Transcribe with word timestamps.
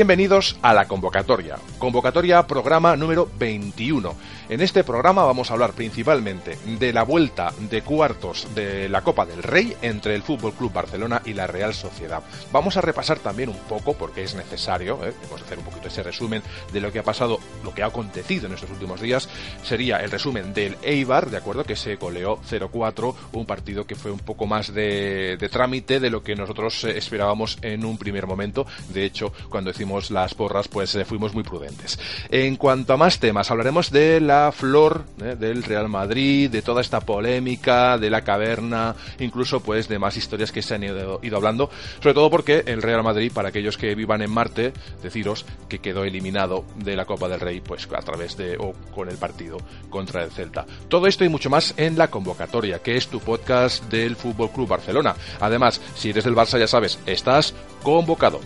Bienvenidos 0.00 0.56
a 0.62 0.72
la 0.72 0.88
convocatoria. 0.88 1.58
Convocatoria 1.76 2.46
programa 2.46 2.96
número 2.96 3.28
21. 3.38 4.14
En 4.48 4.62
este 4.62 4.82
programa 4.82 5.24
vamos 5.24 5.50
a 5.50 5.52
hablar 5.52 5.74
principalmente 5.74 6.56
de 6.64 6.92
la 6.94 7.02
vuelta 7.02 7.52
de 7.68 7.82
cuartos 7.82 8.48
de 8.54 8.88
la 8.88 9.02
Copa 9.02 9.26
del 9.26 9.42
Rey 9.42 9.76
entre 9.82 10.14
el 10.14 10.22
Fútbol 10.22 10.54
Club 10.54 10.72
Barcelona 10.72 11.20
y 11.26 11.34
la 11.34 11.46
Real 11.46 11.74
Sociedad. 11.74 12.22
Vamos 12.50 12.78
a 12.78 12.80
repasar 12.80 13.18
también 13.18 13.50
un 13.50 13.58
poco, 13.68 13.92
porque 13.92 14.22
es 14.22 14.34
necesario, 14.34 14.94
¿eh? 15.04 15.12
vamos 15.24 15.42
a 15.42 15.44
hacer 15.44 15.58
un 15.58 15.66
poquito 15.66 15.88
ese 15.88 16.02
resumen 16.02 16.42
de 16.72 16.80
lo 16.80 16.90
que 16.90 17.00
ha 17.00 17.04
pasado, 17.04 17.38
lo 17.62 17.74
que 17.74 17.82
ha 17.82 17.86
acontecido 17.86 18.46
en 18.46 18.54
estos 18.54 18.70
últimos 18.70 19.02
días. 19.02 19.28
Sería 19.62 19.98
el 19.98 20.10
resumen 20.10 20.54
del 20.54 20.78
Eibar, 20.82 21.28
de 21.28 21.36
acuerdo, 21.36 21.62
que 21.62 21.76
se 21.76 21.98
coleó 21.98 22.40
0-4, 22.50 23.14
un 23.34 23.44
partido 23.44 23.86
que 23.86 23.96
fue 23.96 24.10
un 24.10 24.20
poco 24.20 24.46
más 24.46 24.72
de, 24.72 25.36
de 25.38 25.48
trámite 25.50 26.00
de 26.00 26.08
lo 26.08 26.22
que 26.22 26.34
nosotros 26.34 26.84
eh, 26.84 26.96
esperábamos 26.96 27.58
en 27.60 27.84
un 27.84 27.98
primer 27.98 28.26
momento. 28.26 28.66
De 28.88 29.04
hecho, 29.04 29.32
cuando 29.50 29.70
las 30.10 30.34
porras, 30.34 30.68
pues 30.68 30.94
eh, 30.94 31.04
fuimos 31.04 31.34
muy 31.34 31.42
prudentes. 31.42 31.98
En 32.30 32.56
cuanto 32.56 32.92
a 32.92 32.96
más 32.96 33.18
temas, 33.18 33.50
hablaremos 33.50 33.90
de 33.90 34.20
la 34.20 34.52
flor 34.52 35.04
eh, 35.20 35.36
del 35.38 35.62
Real 35.62 35.88
Madrid, 35.88 36.50
de 36.50 36.62
toda 36.62 36.80
esta 36.80 37.00
polémica, 37.00 37.98
de 37.98 38.10
la 38.10 38.22
caverna, 38.22 38.94
incluso 39.18 39.60
pues 39.60 39.88
de 39.88 39.98
más 39.98 40.16
historias 40.16 40.52
que 40.52 40.62
se 40.62 40.74
han 40.74 40.84
ido, 40.84 41.20
ido 41.22 41.36
hablando, 41.36 41.70
sobre 42.00 42.14
todo 42.14 42.30
porque 42.30 42.62
el 42.66 42.82
Real 42.82 43.02
Madrid, 43.02 43.32
para 43.32 43.48
aquellos 43.48 43.76
que 43.76 43.94
vivan 43.94 44.22
en 44.22 44.30
Marte, 44.30 44.72
deciros 45.02 45.44
que 45.68 45.80
quedó 45.80 46.04
eliminado 46.04 46.64
de 46.76 46.96
la 46.96 47.04
Copa 47.04 47.28
del 47.28 47.40
Rey, 47.40 47.60
pues 47.60 47.88
a 47.92 48.02
través 48.02 48.36
de 48.36 48.56
o 48.58 48.72
con 48.94 49.08
el 49.08 49.16
partido 49.16 49.58
contra 49.88 50.22
el 50.22 50.30
Celta. 50.30 50.66
Todo 50.88 51.06
esto 51.06 51.24
y 51.24 51.28
mucho 51.28 51.50
más 51.50 51.74
en 51.76 51.98
la 51.98 52.08
convocatoria, 52.08 52.80
que 52.80 52.96
es 52.96 53.08
tu 53.08 53.20
podcast 53.20 53.84
del 53.90 54.16
Fútbol 54.16 54.50
Club 54.50 54.68
Barcelona. 54.68 55.14
Además, 55.40 55.80
si 55.94 56.10
eres 56.10 56.24
del 56.24 56.34
Barça, 56.34 56.58
ya 56.58 56.66
sabes, 56.66 56.98
estás 57.06 57.54
convocado. 57.82 58.40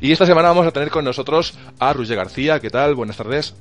Y 0.00 0.12
esta 0.12 0.24
semana 0.24 0.48
vamos 0.48 0.66
a 0.66 0.70
tener 0.70 0.90
con 0.90 1.04
nosotros 1.04 1.54
a 1.78 1.92
Roger 1.92 2.16
García. 2.16 2.58
¿Qué 2.58 2.70
tal? 2.70 2.94
Buenas 2.94 3.16
tardes. 3.16 3.54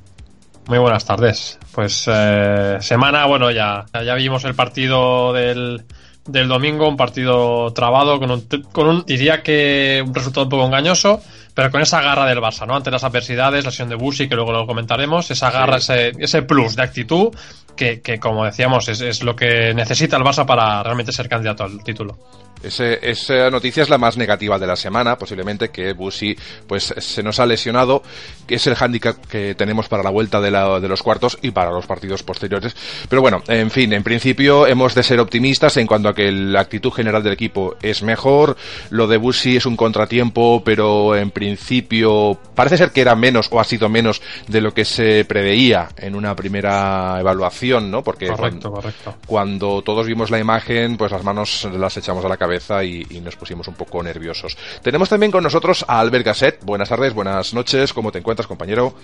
Muy 0.67 0.77
buenas 0.77 1.03
tardes. 1.03 1.59
Pues 1.73 2.05
eh, 2.07 2.77
semana, 2.79 3.25
bueno, 3.25 3.51
ya, 3.51 3.85
ya 3.94 4.16
vimos 4.16 4.45
el 4.45 4.55
partido 4.55 5.33
del, 5.33 5.83
del 6.25 6.47
domingo, 6.47 6.88
un 6.88 6.95
partido 6.95 7.73
trabado 7.73 8.19
con 8.19 8.31
un, 8.31 8.47
con 8.72 8.88
un, 8.88 9.05
diría 9.05 9.44
que 9.44 10.03
un 10.05 10.13
resultado 10.13 10.45
un 10.45 10.50
poco 10.50 10.66
engañoso, 10.66 11.22
pero 11.53 11.72
con 11.72 11.81
esa 11.81 12.01
garra 12.01 12.25
del 12.25 12.39
Barça, 12.39 12.66
¿no? 12.66 12.75
Ante 12.75 12.91
las 12.91 13.03
adversidades, 13.03 13.66
la 13.66 13.71
lesión 13.71 13.89
de 13.89 13.95
Busi, 13.95 14.29
que 14.29 14.35
luego 14.35 14.53
lo 14.53 14.66
comentaremos, 14.66 15.29
esa 15.31 15.51
garra, 15.51 15.79
sí. 15.79 15.91
ese, 15.91 16.11
ese 16.19 16.41
plus 16.44 16.75
de 16.75 16.83
actitud 16.83 17.35
que, 17.75 18.01
que 18.01 18.19
como 18.19 18.45
decíamos, 18.45 18.88
es, 18.88 19.01
es 19.01 19.23
lo 19.23 19.35
que 19.35 19.73
necesita 19.73 20.16
el 20.16 20.23
Barça 20.23 20.45
para 20.45 20.83
realmente 20.83 21.11
ser 21.11 21.27
candidato 21.27 21.63
al 21.63 21.83
título. 21.83 22.17
Ese, 22.61 22.99
esa 23.01 23.49
noticia 23.49 23.83
es 23.83 23.89
la 23.89 23.97
más 23.97 24.17
negativa 24.17 24.59
de 24.59 24.67
la 24.67 24.75
semana, 24.75 25.17
posiblemente 25.17 25.69
que 25.69 25.93
Busi 25.93 26.35
pues 26.67 26.93
se 26.97 27.23
nos 27.23 27.39
ha 27.39 27.45
lesionado, 27.45 28.03
que 28.45 28.55
es 28.55 28.67
el 28.67 28.75
hándicap 28.75 29.15
que 29.27 29.55
tenemos 29.55 29.87
para 29.87 30.03
la 30.03 30.09
vuelta 30.09 30.41
de, 30.41 30.51
la, 30.51 30.79
de, 30.79 30.87
los 30.89 31.01
cuartos 31.01 31.39
y 31.41 31.51
para 31.51 31.71
los 31.71 31.85
partidos 31.85 32.21
posteriores. 32.23 32.75
Pero 33.07 33.21
bueno, 33.21 33.41
en 33.47 33.71
fin, 33.71 33.93
en 33.93 34.03
principio 34.03 34.67
hemos 34.67 34.93
de 34.93 35.03
ser 35.03 35.19
optimistas 35.21 35.77
en 35.77 35.87
cuanto 35.87 36.09
a 36.09 36.15
que 36.15 36.31
la 36.31 36.59
actitud 36.59 36.91
general 36.91 37.23
del 37.23 37.33
equipo 37.33 37.77
es 37.81 38.03
mejor. 38.03 38.57
Lo 38.89 39.07
de 39.07 39.17
Busi 39.17 39.55
es 39.55 39.65
un 39.65 39.77
contratiempo, 39.77 40.61
pero 40.63 41.15
en 41.15 41.31
principio 41.31 42.37
parece 42.55 42.77
ser 42.77 42.91
que 42.91 43.01
era 43.01 43.15
menos 43.15 43.47
o 43.51 43.59
ha 43.61 43.63
sido 43.63 43.87
menos 43.87 44.21
de 44.47 44.59
lo 44.59 44.73
que 44.73 44.83
se 44.83 45.23
preveía 45.23 45.89
en 45.97 46.13
una 46.13 46.35
primera 46.35 47.17
evaluación, 47.19 47.89
¿no? 47.89 48.03
Porque 48.03 48.27
correcto, 48.27 48.69
cuando, 48.69 48.71
correcto. 48.71 49.15
cuando 49.25 49.81
todos 49.81 50.05
vimos 50.07 50.29
la 50.29 50.39
imagen, 50.39 50.97
pues 50.97 51.11
las 51.11 51.23
manos 51.23 51.65
las 51.71 51.95
echamos 51.95 52.25
a 52.25 52.27
la 52.29 52.35
cabeza 52.35 52.48
cabeza 52.49 52.83
y, 52.83 53.05
y, 53.11 53.21
nos 53.21 53.35
pusimos 53.35 53.67
un 53.67 53.75
poco 53.75 54.01
nerviosos. 54.01 54.57
Tenemos 54.81 55.07
también 55.07 55.31
con 55.31 55.43
nosotros 55.43 55.85
a 55.87 55.99
Albert 55.99 56.25
Gasset. 56.25 56.63
Buenas 56.63 56.89
tardes, 56.89 57.13
buenas 57.13 57.53
noches. 57.53 57.93
¿Cómo 57.93 58.11
te 58.11 58.17
encuentras, 58.17 58.47
compañero? 58.47 58.95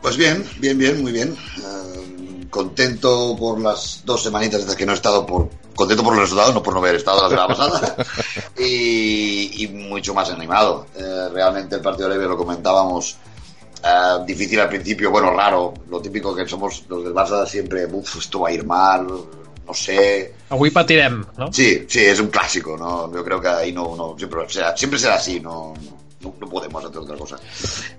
Pues 0.00 0.16
bien, 0.16 0.44
bien, 0.58 0.76
bien, 0.76 1.00
muy 1.00 1.12
bien. 1.12 1.32
Uh, 1.58 2.48
contento 2.50 3.36
por 3.38 3.60
las 3.60 4.02
dos 4.04 4.24
semanitas 4.24 4.66
desde 4.66 4.76
que 4.76 4.84
no 4.84 4.92
he 4.92 4.94
estado 4.96 5.24
por 5.24 5.48
contento 5.76 6.02
por 6.02 6.14
los 6.14 6.22
resultados, 6.22 6.52
no 6.52 6.62
por 6.62 6.74
no 6.74 6.80
haber 6.80 6.96
estado 6.96 7.22
la 7.22 7.28
semana 7.28 7.46
pasada 7.46 7.96
y, 8.58 9.62
y, 9.62 9.68
mucho 9.68 10.12
más 10.12 10.28
animado. 10.30 10.86
Eh, 10.96 11.28
realmente 11.32 11.76
el 11.76 11.82
partido 11.82 12.08
de 12.08 12.16
Leve 12.16 12.28
lo 12.28 12.36
comentábamos. 12.36 13.16
Uh, 13.84 14.24
difícil 14.24 14.58
al 14.58 14.68
principio, 14.68 15.10
bueno, 15.10 15.32
raro, 15.32 15.74
lo 15.88 16.00
típico 16.00 16.34
que 16.34 16.48
somos 16.48 16.84
los 16.88 17.02
del 17.04 17.12
Barça 17.12 17.46
siempre, 17.46 17.86
uff, 17.86 18.16
esto 18.16 18.40
va 18.40 18.48
a 18.48 18.52
ir 18.52 18.64
mal, 18.64 19.06
no 19.66 19.74
sé. 19.74 20.34
Avui 20.52 20.70
patirem, 20.70 21.24
¿no? 21.38 21.50
Sí, 21.50 21.86
sí, 21.88 22.00
es 22.00 22.20
un 22.20 22.28
clásico, 22.28 22.76
¿no? 22.76 23.10
Yo 23.10 23.24
creo 23.24 23.40
que 23.40 23.48
ahí 23.48 23.72
no, 23.72 23.96
no 23.96 24.14
siempre, 24.18 24.46
será, 24.50 24.76
siempre 24.76 24.98
será 24.98 25.14
así, 25.14 25.40
no, 25.40 25.72
no, 26.20 26.34
no, 26.38 26.46
podemos 26.46 26.84
hacer 26.84 26.98
otra 26.98 27.16
cosa. 27.16 27.38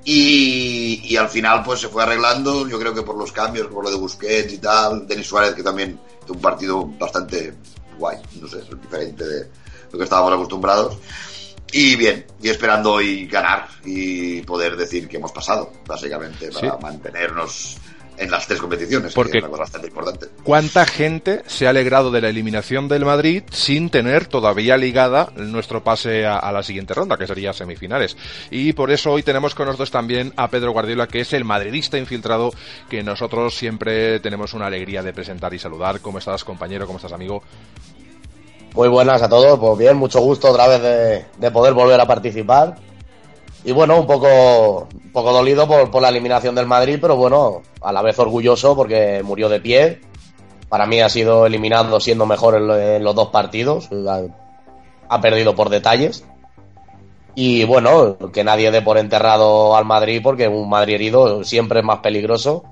Y, 0.06 1.02
y, 1.04 1.18
al 1.18 1.30
final, 1.30 1.64
pues 1.64 1.80
se 1.80 1.88
fue 1.88 2.04
arreglando, 2.04 2.68
yo 2.68 2.78
creo 2.78 2.94
que 2.94 3.02
por 3.02 3.18
los 3.18 3.32
cambios, 3.32 3.66
por 3.70 3.84
lo 3.84 3.90
de 3.90 3.98
Busquets 3.98 4.54
y 4.54 4.60
tal, 4.60 5.08
Denis 5.08 5.26
Suárez, 5.26 5.56
que 5.56 5.64
también 5.64 6.00
tuvo 6.28 6.36
un 6.36 6.42
partido 6.42 6.86
bastante 6.86 7.56
guay, 7.98 8.18
no 8.40 8.48
sé, 8.48 8.58
diferente 8.80 9.28
de 9.28 9.50
lo 9.92 9.98
que 9.98 10.04
estábamos 10.04 10.34
acostumbrados. 10.34 10.96
Y 11.72 11.96
bien, 11.96 12.24
y 12.40 12.50
esperando 12.50 12.94
hoy 12.94 13.26
ganar 13.26 13.68
y 13.84 14.44
poder 14.44 14.78
decir 14.78 15.08
que 15.08 15.18
hemos 15.18 15.32
pasado, 15.32 15.74
básicamente, 15.88 16.52
para 16.52 16.72
sí. 16.72 16.78
mantenernos 16.80 17.78
en 18.18 18.32
las 18.32 18.48
tres 18.48 18.60
competiciones, 18.60 19.14
Porque 19.14 19.34
que 19.34 19.38
es 19.40 19.44
cosa 19.46 19.62
bastante 19.62 19.88
importante. 19.88 20.28
¿Cuánta 20.44 20.86
gente 20.86 21.44
se 21.48 21.68
ha 21.68 21.72
alegrado 21.72 22.12
de 22.12 22.22
la 22.22 22.30
eliminación 22.30 22.88
del 22.88 23.06
Madrid 23.06 23.44
sin 23.52 23.90
tener 23.90 24.28
todavía 24.28 24.78
ligada 24.78 25.32
nuestro 25.36 25.84
pase 25.84 26.26
a, 26.26 26.38
a, 26.38 26.52
la 26.52 26.64
siguiente 26.64 26.94
ronda, 26.94 27.18
que 27.18 27.28
sería 27.28 27.54
semifinales? 27.54 28.18
Y 28.52 28.74
por 28.74 28.92
eso 28.92 29.12
hoy 29.12 29.24
tenemos 29.24 29.56
con 29.56 29.66
nosotros 29.66 29.92
también 29.92 30.34
a 30.38 30.50
Pedro 30.50 30.72
Guardiola, 30.72 31.08
que 31.08 31.22
es 31.22 31.34
el 31.34 31.46
madridista 31.46 31.98
infiltrado 31.98 32.52
que 32.90 33.04
nosotros 33.04 33.56
siempre 33.56 34.20
tenemos 34.20 34.54
una 34.54 34.68
alegría 34.68 35.02
de 35.02 35.14
presentar 35.14 35.54
y 35.54 35.60
saludar. 35.60 36.00
¿Cómo 36.02 36.20
estás, 36.20 36.44
compañero? 36.44 36.86
¿Cómo 36.86 36.98
estás, 36.98 37.14
amigo? 37.14 37.44
Muy 38.74 38.88
buenas 38.88 39.22
a 39.22 39.30
todos, 39.30 39.60
pues 39.60 39.78
bien, 39.78 39.98
mucho 39.98 40.20
gusto 40.20 40.50
otra 40.50 40.68
vez 40.68 40.82
de, 40.82 41.26
de 41.38 41.52
poder 41.52 41.74
volver 41.74 42.02
a 42.02 42.08
participar 42.08 42.76
y 43.66 43.72
bueno, 43.72 44.00
un 44.00 44.08
poco, 44.08 44.88
un 44.94 45.12
poco 45.12 45.32
dolido 45.32 45.68
por, 45.68 45.90
por, 45.90 46.02
la 46.02 46.10
eliminación 46.10 46.54
del 46.54 46.66
Madrid, 46.66 46.98
pero 47.00 47.16
bueno, 47.16 47.62
a 47.82 47.94
la 47.94 48.02
vez 48.02 48.20
orgulloso 48.20 48.76
porque 48.76 49.22
murió 49.24 49.48
de 49.48 49.62
pie. 49.62 50.02
Para 50.68 50.86
mí 50.86 51.00
ha 51.00 51.08
sido 51.08 51.46
eliminado 51.46 52.00
siendo 52.00 52.26
mejor 52.26 52.56
en, 52.56 52.70
en 52.70 53.04
los 53.04 53.16
dos 53.16 53.30
partidos. 53.30 53.90
Ha, 55.08 55.22
perdido 55.22 55.56
por 55.56 55.70
detalles. 55.70 56.26
Y 57.36 57.64
bueno, 57.64 58.18
que 58.34 58.44
nadie 58.44 58.70
dé 58.70 58.82
por 58.82 58.98
enterrado 58.98 59.76
al 59.76 59.86
Madrid 59.86 60.20
porque 60.22 60.48
un 60.48 60.70
Madrid 60.70 60.96
herido 60.96 61.44
siempre 61.44 61.80
es 61.80 61.86
más 61.86 62.00
peligroso. 62.00 62.64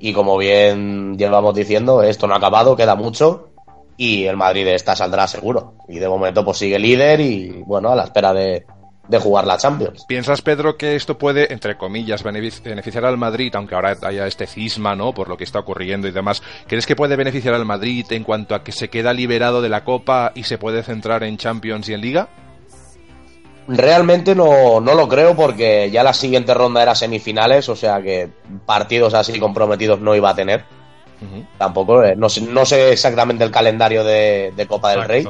Y 0.00 0.12
como 0.12 0.36
bien 0.36 1.16
llevamos 1.16 1.54
diciendo, 1.54 2.02
esto 2.02 2.26
no 2.26 2.34
ha 2.34 2.38
acabado, 2.38 2.74
queda 2.74 2.96
mucho. 2.96 3.50
Y 3.96 4.24
el 4.24 4.36
Madrid 4.36 4.64
de 4.64 4.74
esta 4.74 4.96
saldrá 4.96 5.28
seguro. 5.28 5.74
Y 5.88 5.98
de 5.98 6.08
momento 6.08 6.44
pues 6.44 6.58
sigue 6.58 6.78
líder 6.78 7.20
y 7.20 7.62
bueno, 7.66 7.90
a 7.90 7.94
la 7.94 8.04
espera 8.04 8.32
de, 8.32 8.64
de 9.10 9.18
jugar 9.18 9.44
la 9.44 9.56
Champions. 9.56 10.04
¿Piensas, 10.06 10.40
Pedro, 10.40 10.76
que 10.76 10.94
esto 10.94 11.18
puede, 11.18 11.52
entre 11.52 11.76
comillas, 11.76 12.24
benefic- 12.24 12.62
beneficiar 12.62 13.04
al 13.04 13.16
Madrid, 13.18 13.52
aunque 13.56 13.74
ahora 13.74 13.96
haya 14.02 14.26
este 14.26 14.46
cisma, 14.46 14.94
¿no? 14.94 15.12
Por 15.12 15.28
lo 15.28 15.36
que 15.36 15.44
está 15.44 15.58
ocurriendo 15.58 16.06
y 16.06 16.12
demás. 16.12 16.42
¿Crees 16.68 16.86
que 16.86 16.94
puede 16.94 17.16
beneficiar 17.16 17.54
al 17.54 17.64
Madrid 17.64 18.06
en 18.10 18.22
cuanto 18.22 18.54
a 18.54 18.62
que 18.62 18.70
se 18.72 18.88
queda 18.88 19.12
liberado 19.12 19.60
de 19.62 19.68
la 19.68 19.82
Copa 19.84 20.30
y 20.34 20.44
se 20.44 20.58
puede 20.58 20.82
centrar 20.84 21.24
en 21.24 21.36
Champions 21.36 21.88
y 21.88 21.94
en 21.94 22.00
Liga? 22.00 22.28
Realmente 23.68 24.34
no, 24.34 24.80
no 24.80 24.94
lo 24.94 25.08
creo 25.08 25.36
porque 25.36 25.90
ya 25.90 26.02
la 26.02 26.12
siguiente 26.12 26.54
ronda 26.54 26.82
era 26.82 26.94
semifinales, 26.94 27.68
o 27.68 27.76
sea 27.76 28.00
que 28.02 28.28
partidos 28.66 29.14
así 29.14 29.38
comprometidos 29.38 30.00
no 30.00 30.14
iba 30.14 30.30
a 30.30 30.34
tener. 30.34 30.64
Tampoco, 31.58 32.02
eh, 32.02 32.14
no 32.16 32.28
sé, 32.28 32.40
no 32.40 32.64
sé 32.64 32.92
exactamente 32.92 33.44
el 33.44 33.50
calendario 33.50 34.02
de, 34.02 34.52
de 34.56 34.66
Copa 34.66 34.90
del 34.92 35.04
Rey. 35.04 35.24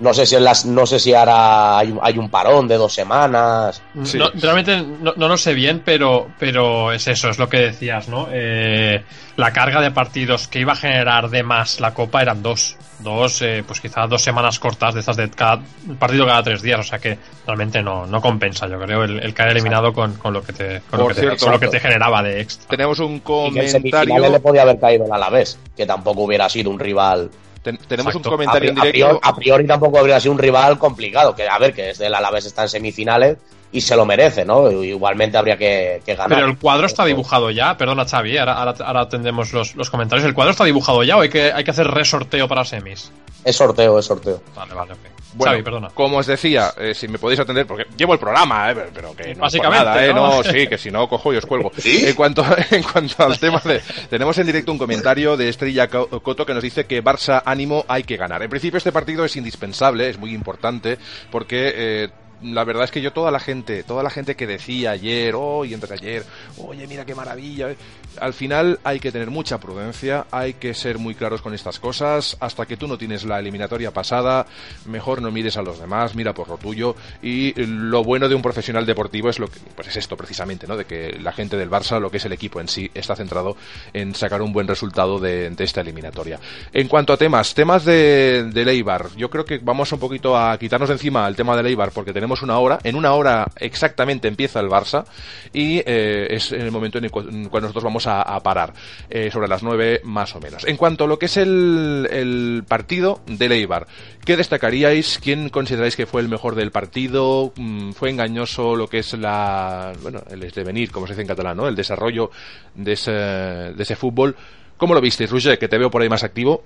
No 0.00 0.14
sé 0.14 0.26
si 0.26 0.36
en 0.36 0.44
las, 0.44 0.64
no 0.64 0.86
sé 0.86 0.98
si 1.00 1.12
ahora 1.12 1.78
hay, 1.78 1.90
un- 1.90 1.98
hay 2.02 2.16
un 2.18 2.30
parón 2.30 2.68
de 2.68 2.76
dos 2.76 2.94
semanas. 2.94 3.82
Sí. 4.04 4.16
No, 4.18 4.30
realmente 4.34 4.80
no, 4.80 5.12
no 5.16 5.26
lo 5.28 5.36
sé 5.36 5.54
bien, 5.54 5.82
pero, 5.84 6.28
pero 6.38 6.92
es 6.92 7.06
eso, 7.08 7.28
es 7.28 7.38
lo 7.38 7.48
que 7.48 7.58
decías, 7.58 8.08
¿no? 8.08 8.28
Eh, 8.30 9.02
la 9.36 9.52
carga 9.52 9.80
de 9.80 9.90
partidos 9.90 10.46
que 10.46 10.60
iba 10.60 10.72
a 10.74 10.76
generar 10.76 11.30
de 11.30 11.42
más 11.42 11.80
la 11.80 11.94
Copa 11.94 12.22
eran 12.22 12.42
dos. 12.42 12.76
Dos, 13.00 13.42
eh, 13.42 13.62
pues 13.64 13.80
quizás 13.80 14.10
dos 14.10 14.20
semanas 14.22 14.58
cortas 14.58 14.92
de 14.92 14.98
estas 15.00 15.16
de 15.16 15.30
cada 15.30 15.60
partido 16.00 16.26
cada 16.26 16.42
tres 16.42 16.62
días, 16.62 16.80
o 16.80 16.82
sea 16.82 16.98
que 16.98 17.16
realmente 17.46 17.80
no, 17.80 18.06
no 18.06 18.20
compensa, 18.20 18.66
yo 18.66 18.76
creo, 18.80 19.04
el, 19.04 19.20
el 19.20 19.32
caer 19.34 19.52
eliminado 19.52 19.92
con, 19.92 20.14
con 20.14 20.32
lo 20.32 20.42
que 20.42 20.52
te, 20.52 20.80
con, 20.90 20.98
lo 20.98 21.06
que 21.06 21.14
te, 21.14 21.36
con 21.36 21.52
lo 21.52 21.60
que 21.60 21.68
te 21.68 21.78
generaba 21.78 22.24
de 22.24 22.40
extra. 22.40 22.66
Tenemos 22.68 22.98
un 22.98 23.14
Y 23.14 23.20
que 23.20 23.24
comentario. 23.70 24.28
le 24.28 24.40
podía 24.40 24.62
haber 24.62 24.80
caído 24.80 25.06
el 25.06 25.12
Alavés, 25.12 25.60
que 25.76 25.86
tampoco 25.86 26.22
hubiera 26.22 26.48
sido 26.48 26.70
un 26.70 26.78
rival. 26.80 27.30
Ten- 27.62 27.78
tenemos 27.78 28.14
Exacto. 28.14 28.28
un 28.28 28.34
A, 28.34 28.36
comentario 28.36 28.60
pri- 28.60 28.68
en 28.70 28.78
a 28.78 28.82
directo. 28.84 29.06
priori, 29.08 29.18
a 29.22 29.34
priori 29.36 29.66
tampoco 29.66 29.98
habría 29.98 30.20
sido 30.20 30.32
un 30.32 30.38
rival 30.38 30.78
complicado. 30.78 31.34
Que 31.34 31.48
a 31.48 31.58
ver, 31.58 31.72
que 31.74 31.82
desde 31.82 32.06
el 32.06 32.14
Alavés 32.14 32.46
está 32.46 32.62
en 32.62 32.68
semifinales 32.68 33.36
y 33.70 33.80
se 33.80 33.94
lo 33.96 34.06
merece, 34.06 34.44
¿no? 34.44 34.70
Igualmente 34.70 35.36
habría 35.36 35.56
que, 35.58 36.00
que 36.04 36.14
ganar. 36.14 36.36
Pero 36.38 36.46
el 36.50 36.58
cuadro 36.58 36.86
está 36.86 37.04
dibujado 37.04 37.50
ya, 37.50 37.76
perdona 37.76 38.04
Xavi, 38.06 38.38
ahora, 38.38 38.54
ahora, 38.54 38.74
ahora 38.84 39.00
atendemos 39.02 39.52
los, 39.52 39.74
los 39.76 39.90
comentarios. 39.90 40.26
¿El 40.26 40.34
cuadro 40.34 40.52
está 40.52 40.64
dibujado 40.64 41.02
ya 41.02 41.16
o 41.16 41.20
hay 41.20 41.28
que, 41.28 41.52
hay 41.52 41.64
que 41.64 41.70
hacer 41.70 41.86
resorteo 41.86 42.48
para 42.48 42.64
semis? 42.64 43.12
Es 43.44 43.56
sorteo, 43.56 43.98
es 43.98 44.06
sorteo. 44.06 44.42
Vale, 44.56 44.74
vale, 44.74 44.92
ok. 44.94 44.98
Bueno, 45.34 45.52
Xavi, 45.52 45.62
perdona. 45.62 45.88
como 45.92 46.16
os 46.16 46.26
decía, 46.26 46.72
eh, 46.78 46.94
si 46.94 47.06
me 47.06 47.18
podéis 47.18 47.38
atender, 47.40 47.66
porque 47.66 47.84
llevo 47.96 48.14
el 48.14 48.18
programa, 48.18 48.70
eh, 48.72 48.76
pero, 48.94 49.14
que 49.14 49.24
no 49.24 49.28
es 49.28 49.34
por 49.36 49.42
Básicamente, 49.42 49.84
nada, 49.84 50.06
eh, 50.06 50.14
¿no? 50.14 50.36
no, 50.38 50.42
sí, 50.50 50.66
que 50.66 50.78
si 50.78 50.90
no 50.90 51.06
cojo 51.06 51.34
y 51.34 51.36
os 51.36 51.44
cuelgo. 51.46 51.70
¿Sí? 51.76 52.06
En 52.06 52.14
cuanto, 52.14 52.42
en 52.70 52.82
cuanto 52.82 53.22
al 53.24 53.38
tema 53.38 53.60
de, 53.62 53.82
tenemos 54.08 54.36
en 54.38 54.46
directo 54.46 54.72
un 54.72 54.78
comentario 54.78 55.36
de 55.36 55.50
Estrella 55.50 55.88
Co- 55.88 56.08
Coto 56.22 56.46
que 56.46 56.54
nos 56.54 56.62
dice 56.62 56.86
que 56.86 57.04
Barça 57.04 57.42
ánimo 57.44 57.84
hay 57.88 58.04
que 58.04 58.16
ganar. 58.16 58.42
En 58.42 58.48
principio 58.50 58.78
este 58.78 58.90
partido 58.90 59.24
es 59.26 59.36
indispensable, 59.36 60.08
es 60.08 60.18
muy 60.18 60.32
importante, 60.32 60.98
porque 61.30 61.72
eh, 61.76 62.08
la 62.42 62.64
verdad 62.64 62.84
es 62.84 62.90
que 62.90 63.00
yo 63.00 63.12
toda 63.12 63.30
la 63.30 63.40
gente, 63.40 63.82
toda 63.82 64.02
la 64.02 64.10
gente 64.10 64.36
que 64.36 64.46
decía 64.46 64.92
ayer, 64.92 65.34
hoy, 65.34 65.74
entre 65.74 65.94
ayer, 65.94 66.24
oye, 66.58 66.86
mira 66.86 67.04
qué 67.04 67.14
maravilla, 67.14 67.70
eh, 67.70 67.76
al 68.20 68.32
final 68.32 68.78
hay 68.84 69.00
que 69.00 69.12
tener 69.12 69.30
mucha 69.30 69.58
prudencia, 69.58 70.26
hay 70.30 70.54
que 70.54 70.74
ser 70.74 70.98
muy 70.98 71.14
claros 71.14 71.42
con 71.42 71.54
estas 71.54 71.78
cosas, 71.78 72.36
hasta 72.40 72.66
que 72.66 72.76
tú 72.76 72.86
no 72.86 72.98
tienes 72.98 73.24
la 73.24 73.38
eliminatoria 73.38 73.90
pasada, 73.90 74.46
mejor 74.86 75.22
no 75.22 75.30
mires 75.30 75.56
a 75.56 75.62
los 75.62 75.78
demás, 75.80 76.14
mira 76.14 76.32
por 76.32 76.48
lo 76.48 76.58
tuyo, 76.58 76.94
y 77.22 77.52
lo 77.64 78.04
bueno 78.04 78.28
de 78.28 78.34
un 78.34 78.42
profesional 78.42 78.86
deportivo 78.86 79.28
es 79.28 79.38
lo 79.38 79.48
que, 79.48 79.58
pues 79.74 79.88
es 79.88 79.96
esto 79.96 80.16
precisamente, 80.16 80.66
¿no? 80.66 80.76
De 80.76 80.84
que 80.84 81.18
la 81.20 81.32
gente 81.32 81.56
del 81.56 81.70
Barça, 81.70 82.00
lo 82.00 82.10
que 82.10 82.18
es 82.18 82.24
el 82.24 82.32
equipo 82.32 82.60
en 82.60 82.68
sí, 82.68 82.90
está 82.94 83.16
centrado 83.16 83.56
en 83.92 84.14
sacar 84.14 84.42
un 84.42 84.52
buen 84.52 84.68
resultado 84.68 85.18
de, 85.18 85.50
de 85.50 85.64
esta 85.64 85.80
eliminatoria. 85.80 86.38
En 86.72 86.88
cuanto 86.88 87.12
a 87.12 87.16
temas, 87.16 87.54
temas 87.54 87.84
de, 87.84 88.44
de 88.52 88.64
Leibar, 88.64 89.08
yo 89.16 89.28
creo 89.30 89.44
que 89.44 89.58
vamos 89.58 89.92
un 89.92 89.98
poquito 89.98 90.36
a 90.36 90.56
quitarnos 90.58 90.88
de 90.88 90.94
encima 90.94 91.26
el 91.26 91.36
tema 91.36 91.56
de 91.56 91.62
Leibar, 91.62 91.90
porque 91.90 92.12
tenemos 92.12 92.27
una 92.42 92.58
hora, 92.58 92.78
en 92.84 92.96
una 92.96 93.12
hora 93.12 93.46
exactamente 93.56 94.28
empieza 94.28 94.60
el 94.60 94.68
Barça, 94.68 95.04
y 95.52 95.78
eh, 95.78 96.28
es 96.30 96.52
el 96.52 96.70
momento 96.70 96.98
en 96.98 97.04
el 97.04 97.10
cual 97.10 97.62
nosotros 97.62 97.84
vamos 97.84 98.06
a, 98.06 98.38
parar, 98.40 98.72
eh, 99.10 99.30
sobre 99.30 99.48
las 99.48 99.62
nueve 99.62 100.00
más 100.04 100.34
o 100.34 100.40
menos. 100.40 100.64
En 100.66 100.76
cuanto 100.76 101.04
a 101.04 101.06
lo 101.06 101.18
que 101.18 101.26
es 101.26 101.36
el, 101.36 102.08
el 102.10 102.64
partido 102.66 103.20
de 103.26 103.48
Leibar, 103.48 103.86
¿qué 104.24 104.36
destacaríais? 104.36 105.18
¿Quién 105.22 105.48
consideráis 105.48 105.96
que 105.96 106.06
fue 106.06 106.20
el 106.20 106.28
mejor 106.28 106.54
del 106.54 106.70
partido? 106.70 107.52
Mm, 107.56 107.92
¿Fue 107.92 108.10
engañoso 108.10 108.76
lo 108.76 108.88
que 108.88 108.98
es 108.98 109.14
la, 109.14 109.92
bueno, 110.02 110.22
el 110.30 110.40
devenir, 110.50 110.90
como 110.90 111.06
se 111.06 111.12
dice 111.12 111.22
en 111.22 111.28
catalán, 111.28 111.56
¿no? 111.56 111.68
El 111.68 111.76
desarrollo 111.76 112.30
de 112.74 112.92
ese, 112.92 113.12
de 113.12 113.82
ese 113.82 113.96
fútbol. 113.96 114.36
¿Cómo 114.76 114.94
lo 114.94 115.00
visteis, 115.00 115.30
Roger? 115.30 115.58
Que 115.58 115.68
te 115.68 115.78
veo 115.78 115.90
por 115.90 116.02
ahí 116.02 116.08
más 116.08 116.24
activo. 116.24 116.62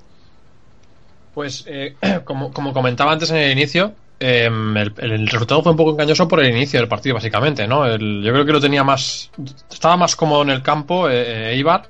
Pues 1.35 1.65
eh, 1.67 1.97
como, 2.25 2.53
como 2.53 2.73
comentaba 2.73 3.13
antes 3.13 3.31
en 3.31 3.39
el 3.39 3.53
inicio, 3.53 3.95
eh, 4.23 4.47
el, 4.47 4.95
el 4.99 5.27
resultado 5.27 5.63
fue 5.63 5.73
un 5.73 5.77
poco 5.77 5.91
engañoso 5.93 6.27
por 6.29 6.41
el 6.41 6.51
inicio 6.51 6.79
del 6.81 6.89
partido, 6.89 7.17
básicamente, 7.17 7.67
¿no? 7.67 7.85
El- 7.87 8.23
yo 8.23 8.33
creo 8.33 8.45
que 8.47 8.53
lo 8.53 8.61
tenía 8.61 8.85
más. 8.85 9.31
Estaba 9.71 9.97
más 9.97 10.15
cómodo 10.17 10.43
en 10.43 10.51
el 10.51 10.63
campo, 10.63 11.09
eh, 11.11 11.51
eh, 11.51 11.55
Eibar. 11.55 11.83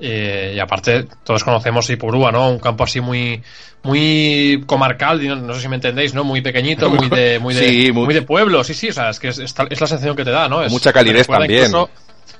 eh, 0.00 0.54
y 0.56 0.58
aparte, 0.58 1.06
todos 1.24 1.44
conocemos 1.44 1.88
Ipurúa, 1.90 2.32
¿no? 2.32 2.48
Un 2.50 2.58
campo 2.58 2.84
así 2.84 3.00
muy 3.00 3.42
muy 3.82 4.62
comarcal, 4.66 5.26
no, 5.26 5.36
no 5.36 5.54
sé 5.54 5.60
si 5.62 5.68
me 5.68 5.76
entendéis, 5.76 6.12
¿no? 6.14 6.22
Muy 6.24 6.40
pequeñito, 6.42 6.88
muy 6.90 7.08
de 7.08 7.38
muy 7.40 7.54
de, 7.54 7.60
Sí, 7.68 7.92
muy- 7.92 8.04
muy 8.06 8.14
de 8.14 8.22
pueblo, 8.22 8.62
sí, 8.64 8.74
sí, 8.74 8.88
o 8.88 8.92
sea, 8.92 9.10
es 9.10 9.18
que 9.20 9.28
es, 9.28 9.38
es 9.38 9.54
tal- 9.54 9.68
es 9.70 9.80
la 9.80 9.86
sensación 9.86 10.16
que 10.16 10.24
te 10.24 10.30
da, 10.30 10.48
¿no? 10.48 10.62
Es- 10.62 10.72
Mucha 10.72 10.92
calidez 10.92 11.26
también. 11.26 11.64
incluso- 11.66 11.90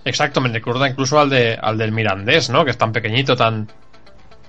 exacto, 0.04 0.40
me 0.40 0.48
recuerda 0.50 0.88
incluso 0.88 1.18
al 1.20 1.28
de 1.30 1.58
al 1.60 1.76
del 1.78 1.92
Mirandés, 1.92 2.48
¿no? 2.50 2.64
Que 2.64 2.70
es 2.70 2.78
tan 2.78 2.92
pequeñito, 2.92 3.36
tan 3.36 3.68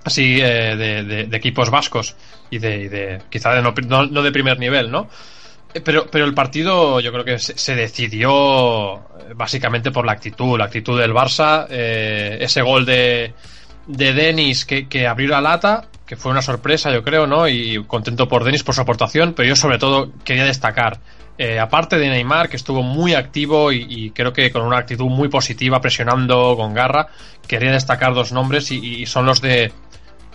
así 0.03 0.39
eh, 0.41 0.75
de, 0.75 1.03
de- 1.03 1.23
de 1.25 1.37
equipos 1.37 1.69
vascos 1.69 2.15
y 2.49 2.59
de, 2.59 3.21
quizá 3.29 3.53
de 3.53 3.61
no, 3.61 4.21
de 4.21 4.31
primer 4.31 4.59
nivel, 4.59 4.89
¿no? 4.91 5.07
Eh, 5.73 5.81
Pero, 5.81 6.07
pero 6.11 6.25
el 6.25 6.33
partido 6.33 6.99
yo 6.99 7.11
creo 7.13 7.23
que 7.23 7.39
se, 7.39 7.57
se 7.57 7.75
decidió 7.75 8.95
eh, 8.95 8.99
básicamente 9.35 9.91
por 9.91 10.05
la 10.05 10.11
actitud, 10.13 10.57
la 10.57 10.65
actitud 10.65 10.99
del 10.99 11.13
Barça, 11.13 11.65
eh, 11.69 12.37
ese 12.41 12.61
gol 12.61 12.85
de, 12.85 13.33
de 13.87 14.13
Denis 14.13 14.65
que, 14.65 14.87
que 14.87 15.07
abrió 15.07 15.29
la 15.29 15.41
lata, 15.41 15.85
que 16.05 16.17
fue 16.17 16.31
una 16.31 16.41
sorpresa 16.41 16.91
yo 16.91 17.03
creo, 17.03 17.25
¿no? 17.25 17.47
Y 17.47 17.81
contento 17.85 18.27
por 18.27 18.43
Denis 18.43 18.63
por 18.63 18.75
su 18.75 18.81
aportación, 18.81 19.33
pero 19.33 19.47
yo 19.47 19.55
sobre 19.55 19.77
todo 19.77 20.11
quería 20.25 20.43
destacar, 20.43 20.99
eh, 21.43 21.59
aparte 21.59 21.97
de 21.97 22.07
Neymar, 22.07 22.49
que 22.49 22.55
estuvo 22.55 22.83
muy 22.83 23.15
activo 23.15 23.71
y, 23.71 24.11
creo 24.11 24.31
que 24.31 24.51
con 24.51 24.61
una 24.61 24.77
actitud 24.77 25.05
muy 25.05 25.27
positiva, 25.27 25.81
presionando 25.81 26.55
con 26.55 26.75
garra, 26.75 27.07
quería 27.47 27.71
destacar 27.71 28.13
dos 28.13 28.31
nombres 28.31 28.71
y, 28.71 29.01
y 29.01 29.05
son 29.07 29.25
los 29.25 29.41
de 29.41 29.71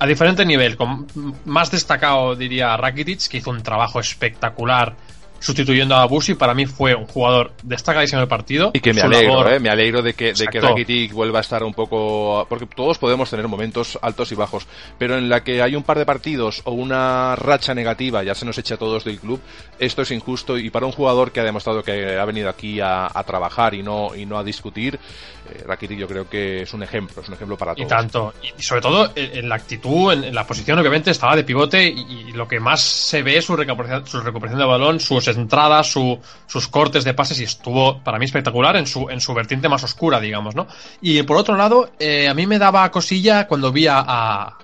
a 0.00 0.06
diferente 0.06 0.44
nivel, 0.44 0.76
con 0.76 1.06
más 1.44 1.70
destacado 1.70 2.34
diría 2.34 2.76
Rakitic, 2.76 3.28
que 3.28 3.36
hizo 3.36 3.50
un 3.50 3.62
trabajo 3.62 4.00
espectacular 4.00 4.96
sustituyendo 5.38 5.94
a 5.96 6.04
Busi, 6.06 6.34
para 6.34 6.54
mí 6.54 6.66
fue 6.66 6.94
un 6.94 7.06
jugador 7.06 7.52
destacadísimo 7.62 8.18
en 8.20 8.22
el 8.22 8.28
partido. 8.28 8.70
Y 8.74 8.80
que 8.80 8.92
me 8.92 9.00
Su 9.00 9.06
alegro, 9.06 9.34
labor- 9.42 9.52
¿eh? 9.54 9.60
Me 9.60 9.68
alegro 9.70 10.02
de 10.02 10.14
que, 10.14 10.32
de 10.32 10.46
que. 10.46 10.60
Rakitic 10.60 11.12
vuelva 11.12 11.38
a 11.38 11.42
estar 11.42 11.62
un 11.62 11.74
poco... 11.74 12.46
Porque 12.48 12.66
todos 12.66 12.98
podemos 12.98 13.30
tener 13.30 13.46
momentos 13.48 13.98
altos 14.02 14.32
y 14.32 14.34
bajos, 14.34 14.66
pero 14.98 15.16
en 15.18 15.28
la 15.28 15.42
que 15.44 15.62
hay 15.62 15.74
un 15.76 15.82
par 15.82 15.98
de 15.98 16.06
partidos 16.06 16.62
o 16.64 16.72
una 16.72 17.36
racha 17.36 17.74
negativa, 17.74 18.22
ya 18.22 18.34
se 18.34 18.44
nos 18.46 18.58
echa 18.58 18.74
a 18.74 18.78
todos 18.78 19.04
del 19.04 19.18
club, 19.18 19.40
esto 19.78 20.02
es 20.02 20.10
injusto 20.10 20.58
y 20.58 20.70
para 20.70 20.86
un 20.86 20.92
jugador 20.92 21.32
que 21.32 21.40
ha 21.40 21.44
demostrado 21.44 21.82
que 21.82 22.16
ha 22.18 22.24
venido 22.24 22.48
aquí 22.48 22.80
a, 22.80 23.06
a 23.12 23.24
trabajar 23.24 23.74
y 23.74 23.82
no, 23.82 24.14
y 24.14 24.26
no 24.26 24.38
a 24.38 24.44
discutir, 24.44 24.94
eh, 24.96 25.62
Rakitic 25.66 25.98
yo 25.98 26.08
creo 26.08 26.28
que 26.28 26.62
es 26.62 26.72
un 26.74 26.82
ejemplo, 26.82 27.22
es 27.22 27.28
un 27.28 27.34
ejemplo 27.34 27.56
para 27.56 27.72
Y 27.72 27.76
todos. 27.76 27.88
tanto, 27.88 28.34
y, 28.42 28.60
y 28.60 28.62
sobre 28.62 28.80
todo 28.80 29.12
en, 29.14 29.48
la 29.48 29.54
actitud, 29.56 30.12
en, 30.12 30.24
en 30.24 30.34
la 30.34 30.46
posición, 30.46 30.78
obviamente 30.78 31.10
estaba 31.10 31.36
de 31.36 31.44
pivote 31.44 31.86
y, 31.88 32.00
y 32.28 32.32
lo 32.32 32.48
que 32.48 32.58
más 32.60 32.80
se 32.82 33.22
ve 33.22 33.36
es 33.38 33.44
su 33.44 33.54
recuperación, 33.56 34.06
su 34.06 34.20
recuperación 34.20 34.58
de 34.60 34.66
balón, 34.66 34.98
sus 35.36 35.42
entradas, 35.42 35.90
su- 35.90 36.18
sus 36.46 36.66
cortes 36.68 37.04
de 37.04 37.14
pases 37.14 37.38
y 37.40 37.44
estuvo 37.44 37.98
para 38.02 38.18
mí 38.18 38.24
espectacular 38.24 38.76
en 38.76 38.86
su, 38.86 39.08
en 39.10 39.20
su 39.20 39.32
vertiente 39.34 39.68
más 39.68 39.84
oscura, 39.84 40.18
digamos, 40.20 40.54
¿no? 40.54 40.66
Y 41.00 41.22
por 41.22 41.36
otro 41.36 41.56
lado, 41.56 41.90
eh, 41.98 42.28
a 42.28 42.34
mí 42.34 42.46
me 42.46 42.58
daba 42.58 42.90
cosilla 42.90 43.46
cuando 43.46 43.70
vi 43.72 43.86
a, 43.86 43.98
a, 44.00 44.58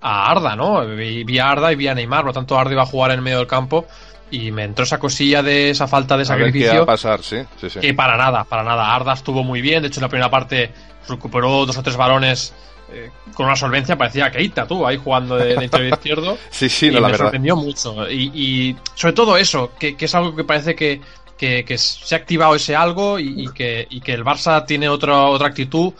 a 0.00 0.30
Arda, 0.30 0.54
¿no? 0.54 0.86
Vi, 0.86 1.24
vi 1.24 1.38
a 1.38 1.50
Arda 1.50 1.72
y 1.72 1.76
vi 1.76 1.88
a 1.88 1.94
Neymar, 1.94 2.20
por 2.20 2.26
lo 2.28 2.32
tanto 2.34 2.58
Arda 2.58 2.72
iba 2.72 2.82
a 2.82 2.86
jugar 2.86 3.10
en 3.12 3.22
medio 3.22 3.38
del 3.38 3.46
campo 3.46 3.86
y 4.30 4.50
me 4.52 4.64
entró 4.64 4.84
esa 4.84 4.98
cosilla 4.98 5.42
de 5.42 5.70
esa 5.70 5.88
falta 5.88 6.16
de 6.16 6.24
sacrificio. 6.24 6.82
a 6.82 6.86
pasar, 6.86 7.22
sí, 7.22 7.38
sí, 7.60 7.70
sí. 7.70 7.80
Que 7.80 7.94
para 7.94 8.16
nada, 8.16 8.44
para 8.44 8.62
nada. 8.62 8.94
Arda 8.94 9.14
estuvo 9.14 9.42
muy 9.42 9.62
bien. 9.62 9.80
De 9.82 9.88
hecho, 9.88 10.00
en 10.00 10.02
la 10.02 10.08
primera 10.10 10.30
parte 10.30 10.70
recuperó 11.08 11.64
dos 11.64 11.78
o 11.78 11.82
tres 11.82 11.96
balones 11.96 12.52
eh, 12.92 13.10
con 13.34 13.46
una 13.46 13.56
solvencia. 13.56 13.96
Parecía 13.96 14.30
Keita, 14.30 14.66
tú, 14.66 14.86
ahí 14.86 14.96
jugando 14.96 15.36
de, 15.36 15.54
de 15.56 15.64
interior 15.64 15.92
izquierdo. 15.94 16.38
Sí, 16.50 16.68
sí, 16.68 16.86
y 16.86 16.90
no, 16.90 16.94
la 17.00 17.00
me 17.08 17.12
verdad. 17.12 17.24
sorprendió 17.26 17.56
mucho. 17.56 18.10
Y, 18.10 18.30
y 18.34 18.76
sobre 18.94 19.12
todo 19.14 19.36
eso, 19.36 19.72
que, 19.78 19.96
que 19.96 20.04
es 20.06 20.14
algo 20.14 20.34
que 20.34 20.44
parece 20.44 20.74
que, 20.74 21.00
que, 21.36 21.64
que 21.64 21.78
se 21.78 22.14
ha 22.14 22.18
activado 22.18 22.54
ese 22.54 22.74
algo 22.74 23.18
y, 23.18 23.44
y 23.44 23.48
que, 23.48 23.86
y 23.90 24.00
que 24.00 24.12
el 24.12 24.24
Barça 24.24 24.64
tiene 24.66 24.88
otra, 24.88 25.22
otra 25.24 25.48
actitud. 25.48 25.92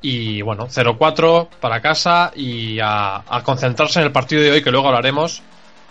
Y 0.00 0.42
bueno, 0.42 0.68
0-4 0.68 1.48
para 1.60 1.80
casa 1.80 2.30
y 2.36 2.78
a, 2.78 3.16
a 3.28 3.42
concentrarse 3.42 3.98
en 3.98 4.06
el 4.06 4.12
partido 4.12 4.40
de 4.42 4.52
hoy, 4.52 4.62
que 4.62 4.70
luego 4.70 4.86
hablaremos. 4.86 5.42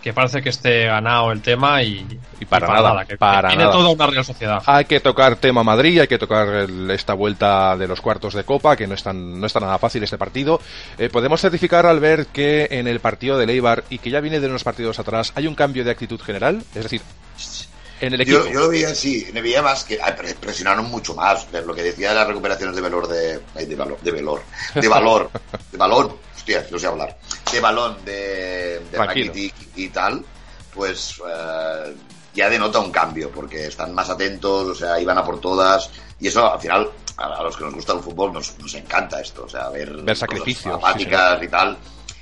Que 0.01 0.13
parece 0.13 0.41
que 0.41 0.49
esté 0.49 0.85
ganado 0.85 1.31
el 1.33 1.41
tema 1.41 1.83
y, 1.83 2.05
Y 2.39 2.45
para 2.45 2.67
nada, 2.67 3.01
que, 3.03 3.09
que 3.13 3.17
para 3.17 3.49
tiene 3.49 3.63
nada. 3.63 3.75
toda 3.75 3.89
una 3.89 4.07
Real 4.07 4.23
Sociedad. 4.23 4.61
Hay 4.65 4.85
que 4.85 4.99
tocar 5.01 5.35
tema 5.35 5.63
Madrid, 5.63 5.99
hay 5.99 6.07
que 6.07 6.17
tocar 6.17 6.47
el- 6.47 6.89
esta 6.91 7.13
vuelta 7.13 7.75
de 7.75 7.87
los 7.87 7.99
cuartos 7.99 8.33
de 8.33 8.43
Copa, 8.45 8.75
que 8.77 8.87
no 8.87 8.93
es 8.93 9.03
tan, 9.03 9.39
no 9.39 9.45
está 9.47 9.59
nada 9.59 9.77
fácil 9.79 10.03
este 10.03 10.17
partido. 10.17 10.61
Eh, 10.97 11.09
podemos 11.09 11.41
certificar 11.41 11.85
al 11.85 11.99
ver 11.99 12.27
que 12.27 12.67
en 12.71 12.87
el 12.87 12.99
partido 13.01 13.37
de 13.37 13.47
Leibar 13.47 13.83
y 13.89 13.97
que 13.97 14.09
ya 14.09 14.21
viene 14.21 14.39
de 14.39 14.47
unos 14.47 14.63
partidos 14.63 14.97
atrás 14.99 15.33
hay 15.35 15.45
un 15.47 15.55
cambio 15.55 15.83
de 15.83 15.91
actitud 15.91 16.21
general, 16.21 16.63
es 16.73 16.83
decir, 16.83 17.01
En 17.99 18.13
el 18.13 18.21
equipo. 18.21 18.37
Yo, 18.45 18.51
yo 18.51 18.59
lo 18.61 18.69
veía 18.69 18.89
así, 18.89 19.27
me 19.33 19.41
veía 19.41 19.63
más 19.63 19.83
que 19.83 19.99
ah, 20.01 20.15
pre- 20.15 20.35
presionaron 20.35 20.85
mucho 20.85 21.15
más. 21.15 21.47
Lo 21.65 21.73
que 21.73 21.81
decía 21.81 22.09
de 22.09 22.15
las 22.15 22.27
recuperaciones 22.27 22.75
de 22.75 22.81
valor 22.83 23.07
de. 23.07 23.39
de 23.65 23.75
valor, 23.75 23.97
de 24.01 24.11
valor. 24.11 24.41
De 24.75 24.87
valor. 24.87 25.31
De 25.71 25.77
balón. 25.79 26.15
Hostia, 26.47 26.65
no 26.71 26.79
sé 26.79 26.87
hablar. 26.87 27.17
De 27.51 27.59
balón 27.59 27.97
de, 28.05 28.81
de. 28.89 28.97
Rakitic 28.97 29.53
y 29.75 29.89
tal, 29.89 30.23
pues 30.73 31.21
eh, 31.27 31.93
ya 32.33 32.49
denota 32.49 32.79
un 32.79 32.89
cambio, 32.89 33.29
porque 33.31 33.67
están 33.67 33.93
más 33.93 34.09
atentos, 34.09 34.67
o 34.67 34.75
sea, 34.75 34.97
iban 34.99 35.17
a 35.17 35.25
por 35.25 35.41
todas. 35.41 35.89
Y 36.21 36.27
eso 36.27 36.49
al 36.49 36.59
final, 36.59 36.89
a, 37.17 37.25
a 37.25 37.43
los 37.43 37.57
que 37.57 37.65
nos 37.65 37.73
gusta 37.73 37.91
el 37.91 37.99
fútbol, 37.99 38.31
nos, 38.31 38.57
nos 38.59 38.73
encanta 38.75 39.19
esto. 39.19 39.43
O 39.43 39.49
sea, 39.49 39.67
ver, 39.69 39.93
cosas 39.99 40.19
sacrificios, 40.19 40.75
apáticas 40.75 41.43
y 41.43 41.47
tal. 41.49 41.77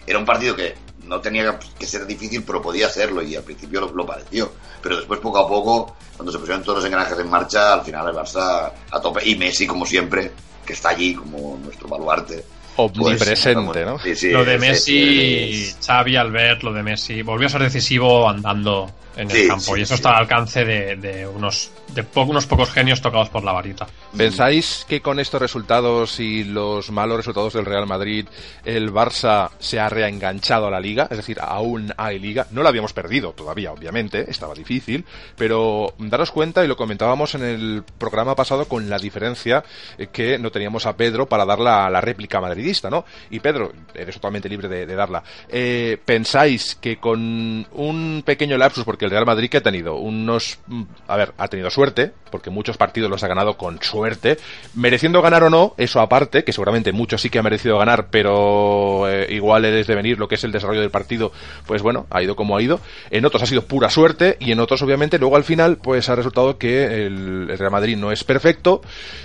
Era 0.07 0.17
un 0.17 0.25
partido 0.25 0.55
que 0.55 0.75
no 1.03 1.21
tenía 1.21 1.59
que 1.77 1.85
ser 1.85 2.07
difícil, 2.07 2.43
pero 2.43 2.63
podía 2.63 2.89
serlo 2.89 3.21
y 3.21 3.35
al 3.35 3.43
principio 3.43 3.81
lo, 3.81 3.91
lo 3.93 4.07
pareció. 4.07 4.51
Pero 4.81 4.97
después, 4.97 5.19
poco 5.19 5.37
a 5.37 5.47
poco, 5.47 5.95
cuando 6.17 6.31
se 6.31 6.39
pusieron 6.39 6.63
todos 6.63 6.79
los 6.79 6.85
engranajes 6.85 7.19
en 7.19 7.29
marcha, 7.29 7.73
al 7.73 7.83
final 7.83 8.07
el 8.07 8.15
Barça 8.15 8.71
a 8.89 8.99
tope. 8.99 9.21
Y 9.29 9.35
Messi, 9.35 9.67
como 9.67 9.85
siempre, 9.85 10.31
que 10.65 10.73
está 10.73 10.89
allí 10.89 11.13
como 11.13 11.59
nuestro 11.63 11.87
baluarte. 11.87 12.43
Omnipresente, 12.77 13.85
¿no? 13.85 13.99
Sí, 13.99 14.15
sí, 14.15 14.31
lo 14.31 14.43
de 14.45 14.55
es- 14.55 14.61
Messi, 14.61 15.39
es- 15.63 15.77
Xavi, 15.85 16.15
Albert, 16.15 16.63
lo 16.63 16.73
de 16.73 16.83
Messi, 16.83 17.21
volvió 17.21 17.47
a 17.47 17.49
ser 17.49 17.61
decisivo 17.63 18.27
andando 18.29 18.91
en 19.15 19.31
el 19.31 19.37
Sí, 19.37 19.47
campo 19.47 19.73
sí, 19.75 19.79
y 19.79 19.83
eso 19.83 19.93
sí. 19.93 19.99
está 19.99 20.09
al 20.09 20.15
alcance 20.23 20.65
de, 20.65 20.95
de 20.97 21.25
unos 21.27 21.71
de 21.93 22.03
po- 22.03 22.23
unos 22.23 22.45
pocos 22.47 22.71
genios 22.71 22.99
tocados 22.99 23.29
por 23.29 23.43
la 23.45 23.53
varita. 23.53 23.87
¿Pensáis 24.17 24.85
que 24.89 24.99
con 25.01 25.19
estos 25.19 25.39
resultados 25.41 26.19
y 26.19 26.43
los 26.43 26.91
malos 26.91 27.15
resultados 27.15 27.53
del 27.53 27.63
Real 27.65 27.85
Madrid, 27.87 28.25
el 28.65 28.91
Barça 28.91 29.51
se 29.59 29.79
ha 29.79 29.87
reenganchado 29.87 30.67
a 30.67 30.71
la 30.71 30.81
liga? 30.81 31.07
Es 31.09 31.15
decir, 31.17 31.37
aún 31.39 31.93
hay 31.95 32.19
liga. 32.19 32.47
No 32.51 32.63
la 32.63 32.69
habíamos 32.69 32.91
perdido 32.91 33.31
todavía, 33.31 33.71
obviamente, 33.71 34.29
estaba 34.29 34.53
difícil, 34.53 35.05
pero 35.37 35.93
daros 35.99 36.31
cuenta, 36.31 36.65
y 36.65 36.67
lo 36.67 36.75
comentábamos 36.75 37.35
en 37.35 37.43
el 37.43 37.83
programa 37.97 38.35
pasado, 38.35 38.67
con 38.67 38.89
la 38.89 38.97
diferencia 38.97 39.63
eh, 39.97 40.07
que 40.11 40.37
no 40.39 40.51
teníamos 40.51 40.85
a 40.87 40.97
Pedro 40.97 41.27
para 41.29 41.45
dar 41.45 41.59
la, 41.59 41.89
la 41.89 42.01
réplica 42.01 42.41
¿no? 42.89 43.05
Y 43.29 43.39
Pedro, 43.39 43.71
eres 43.93 44.15
totalmente 44.15 44.49
libre 44.49 44.67
de, 44.67 44.85
darla. 44.95 45.23
Eh, 45.49 45.97
¿Pensáis 46.03 46.75
que 46.75 46.97
con 46.97 47.65
un 47.71 48.23
pequeño 48.25 48.57
lapsus, 48.57 48.83
porque 48.83 49.05
el 49.05 49.11
Real 49.11 49.25
Madrid 49.25 49.49
que 49.49 49.57
ha 49.57 49.63
tenido 49.63 49.95
unos... 49.95 50.59
mm, 50.67 50.83
A 51.07 51.17
ver, 51.17 51.33
ha 51.37 51.47
tenido 51.47 51.69
suerte, 51.69 52.11
porque 52.31 52.49
muchos 52.49 52.77
partidos 52.77 53.09
los 53.09 53.23
ha 53.23 53.27
ganado 53.27 53.57
con 53.57 53.81
suerte, 53.81 54.37
mereciendo 54.73 55.21
ganar 55.21 55.43
o 55.43 55.49
no, 55.49 55.73
eso 55.77 55.99
aparte, 56.01 56.43
que 56.43 56.53
seguramente 56.53 56.91
muchos 56.91 57.21
sí 57.21 57.29
que 57.29 57.39
ha 57.39 57.43
merecido 57.43 57.77
ganar, 57.77 58.07
pero 58.09 59.09
eh, 59.09 59.27
igual 59.33 59.65
es 59.65 59.87
de 59.87 59.95
venir 59.95 60.19
lo 60.19 60.27
que 60.27 60.35
es 60.35 60.43
el 60.43 60.51
desarrollo 60.51 60.81
del 60.81 60.91
partido, 60.91 61.31
pues 61.65 61.81
bueno, 61.81 62.07
ha 62.09 62.21
ido 62.21 62.35
como 62.35 62.57
ha 62.57 62.61
ido. 62.61 62.79
En 63.09 63.25
otros 63.25 63.43
ha 63.43 63.45
sido 63.45 63.63
pura 63.65 63.89
suerte 63.89 64.37
y 64.39 64.51
en 64.51 64.59
otros 64.59 64.81
obviamente 64.81 65.17
luego 65.19 65.35
al 65.35 65.43
final 65.43 65.77
pues 65.77 66.09
ha 66.09 66.15
resultado 66.15 66.57
que 66.57 67.05
el, 67.05 67.47
el 67.49 67.57
Real 67.57 67.71
Madrid 67.71 67.97
no 67.97 68.11
es 68.11 68.23
perfecto, 68.23 68.81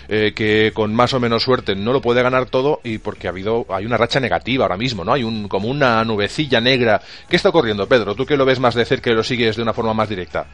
eh, 0.09 0.33
que 0.35 0.73
con 0.75 0.95
más 0.95 1.13
o 1.15 1.21
menos 1.21 1.43
suerte 1.43 1.75
no 1.75 1.93
lo 1.93 2.01
puede 2.01 2.23
ganar 2.23 2.47
todo 2.47 2.81
y 2.85 2.99
porque 2.99 3.29
ha 3.31 3.33
habido 3.33 3.67
hay 3.71 3.87
una 3.87 3.97
racha 3.97 4.21
negativa 4.21 4.65
ahora 4.65 4.77
mismo, 4.77 5.05
¿no? 5.05 5.13
Hay 5.13 5.23
un 5.23 5.49
como 5.49 5.69
una 5.69 6.05
nubecilla 6.05 6.61
negra. 6.61 7.01
¿Qué 7.29 7.37
está 7.37 7.49
ocurriendo, 7.49 7.89
Pedro? 7.89 8.15
Tú 8.15 8.27
que 8.27 8.37
lo 8.37 8.45
ves 8.45 8.61
más 8.61 8.75
de 8.75 8.85
cerca 8.85 9.11
y 9.11 9.15
lo 9.15 9.23
sigues 9.23 9.57
de 9.57 9.63
una 9.63 9.73
forma 9.73 9.95
más 9.95 10.09
directa. 10.09 10.47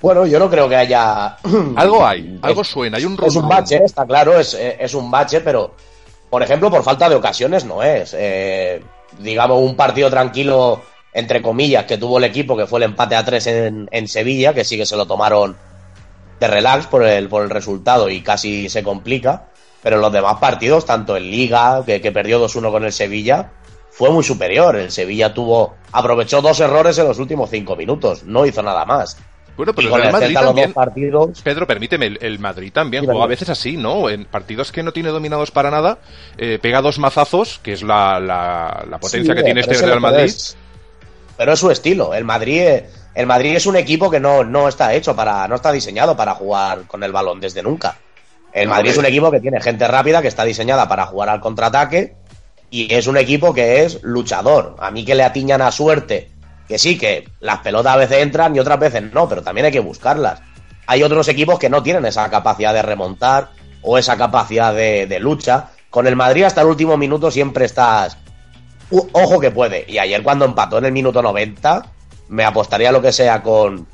Bueno, 0.00 0.26
yo 0.26 0.38
no 0.38 0.50
creo 0.50 0.68
que 0.68 0.76
haya. 0.76 1.36
Algo 1.76 2.04
hay, 2.04 2.38
algo 2.42 2.64
suena, 2.64 2.98
hay 2.98 3.04
un 3.04 3.16
Es 3.24 3.36
un 3.36 3.48
bache, 3.48 3.80
está 3.84 4.04
claro, 4.04 4.38
es, 4.38 4.54
eh, 4.54 4.76
es 4.80 4.94
un 4.94 5.10
bache, 5.10 5.40
pero 5.40 5.76
por 6.28 6.42
ejemplo, 6.42 6.70
por 6.70 6.82
falta 6.82 7.08
de 7.08 7.14
ocasiones 7.14 7.64
no 7.64 7.82
es. 7.82 8.14
Eh, 8.18 8.82
digamos, 9.18 9.60
un 9.60 9.76
partido 9.76 10.10
tranquilo, 10.10 10.82
entre 11.12 11.40
comillas, 11.40 11.84
que 11.84 11.98
tuvo 11.98 12.18
el 12.18 12.24
equipo, 12.24 12.56
que 12.56 12.66
fue 12.66 12.80
el 12.80 12.84
empate 12.84 13.14
a 13.14 13.24
tres 13.24 13.46
en, 13.46 13.88
en 13.92 14.08
Sevilla, 14.08 14.52
que 14.52 14.64
sí 14.64 14.76
que 14.76 14.86
se 14.86 14.96
lo 14.96 15.06
tomaron 15.06 15.56
de 16.40 16.48
relax 16.48 16.86
por 16.88 17.04
el, 17.04 17.28
por 17.28 17.44
el 17.44 17.50
resultado 17.50 18.10
y 18.10 18.20
casi 18.22 18.68
se 18.68 18.82
complica. 18.82 19.50
Pero 19.82 19.96
en 19.96 20.02
los 20.02 20.12
demás 20.12 20.36
partidos, 20.38 20.86
tanto 20.86 21.16
en 21.16 21.30
Liga, 21.30 21.82
que, 21.84 22.00
que 22.00 22.12
perdió 22.12 22.44
2-1 22.44 22.70
con 22.70 22.84
el 22.84 22.92
Sevilla, 22.92 23.50
fue 23.90 24.10
muy 24.10 24.24
superior. 24.24 24.76
El 24.76 24.90
Sevilla 24.90 25.34
tuvo, 25.34 25.74
aprovechó 25.92 26.40
dos 26.40 26.60
errores 26.60 26.96
en 26.98 27.08
los 27.08 27.18
últimos 27.18 27.50
cinco 27.50 27.76
minutos, 27.76 28.24
no 28.24 28.46
hizo 28.46 28.62
nada 28.62 28.84
más. 28.84 29.16
Bueno, 29.56 29.74
pero 29.74 29.82
y 29.82 29.86
el 29.86 29.90
con 29.90 30.00
Real 30.00 30.08
el 30.08 30.12
Madrid 30.12 30.26
Celta 30.28 30.40
los 30.40 30.46
dos 30.46 30.54
también, 30.54 30.72
partidos, 30.72 31.42
Pedro, 31.42 31.66
permíteme, 31.66 32.06
el, 32.06 32.18
el 32.22 32.38
Madrid 32.38 32.72
también 32.72 33.02
Sí, 33.02 33.06
juega 33.06 33.24
a 33.24 33.28
veces 33.28 33.50
así, 33.50 33.76
¿no? 33.76 34.08
En 34.08 34.24
partidos 34.24 34.72
que 34.72 34.82
no 34.82 34.92
tiene 34.92 35.10
dominados 35.10 35.50
para 35.50 35.70
nada, 35.70 35.98
eh, 36.38 36.58
pega 36.60 36.80
dos 36.80 36.98
mazazos, 36.98 37.60
que 37.62 37.74
es 37.74 37.82
la, 37.82 38.18
la, 38.18 38.84
la 38.88 38.98
potencia 38.98 39.34
Sí, 39.34 39.36
que 39.38 39.44
tiene 39.44 39.60
este 39.60 39.74
Real 39.74 40.00
Madrid. 40.00 40.32
Pero 41.36 41.52
es 41.52 41.58
su 41.58 41.70
estilo. 41.70 42.14
El 42.14 42.24
Madrid, 42.24 42.80
el 43.14 43.26
Madrid 43.26 43.56
es 43.56 43.66
un 43.66 43.76
equipo 43.76 44.10
que 44.10 44.20
no, 44.20 44.42
no 44.42 44.68
está 44.68 44.94
hecho 44.94 45.14
para, 45.14 45.46
no 45.48 45.56
está 45.56 45.70
diseñado 45.70 46.16
para 46.16 46.34
jugar 46.34 46.86
con 46.86 47.02
el 47.02 47.12
balón 47.12 47.40
desde 47.40 47.62
nunca. 47.62 47.98
El 48.52 48.68
Madrid 48.68 48.90
es 48.90 48.98
un 48.98 49.06
equipo 49.06 49.30
que 49.30 49.40
tiene 49.40 49.60
gente 49.60 49.88
rápida, 49.88 50.20
que 50.20 50.28
está 50.28 50.44
diseñada 50.44 50.88
para 50.88 51.06
jugar 51.06 51.28
al 51.28 51.40
contraataque, 51.40 52.14
y 52.70 52.92
es 52.92 53.06
un 53.06 53.16
equipo 53.16 53.54
que 53.54 53.84
es 53.84 54.02
luchador. 54.02 54.76
A 54.78 54.90
mí 54.90 55.04
que 55.04 55.14
le 55.14 55.24
atiñan 55.24 55.62
a 55.62 55.72
suerte, 55.72 56.30
que 56.68 56.78
sí, 56.78 56.98
que 56.98 57.28
las 57.40 57.58
pelotas 57.58 57.94
a 57.94 57.98
veces 57.98 58.18
entran 58.18 58.54
y 58.54 58.60
otras 58.60 58.78
veces 58.78 59.02
no, 59.12 59.28
pero 59.28 59.42
también 59.42 59.66
hay 59.66 59.72
que 59.72 59.80
buscarlas. 59.80 60.40
Hay 60.86 61.02
otros 61.02 61.28
equipos 61.28 61.58
que 61.58 61.70
no 61.70 61.82
tienen 61.82 62.04
esa 62.04 62.28
capacidad 62.28 62.74
de 62.74 62.82
remontar 62.82 63.50
o 63.82 63.98
esa 63.98 64.16
capacidad 64.16 64.74
de, 64.74 65.06
de 65.06 65.20
lucha. 65.20 65.70
Con 65.90 66.06
el 66.06 66.16
Madrid 66.16 66.44
hasta 66.44 66.60
el 66.60 66.66
último 66.66 66.96
minuto 66.96 67.30
siempre 67.30 67.64
estás 67.64 68.18
ojo 68.90 69.40
que 69.40 69.50
puede. 69.50 69.84
Y 69.88 69.98
ayer 69.98 70.22
cuando 70.22 70.44
empató 70.44 70.78
en 70.78 70.86
el 70.86 70.92
minuto 70.92 71.22
90, 71.22 71.86
me 72.28 72.44
apostaría 72.44 72.92
lo 72.92 73.02
que 73.02 73.12
sea 73.12 73.42
con 73.42 73.86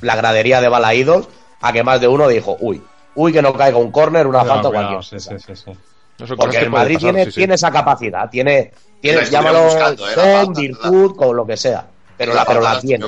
la 0.00 0.16
gradería 0.16 0.60
de 0.60 0.68
Balaídos 0.68 1.28
a 1.60 1.72
que 1.72 1.82
más 1.82 2.00
de 2.00 2.08
uno 2.08 2.28
dijo, 2.28 2.56
uy, 2.60 2.82
uy 3.16 3.32
que 3.32 3.42
no 3.42 3.52
caiga 3.52 3.78
un 3.78 3.90
córner, 3.92 4.26
una 4.26 4.44
falta 4.44 4.70
cualquier 4.70 5.02
sí, 5.02 5.18
cosa. 5.18 5.20
sí, 5.20 5.38
sí, 5.38 5.56
sí. 5.56 5.70
No 6.18 6.26
son 6.26 6.38
cosas 6.38 6.44
Porque 6.44 6.58
que 6.58 6.64
el 6.64 6.70
Madrid 6.70 6.94
pasar, 6.94 7.00
tiene, 7.00 7.24
sí, 7.24 7.30
sí. 7.32 7.34
tiene 7.40 7.54
esa 7.54 7.70
capacidad, 7.70 8.28
tiene, 8.30 8.72
tiene 9.00 9.28
llámalo 9.30 9.62
buscando, 9.64 10.08
eh, 10.08 10.16
falta, 10.16 10.60
virtud, 10.60 11.16
con 11.16 11.36
lo 11.36 11.46
que 11.46 11.56
sea. 11.56 11.90
Pero 12.16 12.34
la, 12.34 12.46
pero 12.46 12.60
falta 12.60 12.74
la 12.74 12.80
tiene. 12.80 13.04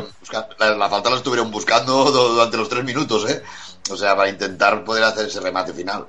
la, 0.59 0.75
la 0.77 0.89
falta 0.91 1.11
la 1.11 1.17
estuvieron 1.17 1.51
buscando 1.51 2.05
du- 2.11 2.29
durante 2.35 2.57
los 2.57 2.69
tres 2.69 2.85
minutos, 2.85 3.29
¿eh? 3.31 3.43
O 3.91 3.97
sea, 3.97 4.17
para 4.17 4.29
intentar 4.29 4.85
poder 4.85 5.05
hacer 5.05 5.27
ese 5.27 5.41
remate 5.41 5.73
final. 5.73 6.07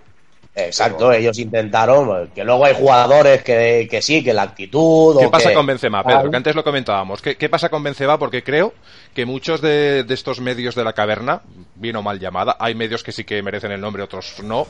Exacto, 0.65 1.11
ellos 1.11 1.37
intentaron, 1.39 2.29
que 2.33 2.43
luego 2.43 2.65
hay 2.65 2.73
jugadores 2.75 3.43
que, 3.43 3.87
que 3.89 4.01
sí, 4.01 4.23
que 4.23 4.33
la 4.33 4.43
actitud... 4.43 5.17
¿Qué 5.19 5.25
o 5.25 5.31
pasa 5.31 5.49
que- 5.49 5.55
con 5.55 5.65
Benzema, 5.65 6.03
Pedro? 6.03 6.29
Que 6.29 6.37
antes 6.37 6.55
lo 6.55 6.63
comentábamos. 6.63 7.21
¿Qué, 7.21 7.35
qué 7.37 7.49
pasa 7.49 7.69
con 7.69 7.83
Benzema? 7.83 8.17
Porque 8.19 8.43
creo 8.43 8.73
que 9.13 9.25
muchos 9.25 9.61
de, 9.61 10.03
de 10.03 10.13
estos 10.13 10.39
medios 10.39 10.75
de 10.75 10.83
la 10.83 10.93
caverna, 10.93 11.41
bien 11.75 11.95
o 11.95 12.01
mal 12.01 12.19
llamada, 12.19 12.55
hay 12.59 12.75
medios 12.75 13.03
que 13.03 13.11
sí 13.11 13.23
que 13.23 13.41
merecen 13.41 13.71
el 13.71 13.81
nombre, 13.81 14.03
otros 14.03 14.35
no, 14.43 14.67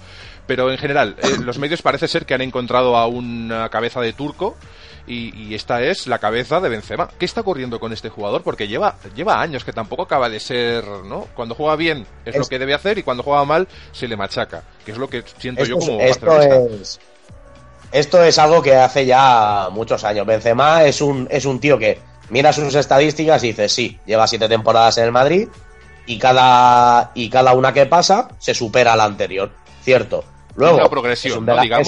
pero 0.47 0.71
en 0.71 0.77
general, 0.77 1.15
eh, 1.21 1.27
los 1.43 1.57
medios 1.59 1.81
parece 1.81 2.07
ser 2.07 2.25
que 2.25 2.33
han 2.33 2.41
encontrado 2.41 2.95
a 2.97 3.07
una 3.07 3.69
cabeza 3.69 4.01
de 4.01 4.13
turco 4.13 4.55
y, 5.09 5.33
y 5.35 5.55
esta 5.55 5.81
es 5.81 6.07
la 6.07 6.19
cabeza 6.19 6.61
de 6.61 6.69
Benzema. 6.69 7.09
¿Qué 7.17 7.25
está 7.25 7.41
ocurriendo 7.41 7.79
con 7.79 7.91
este 7.91 8.09
jugador? 8.09 8.43
Porque 8.43 8.67
lleva, 8.67 8.95
lleva 9.15 9.41
años 9.41 9.65
que 9.65 9.73
tampoco 9.73 10.03
acaba 10.03 10.29
de 10.29 10.39
ser, 10.39 10.85
¿no? 10.85 11.27
Cuando 11.35 11.55
juega 11.55 11.75
bien 11.75 12.05
es, 12.23 12.37
lo 12.37 12.45
que 12.45 12.59
debe 12.59 12.75
hacer 12.75 12.99
y 12.99 13.03
cuando 13.03 13.23
juega 13.23 13.43
mal 13.43 13.67
se 13.91 14.07
le 14.07 14.15
machaca, 14.15 14.63
que 14.85 14.91
es 14.91 14.97
lo 14.97 15.09
que 15.09 15.23
siento 15.39 15.65
yo 15.65 15.77
Esto, 15.77 15.87
como 15.87 16.01
es, 16.01 16.11
esto 16.11 16.41
es 16.41 16.99
esto 17.91 18.23
es 18.23 18.37
algo 18.37 18.61
que 18.61 18.75
hace 18.75 19.05
ya 19.05 19.69
muchos 19.71 20.03
años. 20.03 20.25
Benzema 20.25 20.83
es 20.83 21.01
un, 21.01 21.27
es 21.31 21.45
un 21.45 21.59
tío 21.59 21.79
que 21.79 21.99
mira 22.29 22.53
sus 22.53 22.75
estadísticas 22.75 23.43
y 23.43 23.47
dice, 23.47 23.67
sí, 23.67 23.99
lleva 24.05 24.27
siete 24.27 24.47
temporadas 24.47 24.97
en 24.99 25.05
el 25.05 25.11
Madrid 25.11 25.47
y 26.05 26.19
cada, 26.19 27.11
y 27.15 27.29
cada 27.29 27.53
una 27.53 27.73
que 27.73 27.87
pasa 27.87 28.29
se 28.37 28.53
supera 28.53 28.93
a 28.93 28.95
la 28.95 29.05
anterior. 29.05 29.51
Cierto. 29.81 30.23
Luego, 30.55 30.79
es 31.09 31.25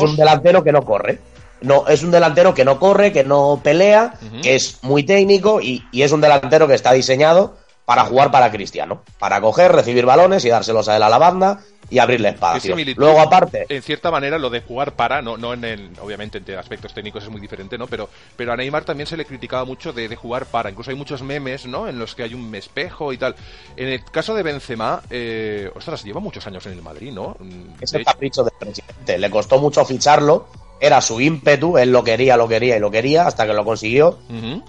un 0.01 0.15
delantero 0.15 0.63
que 0.63 0.71
no 0.71 0.83
corre. 0.83 1.19
No, 1.61 1.87
es 1.87 2.03
un 2.03 2.11
delantero 2.11 2.53
que 2.53 2.65
no 2.65 2.79
corre, 2.79 3.11
que 3.11 3.23
no 3.23 3.61
pelea, 3.63 4.15
que 4.41 4.55
es 4.55 4.79
muy 4.83 5.03
técnico 5.03 5.61
y, 5.61 5.85
y 5.91 6.01
es 6.01 6.11
un 6.11 6.21
delantero 6.21 6.67
que 6.67 6.73
está 6.73 6.91
diseñado 6.91 7.55
para 7.85 8.05
jugar 8.05 8.31
para 8.31 8.51
Cristiano. 8.51 9.03
Para 9.19 9.41
coger, 9.41 9.71
recibir 9.71 10.05
balones 10.05 10.45
y 10.45 10.49
dárselos 10.49 10.87
a 10.87 10.97
él 10.97 11.03
a 11.03 11.09
la 11.09 11.17
banda 11.17 11.59
y 11.89 11.99
abrirle 11.99 12.29
¿Qué 12.29 12.35
espacio. 12.35 12.75
Luego, 12.95 13.19
aparte, 13.19 13.65
En 13.67 13.81
cierta 13.81 14.09
manera, 14.09 14.39
lo 14.39 14.49
de 14.49 14.61
jugar 14.61 14.93
para, 14.93 15.21
no, 15.21 15.35
no 15.35 15.53
en 15.53 15.65
el, 15.65 15.89
obviamente 16.01 16.37
entre 16.37 16.55
aspectos 16.57 16.93
técnicos 16.93 17.23
es 17.23 17.29
muy 17.29 17.41
diferente, 17.41 17.77
¿no? 17.77 17.87
Pero, 17.87 18.09
pero 18.37 18.53
a 18.53 18.55
Neymar 18.55 18.85
también 18.85 19.07
se 19.07 19.17
le 19.17 19.25
criticaba 19.25 19.65
mucho 19.65 19.91
de, 19.91 20.07
de 20.07 20.15
jugar 20.15 20.45
para. 20.45 20.69
Incluso 20.69 20.91
hay 20.91 20.95
muchos 20.95 21.21
memes, 21.21 21.65
¿no? 21.65 21.89
En 21.89 21.99
los 21.99 22.15
que 22.15 22.23
hay 22.23 22.33
un 22.33 22.55
espejo 22.55 23.11
y 23.11 23.17
tal. 23.17 23.35
En 23.75 23.89
el 23.89 24.05
caso 24.05 24.33
de 24.33 24.43
Benzema, 24.43 25.01
eh, 25.09 25.69
ostras, 25.75 26.03
lleva 26.05 26.21
muchos 26.21 26.47
años 26.47 26.65
en 26.65 26.71
el 26.71 26.81
Madrid, 26.81 27.11
¿no? 27.11 27.35
Es 27.81 27.93
el 27.93 28.05
capricho 28.05 28.43
del 28.43 28.53
presidente. 28.57 29.17
Le 29.17 29.29
costó 29.29 29.59
mucho 29.59 29.83
ficharlo, 29.83 30.47
era 30.81 30.99
su 30.99 31.21
ímpetu, 31.21 31.77
él 31.77 31.91
lo 31.91 32.03
quería, 32.03 32.35
lo 32.35 32.47
quería 32.47 32.75
y 32.75 32.79
lo 32.79 32.89
quería 32.89 33.27
hasta 33.27 33.45
que 33.45 33.53
lo 33.53 33.63
consiguió 33.63 34.17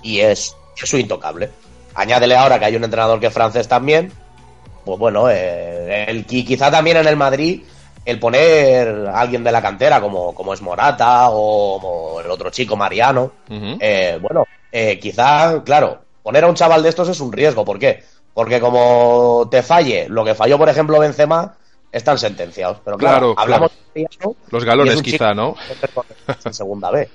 y 0.02 0.20
es, 0.20 0.54
es 0.80 0.88
su 0.88 0.98
intocable. 0.98 1.50
Añádele 1.94 2.36
ahora 2.36 2.58
que 2.58 2.66
hay 2.66 2.76
un 2.76 2.84
entrenador 2.84 3.18
que 3.18 3.26
es 3.26 3.34
francés 3.34 3.66
también, 3.66 4.12
pues 4.84 4.98
bueno, 4.98 5.30
eh, 5.30 6.04
el, 6.08 6.26
quizá 6.26 6.70
también 6.70 6.98
en 6.98 7.08
el 7.08 7.16
Madrid 7.16 7.62
el 8.04 8.18
poner 8.18 9.06
a 9.08 9.20
alguien 9.20 9.42
de 9.42 9.52
la 9.52 9.62
cantera 9.62 10.00
como, 10.00 10.34
como 10.34 10.52
es 10.52 10.60
Morata 10.60 11.30
o, 11.30 11.76
o 11.76 12.20
el 12.20 12.30
otro 12.30 12.50
chico 12.50 12.76
Mariano, 12.76 13.32
eh, 13.48 14.18
bueno, 14.20 14.44
eh, 14.70 14.98
quizá, 14.98 15.62
claro, 15.64 16.00
poner 16.22 16.44
a 16.44 16.48
un 16.48 16.54
chaval 16.54 16.82
de 16.82 16.88
estos 16.90 17.08
es 17.08 17.20
un 17.20 17.32
riesgo. 17.32 17.64
¿Por 17.64 17.78
qué? 17.78 18.02
Porque 18.34 18.60
como 18.60 19.48
te 19.50 19.62
falle 19.62 20.08
lo 20.08 20.24
que 20.24 20.34
falló, 20.34 20.58
por 20.58 20.68
ejemplo, 20.68 20.98
Benzema, 20.98 21.54
están 21.92 22.18
sentenciados. 22.18 22.78
Pero 22.84 22.96
claro, 22.96 23.34
Claro, 23.34 23.40
hablamos 23.40 23.70
claro. 23.92 24.34
de 24.40 24.50
Los 24.50 24.64
galones 24.64 25.02
quizá, 25.02 25.34
¿no? 25.34 25.54
segunda 26.50 26.90
B. 26.90 27.08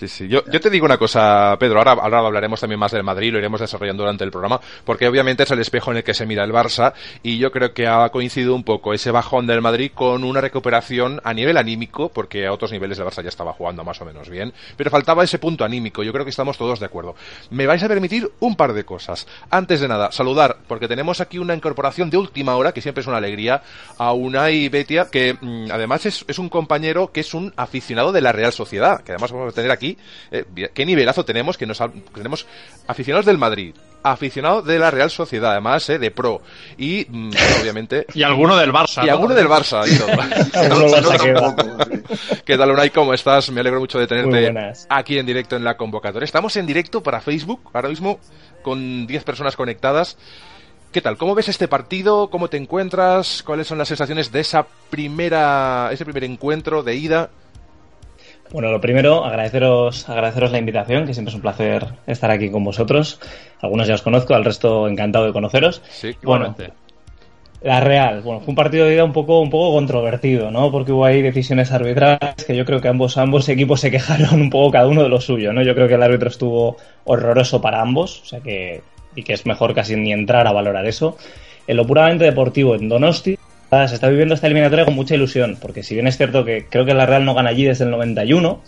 Sí, 0.00 0.08
sí. 0.08 0.28
Yo, 0.28 0.42
te 0.42 0.70
digo 0.70 0.86
una 0.86 0.96
cosa, 0.96 1.54
Pedro, 1.60 1.76
ahora, 1.78 1.92
ahora 1.92 2.20
hablaremos 2.20 2.58
también 2.58 2.80
más 2.80 2.90
del 2.90 3.02
Madrid, 3.02 3.32
lo 3.32 3.38
iremos 3.38 3.60
desarrollando 3.60 4.02
durante 4.02 4.24
el 4.24 4.30
programa, 4.30 4.58
porque 4.82 5.06
obviamente 5.06 5.42
es 5.42 5.50
el 5.50 5.58
espejo 5.58 5.90
en 5.90 5.98
el 5.98 6.04
que 6.04 6.14
se 6.14 6.24
mira 6.24 6.42
el 6.42 6.52
Barça, 6.52 6.94
y 7.22 7.36
yo 7.36 7.52
creo 7.52 7.74
que 7.74 7.86
ha 7.86 8.08
coincidido 8.08 8.54
un 8.54 8.64
poco 8.64 8.94
ese 8.94 9.10
bajón 9.10 9.46
del 9.46 9.60
Madrid 9.60 9.90
con 9.94 10.24
una 10.24 10.40
recuperación 10.40 11.20
a 11.22 11.34
nivel 11.34 11.58
anímico, 11.58 12.08
porque 12.08 12.46
a 12.46 12.52
otros 12.54 12.72
niveles 12.72 12.98
el 12.98 13.04
Barça 13.04 13.22
ya 13.22 13.28
estaba 13.28 13.52
jugando 13.52 13.84
más 13.84 14.00
o 14.00 14.06
menos 14.06 14.30
bien, 14.30 14.54
pero 14.74 14.88
faltaba 14.88 15.22
ese 15.22 15.38
punto 15.38 15.66
anímico, 15.66 16.02
yo 16.02 16.14
creo 16.14 16.24
que 16.24 16.30
estamos 16.30 16.56
todos 16.56 16.80
de 16.80 16.86
acuerdo. 16.86 17.14
Me 17.50 17.66
vais 17.66 17.82
a 17.82 17.88
permitir 17.88 18.26
un 18.40 18.56
par 18.56 18.72
de 18.72 18.84
cosas. 18.84 19.26
Antes 19.50 19.80
de 19.80 19.88
nada, 19.88 20.12
saludar, 20.12 20.56
porque 20.66 20.88
tenemos 20.88 21.20
aquí 21.20 21.38
una 21.38 21.54
incorporación 21.54 22.08
de 22.08 22.16
última 22.16 22.56
hora, 22.56 22.72
que 22.72 22.80
siempre 22.80 23.02
es 23.02 23.06
una 23.06 23.18
alegría, 23.18 23.60
a 23.98 24.14
Unai 24.14 24.70
Betia, 24.70 25.10
que 25.10 25.36
mm, 25.38 25.66
además 25.70 26.06
es, 26.06 26.24
es 26.26 26.38
un 26.38 26.48
compañero 26.48 27.12
que 27.12 27.20
es 27.20 27.34
un 27.34 27.52
aficionado 27.56 28.12
de 28.12 28.22
la 28.22 28.32
Real 28.32 28.54
Sociedad, 28.54 29.02
que 29.02 29.12
además 29.12 29.30
vamos 29.32 29.52
a 29.52 29.54
tener 29.54 29.70
aquí, 29.70 29.89
eh, 30.30 30.44
qué 30.74 30.86
nivelazo 30.86 31.24
tenemos, 31.24 31.58
que 31.58 31.66
nos 31.66 31.82
tenemos 32.14 32.46
aficionados 32.86 33.26
del 33.26 33.38
Madrid, 33.38 33.74
aficionados 34.02 34.64
de 34.64 34.78
la 34.78 34.90
Real 34.90 35.10
Sociedad, 35.10 35.50
además, 35.52 35.88
eh, 35.90 35.98
de 35.98 36.10
pro, 36.10 36.40
y 36.76 37.06
mm, 37.08 37.30
obviamente... 37.60 38.06
Y 38.14 38.22
alguno 38.22 38.56
del 38.56 38.72
Barça. 38.72 39.02
Y 39.02 39.06
¿no? 39.06 39.12
alguno 39.12 39.34
del 39.34 39.48
Barça 39.48 39.86
y 39.86 39.98
todo. 39.98 40.10
¿Qué 42.44 42.56
tal, 42.56 42.70
Unai? 42.70 42.90
¿Cómo 42.90 43.12
estás? 43.14 43.50
Me 43.50 43.60
alegro 43.60 43.80
mucho 43.80 43.98
de 43.98 44.06
tenerte 44.06 44.54
aquí 44.88 45.18
en 45.18 45.26
directo 45.26 45.56
en 45.56 45.64
la 45.64 45.76
convocatoria. 45.76 46.24
Estamos 46.24 46.56
en 46.56 46.66
directo 46.66 47.02
para 47.02 47.20
Facebook, 47.20 47.60
ahora 47.72 47.88
mismo, 47.88 48.20
con 48.62 49.06
10 49.06 49.24
personas 49.24 49.56
conectadas. 49.56 50.16
¿Qué 50.92 51.00
tal? 51.00 51.16
¿Cómo 51.16 51.34
ves 51.36 51.48
este 51.48 51.68
partido? 51.68 52.30
¿Cómo 52.30 52.48
te 52.48 52.56
encuentras? 52.56 53.44
¿Cuáles 53.44 53.68
son 53.68 53.78
las 53.78 53.86
sensaciones 53.86 54.32
de 54.32 54.40
esa 54.40 54.66
primera, 54.90 55.88
ese 55.92 56.04
primer 56.04 56.24
encuentro 56.24 56.82
de 56.82 56.96
ida? 56.96 57.30
Bueno, 58.52 58.72
lo 58.72 58.80
primero, 58.80 59.24
agradeceros, 59.24 60.08
agradeceros 60.08 60.50
la 60.50 60.58
invitación, 60.58 61.06
que 61.06 61.14
siempre 61.14 61.30
es 61.30 61.36
un 61.36 61.40
placer 61.40 61.86
estar 62.06 62.30
aquí 62.30 62.50
con 62.50 62.64
vosotros. 62.64 63.20
Algunos 63.60 63.86
ya 63.86 63.94
os 63.94 64.02
conozco, 64.02 64.34
al 64.34 64.44
resto 64.44 64.88
encantado 64.88 65.26
de 65.26 65.32
conoceros. 65.32 65.82
Sí, 65.88 66.14
Bueno. 66.22 66.54
La 67.62 67.78
Real, 67.78 68.22
bueno, 68.22 68.40
fue 68.40 68.52
un 68.52 68.54
partido 68.54 68.86
de 68.86 68.94
ida 68.94 69.04
un 69.04 69.12
poco, 69.12 69.38
un 69.40 69.50
poco 69.50 69.74
controvertido, 69.74 70.50
¿no? 70.50 70.72
Porque 70.72 70.92
hubo 70.92 71.04
ahí 71.04 71.20
decisiones 71.20 71.70
arbitrales 71.72 72.42
que 72.46 72.56
yo 72.56 72.64
creo 72.64 72.80
que 72.80 72.88
ambos, 72.88 73.18
ambos 73.18 73.50
equipos 73.50 73.80
se 73.80 73.90
quejaron 73.90 74.40
un 74.40 74.48
poco 74.48 74.70
cada 74.70 74.88
uno 74.88 75.02
de 75.02 75.10
lo 75.10 75.20
suyo, 75.20 75.52
¿no? 75.52 75.62
Yo 75.62 75.74
creo 75.74 75.86
que 75.86 75.94
el 75.94 76.02
árbitro 76.02 76.30
estuvo 76.30 76.78
horroroso 77.04 77.60
para 77.60 77.82
ambos, 77.82 78.22
o 78.22 78.24
sea 78.24 78.40
que, 78.40 78.80
y 79.14 79.22
que 79.24 79.34
es 79.34 79.44
mejor 79.44 79.74
casi 79.74 79.94
ni 79.94 80.10
entrar 80.10 80.46
a 80.46 80.52
valorar 80.52 80.86
eso. 80.86 81.18
En 81.66 81.76
lo 81.76 81.86
puramente 81.86 82.24
deportivo, 82.24 82.74
en 82.74 82.88
Donosti, 82.88 83.38
se 83.70 83.94
está 83.94 84.08
viviendo 84.08 84.34
esta 84.34 84.46
eliminatoria 84.46 84.84
con 84.84 84.94
mucha 84.94 85.14
ilusión, 85.14 85.56
porque 85.60 85.82
si 85.82 85.94
bien 85.94 86.06
es 86.06 86.16
cierto 86.16 86.44
que 86.44 86.66
creo 86.68 86.84
que 86.84 86.94
la 86.94 87.06
Real 87.06 87.24
no 87.24 87.34
gana 87.34 87.50
allí 87.50 87.64
desde 87.64 87.84
el 87.84 87.90
91, 87.90 88.60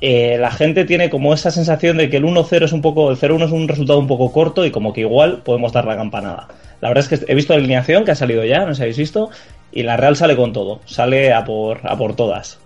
eh, 0.00 0.36
la 0.38 0.50
gente 0.50 0.84
tiene 0.84 1.10
como 1.10 1.34
esa 1.34 1.50
sensación 1.50 1.96
de 1.96 2.08
que 2.08 2.18
el 2.18 2.24
1-0 2.24 2.64
es 2.64 2.72
un 2.72 2.82
poco, 2.82 3.10
el 3.10 3.16
0-1 3.16 3.46
es 3.46 3.52
un 3.52 3.68
resultado 3.68 3.98
un 3.98 4.06
poco 4.06 4.32
corto 4.32 4.64
y 4.64 4.70
como 4.70 4.92
que 4.92 5.02
igual 5.02 5.42
podemos 5.44 5.72
dar 5.72 5.86
la 5.86 5.96
campanada. 5.96 6.48
La 6.80 6.88
verdad 6.88 7.04
es 7.08 7.20
que 7.20 7.32
he 7.32 7.34
visto 7.34 7.52
la 7.52 7.58
alineación 7.58 8.04
que 8.04 8.12
ha 8.12 8.16
salido 8.16 8.44
ya, 8.44 8.60
no 8.64 8.68
sé 8.68 8.74
si 8.74 8.82
habéis 8.82 8.98
visto, 8.98 9.30
y 9.72 9.82
la 9.82 9.96
Real 9.96 10.16
sale 10.16 10.36
con 10.36 10.52
todo, 10.52 10.80
sale 10.86 11.32
a 11.32 11.44
por, 11.44 11.80
a 11.84 11.96
por 11.96 12.14
todas. 12.14 12.61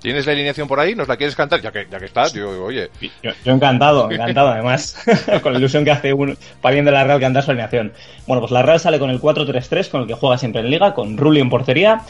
¿Tienes 0.00 0.26
la 0.26 0.32
alineación 0.32 0.66
por 0.66 0.80
ahí? 0.80 0.94
¿Nos 0.94 1.08
la 1.08 1.16
quieres 1.16 1.36
cantar? 1.36 1.60
Ya 1.60 1.70
que, 1.70 1.86
ya 1.90 1.98
que 1.98 2.06
estás, 2.06 2.32
yo, 2.32 2.64
oye. 2.64 2.88
Yo, 3.22 3.32
yo 3.44 3.52
encantado, 3.52 4.10
encantado 4.10 4.48
además, 4.48 4.96
con 5.42 5.52
la 5.52 5.58
ilusión 5.58 5.84
que 5.84 5.90
hace 5.90 6.12
un 6.12 6.38
para 6.60 6.72
bien 6.72 6.84
de 6.84 6.90
la 6.90 7.04
Real 7.04 7.20
cantar 7.20 7.42
su 7.42 7.50
alineación. 7.50 7.92
Bueno, 8.26 8.40
pues 8.40 8.50
la 8.50 8.62
Real 8.62 8.80
sale 8.80 8.98
con 8.98 9.10
el 9.10 9.20
4-3-3, 9.20 9.90
con 9.90 10.02
el 10.02 10.06
que 10.06 10.14
juega 10.14 10.38
siempre 10.38 10.62
en 10.62 10.70
Liga, 10.70 10.94
con 10.94 11.18
Rulli 11.18 11.40
en 11.40 11.50
portería, 11.50 12.02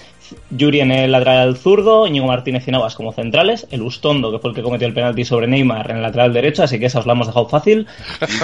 Yuri 0.51 0.81
en 0.81 0.93
el 0.93 1.11
lateral 1.11 1.57
zurdo, 1.57 2.07
Íñigo 2.07 2.27
Martínez 2.27 2.67
y 2.69 2.71
Navas 2.71 2.95
como 2.95 3.13
centrales, 3.13 3.67
el 3.71 3.83
Ustondo, 3.83 4.31
que 4.31 4.39
fue 4.39 4.51
el 4.51 4.57
que 4.57 4.63
cometió 4.63 4.87
el 4.87 4.95
penalti 4.95 5.25
sobre 5.25 5.49
Neymar 5.49 5.91
en 5.91 5.97
el 5.97 6.03
lateral 6.03 6.33
derecho, 6.33 6.63
así 6.63 6.79
que 6.79 6.87
esa 6.87 7.01
os 7.01 7.07
la 7.07 7.15
hemos 7.15 7.27
dejado 7.27 7.49
fácil, 7.49 7.87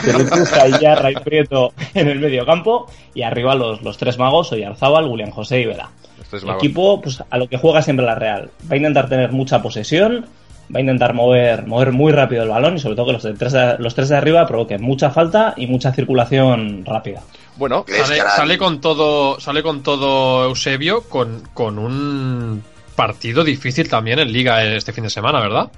Zurituza, 0.02 0.68
Iyarra 0.68 1.12
y 1.12 1.14
Prieto 1.14 1.72
en 1.94 2.08
el 2.08 2.18
medio 2.18 2.44
campo, 2.44 2.90
y 3.14 3.22
arriba 3.22 3.54
los, 3.54 3.82
los 3.82 3.96
tres 3.96 4.18
magos, 4.18 4.50
Oyarzábal, 4.52 5.06
Julián 5.06 5.30
José 5.30 5.60
y 5.60 5.66
Vela. 5.66 5.90
Este 6.26 6.36
El 6.38 6.46
mago. 6.46 6.58
equipo, 6.58 7.00
pues 7.00 7.22
a 7.28 7.38
lo 7.38 7.48
que 7.48 7.56
juega 7.56 7.82
siempre 7.82 8.04
la 8.04 8.14
Real. 8.14 8.50
Va 8.70 8.74
a 8.74 8.76
intentar 8.76 9.08
tener 9.08 9.32
mucha 9.32 9.62
posesión, 9.62 10.26
va 10.74 10.78
a 10.78 10.80
intentar 10.80 11.14
mover, 11.14 11.66
mover 11.66 11.92
muy 11.92 12.12
rápido 12.12 12.42
el 12.42 12.48
balón 12.48 12.76
y 12.76 12.80
sobre 12.80 12.96
todo 12.96 13.06
que 13.06 13.12
los, 13.12 13.22
de 13.22 13.34
tres 13.34 13.52
de- 13.52 13.76
los 13.78 13.94
tres 13.94 14.08
de 14.08 14.16
arriba 14.16 14.46
provoquen 14.46 14.82
mucha 14.82 15.10
falta 15.10 15.54
y 15.56 15.66
mucha 15.66 15.92
circulación 15.92 16.84
rápida. 16.84 17.22
Bueno, 17.56 17.84
¿Crees 17.84 18.06
Sale, 18.36 18.58
con 18.58 18.80
todo, 18.80 19.40
sale 19.40 19.62
con 19.62 19.82
todo 19.82 20.44
Eusebio 20.44 21.02
con, 21.08 21.42
con 21.54 21.78
un 21.78 22.62
partido 22.96 23.44
difícil 23.44 23.88
también 23.88 24.18
en 24.18 24.32
Liga 24.32 24.62
este 24.64 24.92
fin 24.92 25.04
de 25.04 25.10
semana, 25.10 25.40
¿verdad? 25.40 25.70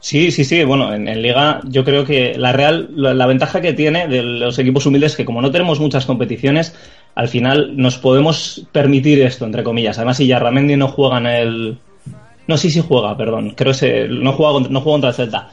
Sí, 0.00 0.30
sí, 0.30 0.44
sí. 0.44 0.62
Bueno, 0.64 0.94
en, 0.94 1.08
en 1.08 1.20
Liga 1.22 1.60
yo 1.64 1.84
creo 1.84 2.04
que 2.04 2.34
la 2.36 2.52
Real, 2.52 2.88
la, 2.94 3.14
la 3.14 3.26
ventaja 3.26 3.60
que 3.60 3.72
tiene 3.72 4.06
de 4.08 4.22
los 4.22 4.58
equipos 4.58 4.86
humildes 4.86 5.12
es 5.12 5.16
que 5.16 5.24
como 5.24 5.42
no 5.42 5.50
tenemos 5.50 5.80
muchas 5.80 6.06
competiciones, 6.06 6.74
al 7.16 7.28
final 7.28 7.76
nos 7.76 7.98
podemos 7.98 8.62
permitir 8.70 9.20
esto, 9.22 9.44
entre 9.44 9.64
comillas. 9.64 9.98
Además, 9.98 10.18
si 10.18 10.26
Yarramendi 10.28 10.76
no 10.76 10.86
juega 10.88 11.18
en 11.18 11.26
el... 11.26 11.78
No, 12.46 12.56
sí, 12.56 12.70
sí 12.70 12.80
juega, 12.86 13.16
perdón. 13.16 13.54
Creo 13.56 13.72
que 13.72 13.78
se- 13.78 14.08
no, 14.08 14.32
juega 14.32 14.52
contra, 14.52 14.72
no 14.72 14.80
juega 14.80 14.94
contra 14.94 15.10
el 15.10 15.16
Celta. 15.16 15.48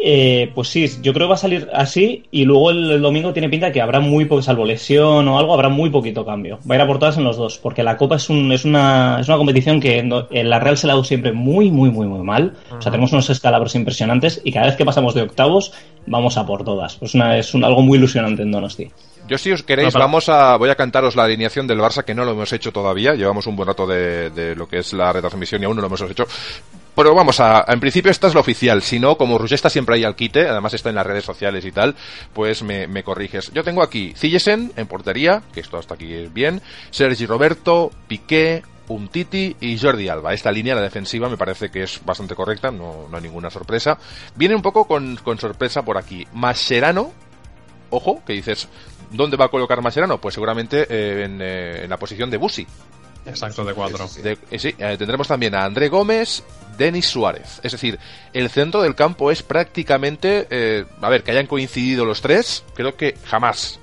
Eh, 0.00 0.52
pues 0.54 0.68
sí, 0.68 0.86
yo 1.02 1.12
creo 1.12 1.26
que 1.26 1.30
va 1.30 1.34
a 1.34 1.38
salir 1.38 1.68
así 1.74 2.22
y 2.30 2.44
luego 2.44 2.70
el, 2.70 2.88
el 2.92 3.02
domingo 3.02 3.32
tiene 3.32 3.48
pinta 3.48 3.72
que 3.72 3.80
habrá 3.82 3.98
muy 3.98 4.26
poco, 4.26 4.40
salvo 4.42 4.64
lesión 4.64 5.26
o 5.26 5.38
algo, 5.40 5.52
habrá 5.52 5.68
muy 5.70 5.90
poquito 5.90 6.24
cambio. 6.24 6.60
Va 6.70 6.74
a 6.74 6.76
ir 6.76 6.82
a 6.82 6.86
por 6.86 7.00
todas 7.00 7.18
en 7.18 7.24
los 7.24 7.36
dos, 7.36 7.58
porque 7.58 7.82
la 7.82 7.96
Copa 7.96 8.14
es, 8.14 8.30
un, 8.30 8.52
es, 8.52 8.64
una, 8.64 9.18
es 9.20 9.26
una 9.26 9.36
competición 9.38 9.80
que 9.80 9.98
en 9.98 10.50
la 10.50 10.60
Real 10.60 10.76
se 10.78 10.86
la 10.86 10.92
ha 10.92 10.96
dado 10.96 11.02
siempre 11.04 11.32
muy, 11.32 11.72
muy, 11.72 11.90
muy, 11.90 12.06
muy 12.06 12.22
mal. 12.22 12.52
O 12.78 12.80
sea, 12.80 12.92
tenemos 12.92 13.10
unos 13.12 13.28
escalabros 13.28 13.74
impresionantes 13.74 14.40
y 14.44 14.52
cada 14.52 14.66
vez 14.66 14.76
que 14.76 14.84
pasamos 14.84 15.14
de 15.14 15.22
octavos 15.22 15.72
vamos 16.06 16.36
a 16.36 16.46
por 16.46 16.62
todas. 16.62 16.94
Pues 16.94 17.14
una, 17.14 17.36
es 17.36 17.52
un- 17.54 17.64
algo 17.64 17.82
muy 17.82 17.98
ilusionante 17.98 18.42
en 18.42 18.52
Donosti. 18.52 18.90
Yo 19.28 19.38
si 19.38 19.52
os 19.52 19.62
queréis, 19.62 19.88
No, 19.88 19.92
pero- 19.92 20.04
vamos 20.06 20.28
a, 20.28 20.56
voy 20.56 20.70
a 20.70 20.74
cantaros 20.74 21.14
la 21.16 21.24
alineación 21.24 21.66
del 21.66 21.78
Barça, 21.78 22.04
que 22.04 22.14
no 22.14 22.24
lo 22.24 22.32
hemos 22.32 22.52
hecho 22.52 22.72
todavía, 22.72 23.14
llevamos 23.14 23.46
un 23.46 23.54
buen 23.56 23.66
rato 23.68 23.86
de, 23.86 24.30
de 24.30 24.56
lo 24.56 24.66
que 24.68 24.78
es 24.78 24.92
la 24.92 25.12
retransmisión 25.12 25.62
y 25.62 25.66
aún 25.66 25.76
no 25.76 25.82
lo 25.82 25.86
hemos 25.88 26.00
hecho. 26.02 26.26
Pero 26.96 27.14
vamos 27.14 27.38
a, 27.38 27.64
en 27.68 27.78
principio 27.78 28.10
esta 28.10 28.26
es 28.26 28.34
la 28.34 28.40
oficial, 28.40 28.82
si 28.82 28.98
no, 28.98 29.16
como 29.16 29.38
Roger 29.38 29.54
está 29.54 29.70
siempre 29.70 29.94
ahí 29.94 30.02
al 30.02 30.16
quite, 30.16 30.48
además 30.48 30.74
está 30.74 30.88
en 30.88 30.96
las 30.96 31.06
redes 31.06 31.24
sociales 31.24 31.64
y 31.64 31.70
tal, 31.70 31.94
pues 32.32 32.64
me, 32.64 32.88
me 32.88 33.04
corriges. 33.04 33.52
Yo 33.52 33.62
tengo 33.62 33.82
aquí 33.84 34.12
Cillesen 34.16 34.72
en 34.76 34.86
portería, 34.88 35.42
que 35.54 35.60
esto 35.60 35.78
hasta 35.78 35.94
aquí 35.94 36.12
es 36.12 36.32
bien, 36.34 36.60
Sergi 36.90 37.24
Roberto, 37.24 37.92
Piqué, 38.08 38.62
Umtiti 38.88 39.54
y 39.60 39.78
Jordi 39.78 40.08
Alba. 40.08 40.32
Esta 40.34 40.50
línea, 40.50 40.74
la 40.74 40.80
defensiva, 40.80 41.28
me 41.28 41.36
parece 41.36 41.70
que 41.70 41.84
es 41.84 42.00
bastante 42.04 42.34
correcta, 42.34 42.72
no, 42.72 43.06
no 43.08 43.16
hay 43.16 43.22
ninguna 43.22 43.48
sorpresa. 43.50 43.96
Viene 44.34 44.56
un 44.56 44.62
poco 44.62 44.86
con, 44.88 45.14
con 45.22 45.38
sorpresa 45.38 45.82
por 45.82 45.98
aquí. 45.98 46.26
Mascherano, 46.32 47.12
ojo, 47.90 48.22
que 48.26 48.32
dices, 48.32 48.66
¿dónde 49.10 49.36
va 49.36 49.46
a 49.46 49.48
colocar 49.48 49.80
Mascherano? 49.82 50.20
Pues 50.20 50.34
seguramente 50.34 50.86
eh, 50.88 51.24
en, 51.24 51.38
eh, 51.42 51.84
en 51.84 51.90
la 51.90 51.96
posición 51.96 52.30
de 52.30 52.36
Busi. 52.36 52.66
Exacto, 53.26 53.64
de 53.64 53.74
cuatro. 53.74 54.08
De- 54.22 54.38
sí, 54.58 54.74
eh, 54.78 54.96
tendremos 54.98 55.28
también 55.28 55.54
a 55.54 55.64
André 55.64 55.88
Gómez, 55.88 56.42
Denis 56.78 57.06
Suárez. 57.08 57.60
Es 57.62 57.72
decir, 57.72 57.98
el 58.32 58.48
centro 58.48 58.80
del 58.82 58.94
campo 58.94 59.30
es 59.30 59.42
prácticamente, 59.42 60.86
a 61.00 61.08
ver, 61.10 61.22
que 61.22 61.32
hayan 61.32 61.46
coincidido 61.46 62.04
los 62.04 62.20
tres, 62.22 62.64
creo 62.74 62.96
que 62.96 63.16
jamás. 63.26 63.80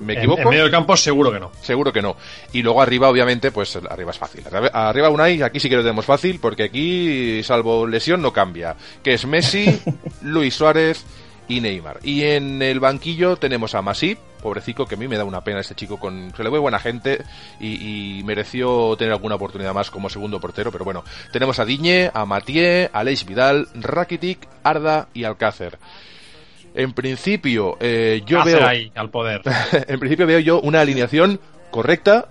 ¿Me 0.00 0.12
En, 0.12 0.18
equivoco? 0.20 0.42
en 0.42 0.48
medio 0.48 0.62
del 0.62 0.70
campo 0.70 0.96
seguro 0.96 1.32
que 1.32 1.40
no. 1.40 1.50
Seguro 1.60 1.92
que 1.92 2.00
no. 2.00 2.16
Y 2.52 2.62
luego 2.62 2.80
arriba, 2.80 3.08
obviamente, 3.10 3.50
pues 3.50 3.74
arriba 3.76 4.12
es 4.12 4.18
fácil. 4.18 4.44
Arriba, 4.46 4.68
arriba 4.88 5.10
Unai, 5.10 5.42
aquí 5.42 5.58
sí 5.60 5.68
que 5.68 5.74
lo 5.76 5.82
tenemos 5.82 6.04
fácil, 6.06 6.38
porque 6.40 6.62
aquí, 6.62 7.42
salvo 7.42 7.86
lesión, 7.86 8.22
no 8.22 8.32
cambia. 8.32 8.76
Que 9.02 9.14
es 9.14 9.26
Messi, 9.26 9.66
Luis 10.22 10.54
Suárez 10.54 11.04
y 11.48 11.60
Neymar. 11.60 11.98
Y 12.04 12.22
en 12.22 12.62
el 12.62 12.78
banquillo 12.78 13.36
tenemos 13.36 13.74
a 13.74 13.82
Masip, 13.82 14.18
pobrecito, 14.40 14.86
que 14.86 14.94
a 14.94 14.98
mí 14.98 15.08
me 15.08 15.16
da 15.16 15.24
una 15.24 15.42
pena 15.42 15.60
este 15.60 15.74
chico, 15.74 15.98
con 15.98 16.32
se 16.36 16.42
le 16.42 16.50
ve 16.50 16.58
buena 16.58 16.78
gente 16.78 17.24
y, 17.58 18.18
y 18.18 18.24
mereció 18.24 18.96
tener 18.96 19.12
alguna 19.12 19.36
oportunidad 19.36 19.74
más 19.74 19.90
como 19.90 20.08
segundo 20.08 20.40
portero, 20.40 20.72
pero 20.72 20.84
bueno, 20.84 21.04
tenemos 21.32 21.58
a 21.58 21.64
Diñe, 21.64 22.10
a 22.12 22.24
Mathieu, 22.24 22.88
a 22.92 23.00
Aleix 23.00 23.24
Vidal, 23.24 23.68
Rakitic, 23.74 24.48
Arda 24.62 25.08
y 25.14 25.24
Alcácer. 25.24 25.78
En 26.74 26.92
principio, 26.92 27.76
eh, 27.80 28.22
yo 28.24 28.44
veo 28.44 28.66
ahí, 28.66 28.92
al 28.94 29.10
poder. 29.10 29.42
en 29.88 29.98
principio 29.98 30.26
veo 30.26 30.38
yo 30.38 30.60
una 30.60 30.80
alineación 30.80 31.40
correcta 31.70 32.28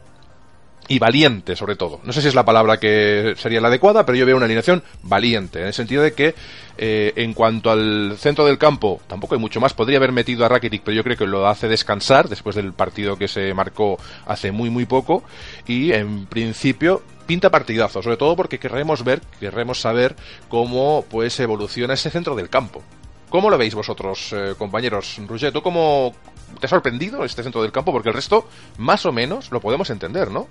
y 0.90 0.98
valiente, 0.98 1.56
sobre 1.56 1.76
todo. 1.76 2.02
No 2.04 2.12
sé 2.12 2.22
si 2.22 2.28
es 2.28 2.36
la 2.36 2.44
palabra 2.44 2.78
que 2.78 3.36
sería 3.38 3.62
la 3.62 3.68
adecuada, 3.70 4.06
pero 4.06 4.18
yo 4.18 4.26
veo 4.26 4.36
una 4.36 4.46
alineación 4.46 4.84
valiente, 5.04 5.62
en 5.62 5.68
el 5.68 5.74
sentido 5.74 6.02
de 6.02 6.14
que 6.14 6.34
eh, 6.78 7.14
en 7.16 7.34
cuanto 7.34 7.70
al 7.70 8.16
centro 8.18 8.46
del 8.46 8.58
campo, 8.58 9.00
tampoco 9.08 9.36
hay 9.36 9.42
mucho 9.42 9.62
más. 9.62 9.74
Podría 9.74 9.98
haber 9.98 10.12
metido 10.12 10.46
a 10.46 10.50
Rakitic, 10.50 10.82
pero 10.84 10.96
yo 10.96 11.04
creo 11.04 11.16
que 11.16 11.28
lo 11.28 11.48
hace 11.48 11.68
descansar 11.68 12.28
después 12.28 12.56
del 12.56 12.74
partido 12.74 13.18
que 13.18 13.28
se 13.28 13.54
marcó 13.54 14.00
hace 14.26 14.52
muy, 14.52 14.72
muy 14.72 14.86
poco. 14.86 15.24
Y 15.68 15.92
en 15.94 16.26
principio 16.26 17.04
pinta 17.28 17.52
partidazo, 17.52 18.02
sobre 18.02 18.18
todo 18.18 18.36
porque 18.36 18.58
querremos 18.58 19.04
ver, 19.04 19.22
querremos 19.40 19.80
saber 19.80 20.16
cómo 20.48 21.06
pues 21.08 21.40
evoluciona 21.40 21.94
ese 21.94 22.10
centro 22.10 22.36
del 22.36 22.50
campo. 22.50 22.82
¿Cómo 23.30 23.52
lo 23.52 23.60
veis 23.60 23.76
vosotros, 23.76 24.34
eh, 24.34 24.56
compañeros? 24.58 25.22
Roger, 25.28 25.52
¿tú 25.52 25.62
cómo, 25.62 26.16
te 26.60 26.66
ha 26.66 26.70
sorprendido 26.70 27.24
este 27.24 27.44
centro 27.44 27.62
del 27.62 27.72
campo? 27.72 27.92
Porque 27.92 28.10
el 28.10 28.16
resto, 28.16 28.48
más 28.80 29.06
o 29.06 29.12
menos, 29.12 29.52
lo 29.52 29.62
podemos 29.62 29.92
entender, 29.92 30.32
¿no? 30.32 30.48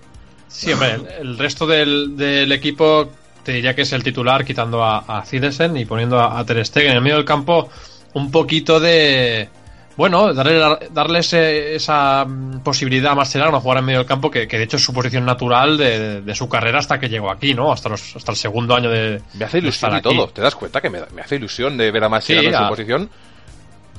Sí, 0.49 0.73
hombre, 0.73 0.95
el, 0.95 1.07
el 1.29 1.39
resto 1.39 1.67
del, 1.67 2.17
del 2.17 2.51
equipo 2.53 3.11
te 3.45 3.53
diría 3.53 3.75
que 3.75 3.83
es 3.83 3.93
el 3.93 4.03
titular, 4.03 4.45
quitando 4.45 4.83
a, 4.85 4.99
a 4.99 5.25
Cidesen 5.25 5.77
y 5.77 5.85
poniendo 5.85 6.19
a, 6.21 6.39
a 6.39 6.45
Ter 6.45 6.65
Stegen 6.67 6.91
en 6.91 6.97
el 6.97 7.03
medio 7.03 7.17
del 7.17 7.25
campo 7.25 7.69
un 8.15 8.31
poquito 8.31 8.81
de... 8.81 9.49
Bueno, 9.97 10.33
darle, 10.33 10.61
darle 10.93 11.19
ese- 11.21 11.75
esa 11.75 12.25
mm, 12.25 12.61
posibilidad 12.61 13.13
a 13.13 13.15
Mascherano 13.17 13.57
a 13.57 13.61
jugar 13.61 13.79
en 13.79 13.85
medio 13.87 13.99
del 13.99 14.07
campo, 14.07 14.31
que, 14.31 14.47
que 14.47 14.57
de 14.59 14.65
hecho 14.65 14.77
es 14.77 14.83
su 14.85 14.93
posición 14.95 15.25
natural 15.25 15.77
de, 15.77 16.21
de 16.23 16.35
su 16.37 16.49
carrera 16.49 16.79
hasta 16.79 17.01
que 17.01 17.09
llegó 17.09 17.33
aquí, 17.33 17.53
¿no? 17.53 17.73
Hasta, 17.73 17.89
los, 17.89 18.15
hasta 18.15 18.31
el 18.31 18.37
segundo 18.37 18.77
año 18.77 18.91
de... 18.91 19.21
Me 19.35 19.45
hace 19.45 19.59
ilusión 19.59 19.97
y 19.97 20.01
todo. 20.03 20.29
¿Te 20.29 20.41
das 20.41 20.55
cuenta 20.55 20.81
que 20.81 20.89
me, 20.89 21.01
me 21.15 21.23
hace 21.23 21.35
ilusión 21.37 21.77
de 21.77 21.91
ver 21.91 22.05
a 22.05 22.09
Mascherano 22.09 22.43
Sí, 22.49 22.55
en 22.55 22.59
su 22.59 22.65
a- 22.65 22.69
posición? 22.69 23.11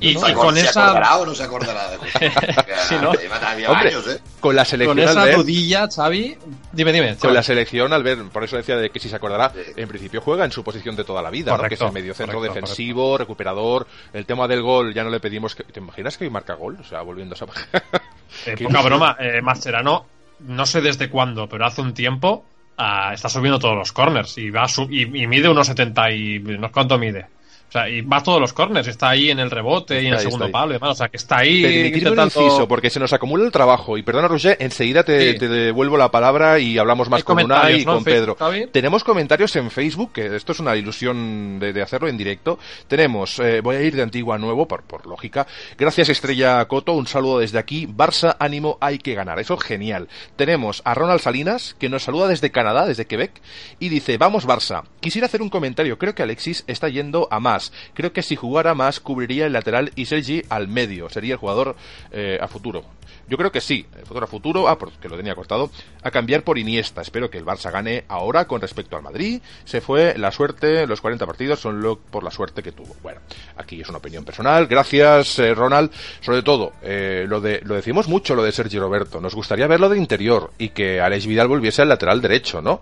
Y, 0.00 0.14
¿Se 0.18 0.30
y 0.30 0.34
con 0.34 0.54
¿Se 0.54 0.62
esa... 0.62 0.84
acordará 0.90 1.16
o 1.18 1.26
no 1.26 1.34
se 1.34 1.42
acordará 1.42 1.90
de 1.90 1.98
Sí, 2.88 2.94
¿no? 3.00 3.10
Hombre, 3.10 3.88
años, 3.90 4.06
¿eh? 4.08 4.20
con 4.40 4.56
la 4.56 4.62
Con 4.62 4.66
selección 4.70 4.98
esa 4.98 5.22
al 5.22 5.28
ver, 5.28 5.36
rodilla, 5.36 5.88
Xavi... 5.94 6.38
Dime, 6.72 6.92
dime. 6.92 7.16
con 7.16 7.34
la 7.34 7.42
selección 7.42 7.92
al 7.92 8.02
ver, 8.02 8.18
por 8.32 8.44
eso 8.44 8.56
decía 8.56 8.76
de 8.76 8.90
que 8.90 8.98
si 8.98 9.08
se 9.08 9.16
acordará, 9.16 9.50
Sí. 9.50 9.72
en 9.76 9.88
principio 9.88 10.20
juega 10.20 10.44
en 10.44 10.52
su 10.52 10.64
posición 10.64 10.96
de 10.96 11.04
toda 11.04 11.20
la 11.22 11.30
vida, 11.30 11.56
¿no? 11.56 11.62
que 11.64 11.74
es 11.74 11.80
el 11.80 11.92
medio 11.92 12.14
centro 12.14 12.38
correcto, 12.38 12.54
defensivo, 12.60 13.18
recuperador, 13.18 13.86
el 14.12 14.24
tema 14.26 14.48
del 14.48 14.62
gol 14.62 14.94
ya 14.94 15.04
no 15.04 15.10
le 15.10 15.20
pedimos 15.20 15.54
que 15.54 15.64
¿te 15.64 15.80
imaginas 15.80 16.16
que 16.16 16.24
hoy 16.24 16.30
marca 16.30 16.54
gol? 16.54 16.78
O 16.80 16.84
sea, 16.84 17.02
volviendo 17.02 17.34
a 17.34 17.36
esa 17.36 17.46
Eh, 18.46 18.54
poca 18.62 18.80
broma, 18.82 19.16
eh, 19.18 19.42
Mascherano, 19.42 20.06
no 20.40 20.64
sé 20.64 20.80
desde 20.80 21.10
cuándo, 21.10 21.48
pero 21.48 21.66
hace 21.66 21.80
un 21.80 21.92
tiempo 21.94 22.44
ah, 22.78 23.10
está 23.12 23.28
subiendo 23.28 23.58
todos 23.58 23.76
los 23.76 23.92
corners 23.92 24.38
y 24.38 24.50
va 24.50 24.62
a 24.64 24.68
y, 24.88 25.02
y 25.02 25.26
mide 25.26 25.48
unos 25.48 25.66
70 25.66 26.10
y 26.12 26.38
no 26.38 26.68
sé 26.68 26.72
cuánto 26.72 26.96
mide. 26.96 27.26
O 27.70 27.72
sea, 27.72 27.88
y 27.88 28.00
va 28.00 28.16
a 28.16 28.22
todos 28.24 28.40
los 28.40 28.52
corners, 28.52 28.88
está 28.88 29.10
ahí 29.10 29.30
en 29.30 29.38
el 29.38 29.48
rebote 29.48 30.02
y 30.02 30.08
en 30.08 30.14
el 30.14 30.18
segundo 30.18 30.50
palo 30.50 30.72
y 30.72 30.74
demás, 30.74 30.90
o 30.90 30.94
sea, 30.96 31.08
que 31.08 31.18
está 31.18 31.38
ahí 31.38 31.62
Permitidme 31.62 32.10
un 32.10 32.20
inciso, 32.24 32.66
porque 32.66 32.90
se 32.90 32.98
nos 32.98 33.12
acumula 33.12 33.44
el 33.44 33.52
trabajo. 33.52 33.96
Y 33.96 34.02
perdona, 34.02 34.26
Roger, 34.26 34.56
enseguida 34.58 35.04
te, 35.04 35.34
Sí. 35.34 35.38
te 35.38 35.48
devuelvo 35.48 35.96
la 35.96 36.10
palabra 36.10 36.58
y 36.58 36.78
hablamos 36.78 37.08
más 37.08 37.18
Hay 37.18 37.22
con 37.22 37.44
Unai 37.44 37.82
y 37.82 37.84
¿no? 37.84 37.94
con 37.94 38.02
Pedro. 38.04 38.36
Tenemos 38.72 39.04
comentarios 39.04 39.54
en 39.54 39.70
Facebook, 39.70 40.12
que 40.14 40.34
esto 40.34 40.50
es 40.50 40.58
una 40.58 40.74
ilusión 40.74 41.60
de, 41.60 41.72
de 41.72 41.80
hacerlo 41.80 42.08
en 42.08 42.16
directo. 42.16 42.58
Tenemos, 42.88 43.38
eh, 43.38 43.60
voy 43.60 43.76
a 43.76 43.82
ir 43.82 43.94
de 43.94 44.02
antiguo 44.02 44.34
a 44.34 44.38
nuevo, 44.38 44.66
por, 44.66 44.82
por 44.82 45.06
lógica. 45.06 45.46
Gracias, 45.78 46.08
Estrella 46.08 46.64
Coto, 46.64 46.94
un 46.94 47.06
saludo 47.06 47.38
desde 47.38 47.58
aquí. 47.60 47.86
Barça, 47.86 48.34
ánimo, 48.40 48.78
hay 48.80 48.98
que 48.98 49.14
ganar. 49.14 49.38
Eso 49.38 49.54
es 49.54 49.62
genial. 49.62 50.08
Tenemos 50.34 50.82
a 50.84 50.94
Ronald 50.94 51.20
Salinas, 51.20 51.76
que 51.78 51.88
nos 51.88 52.02
saluda 52.02 52.26
desde 52.26 52.50
Canadá, 52.50 52.84
desde 52.84 53.06
Quebec, 53.06 53.40
y 53.78 53.90
dice, 53.90 54.18
vamos 54.18 54.44
Barça. 54.44 54.82
Quisiera 54.98 55.26
hacer 55.26 55.40
un 55.40 55.50
comentario, 55.50 55.98
creo 55.98 56.16
que 56.16 56.24
Alexis 56.24 56.64
está 56.66 56.88
yendo 56.88 57.28
a 57.30 57.38
más. 57.38 57.59
Creo 57.94 58.12
que 58.12 58.22
si 58.22 58.36
jugara 58.36 58.74
más, 58.74 59.00
cubriría 59.00 59.46
el 59.46 59.52
lateral 59.52 59.92
y 59.96 60.06
Sergi 60.06 60.42
al 60.48 60.68
medio. 60.68 61.08
Sería 61.10 61.34
el 61.34 61.38
jugador 61.38 61.76
eh, 62.12 62.38
a 62.40 62.48
futuro. 62.48 62.84
Yo 63.30 63.36
creo 63.36 63.52
que 63.52 63.60
sí, 63.60 63.86
el 63.96 64.04
futuro 64.06 64.24
a 64.24 64.28
futuro, 64.28 64.68
ah, 64.68 64.76
porque 64.76 65.08
lo 65.08 65.16
tenía 65.16 65.36
cortado, 65.36 65.70
a 66.02 66.10
cambiar 66.10 66.42
por 66.42 66.58
Iniesta. 66.58 67.00
Espero 67.00 67.30
que 67.30 67.38
el 67.38 67.44
Barça 67.44 67.70
gane 67.70 68.04
ahora 68.08 68.46
con 68.46 68.60
respecto 68.60 68.96
al 68.96 69.02
Madrid. 69.02 69.40
Se 69.64 69.80
fue 69.80 70.18
la 70.18 70.32
suerte, 70.32 70.84
los 70.88 71.00
40 71.00 71.26
partidos 71.26 71.60
son 71.60 71.80
lo, 71.80 71.96
por 71.96 72.24
la 72.24 72.32
suerte 72.32 72.60
que 72.60 72.72
tuvo. 72.72 72.96
Bueno, 73.04 73.20
aquí 73.56 73.80
es 73.80 73.88
una 73.88 73.98
opinión 73.98 74.24
personal. 74.24 74.66
Gracias, 74.66 75.38
eh, 75.38 75.54
Ronald. 75.54 75.92
Sobre 76.20 76.42
todo, 76.42 76.72
eh, 76.82 77.24
lo, 77.28 77.40
de, 77.40 77.60
lo 77.64 77.76
decimos 77.76 78.08
mucho, 78.08 78.34
lo 78.34 78.42
de 78.42 78.50
Sergi 78.50 78.80
Roberto. 78.80 79.20
Nos 79.20 79.36
gustaría 79.36 79.68
verlo 79.68 79.88
de 79.88 79.98
interior 79.98 80.50
y 80.58 80.70
que 80.70 81.00
Alex 81.00 81.26
Vidal 81.26 81.46
volviese 81.46 81.82
al 81.82 81.88
lateral 81.88 82.20
derecho, 82.20 82.60
¿no? 82.60 82.80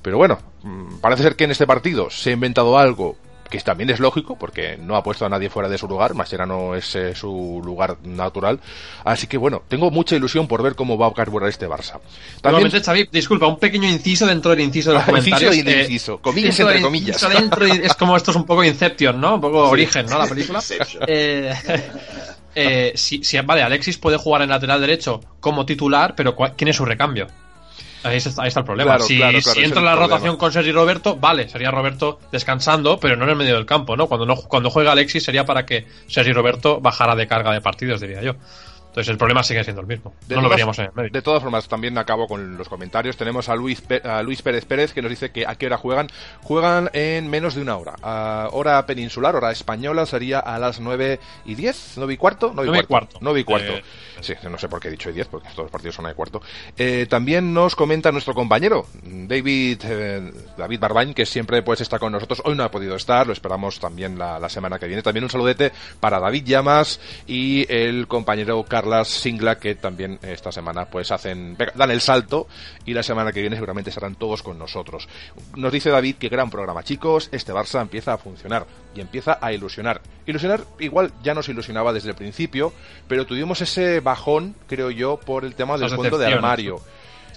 Pero 0.00 0.16
bueno, 0.16 0.38
mm, 0.62 0.98
parece 1.00 1.24
ser 1.24 1.34
que 1.34 1.42
en 1.42 1.50
este 1.50 1.66
partido 1.66 2.08
se 2.08 2.30
ha 2.30 2.34
inventado 2.34 2.78
algo 2.78 3.16
que 3.50 3.58
también 3.60 3.90
es 3.90 3.98
lógico, 4.00 4.36
porque 4.38 4.76
no 4.76 4.96
ha 4.96 5.02
puesto 5.02 5.24
a 5.26 5.28
nadie 5.28 5.48
fuera 5.50 5.68
de 5.68 5.78
su 5.78 5.88
lugar, 5.88 6.14
Mascherano 6.14 6.74
es 6.74 6.94
eh, 6.94 7.14
su 7.14 7.60
lugar 7.64 7.96
natural. 8.04 8.60
Así 9.04 9.26
que 9.26 9.36
bueno, 9.38 9.62
tengo 9.68 9.90
mucha 9.90 10.16
ilusión 10.16 10.46
por 10.46 10.62
ver 10.62 10.74
cómo 10.74 10.96
va 10.98 11.06
a 11.08 11.12
carburar 11.12 11.48
este 11.48 11.66
Barça. 11.68 11.98
También, 12.42 12.70
Xavi, 12.70 13.08
disculpa, 13.10 13.46
un 13.46 13.58
pequeño 13.58 13.88
inciso 13.88 14.26
dentro 14.26 14.50
del 14.52 14.60
inciso 14.60 14.90
de 14.90 14.98
los 14.98 15.08
Ah, 15.08 15.12
inciso 15.16 15.36
comentarios. 15.36 15.66
eh, 15.66 15.80
inciso, 15.82 16.18
comillas 16.20 16.56
dentro 16.56 16.68
entre 16.70 16.82
comillas. 16.82 17.22
inciso 17.22 17.28
dentro 17.40 17.64
es 17.66 17.94
como 17.94 18.16
esto 18.16 18.30
es 18.30 18.36
un 18.36 18.44
poco 18.44 18.62
Inception, 18.64 19.20
¿no? 19.20 19.36
Un 19.36 19.40
poco 19.40 19.68
origen, 19.70 20.06
¿no? 20.06 20.18
La 20.18 20.26
película. 20.26 20.60
Eh, 21.06 21.52
eh, 22.54 22.92
si, 22.96 23.22
si- 23.22 23.38
vale, 23.40 23.62
Alexis 23.62 23.98
puede 23.98 24.16
jugar 24.16 24.42
en 24.42 24.48
lateral 24.50 24.80
derecho 24.80 25.20
como 25.40 25.64
titular, 25.64 26.14
pero 26.16 26.34
¿cuál- 26.34 26.54
¿quién 26.56 26.68
es 26.68 26.76
su 26.76 26.84
recambio? 26.84 27.26
Ahí 28.02 28.16
está, 28.16 28.42
ahí 28.42 28.48
está 28.48 28.60
el 28.60 28.66
problema. 28.66 28.92
Claro, 28.92 29.04
si 29.04 29.16
claro, 29.16 29.38
claro, 29.40 29.54
si 29.58 29.64
entra 29.64 29.80
en 29.80 29.86
la 29.86 29.96
rotación 29.96 30.36
con 30.36 30.52
Sergi 30.52 30.72
Roberto, 30.72 31.16
vale, 31.16 31.48
sería 31.48 31.70
Roberto 31.70 32.20
descansando, 32.30 32.98
pero 33.00 33.16
no 33.16 33.24
en 33.24 33.30
el 33.30 33.36
medio 33.36 33.54
del 33.54 33.66
campo, 33.66 33.96
¿no? 33.96 34.06
Cuando, 34.06 34.26
no, 34.26 34.36
cuando 34.36 34.70
juega 34.70 34.92
Alexis 34.92 35.24
sería 35.24 35.44
para 35.44 35.66
que 35.66 35.86
Sergi 36.06 36.32
Roberto 36.32 36.80
bajara 36.80 37.16
de 37.16 37.26
carga 37.26 37.52
de 37.52 37.60
partidos, 37.60 38.00
diría 38.00 38.22
yo. 38.22 38.34
Entonces 38.88 39.08
el 39.12 39.18
problema 39.18 39.42
sigue 39.42 39.62
siendo 39.62 39.82
el 39.82 39.86
mismo. 39.86 40.14
De 40.26 40.34
no 40.34 40.42
lo 40.42 40.48
veríamos 40.48 40.78
en 40.78 40.86
el 40.86 40.92
medio. 40.92 41.10
De 41.10 41.22
todas 41.22 41.42
formas, 41.42 41.68
también 41.68 41.96
acabo 41.98 42.26
con 42.26 42.56
los 42.56 42.68
comentarios. 42.68 43.16
Tenemos 43.16 43.48
a 43.48 43.54
Luis, 43.54 43.82
a 44.02 44.22
Luis 44.22 44.42
Pérez 44.42 44.64
Pérez 44.64 44.92
que 44.92 45.02
nos 45.02 45.10
dice 45.10 45.30
que 45.30 45.46
a 45.46 45.54
qué 45.54 45.66
hora 45.66 45.76
juegan. 45.76 46.08
Juegan 46.42 46.90
en 46.92 47.28
menos 47.30 47.54
de 47.54 47.62
una 47.62 47.76
hora. 47.76 47.94
A 48.02 48.48
hora 48.52 48.84
peninsular, 48.86 49.36
hora 49.36 49.52
española, 49.52 50.06
sería 50.06 50.40
a 50.40 50.58
las 50.58 50.80
9 50.80 51.20
y 51.44 51.54
10, 51.54 51.94
9 51.96 52.14
y 52.14 52.16
cuarto. 52.16 52.52
9 52.54 52.62
y 52.62 52.70
Nueve 52.70 52.84
y 52.84 52.86
cuarto. 52.86 53.12
cuarto. 53.12 53.18
9 53.20 53.40
y 53.40 53.44
cuarto. 53.44 53.72
Eh, 53.72 53.82
Sí, 54.20 54.34
no 54.50 54.58
sé 54.58 54.68
por 54.68 54.80
qué 54.80 54.88
he 54.88 54.90
dicho 54.90 55.12
10, 55.12 55.28
porque 55.28 55.48
todos 55.50 55.64
los 55.64 55.70
partidos 55.70 55.94
son 55.94 56.06
a 56.06 56.10
y 56.10 56.14
cuarto. 56.14 56.42
Eh, 56.76 57.06
también 57.08 57.54
nos 57.54 57.76
comenta 57.76 58.10
nuestro 58.10 58.34
compañero, 58.34 58.86
David, 59.02 59.80
eh, 59.84 60.32
David 60.56 60.80
Barbañ, 60.80 61.14
que 61.14 61.24
siempre 61.24 61.62
pues 61.62 61.80
está 61.80 61.98
con 61.98 62.12
nosotros. 62.12 62.42
Hoy 62.44 62.56
no 62.56 62.64
ha 62.64 62.70
podido 62.70 62.96
estar, 62.96 63.26
lo 63.26 63.32
esperamos 63.32 63.78
también 63.78 64.18
la, 64.18 64.38
la 64.38 64.48
semana 64.48 64.78
que 64.78 64.86
viene. 64.86 65.02
También 65.02 65.24
un 65.24 65.30
saludete 65.30 65.72
para 66.00 66.18
David 66.18 66.44
Llamas 66.44 67.00
y 67.26 67.70
el 67.72 68.08
compañero 68.08 68.64
Carlas 68.88 69.08
Singla, 69.08 69.58
que 69.58 69.74
también 69.74 70.18
esta 70.22 70.50
semana 70.50 70.86
pues 70.86 71.12
hacen, 71.12 71.58
dan 71.74 71.90
el 71.90 72.00
salto 72.00 72.46
y 72.86 72.94
la 72.94 73.02
semana 73.02 73.32
que 73.32 73.42
viene 73.42 73.56
seguramente 73.56 73.90
estarán 73.90 74.14
todos 74.14 74.42
con 74.42 74.58
nosotros. 74.58 75.08
Nos 75.56 75.70
dice 75.70 75.90
David 75.90 76.16
que 76.16 76.30
gran 76.30 76.48
programa, 76.48 76.82
chicos, 76.82 77.28
este 77.30 77.52
Barça 77.52 77.82
empieza 77.82 78.14
a 78.14 78.18
funcionar 78.18 78.66
y 78.94 79.02
empieza 79.02 79.38
a 79.42 79.52
ilusionar. 79.52 80.00
Ilusionar 80.24 80.64
igual 80.78 81.12
ya 81.22 81.34
nos 81.34 81.50
ilusionaba 81.50 81.92
desde 81.92 82.08
el 82.08 82.14
principio, 82.14 82.72
pero 83.08 83.26
tuvimos 83.26 83.60
ese 83.60 84.00
bajón, 84.00 84.54
creo 84.66 84.90
yo, 84.90 85.18
por 85.18 85.44
el 85.44 85.54
tema 85.54 85.76
del 85.76 85.90
fondo 85.90 86.16
de 86.16 86.26
armario. 86.26 86.80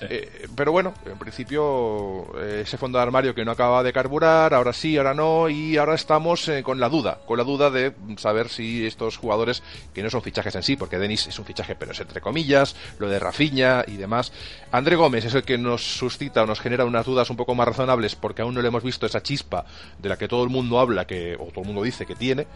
Eh, 0.09 0.47
pero 0.55 0.71
bueno, 0.71 0.93
en 1.05 1.17
principio 1.17 2.35
eh, 2.39 2.61
ese 2.63 2.77
fondo 2.77 2.97
de 2.97 3.03
armario 3.03 3.35
que 3.35 3.45
no 3.45 3.51
acaba 3.51 3.83
de 3.83 3.93
carburar, 3.93 4.53
ahora 4.53 4.73
sí, 4.73 4.97
ahora 4.97 5.13
no, 5.13 5.47
y 5.47 5.77
ahora 5.77 5.93
estamos 5.93 6.47
eh, 6.47 6.63
con 6.63 6.79
la 6.79 6.89
duda, 6.89 7.19
con 7.25 7.37
la 7.37 7.43
duda 7.43 7.69
de 7.69 7.93
saber 8.17 8.49
si 8.49 8.85
estos 8.85 9.17
jugadores, 9.17 9.61
que 9.93 10.01
no 10.01 10.09
son 10.09 10.21
fichajes 10.21 10.55
en 10.55 10.63
sí, 10.63 10.75
porque 10.75 10.97
Denis 10.97 11.27
es 11.27 11.37
un 11.37 11.45
fichaje, 11.45 11.75
pero 11.75 11.91
es 11.91 11.99
entre 11.99 12.21
comillas, 12.21 12.75
lo 12.97 13.09
de 13.09 13.19
Rafinha 13.19 13.83
y 13.87 13.97
demás. 13.97 14.31
André 14.71 14.95
Gómez 14.95 15.25
es 15.25 15.35
el 15.35 15.43
que 15.43 15.57
nos 15.57 15.81
suscita 15.97 16.43
o 16.43 16.45
nos 16.45 16.59
genera 16.59 16.85
unas 16.85 17.05
dudas 17.05 17.29
un 17.29 17.37
poco 17.37 17.53
más 17.53 17.67
razonables, 17.67 18.15
porque 18.15 18.41
aún 18.41 18.55
no 18.55 18.61
le 18.61 18.69
hemos 18.69 18.83
visto 18.83 19.05
esa 19.05 19.21
chispa 19.21 19.65
de 19.99 20.09
la 20.09 20.17
que 20.17 20.27
todo 20.27 20.43
el 20.43 20.49
mundo 20.49 20.79
habla, 20.79 21.05
que, 21.05 21.35
o 21.35 21.45
todo 21.45 21.61
el 21.61 21.67
mundo 21.67 21.83
dice 21.83 22.05
que 22.05 22.15
tiene 22.15 22.47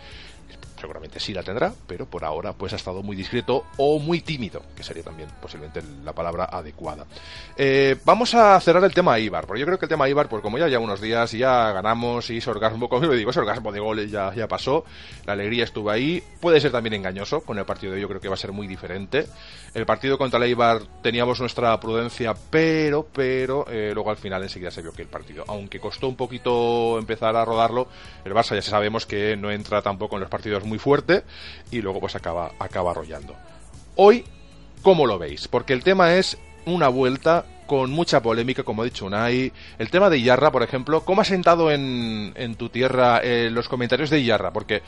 seguramente 0.85 1.19
sí 1.19 1.33
la 1.33 1.41
tendrá, 1.41 1.73
pero 1.87 2.05
por 2.05 2.23
ahora 2.23 2.53
pues 2.53 2.71
ha 2.73 2.75
estado 2.75 3.01
muy 3.01 3.15
discreto 3.15 3.65
o 3.77 3.97
muy 3.97 4.21
tímido, 4.21 4.61
que 4.75 4.83
sería 4.83 5.01
también 5.01 5.29
posiblemente 5.41 5.81
la 6.03 6.13
palabra 6.13 6.45
adecuada. 6.45 7.05
Eh, 7.57 7.97
vamos 8.05 8.35
a 8.35 8.59
cerrar 8.59 8.83
el 8.83 8.93
tema 8.93 9.17
Ibar, 9.17 9.47
porque 9.47 9.61
yo 9.61 9.65
creo 9.65 9.79
que 9.79 9.85
el 9.85 9.89
tema 9.89 10.07
Ibar, 10.07 10.29
pues 10.29 10.43
como 10.43 10.59
ya 10.59 10.67
lleva 10.67 10.83
unos 10.83 11.01
días 11.01 11.33
y 11.33 11.39
ya 11.39 11.71
ganamos 11.71 12.29
y 12.29 12.37
ese 12.37 12.51
orgasmo, 12.51 12.87
como 12.87 13.07
digo, 13.09 13.31
ese 13.31 13.39
orgasmo 13.39 13.71
de 13.71 13.79
goles 13.79 14.11
ya, 14.11 14.31
ya 14.35 14.47
pasó, 14.47 14.85
la 15.25 15.33
alegría 15.33 15.63
estuvo 15.63 15.89
ahí, 15.89 16.21
puede 16.39 16.61
ser 16.61 16.71
también 16.71 16.93
engañoso, 16.93 17.41
con 17.41 17.57
el 17.57 17.65
partido 17.65 17.91
de 17.91 17.97
hoy 17.97 18.01
yo 18.03 18.07
creo 18.07 18.21
que 18.21 18.27
va 18.27 18.35
a 18.35 18.37
ser 18.37 18.51
muy 18.51 18.67
diferente. 18.67 19.25
El 19.73 19.87
partido 19.87 20.17
contra 20.19 20.37
el 20.37 20.49
Ibar 20.51 20.83
teníamos 21.01 21.39
nuestra 21.39 21.77
prudencia, 21.79 22.35
pero, 22.51 23.07
pero, 23.11 23.65
eh, 23.69 23.91
luego 23.93 24.11
al 24.11 24.17
final 24.17 24.43
enseguida 24.43 24.69
se 24.69 24.83
vio 24.83 24.93
que 24.93 25.01
el 25.01 25.07
partido, 25.07 25.43
aunque 25.47 25.79
costó 25.79 26.07
un 26.07 26.15
poquito 26.15 26.99
empezar 26.99 27.35
a 27.35 27.43
rodarlo, 27.43 27.87
el 28.23 28.33
Barça 28.33 28.53
ya 28.53 28.61
sabemos 28.61 29.05
que 29.05 29.35
no 29.35 29.51
entra 29.51 29.81
tampoco 29.81 30.15
en 30.15 30.21
los 30.21 30.29
partidos 30.29 30.63
muy 30.63 30.74
fuerte 30.77 31.23
y 31.71 31.81
luego 31.81 31.99
pues 31.99 32.15
acaba, 32.15 32.51
acaba 32.59 32.91
arrollando. 32.91 33.35
Hoy, 33.95 34.25
¿cómo 34.81 35.05
lo 35.05 35.17
veis? 35.17 35.47
Porque 35.47 35.73
el 35.73 35.83
tema 35.83 36.15
es 36.15 36.37
una 36.65 36.87
vuelta 36.87 37.45
con 37.65 37.91
mucha 37.91 38.21
polémica, 38.21 38.63
como 38.63 38.81
ha 38.81 38.85
dicho 38.85 39.05
Unai. 39.05 39.51
El 39.79 39.89
tema 39.89 40.09
de 40.09 40.17
Iyarra, 40.17 40.51
por 40.51 40.63
ejemplo, 40.63 41.03
¿cómo 41.03 41.21
ha 41.21 41.25
sentado 41.25 41.71
en, 41.71 42.33
en 42.35 42.55
tu 42.55 42.69
tierra 42.69 43.19
eh, 43.23 43.49
los 43.51 43.67
comentarios 43.67 44.09
de 44.09 44.19
Iyarra? 44.19 44.51
Porque 44.53 44.81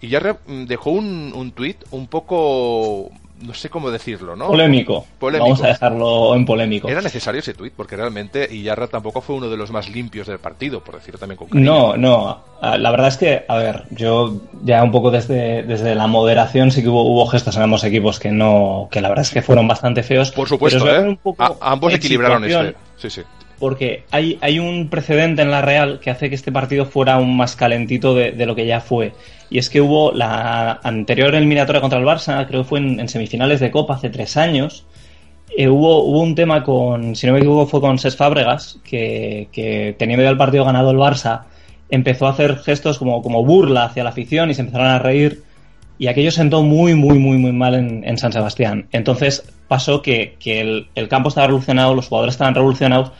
Iyarra 0.00 0.38
mm, 0.46 0.64
dejó 0.64 0.90
un, 0.90 1.32
un 1.34 1.52
tuit 1.52 1.78
un 1.90 2.06
poco, 2.06 3.10
no 3.42 3.54
sé 3.54 3.68
cómo 3.70 3.90
decirlo, 3.90 4.36
¿no? 4.36 4.46
Polémico. 4.48 5.06
Polémico. 5.18 5.44
Vamos 5.44 5.62
a 5.62 5.68
dejarlo 5.68 6.34
en 6.34 6.44
polémico. 6.46 6.88
Era 6.88 7.00
necesario 7.00 7.40
ese 7.40 7.54
tuit, 7.54 7.72
porque 7.76 7.96
realmente 7.96 8.48
Iyarra 8.52 8.86
tampoco 8.86 9.20
fue 9.20 9.36
uno 9.36 9.48
de 9.48 9.56
los 9.56 9.70
más 9.70 9.88
limpios 9.88 10.26
del 10.26 10.38
partido, 10.38 10.82
por 10.82 10.94
decirlo 10.96 11.18
también 11.18 11.36
con 11.36 11.48
cariño. 11.48 11.64
No, 11.70 11.96
no. 11.96 12.44
Ah, 12.60 12.76
La 12.78 12.90
verdad 12.90 13.08
es 13.08 13.16
que, 13.16 13.44
a 13.48 13.56
ver, 13.56 13.84
yo 13.90 14.40
ya 14.64 14.82
un 14.82 14.92
poco 14.92 15.10
desde, 15.10 15.62
desde 15.64 15.94
la 15.94 16.06
moderación 16.06 16.70
sí 16.70 16.82
que 16.82 16.88
hubo, 16.88 17.02
hubo 17.02 17.26
gestos 17.26 17.56
en 17.56 17.62
ambos 17.62 17.84
equipos 17.84 18.18
que 18.18 18.30
no, 18.30 18.88
que 18.90 19.00
la 19.00 19.08
verdad 19.08 19.24
es 19.24 19.30
que 19.30 19.42
fueron 19.42 19.66
bastante 19.68 20.02
feos. 20.02 20.30
Por 20.30 20.48
supuesto, 20.48 20.78
¿eh? 20.86 20.90
poner 20.94 21.08
un 21.08 21.16
poco 21.16 21.42
A- 21.42 21.56
ambos 21.72 21.92
equilibraron 21.94 22.44
este. 22.44 22.74
Sí, 22.96 23.10
sí. 23.10 23.22
Porque 23.58 24.04
hay, 24.10 24.38
hay 24.40 24.58
un 24.58 24.88
precedente 24.88 25.42
en 25.42 25.50
la 25.52 25.62
Real 25.62 26.00
que 26.00 26.10
hace 26.10 26.28
que 26.28 26.34
este 26.34 26.50
partido 26.50 26.84
fuera 26.84 27.14
aún 27.14 27.36
más 27.36 27.54
calentito 27.54 28.12
de, 28.14 28.32
de 28.32 28.46
lo 28.46 28.56
que 28.56 28.66
ya 28.66 28.80
fue. 28.80 29.12
Y 29.52 29.58
es 29.58 29.68
que 29.68 29.82
hubo 29.82 30.12
la 30.12 30.80
anterior 30.82 31.34
eliminatoria 31.34 31.82
contra 31.82 31.98
el 31.98 32.06
Barça, 32.06 32.46
creo 32.46 32.62
que 32.62 32.68
fue 32.68 32.78
en, 32.78 33.06
semifinales 33.06 33.60
de 33.60 33.70
Copa 33.70 33.94
hace 33.94 34.08
tres 34.08 34.38
años. 34.38 34.86
eh, 35.54 35.68
hubo, 35.68 36.04
hubo 36.04 36.20
un 36.22 36.34
tema 36.34 36.64
con, 36.64 37.14
si 37.14 37.26
no 37.26 37.34
me 37.34 37.40
equivoco, 37.40 37.66
fue 37.66 37.82
con 37.82 37.98
Ses 37.98 38.16
Fábregas, 38.16 38.80
que, 38.82 39.48
que 39.52 39.94
teniendo 39.98 40.22
ya 40.24 40.30
el 40.30 40.38
partido 40.38 40.64
ganado 40.64 40.90
el 40.90 40.96
Barça, 40.96 41.42
empezó 41.90 42.26
a 42.26 42.30
hacer 42.30 42.60
gestos 42.60 42.98
como, 42.98 43.20
como 43.20 43.44
burla 43.44 43.84
hacia 43.84 44.04
la 44.04 44.10
afición 44.10 44.50
y 44.50 44.54
se 44.54 44.62
empezaron 44.62 44.86
a 44.86 44.98
reír. 44.98 45.42
Y 45.98 46.06
aquello 46.06 46.30
sentó 46.30 46.62
muy, 46.62 46.94
muy, 46.94 47.18
muy, 47.18 47.36
muy 47.36 47.52
mal 47.52 47.74
en, 47.74 48.16
San 48.16 48.32
Sebastián. 48.32 48.88
Entonces 48.90 49.44
pasó 49.68 50.00
que, 50.00 50.38
el 50.94 51.08
campo 51.08 51.28
estaba 51.28 51.48
revolucionado, 51.48 51.94
los 51.94 52.08
jugadores 52.08 52.36
estaban 52.36 52.54
revolucionados 52.54 53.12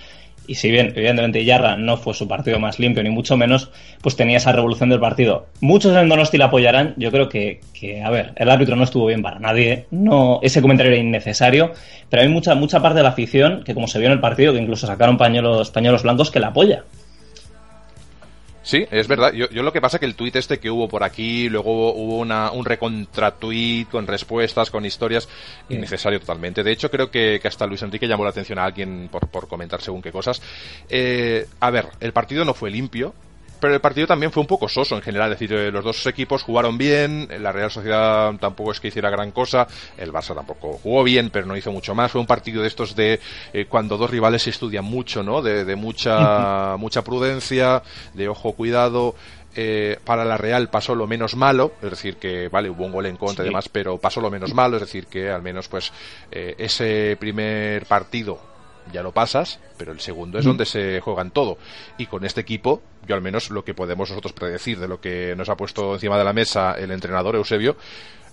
y 0.46 0.56
si 0.56 0.70
bien 0.70 0.92
evidentemente 0.94 1.44
Yarra 1.44 1.76
no 1.76 1.96
fue 1.96 2.14
su 2.14 2.28
partido 2.28 2.58
más 2.58 2.78
limpio 2.78 3.02
ni 3.02 3.10
mucho 3.10 3.36
menos, 3.36 3.70
pues 4.00 4.16
tenía 4.16 4.38
esa 4.38 4.52
revolución 4.52 4.88
del 4.88 5.00
partido. 5.00 5.46
Muchos 5.60 5.96
en 5.96 6.08
Donosti 6.08 6.38
la 6.38 6.46
apoyarán, 6.46 6.94
yo 6.96 7.10
creo 7.10 7.28
que, 7.28 7.60
que, 7.72 8.02
a 8.02 8.10
ver, 8.10 8.32
el 8.36 8.50
árbitro 8.50 8.76
no 8.76 8.84
estuvo 8.84 9.06
bien 9.06 9.22
para 9.22 9.38
nadie, 9.38 9.86
no, 9.90 10.40
ese 10.42 10.62
comentario 10.62 10.92
era 10.92 11.00
innecesario, 11.00 11.72
pero 12.08 12.22
hay 12.22 12.28
mucha, 12.28 12.54
mucha 12.54 12.80
parte 12.80 12.98
de 12.98 13.04
la 13.04 13.10
afición 13.10 13.62
que 13.64 13.74
como 13.74 13.86
se 13.86 13.98
vio 13.98 14.06
en 14.06 14.14
el 14.14 14.20
partido, 14.20 14.52
que 14.52 14.60
incluso 14.60 14.86
sacaron 14.86 15.16
pañuelos, 15.16 15.70
pañuelos 15.70 16.02
blancos, 16.02 16.30
que 16.30 16.40
la 16.40 16.48
apoya. 16.48 16.84
Sí, 18.62 18.86
es 18.90 19.08
verdad. 19.08 19.32
Yo, 19.32 19.48
yo 19.50 19.62
lo 19.62 19.72
que 19.72 19.80
pasa 19.80 19.96
es 19.96 20.00
que 20.00 20.06
el 20.06 20.14
tuit 20.14 20.36
este 20.36 20.60
que 20.60 20.70
hubo 20.70 20.88
por 20.88 21.02
aquí, 21.02 21.48
luego 21.48 21.92
hubo 21.94 22.18
una, 22.18 22.52
un 22.52 22.64
recontratuit 22.64 23.88
con 23.90 24.06
respuestas, 24.06 24.70
con 24.70 24.84
historias, 24.84 25.28
Sí. 25.68 25.74
innecesario 25.74 26.20
totalmente. 26.20 26.62
De 26.62 26.70
hecho, 26.72 26.90
creo 26.90 27.10
que, 27.10 27.38
que 27.42 27.48
hasta 27.48 27.66
Luis 27.66 27.82
Enrique 27.82 28.06
llamó 28.06 28.24
la 28.24 28.30
atención 28.30 28.58
a 28.58 28.64
alguien 28.64 29.08
por, 29.10 29.28
por 29.28 29.48
comentar 29.48 29.80
según 29.82 30.00
qué 30.02 30.12
cosas. 30.12 30.40
Eh, 30.88 31.46
a 31.60 31.70
ver, 31.70 31.88
el 32.00 32.12
partido 32.12 32.44
no 32.44 32.54
fue 32.54 32.70
limpio, 32.70 33.14
pero 33.62 33.74
el 33.74 33.80
partido 33.80 34.08
también 34.08 34.32
fue 34.32 34.40
un 34.40 34.48
poco 34.48 34.68
soso 34.68 34.96
en 34.96 35.02
general. 35.02 35.32
Es 35.32 35.38
decir, 35.38 35.56
eh, 35.56 35.70
los 35.70 35.84
dos 35.84 36.04
equipos 36.08 36.42
jugaron 36.42 36.76
bien, 36.76 37.28
la 37.38 37.52
Real 37.52 37.70
Sociedad 37.70 38.32
tampoco 38.40 38.72
es 38.72 38.80
que 38.80 38.88
hiciera 38.88 39.08
gran 39.08 39.30
cosa, 39.30 39.68
el 39.96 40.12
Barça 40.12 40.34
tampoco 40.34 40.80
jugó 40.82 41.04
bien, 41.04 41.30
pero 41.30 41.46
no 41.46 41.56
hizo 41.56 41.70
mucho 41.70 41.94
más. 41.94 42.10
Fue 42.10 42.20
un 42.20 42.26
partido 42.26 42.60
de 42.62 42.66
estos 42.68 42.96
de 42.96 43.20
eh, 43.52 43.66
cuando 43.68 43.96
dos 43.96 44.10
rivales 44.10 44.42
se 44.42 44.50
estudian 44.50 44.84
mucho, 44.84 45.22
¿no? 45.22 45.42
De, 45.42 45.64
de 45.64 45.76
mucha, 45.76 46.76
mucha 46.76 47.02
prudencia, 47.04 47.84
de 48.14 48.28
ojo, 48.28 48.52
cuidado. 48.54 49.14
Eh, 49.54 49.98
para 50.04 50.24
la 50.24 50.38
Real 50.38 50.70
pasó 50.70 50.94
lo 50.94 51.06
menos 51.06 51.36
malo, 51.36 51.72
es 51.82 51.90
decir, 51.90 52.16
que 52.16 52.48
vale, 52.48 52.70
hubo 52.70 52.86
un 52.86 52.92
gol 52.92 53.04
en 53.06 53.16
contra 53.18 53.44
y 53.44 53.46
Sí. 53.46 53.50
demás, 53.50 53.68
pero 53.68 53.98
pasó 53.98 54.20
lo 54.22 54.30
menos 54.30 54.54
malo, 54.54 54.76
es 54.78 54.82
decir, 54.82 55.06
que 55.06 55.30
al 55.30 55.42
menos 55.42 55.68
pues 55.68 55.92
eh, 56.30 56.54
ese 56.56 57.16
primer 57.20 57.84
partido 57.84 58.40
ya 58.92 59.02
lo 59.02 59.12
pasas, 59.12 59.60
pero 59.76 59.92
el 59.92 60.00
segundo 60.00 60.38
es 60.38 60.44
Ujú. 60.44 60.50
donde 60.50 60.66
se 60.66 61.00
juegan 61.00 61.30
todo. 61.30 61.58
Y 61.98 62.06
con 62.06 62.24
este 62.24 62.40
equipo, 62.40 62.82
yo 63.06 63.14
al 63.14 63.22
menos 63.22 63.50
lo 63.50 63.64
que 63.64 63.74
podemos 63.74 64.08
nosotros 64.10 64.32
predecir 64.32 64.78
de 64.80 64.88
lo 64.88 65.00
que 65.00 65.34
nos 65.36 65.48
ha 65.48 65.56
puesto 65.56 65.94
encima 65.94 66.18
de 66.18 66.24
la 66.24 66.32
mesa 66.32 66.72
el 66.74 66.90
entrenador 66.90 67.36
Eusebio, 67.36 67.76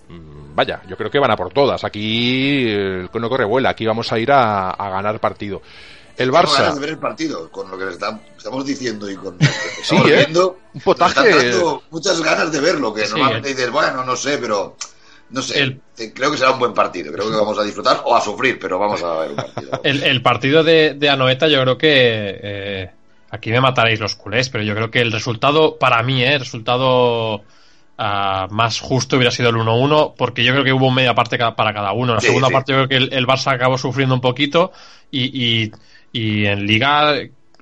mm, 0.08 0.54
vaya, 0.54 0.82
yo 0.88 0.96
creo 0.96 1.10
que 1.10 1.18
van 1.18 1.30
a 1.30 1.36
por 1.36 1.52
todas. 1.52 1.84
Aquí 1.84 2.66
eh, 2.68 3.08
el 3.12 3.20
no 3.20 3.28
corre 3.28 3.44
vuela, 3.44 3.70
aquí 3.70 3.86
vamos 3.86 4.12
a 4.12 4.18
ir 4.18 4.32
a, 4.32 4.70
a 4.70 4.90
ganar 4.90 5.20
partido. 5.20 5.62
El 6.16 6.30
Tengo 6.30 6.42
ganas 6.42 6.52
Barça, 6.58 6.74
de 6.74 6.80
ver 6.80 6.90
el 6.90 6.98
partido, 6.98 7.50
con 7.50 7.70
lo 7.70 7.78
que 7.78 7.84
les 7.86 7.94
estamos, 7.94 8.66
diciendo 8.66 9.08
y 9.10 9.14
con 9.16 9.32
lo 9.34 9.38
que 9.38 9.46
Sí, 9.82 9.94
estamos 9.94 10.10
¿eh? 10.10 10.16
viendo. 10.16 10.58
un 10.74 10.80
potaje. 10.82 11.30
dando 11.50 11.82
muchas 11.90 12.20
ganas 12.20 12.52
de 12.52 12.60
verlo, 12.60 12.92
que 12.92 13.06
Sí, 13.06 13.12
normalmente 13.12 13.50
eh. 13.50 13.54
dices, 13.54 13.70
bueno, 13.70 14.04
no 14.04 14.16
sé, 14.16 14.36
pero 14.36 14.76
no 15.30 15.42
sé. 15.42 15.56
El- 15.58 15.82
Creo 16.14 16.30
que 16.30 16.38
será 16.38 16.52
un 16.52 16.58
buen 16.58 16.72
partido. 16.74 17.12
Creo 17.12 17.28
que 17.30 17.36
vamos 17.36 17.58
a 17.58 17.62
disfrutar 17.64 18.02
o 18.06 18.16
a 18.16 18.20
sufrir, 18.20 18.58
pero 18.58 18.78
vamos 18.78 19.02
a 19.02 19.18
ver 19.20 19.32
un 19.32 19.38
partido. 19.38 19.72
El, 19.82 20.02
el 20.02 20.22
partido 20.22 20.62
de, 20.64 20.94
de 20.94 21.08
Anoeta, 21.08 21.48
yo 21.48 21.62
creo 21.62 21.78
que. 21.78 21.88
eh, 22.42 22.90
aquí 23.30 23.50
me 23.50 23.60
mataréis 23.60 24.00
los 24.00 24.16
culés, 24.16 24.48
pero 24.50 24.64
yo 24.64 24.74
creo 24.74 24.90
que 24.90 25.00
el 25.00 25.12
resultado, 25.12 25.78
para 25.78 26.02
mí, 26.02 26.22
eh, 26.22 26.34
el 26.34 26.40
resultado 26.40 27.44
ah, 27.98 28.46
más 28.50 28.80
justo 28.80 29.16
hubiera 29.16 29.30
sido 29.30 29.50
el 29.50 29.56
1-1, 29.56 30.14
porque 30.16 30.44
yo 30.44 30.52
creo 30.52 30.64
que 30.64 30.72
hubo 30.72 30.90
media 30.90 31.14
parte 31.14 31.38
para 31.38 31.72
cada 31.74 31.92
uno. 31.92 32.12
En 32.12 32.16
la 32.16 32.20
Sí, 32.20 32.26
segunda 32.26 32.50
sí. 32.50 32.52
parte, 32.52 32.72
yo 32.72 32.78
creo 32.78 32.88
que 32.88 32.96
el, 32.96 33.12
el 33.14 33.26
Barça 33.26 33.52
acabó 33.54 33.78
sufriendo 33.78 34.14
un 34.14 34.20
poquito 34.20 34.72
y, 35.10 35.64
y, 35.64 35.76
y 36.12 36.46
en 36.46 36.66
Liga. 36.66 37.14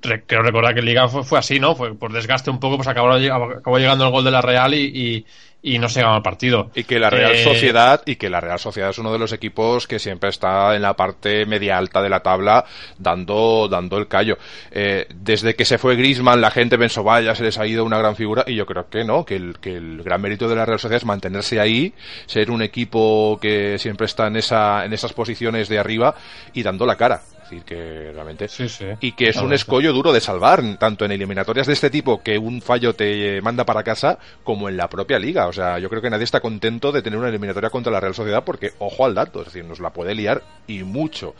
re- 0.02 0.24
Creo 0.26 0.42
recordar 0.42 0.74
que 0.74 0.80
en 0.80 0.86
Liga 0.86 1.08
fue, 1.08 1.24
fue 1.24 1.38
así, 1.38 1.60
¿no? 1.60 1.74
Fue 1.76 1.94
por 1.98 2.12
desgaste 2.12 2.50
un 2.50 2.60
poco, 2.60 2.76
pues 2.76 2.88
acabó, 2.88 3.10
acabó 3.12 3.78
llegando 3.78 4.04
el 4.04 4.10
gol 4.12 4.24
de 4.24 4.30
la 4.30 4.40
Real 4.42 4.74
y, 4.74 4.78
y, 5.18 5.26
y 5.60 5.78
no 5.78 5.88
se 5.88 6.02
ganó 6.02 6.16
el 6.16 6.22
partido. 6.22 6.70
Y 6.74 6.84
que 6.84 6.98
la 6.98 7.10
Real 7.10 7.32
Eh, 7.32 7.42
Sociedad, 7.42 8.02
y 8.06 8.16
que 8.16 8.30
la 8.30 8.40
Real 8.40 8.58
Sociedad 8.58 8.90
es 8.90 8.98
uno 8.98 9.12
de 9.12 9.18
los 9.18 9.32
equipos 9.32 9.86
que 9.86 9.98
siempre 9.98 10.30
está 10.30 10.74
en 10.76 10.82
la 10.82 10.94
parte 10.94 11.46
media 11.46 11.76
alta 11.76 12.00
de 12.00 12.08
la 12.08 12.20
tabla 12.20 12.64
dando, 12.96 13.68
dando 13.68 13.98
el 13.98 14.06
callo. 14.06 14.38
Eh, 14.70 15.06
desde 15.14 15.54
que 15.54 15.64
se 15.64 15.78
fue 15.78 15.96
Grisman, 15.96 16.40
la 16.40 16.50
gente 16.50 16.78
pensó, 16.78 17.02
vaya, 17.02 17.34
se 17.34 17.42
les 17.42 17.58
ha 17.58 17.66
ido 17.66 17.84
una 17.84 17.98
gran 17.98 18.14
figura, 18.14 18.44
y 18.46 18.54
yo 18.54 18.66
creo 18.66 18.88
que 18.88 19.04
no, 19.04 19.24
que 19.24 19.36
el, 19.36 19.58
que 19.58 19.76
el 19.76 20.02
gran 20.02 20.20
mérito 20.20 20.48
de 20.48 20.56
la 20.56 20.64
Real 20.64 20.78
Sociedad 20.78 20.98
es 20.98 21.04
mantenerse 21.04 21.58
ahí, 21.60 21.92
ser 22.26 22.50
un 22.50 22.62
equipo 22.62 23.38
que 23.40 23.78
siempre 23.78 24.06
está 24.06 24.28
en 24.28 24.36
esa, 24.36 24.84
en 24.84 24.92
esas 24.92 25.12
posiciones 25.12 25.68
de 25.68 25.78
arriba 25.78 26.14
y 26.54 26.62
dando 26.62 26.86
la 26.86 26.96
cara. 26.96 27.20
Es 27.48 27.52
decir, 27.52 27.64
que 27.64 28.12
realmente 28.12 28.46
Sí, 28.46 28.68
sí. 28.68 28.84
y 29.00 29.12
que 29.12 29.30
es 29.30 29.36
un 29.38 29.54
escollo 29.54 29.94
duro 29.94 30.12
de 30.12 30.20
salvar, 30.20 30.62
tanto 30.78 31.06
en 31.06 31.12
eliminatorias 31.12 31.66
de 31.66 31.72
este 31.72 31.88
tipo 31.88 32.22
que 32.22 32.36
un 32.36 32.60
fallo 32.60 32.92
te 32.92 33.40
manda 33.40 33.64
para 33.64 33.82
casa, 33.82 34.18
como 34.44 34.68
en 34.68 34.76
la 34.76 34.88
propia 34.88 35.18
liga. 35.18 35.46
O 35.46 35.52
sea, 35.54 35.78
yo 35.78 35.88
creo 35.88 36.02
que 36.02 36.10
nadie 36.10 36.24
está 36.24 36.40
contento 36.40 36.92
de 36.92 37.00
tener 37.00 37.18
una 37.18 37.30
eliminatoria 37.30 37.70
contra 37.70 37.90
la 37.90 38.00
Real 38.00 38.14
Sociedad 38.14 38.44
porque, 38.44 38.72
ojo 38.80 39.06
al 39.06 39.14
dato, 39.14 39.40
es 39.40 39.46
decir, 39.46 39.64
nos 39.64 39.80
la 39.80 39.90
puede 39.94 40.14
liar 40.14 40.42
y 40.66 40.82
mucho. 40.82 41.34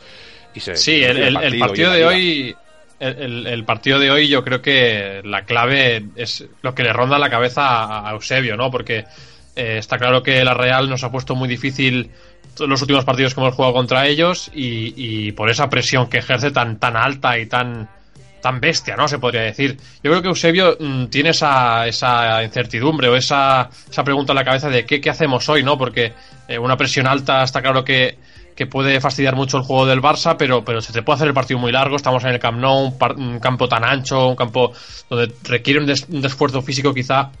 Y 0.55 0.61
se, 0.61 0.75
Sí, 0.75 1.03
el, 1.03 1.17
el- 1.17 1.37
el 1.37 1.59
partido 1.59 1.91
de 1.91 2.05
hoy. 2.05 2.55
El, 2.99 3.63
partido 3.65 3.97
de 3.99 4.11
hoy 4.11 4.27
yo 4.27 4.43
creo 4.43 4.61
que 4.61 5.21
la 5.23 5.43
clave 5.45 6.05
es 6.15 6.45
lo 6.63 6.73
que 6.75 6.83
le 6.83 6.91
ronda 6.91 7.17
la 7.19 7.29
cabeza 7.29 7.61
a, 7.67 8.09
a 8.09 8.13
Eusebio, 8.13 8.57
¿no? 8.57 8.69
Porque 8.71 9.05
eh, 9.55 9.77
está 9.77 9.97
claro 9.97 10.21
que 10.21 10.43
la 10.43 10.53
Real 10.53 10.89
nos 10.89 11.03
ha 11.05 11.11
puesto 11.11 11.33
muy 11.35 11.47
difícil 11.47 12.09
los 12.59 12.81
últimos 12.81 13.05
partidos 13.05 13.33
que 13.33 13.41
hemos 13.41 13.55
jugado 13.55 13.73
contra 13.73 14.07
ellos 14.07 14.49
y, 14.53 14.93
y 14.95 15.31
por 15.33 15.49
esa 15.49 15.69
presión 15.69 16.07
que 16.09 16.17
ejerce 16.19 16.51
tan, 16.51 16.77
tan 16.79 16.95
alta 16.97 17.37
y 17.37 17.45
tan, 17.45 17.89
tan 18.41 18.59
bestia, 18.59 18.95
¿no? 18.95 19.07
Se 19.07 19.19
podría 19.19 19.41
decir. 19.41 19.77
Yo 20.03 20.11
creo 20.11 20.21
que 20.21 20.27
Eusebio 20.29 20.77
mm, 20.79 21.05
tiene 21.07 21.29
esa, 21.29 21.87
esa 21.87 22.43
incertidumbre 22.43 23.07
o 23.09 23.15
esa, 23.15 23.69
esa 23.89 24.03
pregunta 24.03 24.31
en 24.33 24.37
la 24.37 24.45
cabeza 24.45 24.69
de 24.69 24.85
qué, 24.85 24.99
qué 25.01 25.09
hacemos 25.09 25.47
hoy, 25.49 25.63
¿no? 25.63 25.77
Porque 25.77 26.13
eh, 26.47 26.57
una 26.57 26.77
presión 26.77 27.07
alta 27.07 27.43
está 27.43 27.61
claro 27.61 27.83
que, 27.83 28.17
que 28.55 28.65
puede 28.67 28.99
fastidiar 29.01 29.35
mucho 29.35 29.57
el 29.57 29.63
juego 29.63 29.85
del 29.85 30.01
Barça, 30.01 30.35
pero, 30.37 30.63
pero 30.65 30.81
se 30.81 30.91
te 30.93 31.01
puede 31.01 31.15
hacer 31.15 31.27
el 31.27 31.33
partido 31.33 31.59
muy 31.59 31.71
largo. 31.71 31.95
Estamos 31.95 32.23
en 32.23 32.31
el 32.31 32.39
Camp 32.39 32.63
un, 32.63 32.97
par- 32.97 33.15
un 33.15 33.39
campo 33.39 33.67
tan 33.69 33.83
ancho, 33.83 34.27
un 34.27 34.35
campo 34.35 34.73
donde 35.09 35.33
requiere 35.43 35.79
un, 35.79 35.85
des- 35.85 36.07
un 36.09 36.25
esfuerzo 36.25 36.61
físico 36.61 36.93
quizá 36.93 37.31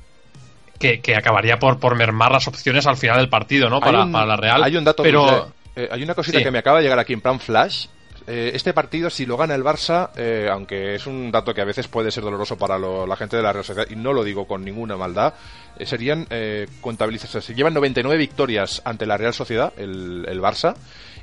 que, 0.79 1.01
que 1.01 1.15
acabaría 1.15 1.59
por, 1.59 1.79
por 1.79 1.95
mermar 1.95 2.31
las 2.31 2.47
opciones 2.47 2.87
al 2.87 2.97
final 2.97 3.17
del 3.17 3.29
partido, 3.29 3.69
¿no? 3.69 3.79
Para, 3.79 4.03
un- 4.05 4.11
para 4.11 4.25
la 4.25 4.35
Real. 4.37 4.63
Hay 4.63 4.77
un 4.77 4.83
dato, 4.85 5.03
pero 5.03 5.23
José, 5.23 5.43
eh, 5.75 5.89
hay 5.91 6.01
una 6.03 6.15
cosita 6.15 6.37
Sí. 6.39 6.43
que 6.43 6.51
me 6.51 6.59
acaba 6.59 6.77
de 6.77 6.83
llegar 6.83 6.99
aquí 6.99 7.13
en 7.13 7.21
plan 7.21 7.39
flash. 7.39 7.87
Eh, 8.27 8.51
este 8.53 8.73
partido, 8.73 9.09
si 9.09 9.25
lo 9.25 9.37
gana 9.37 9.55
el 9.55 9.63
Barça, 9.63 10.11
eh, 10.15 10.47
aunque 10.51 10.93
es 10.93 11.07
un 11.07 11.31
dato 11.31 11.53
que 11.53 11.61
a 11.61 11.65
veces 11.65 11.87
puede 11.87 12.11
ser 12.11 12.23
doloroso 12.23 12.57
para 12.57 12.77
lo- 12.77 13.07
la 13.07 13.15
gente 13.15 13.35
de 13.37 13.41
la 13.43 13.51
Real 13.51 13.65
Sociedad, 13.65 13.87
y 13.89 13.95
no 13.95 14.13
lo 14.13 14.23
digo 14.23 14.45
con 14.47 14.63
ninguna 14.63 14.97
maldad, 14.97 15.33
eh, 15.79 15.85
serían 15.85 16.27
eh, 16.29 16.67
contabilizadas. 16.79 17.43
Se 17.43 17.55
llevan 17.55 17.73
99 17.73 18.17
victorias 18.17 18.81
ante 18.85 19.05
la 19.07 19.17
Real 19.17 19.33
Sociedad, 19.33 19.73
el, 19.77 20.25
el 20.27 20.41
Barça, 20.41 20.75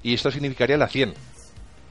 y 0.02 0.14
esto 0.14 0.30
significaría 0.32 0.76
la 0.76 0.88
100. 0.88 1.14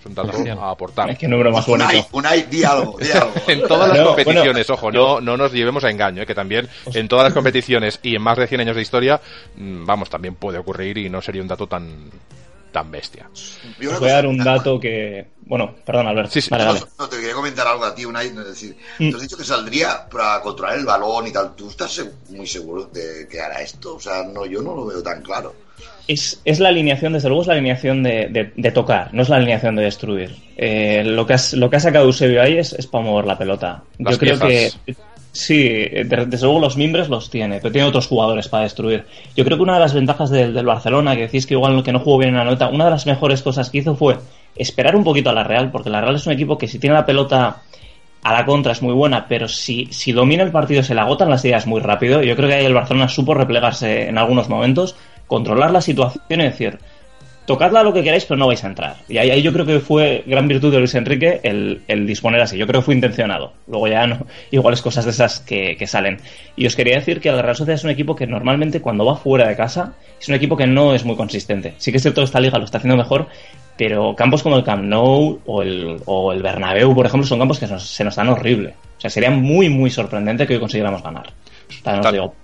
Es 0.06 0.10
un 0.10 0.13
dato 0.15 0.28
La 0.38 0.44
100. 0.44 0.58
a 0.60 0.70
aportar. 0.70 1.10
Ay, 1.10 1.15
qué 1.15 1.28
número 1.28 1.52
más 1.52 1.68
Unai, 1.68 1.88
bonito. 1.96 2.08
Unai, 2.18 2.44
di 2.44 2.63
algo, 2.63 2.98
di 3.00 3.12
algo. 3.12 3.34
En 3.48 3.68
todas 3.68 3.89
las 3.89 3.98
No, 3.98 4.06
competiciones, 4.10 4.68
bueno, 4.68 4.74
ojo, 4.80 4.91
no, 4.91 5.20
no 5.22 5.36
nos 5.38 5.52
llevemos 5.52 5.84
a 5.84 5.89
engaño, 5.89 6.22
eh, 6.22 6.26
que 6.28 6.36
también 6.36 6.70
en 6.94 7.08
todas 7.08 7.24
las 7.26 7.34
competiciones 7.34 8.00
y 8.04 8.15
en 8.15 8.22
más 8.22 8.38
de 8.38 8.46
100 8.48 8.62
años 8.62 8.76
de 8.76 8.82
historia, 8.84 9.20
mm, 9.56 9.84
vamos, 9.86 10.10
también 10.10 10.36
puede 10.36 10.60
ocurrir 10.60 10.98
y 11.00 11.10
no 11.10 11.22
sería 11.22 11.41
un 11.41 11.48
dato 11.48 11.68
tan 11.68 12.10
tan 12.72 12.91
bestia. 12.91 13.30
Una 13.80 13.89
Os 13.94 14.00
voy 14.02 14.10
a 14.10 14.13
dar 14.15 14.28
un 14.28 14.38
dato 14.38 14.78
que. 14.78 15.28
Bueno, 15.46 15.76
perdón, 15.86 16.08
Albert. 16.08 16.30
Sí, 16.30 16.41
sí. 16.41 16.50
Vale, 16.52 16.65
No, 16.65 16.74
dale. 16.74 16.86
no, 17.00 17.08
te 17.08 17.15
quería 17.18 17.34
comentar 17.34 17.65
algo 17.65 17.86
a 17.86 17.96
ti, 17.96 18.04
Unai. 18.04 18.28
Es 18.28 18.36
decir, 18.36 18.76
Mm. 19.00 19.10
tú 19.12 19.15
has 19.15 19.22
dicho 19.24 19.38
que 19.38 19.46
saldría 19.46 20.08
para 20.10 20.41
controlar 20.41 20.78
el 20.78 20.86
balón 20.86 21.26
y 21.26 21.32
tal. 21.32 21.56
¿Tú 21.56 21.70
estás 21.70 22.04
muy 22.32 22.46
seguro 22.46 22.86
de 22.91 23.28
que 23.32 23.39
hará 23.39 23.62
esto? 23.62 23.96
O 23.96 24.00
sea, 24.02 24.24
no, 24.24 24.46
yo 24.46 24.62
no 24.62 24.76
lo 24.76 24.86
veo 24.88 25.02
tan 25.02 25.22
claro. 25.22 25.56
Es, 26.08 26.41
es 26.46 26.60
la 26.60 26.70
alineación, 26.70 27.13
desde 27.13 27.30
luego 27.30 27.41
es 27.41 27.48
la 27.48 27.54
alineación 27.56 28.04
de, 28.04 28.28
de- 28.28 28.52
de 28.56 28.72
tocar, 28.72 29.10
no 29.13 29.24
es 29.24 29.30
la 29.30 29.38
alineación 29.38 29.76
de 29.76 29.84
destruir. 29.84 30.36
Eh, 30.56 31.04
lo, 31.06 31.26
que 31.26 31.34
has- 31.34 31.54
lo 31.54 31.70
que 31.70 31.78
ha 31.78 31.80
sacado 31.80 32.06
Eusebio 32.06 32.41
ahí 32.41 32.58
es, 32.58 32.74
es 32.74 32.86
para 32.86 33.04
mover 33.04 33.26
la 33.26 33.38
pelota. 33.38 33.82
Las 33.98 34.13
Yo 34.13 34.20
creo 34.20 34.38
que 34.48 34.70
sí, 35.32 35.63
de- 35.63 36.26
desde 36.28 36.46
luego 36.46 36.60
los 36.60 36.78
mimbres 36.78 37.10
los 37.10 37.30
tiene, 37.32 37.60
pero 37.60 37.72
tiene 37.72 37.88
otros 37.88 38.08
jugadores 38.08 38.48
para 38.48 38.63
destruir. 38.63 39.04
Yo 39.36 39.44
creo 39.44 39.58
que 39.58 39.63
una 39.63 39.74
de 39.74 39.80
las 39.80 39.94
ventajas 39.96 40.30
del, 40.30 40.54
del 40.54 40.65
Barcelona, 40.65 41.15
que 41.15 41.24
decís 41.24 41.48
que 41.48 41.56
igual 41.56 41.82
que 41.84 41.91
no 41.91 42.00
jugó 42.00 42.20
bien 42.20 42.30
en 42.32 42.38
la 42.38 42.44
nota, 42.46 42.68
una 42.70 42.86
de 42.86 42.91
las 42.91 43.06
mejores 43.08 43.41
cosas 43.41 43.70
que 43.72 43.80
hizo 43.80 43.96
fue 43.96 44.18
esperar 44.56 44.96
un 44.96 45.04
poquito 45.04 45.32
a 45.32 45.34
la 45.34 45.44
Real, 45.44 45.72
porque 45.72 45.89
la 45.89 46.02
Real 46.02 46.15
es 46.15 46.28
un 46.28 46.34
equipo 46.34 46.58
que 46.58 46.68
si 46.68 46.78
tiene 46.78 46.96
la 46.96 47.06
pelota 47.06 47.63
a 48.24 48.34
la 48.34 48.46
contra 48.46 48.72
es 48.72 48.82
muy 48.82 48.94
buena, 48.94 49.28
pero 49.28 49.48
si, 49.48 49.88
si 49.91 50.12
domina 50.12 50.41
el 50.44 50.52
partido 50.52 50.82
se 50.82 50.96
le 50.96 51.02
agotan 51.02 51.30
las 51.30 51.44
ideas 51.46 51.68
muy 51.68 51.80
rápido. 51.82 52.24
Yo 52.24 52.36
creo 52.36 52.50
que 52.50 52.56
ahí 52.56 52.65
el 52.65 52.74
Barcelona 52.74 53.08
supo 53.08 53.34
replegarse 53.36 54.08
en 54.08 54.18
algunos 54.18 54.50
momentos, 54.50 54.96
controlar 55.28 55.72
la 55.72 55.82
situación 55.82 56.42
y 56.42 56.44
decir, 56.44 56.78
tocadla 57.46 57.84
lo 57.84 57.94
que 57.94 58.04
queráis, 58.04 58.26
pero 58.26 58.38
no 58.38 58.48
vais 58.48 58.64
a 58.64 58.68
entrar. 58.68 58.96
Y 59.08 59.18
ahí, 59.18 59.42
yo 59.42 59.54
creo 59.54 59.66
que 59.66 59.80
fue 59.80 60.24
gran 60.26 60.48
virtud 60.48 60.72
de 60.72 60.80
Luis 60.80 60.96
Enrique 60.96 61.40
el, 61.44 62.08
disponer 62.08 62.42
así. 62.42 62.58
Yo 62.58 62.68
creo 62.68 62.82
que 62.82 62.86
fue 62.86 62.96
intencionado. 62.96 63.54
Luego 63.68 63.88
ya 63.88 64.08
no, 64.08 64.26
igual 64.52 64.74
es 64.74 64.82
cosas 64.82 65.06
de 65.06 65.12
esas 65.12 65.40
que, 65.40 65.78
salen. 65.88 66.20
Y 66.56 66.66
os 66.66 66.76
quería 66.76 66.96
decir 66.96 67.20
que 67.22 67.30
el 67.30 67.42
Real 67.42 67.56
Sociedad 67.56 67.76
es 67.76 67.84
un 67.84 67.92
equipo 67.92 68.16
que 68.16 68.28
normalmente 68.28 68.82
cuando 68.82 69.06
va 69.06 69.16
fuera 69.16 69.48
de 69.48 69.56
casa 69.56 69.94
es 70.20 70.28
un 70.30 70.36
equipo 70.36 70.58
que 70.58 70.68
no 70.68 70.96
es 70.96 71.06
muy 71.06 71.16
consistente. 71.16 71.74
Sí 71.78 71.92
que 71.92 71.98
es 71.98 72.04
cierto 72.04 72.22
que 72.22 72.26
esta 72.26 72.40
liga 72.40 72.58
lo 72.58 72.66
está 72.66 72.78
haciendo 72.78 72.98
mejor, 72.98 73.28
pero 73.78 74.16
campos 74.16 74.42
como 74.42 74.58
el 74.58 74.64
Camp 74.64 74.84
Nou 74.84 75.42
o 75.46 75.62
el, 75.62 75.98
o 76.06 76.32
el 76.32 76.42
Bernabéu, 76.42 76.96
por 76.96 77.06
ejemplo, 77.06 77.28
son 77.28 77.40
campos 77.40 77.60
que 77.60 77.68
nos- 77.68 77.88
se 77.88 78.04
nos 78.04 78.16
dan 78.16 78.30
horrible. 78.30 78.74
O 78.98 79.02
sea, 79.02 79.10
sería 79.10 79.30
muy, 79.30 79.70
muy 79.70 79.90
sorprendente 79.92 80.48
que 80.48 80.54
hoy 80.54 80.60
consiguiéramos 80.60 81.04
ganar. 81.04 81.26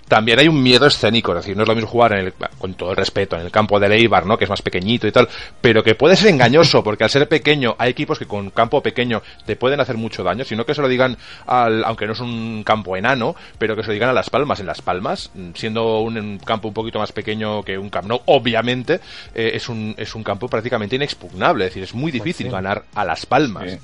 También 0.08 0.40
hay 0.40 0.48
un 0.50 0.62
miedo 0.62 0.86
escénico, 0.86 1.32
es 1.32 1.38
decir, 1.38 1.56
no 1.56 1.64
es 1.64 1.70
lo 1.70 1.74
mismo 1.74 1.90
jugar 1.90 2.12
en 2.14 2.26
el, 2.26 2.34
con 2.34 2.74
todo 2.74 2.92
el 2.92 2.98
respeto, 2.98 3.38
en 3.38 3.44
el 3.44 3.52
campo 3.52 3.80
de 3.80 3.88
Eibar, 3.96 4.26
¿no? 4.26 4.38
Que 4.38 4.44
es 4.44 4.50
más 4.50 4.62
pequeñito 4.62 5.08
y 5.08 5.12
tal, 5.12 5.30
pero 5.62 5.84
que 5.84 5.96
puede 5.96 6.18
ser 6.18 6.32
engañoso, 6.32 6.84
porque 6.84 7.06
al 7.06 7.10
ser 7.10 7.30
pequeño, 7.30 7.76
hay 7.78 7.92
equipos 7.92 8.20
que 8.20 8.26
con 8.26 8.50
campo 8.50 8.84
pequeño 8.84 9.22
te 9.46 9.56
pueden 9.56 9.80
hacer 9.80 9.96
mucho 9.96 10.22
daño, 10.22 10.44
sino 10.44 10.66
que 10.66 10.76
se 10.76 10.82
lo 10.82 10.90
digan 10.90 11.18
al, 11.48 11.86
aunque 11.86 12.08
no 12.08 12.14
es 12.14 12.20
un 12.20 12.64
campo 12.66 12.98
enano, 12.98 13.36
pero 13.58 13.76
que 13.76 13.84
se 13.84 13.88
lo 13.88 13.94
digan 13.94 14.10
a 14.10 14.14
Las 14.14 14.30
Palmas. 14.30 14.60
En 14.60 14.66
Las 14.66 14.82
Palmas, 14.82 15.32
siendo 15.54 16.00
un, 16.00 16.18
un 16.18 16.40
campo 16.40 16.68
un 16.68 16.74
poquito 16.74 17.00
más 17.00 17.14
pequeño 17.14 17.64
que 17.64 17.78
un 17.78 17.90
Camp 17.90 18.08
Nou, 18.08 18.22
obviamente, 18.26 19.00
eh, 19.34 19.52
es 19.54 19.70
un, 19.70 19.96
es 19.98 20.14
un 20.14 20.24
campo 20.24 20.50
prácticamente 20.50 20.98
inexpugnable, 20.98 21.66
es 21.66 21.72
decir, 21.72 21.84
es 21.84 21.94
muy 21.94 22.12
difícil 22.12 22.50
ganar 22.50 22.84
a 22.96 23.06
Las 23.06 23.26
Palmas. 23.26 23.72
Sí. 23.72 23.78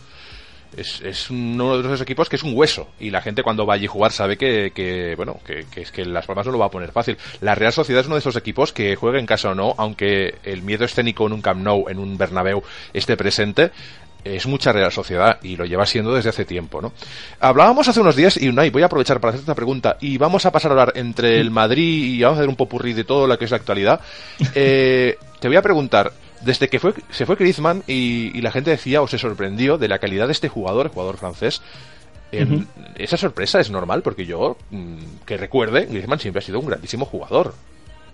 Es, 0.76 1.02
es 1.02 1.30
uno 1.30 1.78
de 1.78 1.88
esos 1.88 2.02
equipos 2.02 2.30
que 2.30 2.36
es 2.36 2.44
un 2.44 2.56
hueso 2.56 2.90
y 3.00 3.10
la 3.10 3.22
gente 3.22 3.42
cuando 3.42 3.66
va 3.66 3.76
allí 3.76 3.86
a 3.86 3.90
jugar 3.90 4.12
sabe 4.12 4.38
que, 4.38 4.72
que, 4.76 5.16
bueno 5.16 5.40
que, 5.46 5.66
que 5.72 5.82
es 5.82 5.92
que 5.92 6.06
Las 6.06 6.26
Palmas 6.26 6.46
no 6.46 6.52
lo 6.52 6.60
va 6.60 6.66
a 6.66 6.72
poner 6.72 6.92
fácil. 6.92 7.18
La 7.42 7.56
Real 7.56 7.74
Sociedad 7.74 8.02
es 8.02 8.08
uno 8.08 8.16
de 8.16 8.20
esos 8.20 8.36
equipos 8.36 8.74
que 8.74 8.96
juegue 8.96 9.20
en 9.20 9.26
casa 9.26 9.52
o 9.52 9.56
no, 9.56 9.74
aunque 9.78 10.36
el 10.44 10.62
miedo 10.62 10.86
escénico 10.86 11.26
en 11.28 11.34
un 11.34 11.42
Camp 11.42 11.62
Nou, 11.62 11.90
en 11.90 12.00
un 12.00 12.18
Bernabéu 12.18 12.64
esté 12.94 13.16
presente, 13.18 13.72
es 14.24 14.46
mucha 14.48 14.72
Real 14.72 14.92
Sociedad 14.92 15.40
y 15.42 15.56
lo 15.56 15.66
lleva 15.66 15.86
siendo 15.86 16.14
desde 16.14 16.30
hace 16.30 16.46
tiempo, 16.46 16.82
¿no? 16.82 16.94
Hablábamos 17.40 17.88
hace 17.88 18.00
unos 18.00 18.16
días 18.16 18.38
y 18.38 18.50
Unai, 18.50 18.70
voy 18.70 18.84
a 18.84 18.88
aprovechar 18.88 19.20
para 19.20 19.30
hacer 19.30 19.42
esta 19.42 19.56
pregunta 19.56 19.98
y 20.02 20.18
vamos 20.18 20.46
a 20.46 20.52
pasar 20.52 20.72
a 20.72 20.74
hablar 20.74 20.94
entre 20.96 21.40
el 21.40 21.52
Madrid 21.52 22.16
y 22.16 22.22
vamos 22.22 22.38
a 22.38 22.42
hacer 22.42 22.50
un 22.50 22.56
popurrí 22.56 22.94
de 22.94 23.04
todo 23.04 23.28
lo 23.28 23.38
que 23.38 23.46
es 23.46 23.52
la 23.52 23.58
actualidad. 23.58 24.02
Eh, 24.60 25.18
te 25.40 25.48
voy 25.48 25.58
a 25.58 25.62
preguntar, 25.62 26.12
desde 26.42 26.68
que 26.70 26.80
fue, 26.80 26.94
se 27.10 27.26
fue 27.26 27.36
Griezmann 27.36 27.84
y, 27.88 28.38
y 28.38 28.42
la 28.42 28.52
gente 28.52 28.70
decía 28.72 29.02
o 29.02 29.08
se 29.08 29.18
sorprendió 29.18 29.78
de 29.78 29.88
la 29.88 30.00
calidad 30.00 30.28
de 30.28 30.34
este 30.34 30.50
jugador, 30.50 30.90
jugador 30.90 31.18
francés, 31.18 31.62
esa 32.98 33.18
sorpresa 33.18 33.60
es 33.60 33.70
normal 33.72 34.02
porque 34.02 34.26
yo, 34.26 34.58
mm, 34.72 34.96
que 35.26 35.38
recuerde, 35.38 35.86
Griezmann 35.86 36.20
siempre 36.20 36.40
ha 36.40 36.46
sido 36.46 36.60
un 36.60 36.66
grandísimo 36.68 37.06
jugador. 37.06 37.54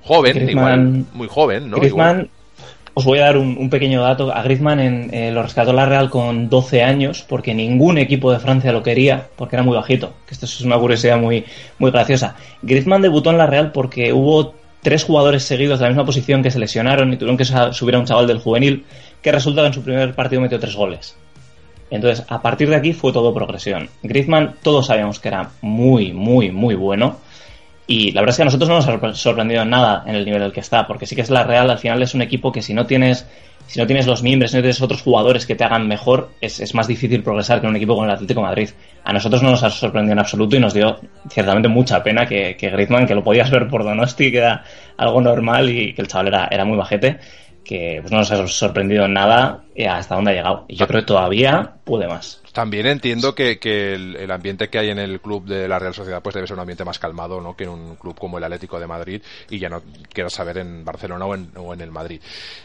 Joven, 0.03 0.35
Griezmann- 0.35 0.49
igual, 0.49 1.05
muy 1.13 1.27
joven, 1.27 1.69
¿no? 1.69 1.77
Griezmann, 1.77 2.15
Igual. 2.17 2.29
os 2.93 3.05
voy 3.05 3.19
a 3.19 3.23
dar 3.23 3.37
un, 3.37 3.57
un 3.57 3.69
pequeño 3.69 4.01
dato. 4.03 4.31
A 4.31 4.43
Griezmann 4.43 4.79
en, 4.79 5.13
eh, 5.13 5.31
lo 5.31 5.41
rescató 5.41 5.73
la 5.73 5.85
Real 5.85 6.09
con 6.09 6.49
12 6.49 6.83
años 6.83 7.25
porque 7.27 7.53
ningún 7.55 7.97
equipo 7.97 8.31
de 8.31 8.39
Francia 8.39 8.71
lo 8.71 8.83
quería 8.83 9.27
porque 9.35 9.55
era 9.55 9.63
muy 9.63 9.75
bajito. 9.75 10.13
Que 10.27 10.33
esto 10.33 10.45
es 10.45 10.61
una 10.61 10.77
curiosidad 10.77 11.17
muy, 11.17 11.45
muy 11.79 11.89
graciosa. 11.91 12.35
Griezmann 12.61 13.01
debutó 13.01 13.31
en 13.31 13.37
la 13.39 13.47
Real 13.47 13.71
porque 13.71 14.13
hubo 14.13 14.53
tres 14.83 15.03
jugadores 15.05 15.43
seguidos 15.43 15.79
de 15.79 15.85
la 15.85 15.89
misma 15.89 16.05
posición 16.05 16.43
que 16.43 16.51
se 16.51 16.59
lesionaron 16.59 17.11
y 17.11 17.17
tuvieron 17.17 17.37
que 17.37 17.45
subir 17.45 17.95
a 17.95 17.99
un 17.99 18.05
chaval 18.05 18.27
del 18.27 18.37
juvenil 18.39 18.85
que 19.21 19.31
resulta 19.31 19.61
que 19.61 19.67
en 19.67 19.73
su 19.73 19.81
primer 19.81 20.13
partido 20.13 20.41
metió 20.41 20.59
tres 20.59 20.75
goles. 20.75 21.15
Entonces, 21.89 22.25
a 22.27 22.41
partir 22.41 22.69
de 22.69 22.75
aquí 22.75 22.93
fue 22.93 23.13
todo 23.13 23.33
progresión. 23.33 23.89
Griezmann, 24.01 24.55
todos 24.61 24.87
sabíamos 24.87 25.19
que 25.19 25.27
era 25.29 25.49
muy, 25.61 26.11
muy, 26.11 26.51
muy 26.51 26.75
bueno. 26.75 27.17
Y 27.85 28.11
la 28.11 28.21
verdad 28.21 28.31
es 28.31 28.37
que 28.37 28.41
a 28.43 28.45
nosotros 28.45 28.69
no 28.69 28.75
nos 28.75 28.87
ha 28.87 28.93
sorpre- 28.93 29.13
sorprendido 29.13 29.63
nada 29.65 30.03
en 30.07 30.15
el 30.15 30.25
nivel 30.25 30.41
al 30.41 30.53
que 30.53 30.61
está, 30.61 30.87
porque 30.87 31.05
sí 31.05 31.15
que 31.15 31.21
es 31.21 31.29
la 31.29 31.43
Real, 31.43 31.69
al 31.69 31.77
final 31.77 32.01
es 32.01 32.13
un 32.13 32.21
equipo 32.21 32.51
que 32.51 32.61
si 32.61 32.73
no 32.73 32.85
tienes, 32.85 33.27
si 33.67 33.79
no 33.79 33.87
tienes 33.87 34.05
los 34.05 34.21
miembros, 34.21 34.51
si 34.51 34.57
no 34.57 34.61
tienes 34.61 34.81
otros 34.81 35.01
jugadores 35.01 35.45
que 35.45 35.55
te 35.55 35.63
hagan 35.63 35.87
mejor, 35.87 36.31
es, 36.41 36.59
es 36.59 36.75
más 36.75 36.87
difícil 36.87 37.23
progresar 37.23 37.59
que 37.59 37.67
en 37.67 37.71
un 37.71 37.75
equipo 37.75 37.95
con 37.95 38.05
el 38.05 38.11
Atlético 38.11 38.41
Madrid. 38.41 38.69
A 39.03 39.13
nosotros 39.13 39.41
no 39.41 39.51
nos 39.51 39.63
ha 39.63 39.69
sorprendido 39.69 40.13
en 40.13 40.19
absoluto 40.19 40.55
y 40.55 40.59
nos 40.59 40.73
dio 40.73 40.99
ciertamente 41.29 41.67
mucha 41.67 42.03
pena 42.03 42.25
que, 42.25 42.55
que 42.55 42.69
Griezmann, 42.69 43.07
que 43.07 43.15
lo 43.15 43.23
podías 43.23 43.49
ver 43.49 43.67
por 43.67 43.83
Donosti, 43.83 44.31
que 44.31 44.37
era 44.37 44.63
algo 44.97 45.21
normal 45.21 45.69
y 45.69 45.93
que 45.93 46.01
el 46.01 46.07
chaval 46.07 46.27
era, 46.27 46.47
era 46.51 46.65
muy 46.65 46.77
bajete, 46.77 47.19
que 47.63 47.99
pues 48.01 48.11
no 48.11 48.19
nos 48.19 48.31
ha 48.31 48.47
sorprendido 48.47 49.05
en 49.05 49.13
nada 49.13 49.63
eh, 49.75 49.87
hasta 49.87 50.15
dónde 50.15 50.31
ha 50.31 50.35
llegado. 50.35 50.65
Y 50.67 50.75
yo 50.75 50.87
creo 50.87 51.01
que 51.01 51.07
todavía 51.07 51.73
puede 51.83 52.07
más. 52.07 52.41
También 52.51 52.85
entiendo 52.85 53.33
que, 53.33 53.57
que 53.57 53.95
el, 53.95 54.15
el 54.15 54.29
ambiente 54.29 54.69
que 54.69 54.77
hay 54.77 54.89
en 54.89 54.99
el 54.99 55.19
club 55.19 55.45
de 55.45 55.67
la 55.67 55.79
Real 55.79 55.95
Sociedad 55.95 56.21
pues 56.21 56.35
debe 56.35 56.45
ser 56.45 56.53
un 56.53 56.59
ambiente 56.59 56.85
más 56.85 56.99
calmado 56.99 57.41
¿no? 57.41 57.55
que 57.55 57.63
en 57.63 57.71
un 57.71 57.95
club 57.95 58.15
como 58.19 58.37
el 58.37 58.43
Atlético 58.43 58.79
de 58.79 58.85
Madrid 58.85 59.21
y 59.49 59.57
ya 59.57 59.69
no 59.69 59.81
quiero 60.13 60.29
saber 60.29 60.59
en 60.59 60.85
Barcelona 60.85 61.25
o 61.25 61.33
en, 61.33 61.49
o 61.55 61.73
en 61.73 61.81
el 61.81 61.89
Madrid. 61.89 62.21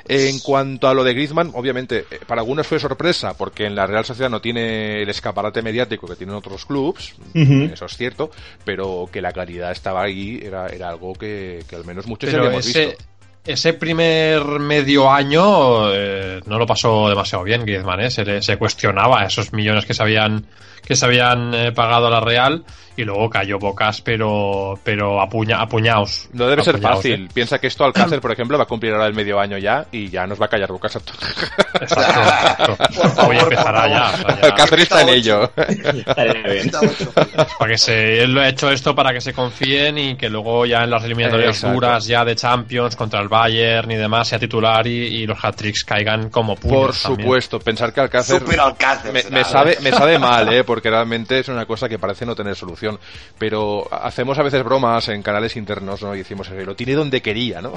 En 0.06 0.40
cuanto 0.40 0.88
a 0.88 0.94
lo 0.94 1.04
de 1.04 1.14
Griezmann, 1.14 1.52
obviamente 1.54 2.04
eh, 2.11 2.20
para 2.26 2.42
algunos 2.42 2.66
fue 2.66 2.78
sorpresa 2.78 3.32
porque 3.34 3.64
en 3.64 3.74
la 3.74 3.87
Real 3.87 4.04
Sociedad 4.04 4.28
no 4.28 4.42
tiene 4.42 5.02
el 5.02 5.08
escaparate 5.08 5.62
mediático 5.62 6.06
que 6.06 6.16
tienen 6.16 6.37
otros 6.37 6.66
clubs, 6.66 7.14
eso 7.34 7.87
es 7.87 7.96
cierto, 7.96 8.30
pero 8.64 9.08
que 9.11 9.22
la 9.22 9.32
claridad 9.32 9.72
estaba 9.72 10.02
ahí 10.02 10.38
era, 10.42 10.66
era 10.66 10.90
algo 10.90 11.14
que, 11.14 11.64
que 11.66 11.76
al 11.76 11.87
menos 11.87 12.06
muchos 12.06 12.30
ya 12.30 12.38
habíamos 12.38 12.66
ese, 12.66 12.87
visto. 12.88 13.04
Ese 13.52 13.72
primer 13.72 14.42
medio 14.61 15.11
año 15.11 15.92
eh, 15.92 16.40
no 16.46 16.58
lo 16.58 16.66
pasó 16.66 17.08
demasiado 17.08 17.44
bien 17.44 17.64
Griezmann, 17.64 18.00
¿eh? 18.00 18.11
se, 18.11 18.24
le- 18.24 18.42
se 18.42 18.56
cuestionaba 18.56 19.24
esos 19.24 19.52
millones 19.52 19.84
que 19.87 19.94
se 19.94 20.02
habían, 20.02 20.44
que 20.88 20.96
se 20.96 21.05
habían 21.05 21.53
eh, 21.55 21.70
pagado 21.72 22.07
a 22.07 22.11
la 22.11 22.20
Real 22.20 22.64
y 22.96 23.05
luego 23.05 23.31
cayó 23.31 23.61
bocas, 23.61 24.01
pero, 24.01 24.74
pero 24.83 25.20
apuña, 25.20 25.61
apuñaos. 25.61 26.29
No 26.33 26.48
debe 26.48 26.64
ser 26.64 26.74
Apuñaos, 26.77 26.96
fácil. 26.96 27.27
¿eh? 27.27 27.29
Piensa 27.33 27.61
que 27.61 27.68
esto 27.68 27.85
Alcácer, 27.85 28.20
por 28.22 28.33
ejemplo, 28.33 28.59
va 28.59 28.64
a 28.64 28.66
cumplir 28.66 28.92
ahora 28.92 29.07
el 29.07 29.14
medio 29.14 29.38
año 29.38 29.57
ya 29.57 29.87
y 29.92 30.09
ya 30.09 30.27
nos 30.27 30.40
va 30.40 30.46
a 30.46 30.48
callar 30.48 30.72
bocas 30.72 30.96
a 30.96 31.01
todos. 31.01 31.18
Exacto, 31.81 32.20
exacto. 32.72 33.22
Hoy 33.29 33.38
empezará 33.38 33.87
ya. 33.88 34.09
Alcácer 34.42 34.81
está 34.81 35.03
en 35.03 35.09
ello. 35.11 35.48
Está. 35.55 36.81
Para 37.59 37.70
que 37.70 37.79
se, 37.79 38.22
él 38.22 38.33
lo 38.33 38.40
ha 38.40 38.48
hecho 38.48 38.68
esto 38.70 38.94
para 38.94 39.12
que 39.12 39.20
se 39.20 39.33
confíen 39.33 39.96
y 39.98 40.16
que 40.16 40.29
luego 40.29 40.66
ya 40.66 40.83
en 40.83 40.90
las 40.90 41.05
eliminatorias 41.05 41.57
Exacto. 41.57 41.74
duras 41.74 42.05
ya 42.07 42.24
de 42.24 42.35
Champions 42.35 42.96
contra 42.96 43.20
el 43.20 43.29
Bayern 43.29 43.90
y 43.92 43.96
demás 43.96 44.27
sea 44.29 44.38
titular 44.40 44.87
y, 44.87 44.90
y 45.22 45.27
los 45.27 45.38
hat-tricks 45.42 45.85
caigan 45.85 46.31
como 46.31 46.57
puños 46.57 46.79
Por 46.79 46.96
también. 46.96 47.20
supuesto, 47.27 47.61
pensar 47.61 47.92
que 47.92 48.01
Alcácer 48.01 48.40
Super 48.40 48.59
Alcácer. 48.61 49.12
me, 49.12 49.22
me 49.31 49.44
sabe 49.44 49.79
me 49.83 49.92
sabe 49.92 50.18
mal, 50.18 50.53
¿eh? 50.53 50.64
Porque 50.78 50.90
realmente 50.90 51.40
es 51.40 51.48
una 51.48 51.66
cosa 51.66 51.88
que 51.88 51.98
parece 51.98 52.24
no 52.24 52.36
tener 52.36 52.54
solución. 52.54 53.00
Pero 53.36 53.88
hacemos 53.92 54.38
a 54.38 54.44
veces 54.44 54.62
bromas 54.62 55.08
en 55.08 55.22
canales 55.24 55.56
internos, 55.56 56.00
¿no? 56.02 56.14
Y 56.14 56.18
decimos, 56.18 56.48
eh, 56.50 56.64
lo 56.64 56.76
tiene 56.76 56.92
donde 56.94 57.20
quería, 57.20 57.60
¿no? 57.60 57.74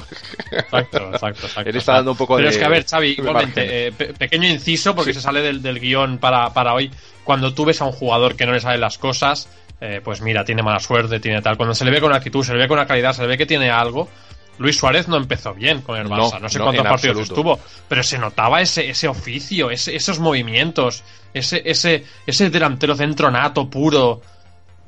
Exacto, 0.52 0.98
exacto, 1.12 1.46
exacto. 1.46 1.60
Él 1.70 1.76
está 1.76 1.94
dando 1.94 2.12
un 2.12 2.16
poco 2.16 2.36
Pero 2.36 2.48
de- 2.48 2.52
es 2.54 2.58
que, 2.58 2.64
a 2.64 2.68
ver, 2.68 2.84
Xavi, 2.86 3.08
igualmente, 3.18 3.88
eh, 3.88 3.92
pe- 3.92 4.14
pequeño 4.14 4.48
inciso, 4.48 4.94
porque 4.94 5.12
se 5.12 5.20
sale 5.20 5.42
del, 5.42 5.60
del 5.62 5.80
guion 5.80 6.18
para, 6.18 6.52
para 6.52 6.74
hoy. 6.74 6.90
Cuando 7.24 7.52
tú 7.52 7.64
ves 7.64 7.80
a 7.80 7.84
un 7.86 7.92
jugador 7.92 8.36
que 8.36 8.46
no 8.46 8.52
le 8.52 8.60
salen 8.60 8.80
las 8.80 8.98
cosas, 8.98 9.48
eh, 9.80 10.00
pues 10.04 10.20
mira, 10.20 10.44
tiene 10.44 10.62
mala 10.62 10.78
suerte, 10.78 11.18
tiene 11.18 11.42
tal. 11.42 11.56
Cuando 11.56 11.74
se 11.74 11.84
le 11.84 11.90
ve 11.90 12.00
con 12.00 12.12
actitud, 12.12 12.44
se 12.44 12.52
le 12.52 12.60
ve 12.60 12.68
con 12.68 12.78
una 12.78 12.86
calidad, 12.86 13.12
se 13.14 13.22
le 13.22 13.28
ve 13.28 13.36
que 13.36 13.46
tiene 13.46 13.68
algo. 13.70 14.08
Luis 14.58 14.76
Suárez 14.76 15.08
no 15.08 15.16
empezó 15.16 15.54
bien 15.54 15.80
con 15.82 15.98
el 15.98 16.06
Barça, 16.08 16.40
no, 16.40 16.48
sé 16.48 16.58
no, 16.58 16.64
cuántos 16.64 16.86
partidos 16.86 17.18
absoluto. 17.30 17.58
estuvo, 17.58 17.60
pero 17.88 18.02
se 18.02 18.18
notaba 18.18 18.60
ese, 18.60 18.88
ese 18.90 19.08
oficio, 19.08 19.70
ese- 19.70 19.96
esos 19.96 20.18
movimientos, 20.20 21.02
ese, 21.34 21.62
ese, 21.64 22.04
ese 22.26 22.50
delantero 22.50 22.94
centro 22.94 23.30
nato 23.30 23.68
puro. 23.68 24.20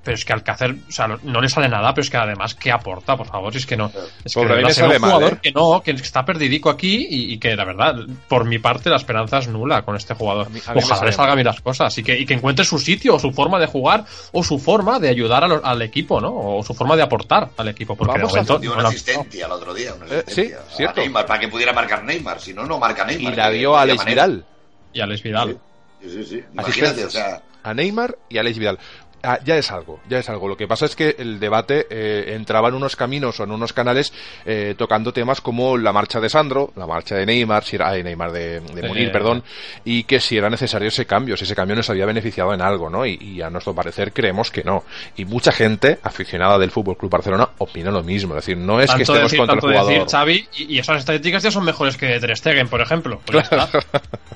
Pero 0.04 0.14
es 0.16 0.24
que 0.24 0.32
Alcácer, 0.34 0.76
o 0.88 0.92
sea, 0.92 1.08
no 1.22 1.40
le 1.40 1.48
sale 1.48 1.68
nada, 1.68 1.94
pero 1.94 2.02
es 2.02 2.10
que 2.10 2.16
además, 2.18 2.54
¿qué 2.54 2.70
aporta? 2.70 3.16
Por 3.16 3.26
favor, 3.26 3.56
es 3.56 3.64
que 3.66 3.76
no. 3.76 3.86
Es 4.24 4.34
que 4.34 4.40
Pobre, 4.40 4.52
a 4.52 4.56
de 4.56 4.62
mí 4.62 4.62
verdad 4.68 4.74
sabe 4.74 4.96
un 4.96 5.00
mal, 5.00 5.10
jugador 5.12 5.32
¿eh? 5.34 5.38
que 5.42 5.52
no, 5.52 5.80
que 5.82 5.90
está 5.92 6.24
perdidico 6.24 6.68
aquí 6.70 7.06
y, 7.08 7.32
y 7.32 7.38
que 7.38 7.56
la 7.56 7.64
verdad, 7.64 7.94
por 8.28 8.44
mi 8.44 8.58
parte, 8.58 8.90
la 8.90 8.96
esperanza 8.96 9.38
es 9.38 9.48
nula 9.48 9.82
con 9.82 9.96
este 9.96 10.14
jugador. 10.14 10.46
A 10.46 10.50
mí- 10.50 10.60
a 10.66 10.74
mí 10.74 10.80
Ojalá 10.84 11.06
le 11.06 11.12
salgan 11.12 11.36
bien 11.36 11.46
las 11.46 11.60
cosas 11.60 11.96
y 11.98 12.02
que, 12.02 12.18
y 12.18 12.26
que 12.26 12.34
encuentre 12.34 12.64
su 12.64 12.78
sitio 12.78 13.14
o 13.14 13.18
su 13.18 13.32
forma 13.32 13.58
de 13.58 13.66
jugar 13.66 14.04
o 14.32 14.44
su 14.44 14.58
forma 14.58 14.98
de 15.00 15.08
ayudar 15.08 15.44
a 15.44 15.48
lo- 15.48 15.64
al 15.64 15.80
equipo, 15.82 16.20
¿no? 16.20 16.30
O 16.34 16.62
su 16.62 16.74
forma 16.74 16.94
de 16.96 17.02
aportar 17.02 17.48
al 17.56 17.68
equipo. 17.68 17.96
Porque 17.96 18.12
Vamos 18.18 18.32
de 18.32 18.40
a 18.40 18.42
momento 18.42 18.66
no 18.66 18.72
una 18.74 18.82
lo- 18.82 18.88
asistencia 18.88 19.46
el 19.46 19.52
otro 19.52 19.72
día. 19.72 19.94
Una 19.94 20.06
Eh, 20.06 20.24
sí, 20.26 20.52
a 20.52 20.70
cierto. 20.76 21.00
Neymar, 21.00 21.24
para 21.26 21.40
que 21.40 21.48
pudiera 21.48 21.72
marcar 21.72 22.04
Neymar. 22.04 22.40
Si 22.40 22.52
no, 22.52 22.64
no 22.66 22.78
marca 22.78 23.04
Y 23.10 23.16
Neymar. 23.16 23.36
la 23.36 23.50
que- 23.50 23.56
dio 23.58 23.72
que 23.72 23.78
a 23.78 23.80
Alex. 23.80 24.04
Vidal. 24.04 24.44
y 24.92 25.00
Alex 25.00 25.22
Vidal. 25.22 25.58
Sí, 26.02 26.08
sí, 26.10 26.24
sí. 26.24 26.44
Imagínate, 26.52 26.60
Asistencias 27.04 27.06
o 27.06 27.10
sea, 27.10 27.42
a 27.62 27.74
Neymar 27.74 28.16
y 28.28 28.36
a 28.36 28.40
Alex 28.42 28.58
Vidal. 28.58 28.78
Ah, 29.24 29.38
ya 29.44 29.56
es 29.56 29.70
algo, 29.70 30.00
ya 30.08 30.18
es 30.18 30.28
algo. 30.28 30.48
Lo 30.48 30.56
que 30.56 30.68
pasa 30.68 30.84
es 30.84 30.94
que 30.94 31.16
el 31.18 31.40
debate 31.40 31.86
eh, 31.88 32.34
entraba 32.34 32.68
en 32.68 32.74
unos 32.74 32.94
caminos 32.94 33.40
o 33.40 33.44
en 33.44 33.52
unos 33.52 33.72
canales 33.72 34.12
eh, 34.44 34.74
tocando 34.76 35.12
temas 35.12 35.40
como 35.40 35.76
la 35.78 35.92
marcha 35.92 36.20
de 36.20 36.28
Sandro, 36.28 36.72
la 36.76 36.86
marcha 36.86 37.14
de 37.16 37.26
Neymar, 37.26 37.64
si 37.64 37.76
era 37.76 37.88
ay, 37.88 38.02
Neymar 38.02 38.32
de, 38.32 38.60
de 38.60 38.80
Eh, 38.80 38.88
Munir, 38.88 39.10
perdón, 39.10 39.42
y 39.84 40.04
que 40.04 40.20
si 40.20 40.36
era 40.36 40.50
necesario 40.50 40.88
ese 40.88 41.06
cambio, 41.06 41.36
si 41.36 41.44
ese 41.44 41.54
cambio 41.54 41.74
nos 41.76 41.88
había 41.88 42.06
beneficiado 42.06 42.52
en 42.52 42.60
algo, 42.60 42.90
¿no? 42.90 43.06
Y, 43.06 43.14
y 43.20 43.40
a 43.42 43.50
nuestro 43.50 43.74
parecer 43.74 44.12
creemos 44.12 44.50
que 44.50 44.62
no. 44.62 44.84
Y 45.16 45.24
mucha 45.24 45.52
gente 45.52 45.98
aficionada 46.02 46.58
del 46.58 46.70
Fútbol 46.70 46.96
Club 46.96 47.10
Barcelona 47.10 47.48
opina 47.58 47.90
lo 47.90 48.02
mismo. 48.02 48.36
Es 48.36 48.44
decir, 48.46 48.56
no 48.58 48.80
es 48.80 48.90
que 48.90 49.04
tanto 49.04 49.12
estemos 49.12 49.30
decir, 49.30 49.38
contra 49.38 49.54
tanto 49.54 49.68
el 49.68 49.72
jugador. 49.74 49.92
decir, 49.92 50.10
Xavi, 50.10 50.48
y, 50.58 50.74
y 50.74 50.78
esas 50.78 50.98
estadísticas 50.98 51.42
ya 51.42 51.50
son 51.50 51.64
mejores 51.64 51.96
que 51.96 52.06
de 52.06 52.20
Ter 52.20 52.36
Stegen, 52.36 52.68
por 52.68 52.80
ejemplo. 52.80 53.20
Pues 53.24 53.48
ya 53.48 53.56
está. 53.56 53.78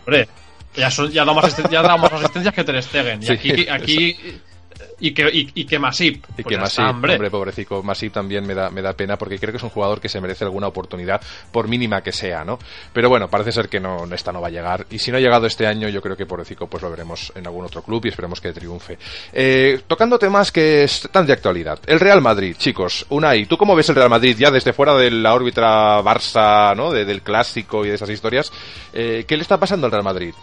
Hombre, 0.06 0.28
ya, 0.74 0.90
son, 0.90 1.10
ya, 1.10 1.24
ya 1.70 1.82
damos 1.82 2.12
asistencias 2.12 2.54
que 2.54 2.64
Ter 2.64 2.82
Stegen. 2.82 3.22
Y 3.22 3.26
Sí, 3.26 3.32
aquí, 3.32 3.68
aquí 3.68 4.16
y 5.00 5.12
que, 5.14 5.28
y, 5.32 5.50
y 5.54 5.64
que 5.64 5.78
Masip. 5.78 6.24
Y 6.36 6.42
Pues 6.42 6.46
que 6.46 6.58
Masip, 6.58 6.78
está, 6.80 6.90
hombre. 6.90 7.12
hombre. 7.14 7.30
pobrecito, 7.30 7.82
Masip 7.82 8.12
también 8.12 8.46
me 8.46 8.54
da, 8.54 8.70
me 8.70 8.82
da 8.82 8.92
pena 8.94 9.16
porque 9.16 9.38
creo 9.38 9.52
que 9.52 9.58
es 9.58 9.62
un 9.62 9.70
jugador 9.70 10.00
que 10.00 10.08
se 10.08 10.20
merece 10.20 10.44
alguna 10.44 10.66
oportunidad, 10.66 11.20
por 11.52 11.68
mínima 11.68 12.02
que 12.02 12.12
sea, 12.12 12.44
¿no? 12.44 12.58
Pero 12.92 13.08
bueno, 13.08 13.28
parece 13.28 13.52
ser 13.52 13.68
que 13.68 13.78
no, 13.80 14.04
esta 14.12 14.32
no 14.32 14.40
va 14.40 14.48
a 14.48 14.50
llegar. 14.50 14.86
Y 14.90 14.98
si 14.98 15.10
no 15.10 15.16
ha 15.18 15.20
llegado 15.20 15.46
este 15.46 15.66
año, 15.66 15.88
yo 15.88 16.02
creo 16.02 16.16
que 16.16 16.26
pobrecito 16.26 16.66
pues 16.66 16.82
lo 16.82 16.90
veremos 16.90 17.32
en 17.36 17.46
algún 17.46 17.64
otro 17.64 17.82
club 17.82 18.04
y 18.04 18.08
esperemos 18.08 18.40
que 18.40 18.52
triunfe. 18.52 18.98
Eh, 19.32 19.80
tocando 19.86 20.18
temas 20.18 20.50
que 20.50 20.84
están 20.84 21.26
de 21.26 21.32
actualidad. 21.32 21.78
El 21.86 22.00
Real 22.00 22.20
Madrid, 22.20 22.56
chicos. 22.58 23.06
Unai, 23.10 23.46
¿tú 23.46 23.56
cómo 23.56 23.76
ves 23.76 23.88
el 23.88 23.94
Real 23.94 24.10
Madrid 24.10 24.36
ya 24.38 24.50
desde 24.50 24.72
fuera 24.72 24.94
de 24.94 25.10
la 25.10 25.34
órbita 25.34 26.00
Barça, 26.02 26.74
¿no? 26.76 26.90
De- 26.92 27.04
del 27.04 27.22
clásico 27.22 27.84
y 27.84 27.88
de 27.88 27.94
esas 27.94 28.10
historias? 28.10 28.52
Eh, 28.92 29.24
¿Qué 29.28 29.36
le 29.36 29.42
está 29.42 29.58
pasando 29.58 29.86
al 29.86 29.92
Real 29.92 30.04
Madrid? 30.04 30.34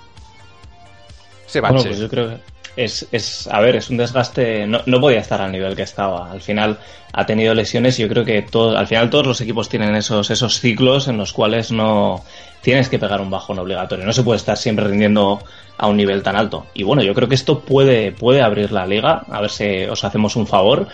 Se 1.46 1.60
Bueno, 1.62 1.76
bache. 1.76 1.90
pues 1.90 2.00
yo 2.00 2.10
creo 2.10 2.30
que 2.30 2.55
es, 2.76 3.08
es, 3.12 3.48
a 3.48 3.60
ver, 3.60 3.76
es 3.76 3.90
un 3.90 3.98
desgaste, 3.98 4.68
no, 4.68 4.82
no 4.86 5.00
podía 5.00 5.20
estar 5.20 5.42
al 5.42 5.52
nivel 5.52 5.76
que 5.76 5.84
estaba. 5.84 6.32
Al 6.32 6.42
final 6.42 6.78
ha 7.14 7.26
tenido 7.26 7.54
lesiones 7.54 7.98
y 8.00 8.02
yo 8.02 8.10
creo 8.10 8.26
que 8.26 8.42
todo, 8.42 8.78
al 8.78 8.88
final 8.88 9.10
todos 9.10 9.26
los 9.26 9.42
equipos 9.42 9.70
tienen 9.70 9.96
esos, 9.96 10.30
esos 10.30 10.60
ciclos 10.60 11.08
en 11.08 11.18
los 11.18 11.32
cuales 11.32 11.72
no 11.72 12.24
tienes 12.62 12.90
que 12.90 13.00
pegar 13.00 13.22
un 13.22 13.30
bajón 13.30 13.60
obligatorio. 13.60 14.06
No 14.06 14.14
se 14.14 14.24
puede 14.24 14.38
estar 14.38 14.58
siempre 14.58 14.88
rindiendo 14.88 15.40
a 15.78 15.88
un 15.88 15.98
nivel 15.98 16.24
tan 16.24 16.36
alto. 16.36 16.66
Y 16.74 16.84
bueno, 16.84 17.04
yo 17.04 17.14
creo 17.14 17.30
que 17.30 17.36
esto 17.36 17.60
puede, 17.60 18.12
puede 18.12 18.42
abrir 18.42 18.72
la 18.72 18.86
liga, 18.86 19.24
a 19.30 19.42
ver 19.42 19.50
si 19.50 19.84
os 19.86 20.04
hacemos 20.04 20.36
un 20.36 20.48
favor. 20.48 20.88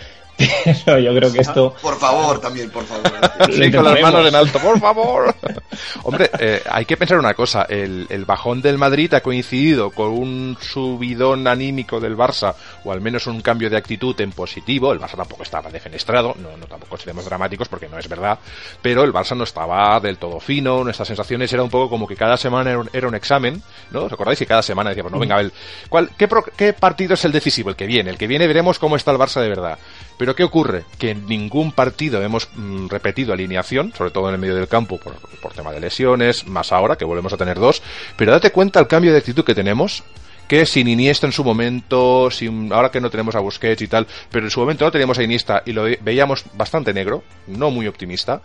Pero 0.84 0.98
yo 0.98 1.14
creo 1.14 1.32
que 1.32 1.40
esto 1.40 1.74
Por 1.80 1.98
favor, 1.98 2.40
también, 2.40 2.70
por 2.70 2.84
favor. 2.84 3.02
Sí, 3.52 3.70
con 3.72 3.84
las 3.84 4.00
manos 4.00 4.26
en 4.26 4.34
alto, 4.34 4.58
por 4.60 4.78
favor. 4.80 5.34
Hombre, 6.04 6.30
eh, 6.38 6.62
hay 6.70 6.84
que 6.84 6.96
pensar 6.96 7.18
una 7.18 7.34
cosa. 7.34 7.66
El, 7.68 8.06
el 8.08 8.24
bajón 8.24 8.62
del 8.62 8.78
Madrid 8.78 9.12
ha 9.14 9.20
coincidido 9.20 9.90
con 9.90 10.08
un 10.08 10.56
subidón 10.60 11.46
anímico 11.48 11.98
del 12.00 12.16
Barça, 12.16 12.54
o 12.84 12.92
al 12.92 13.00
menos 13.00 13.26
un 13.26 13.40
cambio 13.40 13.68
de 13.70 13.76
actitud 13.76 14.18
en 14.20 14.30
positivo. 14.32 14.92
El 14.92 15.00
Barça 15.00 15.16
tampoco 15.16 15.42
estaba 15.42 15.70
defenestrado, 15.70 16.34
no, 16.38 16.56
no 16.56 16.66
tampoco 16.66 16.96
seremos 16.96 17.24
dramáticos 17.24 17.68
porque 17.68 17.88
no 17.88 17.98
es 17.98 18.08
verdad, 18.08 18.38
pero 18.80 19.02
el 19.04 19.12
Barça 19.12 19.36
no 19.36 19.44
estaba 19.44 19.98
del 20.00 20.18
todo 20.18 20.38
fino. 20.40 20.84
Nuestras 20.84 21.08
sensaciones 21.08 21.52
era 21.52 21.62
un 21.62 21.70
poco 21.70 21.90
como 21.90 22.06
que 22.06 22.16
cada 22.16 22.36
semana 22.36 22.70
era 22.70 22.78
un, 22.80 22.90
era 22.92 23.08
un 23.08 23.14
examen, 23.14 23.62
¿no? 23.90 24.04
¿Os 24.04 24.12
acordáis? 24.12 24.40
Y 24.40 24.46
cada 24.46 24.62
semana 24.62 24.90
decíamos, 24.90 25.12
no, 25.12 25.18
venga, 25.18 25.40
el, 25.40 25.52
¿cuál, 25.88 26.10
qué, 26.16 26.28
pro- 26.28 26.44
¿qué 26.56 26.72
partido 26.72 27.14
es 27.14 27.24
el 27.24 27.32
decisivo? 27.32 27.70
El 27.70 27.76
que 27.76 27.86
viene. 27.86 28.10
El 28.10 28.18
que 28.18 28.26
viene 28.26 28.46
veremos 28.46 28.78
cómo 28.78 28.96
está 28.96 29.10
el 29.10 29.18
Barça 29.18 29.40
de 29.40 29.48
verdad. 29.48 29.78
Pero 30.22 30.36
¿qué 30.36 30.44
ocurre? 30.44 30.84
Que 31.00 31.10
en 31.10 31.26
ningún 31.26 31.72
partido 31.72 32.22
hemos 32.22 32.48
mm, 32.54 32.86
repetido 32.86 33.32
alineación, 33.32 33.92
sobre 33.92 34.12
todo 34.12 34.28
en 34.28 34.34
el 34.36 34.40
medio 34.40 34.54
del 34.54 34.68
campo, 34.68 34.96
por, 34.96 35.16
por 35.16 35.52
tema 35.52 35.72
de 35.72 35.80
lesiones, 35.80 36.46
más 36.46 36.70
ahora, 36.70 36.94
que 36.94 37.04
volvemos 37.04 37.32
a 37.32 37.36
tener 37.36 37.58
dos. 37.58 37.82
Pero 38.16 38.30
date 38.30 38.52
cuenta 38.52 38.78
el 38.78 38.86
cambio 38.86 39.10
de 39.10 39.18
actitud 39.18 39.42
que 39.44 39.52
tenemos, 39.56 40.04
que 40.46 40.64
sin 40.64 40.86
Iniesta 40.86 41.26
en 41.26 41.32
su 41.32 41.42
momento, 41.42 42.30
sin, 42.30 42.72
ahora 42.72 42.92
que 42.92 43.00
no 43.00 43.10
tenemos 43.10 43.34
a 43.34 43.40
Busquets 43.40 43.82
y 43.82 43.88
tal, 43.88 44.06
pero 44.30 44.46
en 44.46 44.50
su 44.52 44.60
momento 44.60 44.84
no 44.84 44.92
teníamos 44.92 45.18
a 45.18 45.24
Iniesta 45.24 45.64
y 45.66 45.72
lo 45.72 45.82
ve- 45.82 45.98
veíamos 46.00 46.44
bastante 46.54 46.94
negro, 46.94 47.24
no 47.48 47.72
muy 47.72 47.88
optimista. 47.88 48.42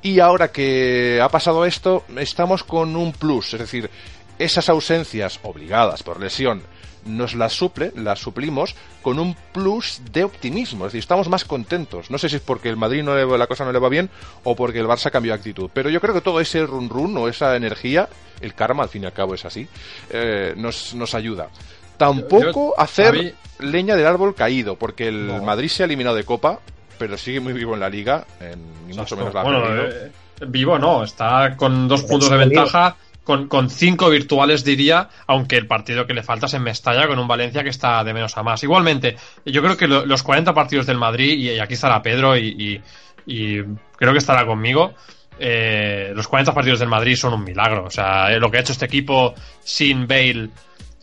Y 0.00 0.20
ahora 0.20 0.50
que 0.50 1.20
ha 1.22 1.28
pasado 1.28 1.66
esto, 1.66 2.04
estamos 2.16 2.64
con 2.64 2.96
un 2.96 3.12
plus, 3.12 3.52
es 3.52 3.60
decir, 3.60 3.90
esas 4.38 4.70
ausencias 4.70 5.38
obligadas 5.42 6.02
por 6.02 6.18
lesión 6.18 6.62
nos 7.04 7.34
las 7.34 7.52
suple, 7.52 7.92
las 7.96 8.18
suplimos 8.18 8.74
con 9.02 9.18
un 9.18 9.34
plus 9.52 10.00
de 10.12 10.24
optimismo, 10.24 10.86
es 10.86 10.92
decir, 10.92 11.00
estamos 11.00 11.28
más 11.28 11.44
contentos. 11.44 12.10
No 12.10 12.18
sé 12.18 12.28
si 12.28 12.36
es 12.36 12.42
porque 12.42 12.68
el 12.68 12.76
Madrid 12.76 13.02
no 13.02 13.14
le, 13.14 13.24
va- 13.24 13.38
la 13.38 13.46
cosa 13.46 13.64
no 13.64 13.72
le 13.72 13.78
va 13.78 13.88
bien 13.88 14.10
o 14.44 14.54
porque 14.56 14.78
el 14.80 14.86
Barça 14.86 15.10
cambió 15.10 15.32
de 15.32 15.38
actitud, 15.38 15.70
pero 15.72 15.88
yo 15.90 16.00
creo 16.00 16.14
que 16.14 16.20
todo 16.20 16.40
ese 16.40 16.64
run 16.66 16.88
run 16.88 17.16
o 17.16 17.28
esa 17.28 17.56
energía, 17.56 18.08
el 18.40 18.54
karma 18.54 18.82
al 18.82 18.88
fin 18.88 19.02
y 19.02 19.06
al 19.06 19.12
cabo 19.12 19.34
es 19.34 19.44
así, 19.44 19.66
eh, 20.10 20.54
nos, 20.56 20.94
nos 20.94 21.14
ayuda. 21.14 21.48
Tampoco 21.96 22.74
Yo- 22.76 22.80
hacer 22.80 23.34
leña 23.58 23.94
del 23.96 24.06
árbol 24.06 24.34
caído, 24.34 24.76
porque 24.76 25.08
el 25.08 25.26
No. 25.26 25.42
Madrid 25.42 25.68
se 25.68 25.82
ha 25.82 25.86
eliminado 25.86 26.16
de 26.16 26.24
Copa, 26.24 26.60
pero 26.98 27.16
sigue 27.18 27.40
muy 27.40 27.52
vivo 27.52 27.74
en 27.74 27.80
la 27.80 27.88
liga, 27.90 28.26
en, 28.40 28.86
ni 28.88 28.96
mucho 28.96 29.16
menos 29.16 29.34
la 29.34 29.40
ha 29.40 29.44
bueno, 29.44 29.62
perdido. 29.62 30.06
eh, 30.06 30.12
vivo 30.48 30.78
no, 30.78 31.04
está 31.04 31.54
con 31.56 31.86
dos 31.88 32.02
puntos 32.04 32.30
de 32.30 32.36
ventaja, 32.38 32.96
con, 33.30 33.48
con 33.48 33.70
cinco 33.70 34.10
virtuales 34.10 34.64
diría, 34.64 35.08
aunque 35.26 35.56
el 35.56 35.66
partido 35.66 36.06
que 36.06 36.14
le 36.14 36.22
falta 36.22 36.46
es 36.46 36.54
en 36.54 36.62
Mestalla 36.62 37.06
con 37.06 37.18
un 37.18 37.28
Valencia 37.28 37.62
que 37.62 37.68
está 37.70 38.02
de 38.02 38.12
menos 38.12 38.36
a 38.36 38.42
más. 38.42 38.62
Igualmente, 38.62 39.16
yo 39.46 39.62
creo 39.62 39.76
que 39.76 39.86
lo- 39.86 40.04
los 40.04 40.22
40 40.22 40.52
partidos 40.52 40.86
del 40.86 40.98
Madrid, 40.98 41.38
y, 41.38 41.50
y 41.50 41.58
aquí 41.60 41.74
estará 41.74 42.02
Pedro 42.02 42.36
y, 42.36 42.48
y- 42.48 42.80
y 43.26 43.62
creo 43.96 44.12
que 44.12 44.18
estará 44.18 44.44
conmigo, 44.46 44.94
eh, 45.38 46.12
los 46.14 46.26
40 46.28 46.52
partidos 46.52 46.80
del 46.80 46.88
Madrid 46.88 47.14
son 47.16 47.32
un 47.34 47.44
milagro. 47.44 47.84
O 47.84 47.90
sea, 47.90 48.32
eh, 48.32 48.38
lo 48.40 48.50
que 48.50 48.58
ha 48.58 48.60
hecho 48.60 48.72
este 48.72 48.86
equipo 48.86 49.34
sin 49.62 50.06
Bale, 50.08 50.48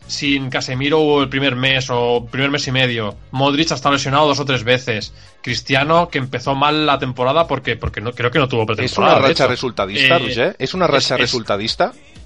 sin 0.06 0.48
Casemiro 0.48 1.22
el 1.22 1.28
primer 1.28 1.54
mes 1.54 1.88
o 1.90 2.26
primer 2.30 2.50
mes 2.50 2.66
y 2.66 2.72
medio, 2.72 3.16
Modric 3.30 3.72
ha 3.72 3.74
estado 3.74 3.94
lesionado 3.94 4.26
dos 4.28 4.40
o 4.40 4.44
tres 4.44 4.64
veces, 4.64 5.12
Cristiano 5.42 6.08
que 6.08 6.18
empezó 6.18 6.54
mal 6.54 6.86
la 6.86 6.98
temporada 6.98 7.46
porque 7.46 7.76
porque 7.76 8.00
no 8.00 8.12
creo 8.12 8.30
que 8.30 8.38
no 8.38 8.48
tuvo 8.48 8.62
¿Es 8.62 8.66
pretemporada. 8.68 9.16
una 9.18 9.22
de 9.22 9.28
racha 9.28 9.46
resultadista, 9.46 10.16
Eh, 10.16 10.18
Roger? 10.18 10.56
¿Es 10.58 10.72
una 10.74 10.86
racha 10.86 11.14
es- 11.16 11.20
resultadista? 11.20 11.92
es 11.94 12.17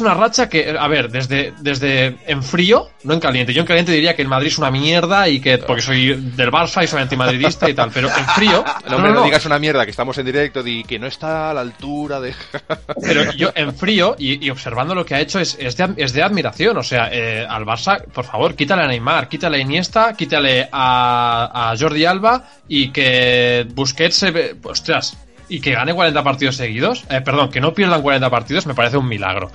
una 0.00 0.14
racha 0.14 0.48
que, 0.48 0.76
a 0.78 0.88
ver, 0.88 1.10
desde, 1.10 1.52
desde 1.60 2.16
en 2.26 2.42
frío, 2.42 2.88
no 3.02 3.14
en 3.14 3.20
caliente. 3.20 3.52
Yo 3.52 3.60
en 3.60 3.66
caliente 3.66 3.92
diría 3.92 4.16
que 4.16 4.22
el 4.22 4.28
Madrid 4.28 4.48
es 4.48 4.58
una 4.58 4.70
mierda 4.70 5.28
y 5.28 5.40
que, 5.40 5.58
porque 5.58 5.82
soy 5.82 6.14
del 6.14 6.50
Barça 6.50 6.82
y 6.82 6.86
soy 6.86 7.02
antimadridista 7.02 7.68
y 7.68 7.74
tal, 7.74 7.90
pero 7.92 8.08
en 8.08 8.26
frío, 8.28 8.64
No, 8.88 8.96
hombre, 8.96 9.12
no, 9.12 9.24
digas 9.24 9.44
una 9.46 9.58
mierda, 9.58 9.84
que 9.84 9.90
estamos 9.90 10.16
en 10.18 10.26
directo 10.26 10.66
y 10.66 10.84
que 10.84 10.98
no 10.98 11.06
está 11.06 11.50
a 11.50 11.54
la 11.54 11.60
altura 11.60 12.20
de... 12.20 12.34
Pero 13.02 13.32
yo 13.32 13.50
en 13.54 13.74
frío 13.74 14.16
y, 14.18 14.44
y 14.44 14.50
observando 14.50 14.94
lo 14.94 15.04
que 15.04 15.14
ha 15.14 15.20
hecho 15.20 15.40
es, 15.40 15.56
es, 15.58 15.76
de, 15.76 15.94
es 15.96 16.12
de 16.12 16.22
admiración. 16.22 16.76
O 16.76 16.82
sea, 16.82 17.08
eh, 17.12 17.46
al 17.48 17.64
Barça, 17.64 18.02
por 18.04 18.24
favor, 18.24 18.54
quítale 18.54 18.82
a 18.82 18.86
Neymar, 18.86 19.28
quítale 19.28 19.58
a 19.58 19.60
Iniesta, 19.60 20.14
quítale 20.14 20.68
a, 20.70 21.70
a 21.72 21.76
Jordi 21.76 22.04
Alba 22.04 22.44
y 22.68 22.90
que 22.90 23.66
Busquets 23.74 24.16
se 24.16 24.30
ve. 24.30 24.56
Ostras. 24.62 25.16
Y 25.54 25.60
que 25.60 25.70
gane 25.70 25.94
40 25.94 26.24
partidos 26.24 26.56
seguidos, 26.56 27.04
eh, 27.08 27.20
perdón, 27.20 27.48
que 27.48 27.60
no 27.60 27.72
pierdan 27.72 28.02
40 28.02 28.28
partidos, 28.28 28.66
me 28.66 28.74
parece 28.74 28.96
un 28.96 29.06
milagro. 29.06 29.52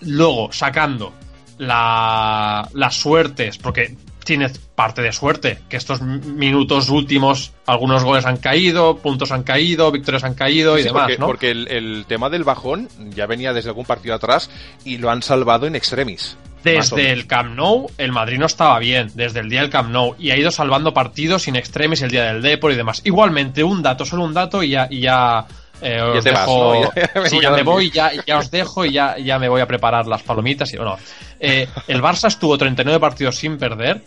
Luego, 0.00 0.50
sacando 0.50 1.12
la, 1.58 2.66
las 2.72 2.96
suertes, 2.96 3.58
porque 3.58 3.94
tiene 4.24 4.50
parte 4.74 5.02
de 5.02 5.12
suerte, 5.12 5.58
que 5.68 5.76
estos 5.76 6.00
minutos 6.00 6.88
últimos, 6.88 7.52
algunos 7.66 8.04
goles 8.04 8.24
han 8.24 8.38
caído, 8.38 8.96
puntos 8.96 9.32
han 9.32 9.42
caído, 9.42 9.92
victorias 9.92 10.24
han 10.24 10.32
caído 10.32 10.78
y 10.78 10.82
demás, 10.82 11.02
porque, 11.02 11.18
¿no? 11.18 11.26
porque 11.26 11.50
el, 11.50 11.68
el 11.68 12.06
tema 12.08 12.30
del 12.30 12.44
bajón 12.44 12.88
ya 13.10 13.26
venía 13.26 13.52
desde 13.52 13.68
algún 13.68 13.84
partido 13.84 14.14
atrás 14.14 14.48
y 14.82 14.96
lo 14.96 15.10
han 15.10 15.20
salvado 15.20 15.66
en 15.66 15.76
extremis. 15.76 16.38
Desde 16.64 17.12
el 17.12 17.26
Camp 17.26 17.54
Nou, 17.54 17.90
el 17.98 18.10
Madrid 18.10 18.38
no 18.38 18.46
estaba 18.46 18.78
bien, 18.78 19.10
desde 19.14 19.40
el 19.40 19.50
día 19.50 19.60
del 19.60 19.70
Camp 19.70 19.90
Nou, 19.90 20.16
y 20.18 20.30
ha 20.30 20.36
ido 20.36 20.50
salvando 20.50 20.94
partidos 20.94 21.42
sin 21.42 21.56
extremis 21.56 22.00
el 22.02 22.10
día 22.10 22.24
del 22.24 22.40
Depor 22.40 22.72
y 22.72 22.76
demás. 22.76 23.02
Igualmente, 23.04 23.62
un 23.62 23.82
dato, 23.82 24.04
solo 24.04 24.24
un 24.24 24.32
dato, 24.32 24.62
y 24.62 24.70
ya, 24.70 24.88
y 24.90 25.00
ya, 25.00 25.46
eh, 25.82 25.98
Ya 25.98 26.04
os 26.06 26.24
te 26.24 26.30
vas, 26.30 26.40
dejo. 26.40 26.74
¿no? 26.74 26.92
Ya 26.94 27.20
me 27.20 27.28
sí, 27.28 27.40
ya 27.40 27.50
me 27.50 27.62
voy, 27.62 27.90
ya, 27.90 28.10
ya 28.26 28.38
os 28.38 28.50
dejo 28.50 28.84
y 28.84 28.92
ya, 28.92 29.18
ya 29.18 29.38
me 29.38 29.48
voy 29.48 29.60
a 29.60 29.66
preparar 29.66 30.06
las 30.06 30.22
palomitas. 30.22 30.72
Y, 30.72 30.78
bueno, 30.78 30.96
eh, 31.38 31.68
el 31.86 32.02
Barça 32.02 32.28
estuvo 32.28 32.56
39 32.56 32.98
partidos 32.98 33.36
sin 33.36 33.58
perder, 33.58 34.02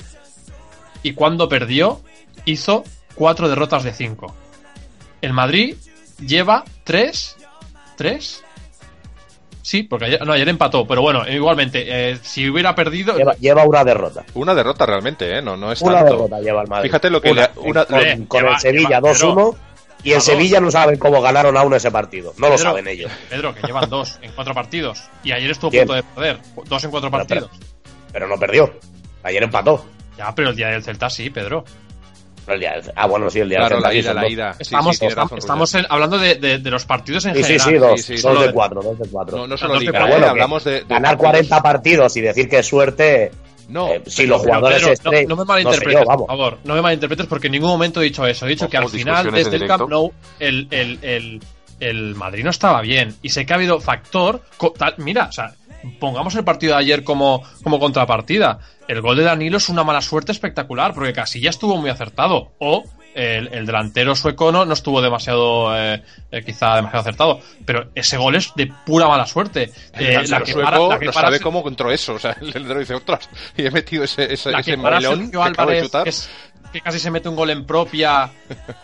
y 1.04 1.14
cuando 1.14 1.48
perdió, 1.48 2.02
hizo 2.46 2.84
4 3.16 3.50
derrotas 3.50 3.84
de 3.84 3.94
5. 3.94 4.36
El 5.22 5.34
Madrid 5.34 5.76
lleva 6.20 6.64
3. 6.84 7.36
¿3? 7.98 8.42
Sí, 9.68 9.84
porque 9.84 10.06
ayer, 10.06 10.26
no, 10.26 10.32
ayer 10.32 10.48
empató, 10.48 10.88
pero 10.88 11.02
bueno, 11.02 11.28
igualmente, 11.30 11.84
eh, 12.12 12.18
si 12.22 12.50
hubiera 12.50 12.74
perdido. 12.74 13.18
Lleva, 13.18 13.34
lleva 13.36 13.66
una 13.66 13.84
derrota. 13.84 14.24
Una 14.34 14.56
derrota 14.56 14.86
realmente, 14.86 15.38
¿eh? 15.38 15.42
No, 15.42 15.58
no 15.58 15.74
es 15.74 15.82
Una 15.82 15.96
tanto. 15.96 16.14
derrota 16.14 16.40
lleva 16.40 16.62
el 16.62 16.70
Madrid. 16.70 16.88
Fíjate 16.90 17.10
lo 17.10 17.20
que 17.22 17.32
Una, 17.32 17.42
le- 17.42 17.50
una- 17.70 17.84
con, 17.86 18.00
lo- 18.00 18.28
con 18.30 18.40
lleva- 18.44 18.54
el 18.54 18.60
Sevilla 18.62 18.88
lleva- 19.02 19.10
2-1 19.12 19.56
y 20.06 20.14
en 20.14 20.22
Sevilla 20.22 20.62
no 20.62 20.72
saben 20.72 20.98
cómo 20.98 21.22
ganaron 21.22 21.58
aún 21.58 21.74
ese 21.74 21.92
partido. 21.92 22.34
No 22.38 22.48
lo 22.48 22.58
saben 22.58 22.88
ellos. 22.88 23.12
Pedro, 23.30 23.54
que 23.54 23.68
llevan 23.68 23.90
dos 23.90 24.18
en 24.22 24.32
cuatro 24.32 24.54
partidos. 24.54 25.04
Y 25.22 25.34
ayer 25.34 25.52
estuvo 25.52 25.68
a 25.68 25.72
punto 25.80 25.94
de 25.96 26.04
perder. 26.04 26.38
Dos 26.66 26.84
en 26.86 26.90
cuatro 26.92 27.12
Pero, 27.12 27.26
partidos. 27.28 27.50
Pero 28.14 28.28
no 28.30 28.38
perdió. 28.40 28.74
Ayer 29.24 29.44
empató. 29.44 29.86
Ya, 30.18 30.34
pero 30.34 30.52
el 30.52 30.56
día 30.56 30.70
del 30.70 30.82
Celta 30.82 31.10
sí, 31.10 31.30
Pedro. 31.30 31.66
El 32.48 32.60
día 32.60 32.76
ah, 32.96 33.08
bueno, 33.08 33.30
sí, 33.30 33.40
el 33.40 33.50
día 33.50 33.58
Claro, 33.60 33.76
del 33.76 33.84
la 33.84 33.94
ida, 33.94 34.04
son 34.08 34.16
la 34.16 34.22
dos. 34.22 34.32
ida. 34.32 34.54
Sí, 34.54 34.62
Estamos, 34.64 34.98
sí, 34.98 35.06
estamos, 35.06 35.30
razón, 35.32 35.38
estamos 35.40 35.76
en- 35.76 35.86
hablando 35.90 36.18
de, 36.18 36.36
de- 36.36 36.58
de 36.60 36.72
los 36.72 36.86
partidos 36.86 37.26
en 37.26 37.36
Sí, 37.36 37.44
sí, 37.44 37.48
general. 37.60 37.68
sí, 37.70 37.76
dos, 37.78 38.02
Sí, 38.02 38.04
sí, 38.08 38.14
dos 38.14 38.22
solo 38.22 38.42
de 38.42 38.54
cuatro, 38.54 38.82
dos 38.82 38.98
de 39.00 39.08
cuatro. 39.10 39.38
No, 39.38 39.44
no 39.44 39.48
Dos 39.50 39.60
solo 39.60 39.80
Liga, 39.80 39.92
cuatro. 39.92 40.06
¿eh? 40.08 40.10
Pero 40.10 40.18
bueno, 40.20 40.32
hablamos 40.32 40.64
de, 40.64 40.72
de 40.72 40.80
ganar 40.82 41.18
partidos. 41.18 41.48
40 41.50 41.62
partidos 41.64 42.18
y 42.18 42.22
decir 42.22 42.50
que 42.50 42.60
es 42.60 42.66
suerte. 42.68 43.32
No, 43.70 43.90
eh, 43.90 44.02
si 44.08 44.22
pero- 44.24 44.30
los 44.30 44.42
jugadores 44.44 44.80
Pedro, 44.80 44.94
estrella- 44.94 45.22
no, 45.28 45.28
no 45.30 45.36
me 45.36 45.36
no 45.36 45.46
sé 45.46 45.48
malinterpretes, 45.66 46.00
yo, 46.08 46.18
por 46.18 46.28
favor. 46.28 46.58
No 46.64 46.74
me 46.76 46.82
malinterpretes 46.82 47.26
porque 47.28 47.48
en 47.48 47.52
ningún 47.54 47.70
momento 47.70 48.02
he 48.02 48.06
dicho 48.06 48.26
eso. 48.26 48.46
He 48.46 48.50
dicho 48.50 48.70
que 48.70 48.78
al 48.78 48.88
final, 48.88 49.30
desde 49.32 49.58
el 49.58 49.68
Camp. 49.68 49.90
Nou, 49.90 50.14
el, 50.40 50.68
el, 50.72 51.00
el, 51.02 51.42
el 51.82 52.16
Madrid 52.16 52.46
no 52.46 52.50
estaba 52.52 52.80
bien. 52.82 53.14
Y 53.22 53.28
sé 53.30 53.46
que 53.46 53.52
ha 53.52 53.58
habido 53.58 53.82
factor. 53.82 54.42
mira, 55.00 55.26
o 55.26 55.32
sea, 55.34 55.54
pongamos 56.00 56.36
el 56.36 56.44
partido 56.44 56.74
de 56.74 56.80
ayer 56.80 57.04
como, 57.04 57.44
como 57.64 57.80
contrapartida. 57.80 58.60
El 58.88 59.02
gol 59.02 59.18
de 59.18 59.24
Danilo 59.24 59.58
es 59.58 59.70
una 59.70 59.84
mala 59.84 60.02
suerte 60.02 60.32
espectacular 60.32 60.94
porque 60.94 61.14
casi 61.14 61.42
ya 61.42 61.50
estuvo 61.50 61.78
muy 61.78 61.90
acertado. 61.90 62.54
O 62.60 62.84
el, 63.16 63.48
el 63.52 63.66
delantero 63.66 64.16
sueco 64.16 64.52
no, 64.52 64.64
no 64.64 64.74
estuvo 64.74 65.02
demasiado, 65.02 65.76
eh, 65.76 66.04
eh, 66.32 66.44
quizá 66.46 66.76
demasiado 66.76 67.02
acertado. 67.02 67.40
Pero 67.66 67.90
ese 67.96 68.16
gol 68.16 68.36
es 68.36 68.52
de 68.56 68.72
pura 68.86 69.08
mala 69.08 69.26
suerte. 69.26 69.72
Eh, 69.94 70.24
la 70.28 70.42
que 70.42 70.54
para- 70.54 70.80
la 70.80 71.00
que 71.00 71.06
no 71.08 71.12
para- 71.12 71.28
sabe 71.28 71.40
cómo 71.40 71.60
encontró 71.60 71.92
eso. 71.92 72.14
O 72.14 72.20
sea, 72.20 72.32
el 72.42 72.52
delantero 72.54 72.80
dice, 72.80 72.94
ostras, 72.94 73.28
y 73.58 73.66
he 73.66 73.72
metido 73.72 74.04
ese, 74.04 74.32
ese, 74.32 74.52
la 74.52 74.60
ese 74.60 74.78
para 74.78 75.02
Sergio 75.02 75.42
Álvarez 75.44 75.90
es 76.06 76.30
que 76.72 76.82
casi 76.82 77.00
se 77.00 77.10
mete 77.12 77.30
un 77.30 77.36
gol 77.36 77.50
en 77.50 77.66
propia, 77.66 78.30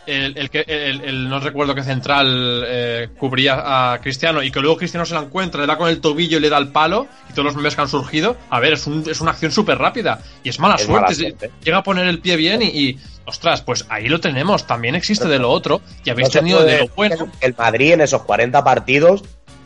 el, 0.05 0.37
el 0.37 0.49
que 0.49 0.63
el, 0.67 1.01
el- 1.01 1.29
no 1.29 1.39
recuerdo 1.39 1.75
qué 1.75 1.83
central 1.83 2.63
eh, 2.67 3.09
cubría 3.17 3.93
a 3.93 3.99
Cristiano 4.01 4.41
y 4.41 4.51
que 4.51 4.59
luego 4.59 4.77
Cristiano 4.77 5.05
se 5.05 5.13
la 5.13 5.21
encuentra, 5.21 5.61
le 5.61 5.67
da 5.67 5.77
con 5.77 5.89
el 5.89 5.99
tobillo 6.01 6.37
y 6.37 6.41
le 6.41 6.49
da 6.49 6.57
el 6.57 6.69
palo 6.69 7.07
y 7.29 7.33
todos 7.33 7.45
los 7.45 7.55
memes 7.55 7.75
que 7.75 7.81
han 7.81 7.89
surgido, 7.89 8.37
a 8.49 8.59
ver, 8.59 8.73
es, 8.73 8.87
un- 8.87 9.03
es 9.09 9.19
una 9.21 9.31
acción 9.31 9.51
súper 9.51 9.77
rápida 9.77 10.19
y 10.43 10.49
es 10.49 10.59
mala 10.59 10.75
Es 10.75 10.83
suerte, 10.83 11.01
mala 11.01 11.11
es- 11.11 11.17
suerte. 11.17 11.51
llega 11.63 11.77
a 11.77 11.83
poner 11.83 12.07
el 12.07 12.19
pie 12.19 12.35
bien 12.37 12.61
y, 12.61 12.65
y, 12.67 12.99
ostras, 13.25 13.61
pues 13.61 13.85
ahí 13.89 14.07
lo 14.07 14.19
tenemos, 14.19 14.65
también 14.65 14.95
existe 14.95 15.27
de 15.27 15.39
lo 15.39 15.49
otro 15.51 15.81
y 16.03 16.09
habéis 16.09 16.29
No 16.29 16.31
tenido 16.33 16.63
de 16.63 16.79
lo 16.79 16.87
bueno. 16.95 17.27
el 17.41 17.53
Madrid 17.57 17.93
en 17.93 18.01
esos 18.01 18.23
40 18.23 18.63
partidos 18.63 19.23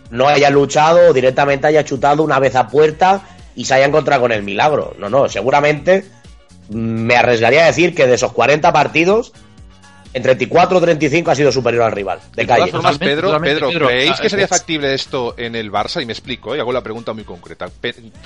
no 0.09 0.27
haya 0.27 0.49
luchado 0.49 1.09
o 1.09 1.13
directamente 1.13 1.67
haya 1.67 1.83
chutado 1.83 2.23
una 2.23 2.39
vez 2.39 2.55
a 2.55 2.67
puerta 2.67 3.21
y 3.55 3.65
se 3.65 3.73
haya 3.73 3.85
encontrado 3.87 4.21
con 4.21 4.31
el 4.31 4.43
milagro. 4.43 4.95
No, 4.99 5.09
no, 5.09 5.27
seguramente 5.27 6.05
me 6.69 7.15
arriesgaría 7.15 7.63
a 7.63 7.67
decir 7.67 7.93
que 7.95 8.07
de 8.07 8.15
esos 8.15 8.31
40 8.33 8.71
partidos, 8.73 9.31
en 10.13 10.23
34 10.23 10.77
o 10.77 10.81
35 10.81 11.29
ha 11.31 11.35
sido 11.35 11.51
superior 11.51 11.83
al 11.83 11.91
rival. 11.91 12.19
De 12.33 12.41
De 12.41 12.45
todas 12.47 12.59
calle. 12.59 12.71
formas, 12.71 12.93
Totalmente, 12.93 13.05
Pedro, 13.15 13.27
totalmente, 13.27 13.55
Pedro, 13.55 13.69
Pedro. 13.69 13.87
¿creéis 13.87 14.11
Ah, 14.17 14.19
que 14.21 14.29
sería 14.29 14.47
factible 14.47 14.93
esto 14.93 15.35
en 15.37 15.55
el 15.55 15.71
Barça? 15.71 16.01
Y 16.01 16.05
me 16.05 16.13
explico, 16.13 16.55
¿eh? 16.55 16.59
hago 16.59 16.71
la 16.71 16.81
pregunta 16.81 17.13
muy 17.13 17.23
concreta. 17.23 17.69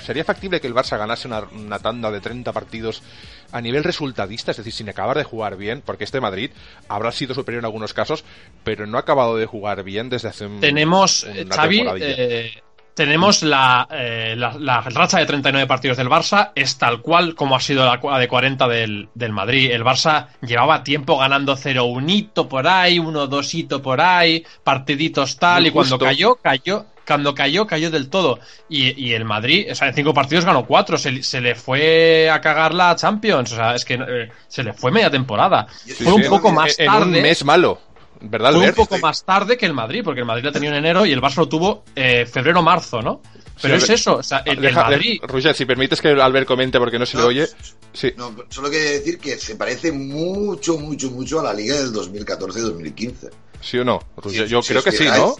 ¿Sería 0.02 0.24
factible 0.24 0.60
que 0.60 0.68
el 0.68 0.74
Barça 0.74 0.96
ganase 0.96 1.28
una, 1.28 1.40
una 1.54 1.78
tanda 1.80 2.10
de 2.10 2.20
30 2.20 2.50
partidos 2.52 3.02
a 3.50 3.60
nivel 3.60 3.84
resultadista, 3.84 4.52
es 4.52 4.56
decir, 4.56 4.72
sin 4.72 4.88
acabar 4.88 5.18
de 5.18 5.24
jugar 5.24 5.56
bien? 5.56 5.82
Porque 5.84 6.04
este 6.04 6.20
Madrid 6.20 6.50
habrá 6.88 7.12
sido 7.12 7.34
superior 7.34 7.60
en 7.60 7.66
algunos 7.66 7.92
casos, 7.92 8.24
pero 8.64 8.86
no 8.86 8.96
ha 8.96 9.00
acabado 9.00 9.36
de 9.36 9.44
jugar 9.46 9.82
bien 9.82 10.08
desde 10.08 10.28
hace 10.28 10.46
un, 10.46 10.60
Tenemos, 10.60 11.24
eh, 11.24 11.42
una 11.44 11.54
Xavi, 11.56 11.76
temporadilla. 11.78 12.06
eh, 12.16 12.62
tenemos 12.94 13.42
la, 13.42 13.86
eh, 13.90 14.34
la, 14.36 14.54
la 14.58 14.80
racha 14.82 15.18
de 15.18 15.26
39 15.26 15.66
partidos 15.66 15.96
del 15.96 16.08
Barça, 16.08 16.50
es 16.54 16.76
tal 16.78 17.00
cual 17.00 17.34
como 17.34 17.56
ha 17.56 17.60
sido 17.60 17.84
la 17.84 18.18
de 18.18 18.28
40 18.28 18.68
del, 18.68 19.08
del 19.14 19.32
Madrid. 19.32 19.70
El 19.70 19.84
Barça 19.84 20.26
llevaba 20.42 20.84
tiempo 20.84 21.16
ganando 21.18 21.56
0-1 21.56 22.48
por 22.48 22.66
ahí, 22.66 22.98
1-2 22.98 23.80
por 23.80 24.00
ahí, 24.00 24.44
partiditos 24.62 25.36
tal, 25.38 25.62
Muy 25.62 25.68
y 25.68 25.72
cuando 25.72 25.98
cayó, 25.98 26.34
cayó. 26.36 26.86
Cuando 27.04 27.34
cayó, 27.34 27.66
cayó 27.66 27.90
del 27.90 28.08
todo. 28.08 28.38
Y, 28.68 29.08
y 29.08 29.12
el 29.14 29.24
Madrid, 29.24 29.66
o 29.72 29.74
sea, 29.74 29.88
en 29.88 29.94
cinco 29.94 30.14
partidos 30.14 30.44
ganó 30.44 30.64
cuatro. 30.64 30.96
Se, 30.96 31.20
se 31.24 31.40
le 31.40 31.56
fue 31.56 32.30
a 32.30 32.40
cagar 32.40 32.72
la 32.72 32.94
Champions. 32.94 33.52
O 33.52 33.56
sea, 33.56 33.74
es 33.74 33.84
que 33.84 33.94
eh, 33.94 34.28
se 34.46 34.62
le 34.62 34.72
fue 34.72 34.92
media 34.92 35.10
temporada. 35.10 35.66
Sí, 35.84 35.94
fue 36.04 36.12
un 36.12 36.22
sí, 36.22 36.28
poco 36.28 36.50
en- 36.50 36.54
más 36.54 36.78
en 36.78 36.86
tarde. 36.86 37.04
un 37.16 37.22
mes 37.22 37.44
malo, 37.44 37.80
¿verdad, 38.24 38.52
Fue 38.52 38.68
un 38.68 38.74
poco 38.74 38.98
más 38.98 39.24
tarde 39.24 39.56
que 39.56 39.66
el 39.66 39.74
Madrid, 39.74 40.02
porque 40.04 40.20
el 40.20 40.26
Madrid 40.26 40.44
lo 40.44 40.52
tenía 40.52 40.70
en 40.70 40.76
enero 40.76 41.04
y 41.06 41.12
el 41.12 41.20
Barça 41.20 41.36
lo 41.38 41.48
tuvo 41.48 41.84
eh, 41.96 42.26
febrero-marzo, 42.26 43.00
¿no? 43.02 43.20
Pero 43.60 43.76
Sí, 43.78 43.84
es 43.84 43.90
eso, 44.00 44.16
o 44.16 44.22
sea, 44.22 44.38
el, 44.38 44.56
el 44.58 44.62
Deja- 44.62 44.82
Madrid. 44.84 45.20
de- 45.20 45.26
Roger, 45.26 45.54
si 45.54 45.64
permites 45.66 46.00
que 46.00 46.08
Albert 46.08 46.46
comente 46.46 46.78
porque 46.78 46.98
no 46.98 47.06
se 47.06 47.16
le 47.16 47.22
No. 47.22 47.28
oye. 47.28 47.46
Sí. 47.92 48.12
No, 48.16 48.34
solo 48.48 48.70
quiero 48.70 48.90
decir 48.90 49.18
que 49.18 49.36
se 49.38 49.54
parece 49.56 49.92
mucho, 49.92 50.78
mucho, 50.78 51.10
mucho 51.10 51.38
a 51.40 51.42
la 51.44 51.52
liga 51.52 51.76
del 51.76 51.92
2014-2015. 51.92 53.30
¿Sí 53.60 53.78
o 53.78 53.84
no? 53.84 54.00
Roger? 54.16 54.46
Sí, 54.46 54.50
Yo 54.50 54.62
si 54.62 54.68
creo 54.70 54.82
que 54.82 54.92
sí, 54.92 55.04
¿no? 55.04 55.36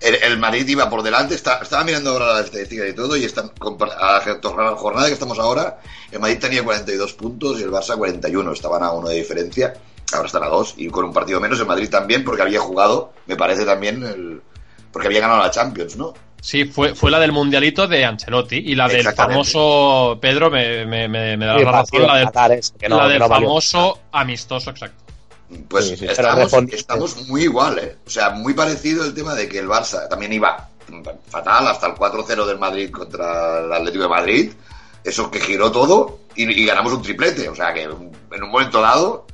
El, 0.00 0.14
el 0.14 0.38
Madrid 0.38 0.66
iba 0.68 0.88
por 0.88 1.02
delante, 1.02 1.34
está- 1.34 1.58
estaba 1.60 1.82
mirando 1.82 2.10
ahora 2.10 2.34
las 2.34 2.44
estadísticas 2.44 2.88
y 2.88 2.92
todo, 2.94 3.16
y 3.16 3.24
está, 3.24 3.52
compar- 3.54 3.96
a 3.98 4.22
la 4.24 4.76
jornada 4.76 5.08
que 5.08 5.14
estamos 5.14 5.38
ahora, 5.40 5.80
el 6.12 6.20
Madrid 6.20 6.38
tenía 6.38 6.62
42 6.62 7.14
puntos 7.14 7.58
y 7.58 7.64
el 7.64 7.70
Barça 7.72 7.96
41, 7.96 8.52
estaban 8.52 8.82
a 8.84 8.92
uno 8.92 9.08
de 9.08 9.16
diferencia, 9.16 9.74
ahora 10.12 10.26
están 10.26 10.42
a 10.44 10.48
dos, 10.48 10.74
y 10.76 10.88
con 10.88 11.04
un 11.04 11.12
partido 11.12 11.40
menos 11.40 11.58
el 11.60 11.66
Madrid 11.66 11.88
también, 11.90 12.24
porque 12.24 12.42
había 12.42 12.60
jugado, 12.60 13.12
me 13.26 13.36
parece 13.36 13.64
también, 13.64 14.02
el, 14.02 14.40
porque 14.92 15.08
había 15.08 15.20
ganado 15.20 15.42
la 15.42 15.50
Champions, 15.50 15.96
¿no? 15.96 16.14
Sí, 16.40 16.66
fue, 16.66 16.94
fue 16.94 17.10
la 17.10 17.18
del 17.18 17.32
mundialito 17.32 17.88
de 17.88 18.04
Ancelotti 18.04 18.56
y 18.58 18.74
la 18.76 18.86
del 18.88 19.02
famoso. 19.12 20.18
Pedro, 20.20 20.50
me, 20.50 20.86
me, 20.86 21.08
me, 21.08 21.36
me 21.36 21.46
da 21.46 21.58
Sí, 21.58 21.64
la 21.64 21.72
razón, 21.72 22.06
la 22.06 22.16
del, 22.16 22.24
Qatar 22.26 22.52
ese, 22.52 22.74
que 22.78 22.88
no- 22.88 22.96
la 22.98 23.02
que 23.04 23.08
del 23.10 23.18
no 23.18 23.28
valió. 23.28 23.46
famoso 23.48 23.98
amistoso, 24.12 24.70
exacto. 24.70 25.04
Pues 25.68 25.88
Sí, 25.88 26.04
estamos, 26.06 26.52
estamos 26.72 27.26
muy 27.26 27.42
igual, 27.44 27.78
¿eh? 27.78 27.96
O 28.06 28.10
sea, 28.10 28.30
muy 28.30 28.54
parecido 28.54 29.04
el 29.04 29.14
tema 29.14 29.34
de 29.34 29.48
que 29.48 29.58
el 29.58 29.66
Barça 29.68 30.06
también 30.08 30.32
iba 30.32 30.68
fatal 31.28 31.66
hasta 31.68 31.86
el 31.88 31.94
4-0 31.94 32.46
del 32.46 32.58
Madrid 32.58 32.90
contra 32.90 33.60
el 33.60 33.72
Atlético 33.72 34.04
de 34.04 34.08
Madrid. 34.08 34.52
Eso 35.02 35.30
que 35.30 35.40
giró 35.40 35.72
todo 35.72 36.20
y, 36.36 36.44
y 36.62 36.66
ganamos 36.66 36.92
un 36.92 37.02
triplete. 37.02 37.48
O 37.48 37.54
sea, 37.54 37.72
que 37.74 37.82
en 37.84 37.90
un 38.42 38.50
momento 38.50 38.80
dado, 38.80 39.26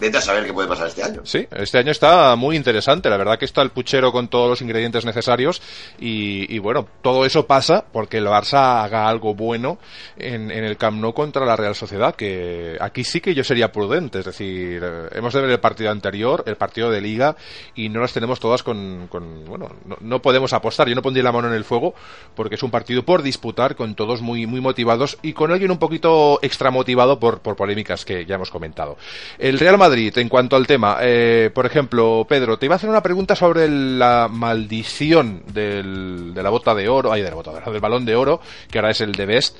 vete 0.00 0.20
saber 0.20 0.44
qué 0.44 0.52
puede 0.52 0.68
pasar 0.68 0.88
este 0.88 1.02
año. 1.02 1.20
Sí, 1.24 1.46
este 1.50 1.78
año 1.78 1.90
está 1.90 2.34
muy 2.36 2.56
interesante. 2.56 3.10
La 3.10 3.16
verdad 3.16 3.38
que 3.38 3.44
está 3.44 3.62
el 3.62 3.70
puchero 3.70 4.12
con 4.12 4.28
todos 4.28 4.48
los 4.48 4.62
ingredientes 4.62 5.04
necesarios. 5.04 5.60
Y, 5.98 6.58
bueno, 6.58 6.88
todo 7.02 7.24
eso 7.24 7.46
pasa 7.46 7.84
porque 7.92 8.18
el 8.18 8.26
Barça 8.26 8.82
haga 8.84 9.08
algo 9.08 9.34
bueno 9.34 9.78
en, 10.16 10.50
el 10.50 10.76
Camp 10.76 11.00
Nou 11.00 11.12
contra 11.12 11.44
la 11.44 11.56
Real 11.56 11.74
Sociedad. 11.74 12.14
Que 12.14 12.76
aquí 12.80 13.04
sí 13.04 13.20
que 13.20 13.34
yo 13.34 13.44
sería 13.44 13.72
prudente. 13.72 14.20
Es 14.20 14.24
decir, 14.24 14.82
eh, 14.82 15.08
hemos 15.12 15.34
de 15.34 15.40
ver 15.42 15.50
el 15.50 15.60
partido 15.60 15.90
anterior, 15.90 16.42
el 16.46 16.56
partido 16.56 16.90
de 16.90 17.00
Liga, 17.00 17.36
y 17.74 17.88
no 17.88 18.00
las 18.00 18.12
tenemos 18.12 18.40
todas 18.40 18.62
con. 18.62 19.08
con- 19.08 19.44
bueno, 19.44 19.68
no, 19.84 19.96
no 20.00 20.22
podemos 20.22 20.52
apostar. 20.52 20.88
Yo 20.88 20.94
no 20.94 21.02
pondría 21.02 21.24
la 21.24 21.32
mano 21.32 21.48
en 21.48 21.54
el 21.54 21.64
fuego 21.64 21.94
porque 22.34 22.54
es 22.54 22.62
un 22.62 22.70
partido 22.70 23.04
por 23.04 23.22
disputar 23.22 23.76
con 23.76 23.94
todos 23.94 24.22
muy, 24.22 24.46
muy 24.46 24.60
motivados 24.60 25.18
y 25.22 25.32
con 25.32 25.50
alguien 25.52 25.70
un 25.70 25.78
poquito 25.78 26.38
extra 26.42 26.70
motivado 26.70 27.18
por, 27.18 27.40
por 27.40 27.56
polémicas 27.56 28.04
que 28.04 28.24
ya 28.24 28.36
hemos 28.36 28.50
comentado. 28.50 28.96
El 29.38 29.58
Real 29.58 29.76
Madrid, 29.76 29.89
en 29.92 30.28
cuanto 30.28 30.56
al 30.56 30.66
tema, 30.66 30.98
eh, 31.00 31.50
por 31.54 31.66
ejemplo, 31.66 32.26
Pedro, 32.28 32.58
te 32.58 32.66
iba 32.66 32.74
a 32.74 32.76
hacer 32.76 32.90
una 32.90 33.02
pregunta 33.02 33.34
sobre 33.34 33.68
la 33.68 34.28
maldición 34.30 35.42
del, 35.52 36.32
de 36.34 36.42
la 36.42 36.50
bota 36.50 36.74
de 36.74 36.88
oro, 36.88 37.12
ay, 37.12 37.22
de 37.22 37.28
la 37.28 37.34
bota 37.34 37.50
de 37.50 37.58
oro, 37.58 37.72
del 37.72 37.80
balón 37.80 38.04
de 38.04 38.16
oro, 38.16 38.40
que 38.70 38.78
ahora 38.78 38.90
es 38.90 39.00
el 39.00 39.12
de 39.12 39.26
Best. 39.26 39.56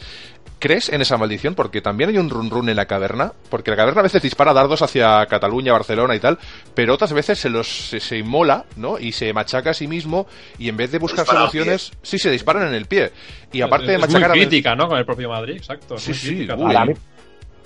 ¿Crees 0.59 0.91
en 0.91 1.01
esa 1.01 1.16
maldición? 1.16 1.55
Porque 1.55 1.81
también 1.81 2.11
hay 2.11 2.18
un 2.18 2.28
run 2.28 2.51
run 2.51 2.68
en 2.68 2.76
la 2.76 2.85
caverna, 2.85 3.33
porque 3.49 3.70
la 3.70 3.78
caverna 3.78 4.01
a 4.01 4.03
veces 4.03 4.20
dispara 4.20 4.53
dardos 4.53 4.83
hacia 4.83 5.24
Cataluña, 5.24 5.72
Barcelona 5.72 6.14
y 6.14 6.20
tal, 6.20 6.39
pero 6.74 6.95
otras 6.95 7.14
veces 7.14 7.39
se 7.39 7.49
los 7.49 7.66
se, 7.66 7.99
se 7.99 8.18
inmola, 8.18 8.66
¿no? 8.76 8.99
Y 8.99 9.12
se 9.12 9.33
machaca 9.33 9.70
a 9.70 9.74
sí 9.74 9.89
mismo 9.89 10.26
y 10.59 10.68
en 10.68 10.76
vez 10.76 10.93
de 10.93 10.99
buscar 10.99 11.20
dispara 11.20 11.41
soluciones, 11.41 11.93
sí 12.03 12.18
se 12.18 12.31
disparan 12.31 12.68
en 12.68 12.74
el 12.74 12.85
pie. 12.85 13.11
Y 13.53 13.62
aparte 13.62 13.87
de 13.87 13.95
es 13.95 14.01
muy 14.01 14.09
machacar 14.09 14.31
a 14.31 14.35
crítica, 14.35 14.74
¿no? 14.74 14.87
Con 14.87 14.99
el 14.99 15.07
propio 15.07 15.31
Madrid, 15.31 15.57
exacto. 15.57 15.97
Sí, 15.97 16.12
sí, 16.12 16.28
crítica 16.28 16.57
uy. 16.57 16.95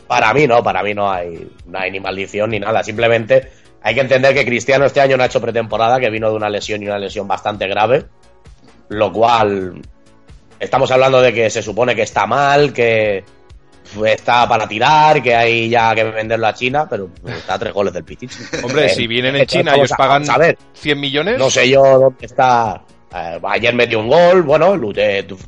Para 0.06 0.32
mí 0.34 0.46
no, 0.46 0.62
para 0.62 0.82
mí 0.82 0.94
no 0.94 1.10
hay, 1.10 1.48
no 1.66 1.78
hay 1.78 1.90
ni 1.90 2.00
maldición 2.00 2.50
ni 2.50 2.60
nada. 2.60 2.82
Simplemente 2.82 3.50
hay 3.82 3.94
que 3.94 4.00
entender 4.00 4.34
que 4.34 4.44
Cristiano 4.44 4.84
este 4.84 5.00
año 5.00 5.16
no 5.16 5.22
ha 5.22 5.26
hecho 5.26 5.40
pretemporada, 5.40 6.00
que 6.00 6.10
vino 6.10 6.30
de 6.30 6.36
una 6.36 6.48
lesión 6.48 6.82
y 6.82 6.86
una 6.86 6.98
lesión 6.98 7.26
bastante 7.28 7.66
grave. 7.66 8.04
Lo 8.88 9.12
cual 9.12 9.80
estamos 10.58 10.90
hablando 10.90 11.20
de 11.20 11.32
que 11.32 11.50
se 11.50 11.62
supone 11.62 11.94
que 11.94 12.02
está 12.02 12.26
mal, 12.26 12.72
que 12.72 13.24
está 14.06 14.48
para 14.48 14.66
tirar, 14.66 15.22
que 15.22 15.34
hay 15.34 15.68
ya 15.68 15.94
que 15.94 16.04
venderlo 16.04 16.46
a 16.46 16.54
China, 16.54 16.86
pero 16.88 17.10
está 17.26 17.54
a 17.54 17.58
tres 17.58 17.72
goles 17.72 17.92
del 17.92 18.04
Pichichi. 18.04 18.38
Hombre, 18.62 18.86
Eh, 18.86 18.88
si 18.90 19.06
vienen 19.06 19.36
en 19.36 19.46
China 19.46 19.76
y 19.76 19.80
os 19.80 19.90
pagan 19.90 20.28
a 20.30 20.38
ver, 20.38 20.56
100 20.74 21.00
millones, 21.00 21.38
no 21.38 21.50
sé 21.50 21.68
yo 21.68 21.82
dónde 21.82 22.26
está. 22.26 22.82
eh, 23.14 23.40
ayer 23.42 23.74
metió 23.74 24.00
un 24.00 24.08
gol, 24.08 24.42
bueno, 24.42 24.74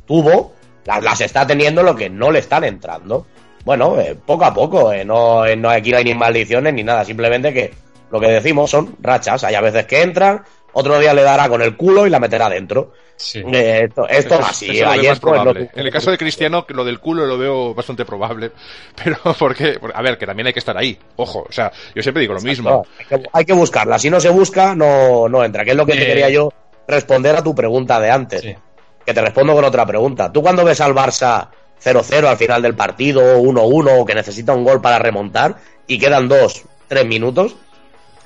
tuvo, 0.05 0.53
las, 0.85 1.03
las 1.03 1.21
está 1.21 1.45
teniendo 1.45 1.83
lo 1.83 1.95
que 1.95 2.09
no 2.09 2.31
le 2.31 2.39
están 2.39 2.63
entrando. 2.63 3.27
Bueno, 3.65 3.99
eh, 3.99 4.15
poco 4.25 4.45
a 4.45 4.53
poco, 4.53 4.91
eh, 4.93 5.03
no, 5.03 5.45
eh, 5.45 5.55
no, 5.55 5.69
aquí 5.69 5.91
no 5.91 5.97
hay 5.97 6.03
ni 6.05 6.13
maldiciones 6.13 6.73
ni 6.73 6.83
nada, 6.83 7.03
simplemente 7.03 7.53
que 7.53 7.73
lo 8.11 8.19
que 8.19 8.27
decimos 8.27 8.69
son 8.69 8.95
rachas. 9.01 9.43
Hay 9.43 9.55
a 9.55 9.61
veces 9.61 9.85
que 9.85 10.01
entran, 10.01 10.43
otro 10.73 10.99
día 10.99 11.13
le 11.13 11.23
dará 11.23 11.49
con 11.49 11.61
el 11.61 11.75
culo 11.75 12.07
y 12.07 12.09
la 12.09 12.19
meterá 12.19 12.49
dentro. 12.49 12.93
Sí. 13.17 13.41
Eh, 13.51 13.89
esto 14.09 14.39
es- 14.39 14.47
así. 14.47 14.71
veo 14.71 14.89
ayer 14.89 15.09
más 15.09 15.19
pues, 15.19 15.43
lo-. 15.43 15.51
En 15.51 15.69
el 15.73 15.91
caso 15.91 16.11
de 16.11 16.19
Cristiano, 16.19 16.65
lo 16.69 16.85
del 16.85 16.99
culo 16.99 17.25
lo 17.25 17.37
veo 17.37 17.73
bastante 17.73 18.05
probable. 18.05 18.51
Pero 19.03 19.17
porque, 19.37 19.79
a 19.93 20.01
ver, 20.01 20.17
que 20.17 20.25
también 20.27 20.47
hay 20.47 20.53
que 20.53 20.59
estar 20.59 20.77
ahí. 20.77 20.97
Ojo, 21.15 21.45
o 21.49 21.51
sea, 21.51 21.71
yo 21.95 22.01
siempre 22.03 22.21
digo 22.21 22.35
lo 22.35 22.41
mismo. 22.41 22.69
No, 22.69 22.83
hay, 22.99 23.05
que, 23.05 23.29
hay 23.33 23.45
que 23.45 23.53
buscarla. 23.53 23.97
Si 23.97 24.09
no 24.09 24.19
se 24.19 24.29
busca, 24.29 24.75
no, 24.75 25.27
no 25.27 25.43
entra. 25.43 25.65
Que 25.65 25.71
es 25.71 25.77
lo 25.77 25.85
que 25.85 25.93
te 25.93 26.05
quería 26.05 26.29
yo 26.29 26.53
responder 26.87 27.35
a 27.35 27.43
tu 27.43 27.55
pregunta 27.55 27.99
de 27.99 28.11
antes. 28.11 28.41
Sí. 28.41 28.55
Que 29.03 29.13
te 29.13 29.21
respondo 29.21 29.53
con 29.55 29.65
otra 29.65 29.85
pregunta. 29.85 30.31
¿Tú 30.31 30.43
cuando 30.43 30.63
ves 30.63 30.79
al 30.79 30.93
Barça 30.93 31.47
0-0 31.83 32.25
al 32.25 32.37
final 32.37 32.61
del 32.61 32.75
partido, 32.75 33.37
1-1, 33.39 34.01
o 34.01 34.05
que 34.05 34.15
necesita 34.15 34.53
un 34.53 34.63
gol 34.63 34.81
para 34.81 34.99
remontar 34.99 35.57
y 35.87 35.99
quedan 35.99 36.27
dos, 36.27 36.63
tres 36.87 37.05
minutos? 37.05 37.55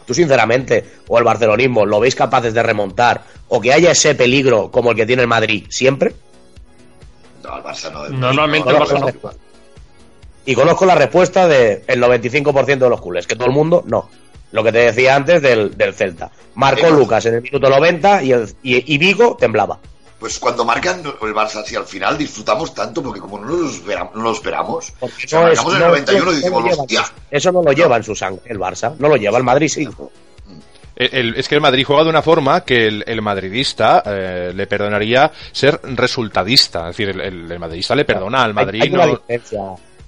¿Tú 0.05 0.13
sinceramente, 0.13 0.85
o 1.07 1.17
el 1.17 1.23
barcelonismo, 1.23 1.85
lo 1.85 1.99
veis 1.99 2.15
capaces 2.15 2.53
de 2.53 2.63
remontar 2.63 3.23
o 3.49 3.61
que 3.61 3.71
haya 3.71 3.91
ese 3.91 4.15
peligro 4.15 4.71
como 4.71 4.91
el 4.91 4.97
que 4.97 5.05
tiene 5.05 5.21
el 5.21 5.27
Madrid 5.27 5.65
siempre? 5.69 6.13
No, 7.43 7.57
el 7.57 7.63
Barça 7.63 7.91
no. 7.91 8.09
Normalmente 8.09 8.69
el 8.69 8.75
Conozco 8.75 8.95
Barça 8.95 8.99
la 8.99 8.99
no. 8.99 9.05
respuesta. 9.07 9.41
Y 10.43 10.55
conozco 10.55 10.85
la 10.85 10.95
respuesta 10.95 11.47
del 11.47 11.85
95% 11.85 12.79
de 12.79 12.89
los 12.89 12.99
culés, 12.99 13.27
que 13.27 13.35
todo 13.35 13.47
el 13.47 13.53
mundo 13.53 13.83
no. 13.85 14.09
Lo 14.51 14.63
que 14.63 14.71
te 14.71 14.79
decía 14.79 15.15
antes 15.15 15.41
del, 15.41 15.77
del 15.77 15.93
Celta. 15.93 16.31
Marcó 16.55 16.89
Lucas 16.89 17.25
en 17.27 17.35
el 17.35 17.41
minuto 17.41 17.69
90 17.69 18.23
y, 18.23 18.31
el, 18.31 18.49
y, 18.63 18.93
y 18.93 18.97
Vigo 18.97 19.37
temblaba. 19.39 19.79
Pues 20.21 20.37
cuando 20.39 20.63
marcan 20.63 20.99
el 21.03 21.33
Barça, 21.33 21.65
si 21.65 21.75
al 21.75 21.85
final 21.85 22.17
disfrutamos 22.17 22.73
tanto, 22.73 23.01
porque 23.03 23.19
como 23.19 23.39
no 23.39 23.47
lo 23.47 23.69
esperamos, 23.69 24.15
no 24.15 24.21
lo 24.21 24.31
esperamos 24.31 24.93
Porque 24.99 25.25
o 25.25 25.27
sea, 25.27 25.41
no 25.41 25.47
es- 25.49 25.57
marcamos 25.57 25.73
el 25.73 25.79
no- 25.79 25.87
91 25.87 26.15
y 26.15 26.19
no 26.19 26.25
lo 26.25 26.31
decimos, 26.37 26.77
hostia, 26.79 27.03
su- 27.05 27.11
Eso 27.31 27.51
no 27.51 27.63
lo 27.63 27.71
lleva 27.73 27.97
en 27.97 28.03
su 28.03 28.15
sangre 28.15 28.41
el 28.45 28.59
Barça, 28.59 28.95
no 28.99 29.09
lo 29.09 29.17
lleva 29.17 29.37
el 29.39 29.43
Madrid 29.43 29.67
sí. 29.67 29.89
El- 30.95 31.09
el- 31.15 31.35
es 31.35 31.47
que 31.47 31.55
el 31.55 31.61
Madrid 31.61 31.83
juega 31.87 32.03
de 32.03 32.09
una 32.09 32.21
forma 32.21 32.61
que 32.63 32.85
el, 32.87 33.03
el 33.07 33.21
madridista 33.21 34.03
eh, 34.05 34.51
le 34.53 34.67
perdonaría 34.67 35.31
ser 35.51 35.79
resultadista. 35.83 36.81
Es 36.89 36.97
decir, 36.97 37.09
el, 37.09 37.21
el- 37.21 37.51
el 37.51 37.59
madridista 37.59 37.95
le 37.95 38.05
perdona 38.05 38.43
al 38.43 38.53
Madrid. 38.53 38.81
hay, 38.83 38.89
hay 38.89 38.93
una 38.93 39.05
no- 39.07 39.11
diferencia. 39.13 39.59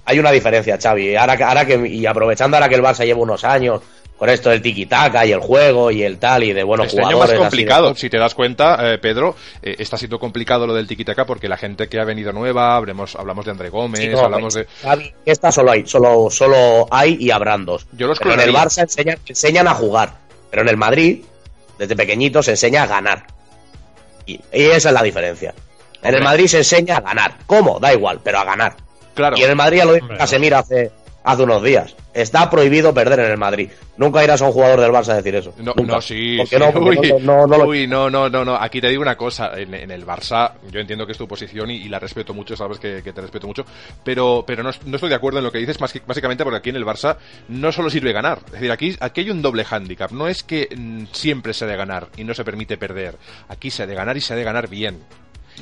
hay 0.04 0.18
una 0.20 0.30
diferencia, 0.30 0.78
Xavi. 0.80 1.16
Ahora, 1.16 1.36
que- 1.36 1.42
ahora 1.44 1.66
que, 1.66 1.88
y 1.88 2.06
aprovechando 2.06 2.56
ahora 2.56 2.68
que 2.68 2.74
el 2.76 2.82
Barça 2.82 3.04
lleva 3.04 3.18
unos 3.20 3.42
años 3.42 3.80
con 4.16 4.28
esto 4.30 4.48
del 4.50 4.62
tiki-taka 4.62 5.26
y 5.26 5.32
el 5.32 5.40
juego 5.40 5.90
y 5.90 6.02
el 6.02 6.18
tal 6.18 6.44
y 6.44 6.52
de 6.52 6.62
buenos 6.62 6.86
Este 6.86 7.00
año 7.00 7.16
jugadores. 7.16 7.38
más 7.40 7.46
así 7.48 7.56
de- 7.56 7.62
complicado, 7.66 7.94
si 7.96 8.08
te 8.10 8.16
das 8.18 8.34
cuenta, 8.34 8.94
eh, 8.94 8.98
Pedro, 8.98 9.34
eh, 9.62 9.74
está 9.78 9.96
siendo 9.98 10.18
complicado 10.20 10.66
lo 10.66 10.74
del 10.74 10.86
tiquitaca 10.86 11.26
porque 11.26 11.48
la 11.48 11.56
gente 11.56 11.88
que 11.88 11.98
ha 11.98 12.04
venido 12.04 12.32
nueva, 12.32 12.76
hablemos, 12.76 13.16
hablamos 13.16 13.44
de 13.44 13.50
André 13.50 13.70
Gómez, 13.70 14.00
Sí, 14.00 14.08
no, 14.08 14.20
hablamos 14.20 14.54
de... 14.54 14.66
Esta 15.26 15.50
solo 15.50 15.72
hay, 15.72 15.84
solo, 15.86 16.28
solo 16.30 16.86
hay 16.90 17.16
y 17.20 17.30
habrán 17.32 17.64
dos. 17.66 17.86
Yo 17.92 18.06
los 18.06 18.18
Pero 18.18 18.34
en 18.34 18.40
el. 18.40 18.54
Barça 18.54 18.82
enseñan, 18.82 19.18
enseñan 19.26 19.66
a 19.68 19.74
jugar, 19.74 20.14
pero 20.50 20.62
en 20.62 20.68
el 20.68 20.76
Madrid, 20.76 21.24
desde 21.78 21.96
pequeñito, 21.96 22.42
se 22.42 22.52
enseña 22.52 22.84
a 22.84 22.86
ganar. 22.86 23.26
Y, 24.26 24.34
y 24.52 24.62
esa 24.66 24.88
es 24.90 24.94
la 24.94 25.02
diferencia. 25.02 25.50
En 26.02 26.08
Hombre. 26.08 26.18
el 26.18 26.24
Madrid 26.24 26.46
se 26.46 26.58
enseña 26.58 26.98
a 26.98 27.00
ganar. 27.00 27.34
¿Cómo? 27.46 27.80
Da 27.80 27.92
igual, 27.92 28.20
pero 28.22 28.38
a 28.38 28.44
ganar. 28.44 28.76
Claro, 29.14 29.36
Y 29.36 29.42
en 29.42 29.50
el 29.50 29.56
Madrid 29.56 29.78
ya 29.78 29.84
lo 29.86 29.92
dijo 29.94 30.08
Casemiro 30.16 30.58
hace, 30.58 30.90
hace 31.24 31.42
unos 31.42 31.62
días. 31.62 31.94
Está 32.14 32.48
prohibido 32.48 32.94
perder 32.94 33.18
en 33.20 33.30
el 33.32 33.36
Madrid. 33.36 33.70
Nunca 33.96 34.22
irás 34.22 34.40
a 34.40 34.46
un 34.46 34.52
jugador 34.52 34.80
del 34.80 34.92
Barça 34.92 35.08
a 35.10 35.16
decir 35.16 35.34
eso. 35.34 35.52
No, 35.58 35.74
Nunca. 35.76 35.94
no, 35.94 36.00
sí. 36.00 36.36
Porque 36.38 36.56
sí. 36.56 36.62
no, 36.62 36.70
Uy, 36.80 36.96
no, 37.20 37.46
no, 37.46 37.58
no 37.58 37.64
uy, 37.64 37.86
no, 37.86 38.08
no, 38.08 38.28
no, 38.28 38.44
no. 38.44 38.54
Aquí 38.54 38.80
te 38.80 38.88
digo 38.88 39.02
una 39.02 39.16
cosa. 39.16 39.50
En, 39.58 39.74
en 39.74 39.90
el 39.90 40.06
Barça, 40.06 40.52
yo 40.70 40.78
entiendo 40.80 41.04
que 41.06 41.12
es 41.12 41.18
tu 41.18 41.26
posición 41.26 41.70
y, 41.70 41.76
y 41.76 41.88
la 41.88 41.98
respeto 41.98 42.32
mucho, 42.32 42.56
sabes 42.56 42.78
que, 42.78 43.02
que 43.02 43.12
te 43.12 43.20
respeto 43.20 43.46
mucho. 43.46 43.64
Pero, 44.04 44.44
pero 44.46 44.62
no, 44.62 44.70
no 44.86 44.94
estoy 44.96 45.08
de 45.08 45.16
acuerdo 45.16 45.38
en 45.38 45.44
lo 45.44 45.50
que 45.52 45.58
dices, 45.58 45.80
más 45.80 45.92
que- 45.92 46.02
básicamente 46.06 46.44
porque 46.44 46.58
aquí 46.58 46.70
en 46.70 46.76
el 46.76 46.86
Barça 46.86 47.16
no 47.48 47.72
solo 47.72 47.90
sirve 47.90 48.12
ganar. 48.12 48.38
Es 48.46 48.52
decir, 48.52 48.70
aquí, 48.70 48.96
aquí 49.00 49.22
hay 49.22 49.30
un 49.30 49.42
doble 49.42 49.64
hándicap. 49.64 50.12
No 50.12 50.28
es 50.28 50.42
que 50.44 50.68
mm, 50.74 51.06
siempre 51.12 51.52
se 51.52 51.64
ha 51.64 51.68
de 51.68 51.76
ganar 51.76 52.08
y 52.16 52.24
no 52.24 52.32
se 52.34 52.44
permite 52.44 52.78
perder. 52.78 53.16
Aquí 53.48 53.70
se 53.70 53.82
ha 53.82 53.86
de 53.86 53.94
ganar 53.94 54.16
y 54.16 54.20
se 54.20 54.32
ha 54.34 54.36
de 54.36 54.44
ganar 54.44 54.68
bien. 54.68 55.00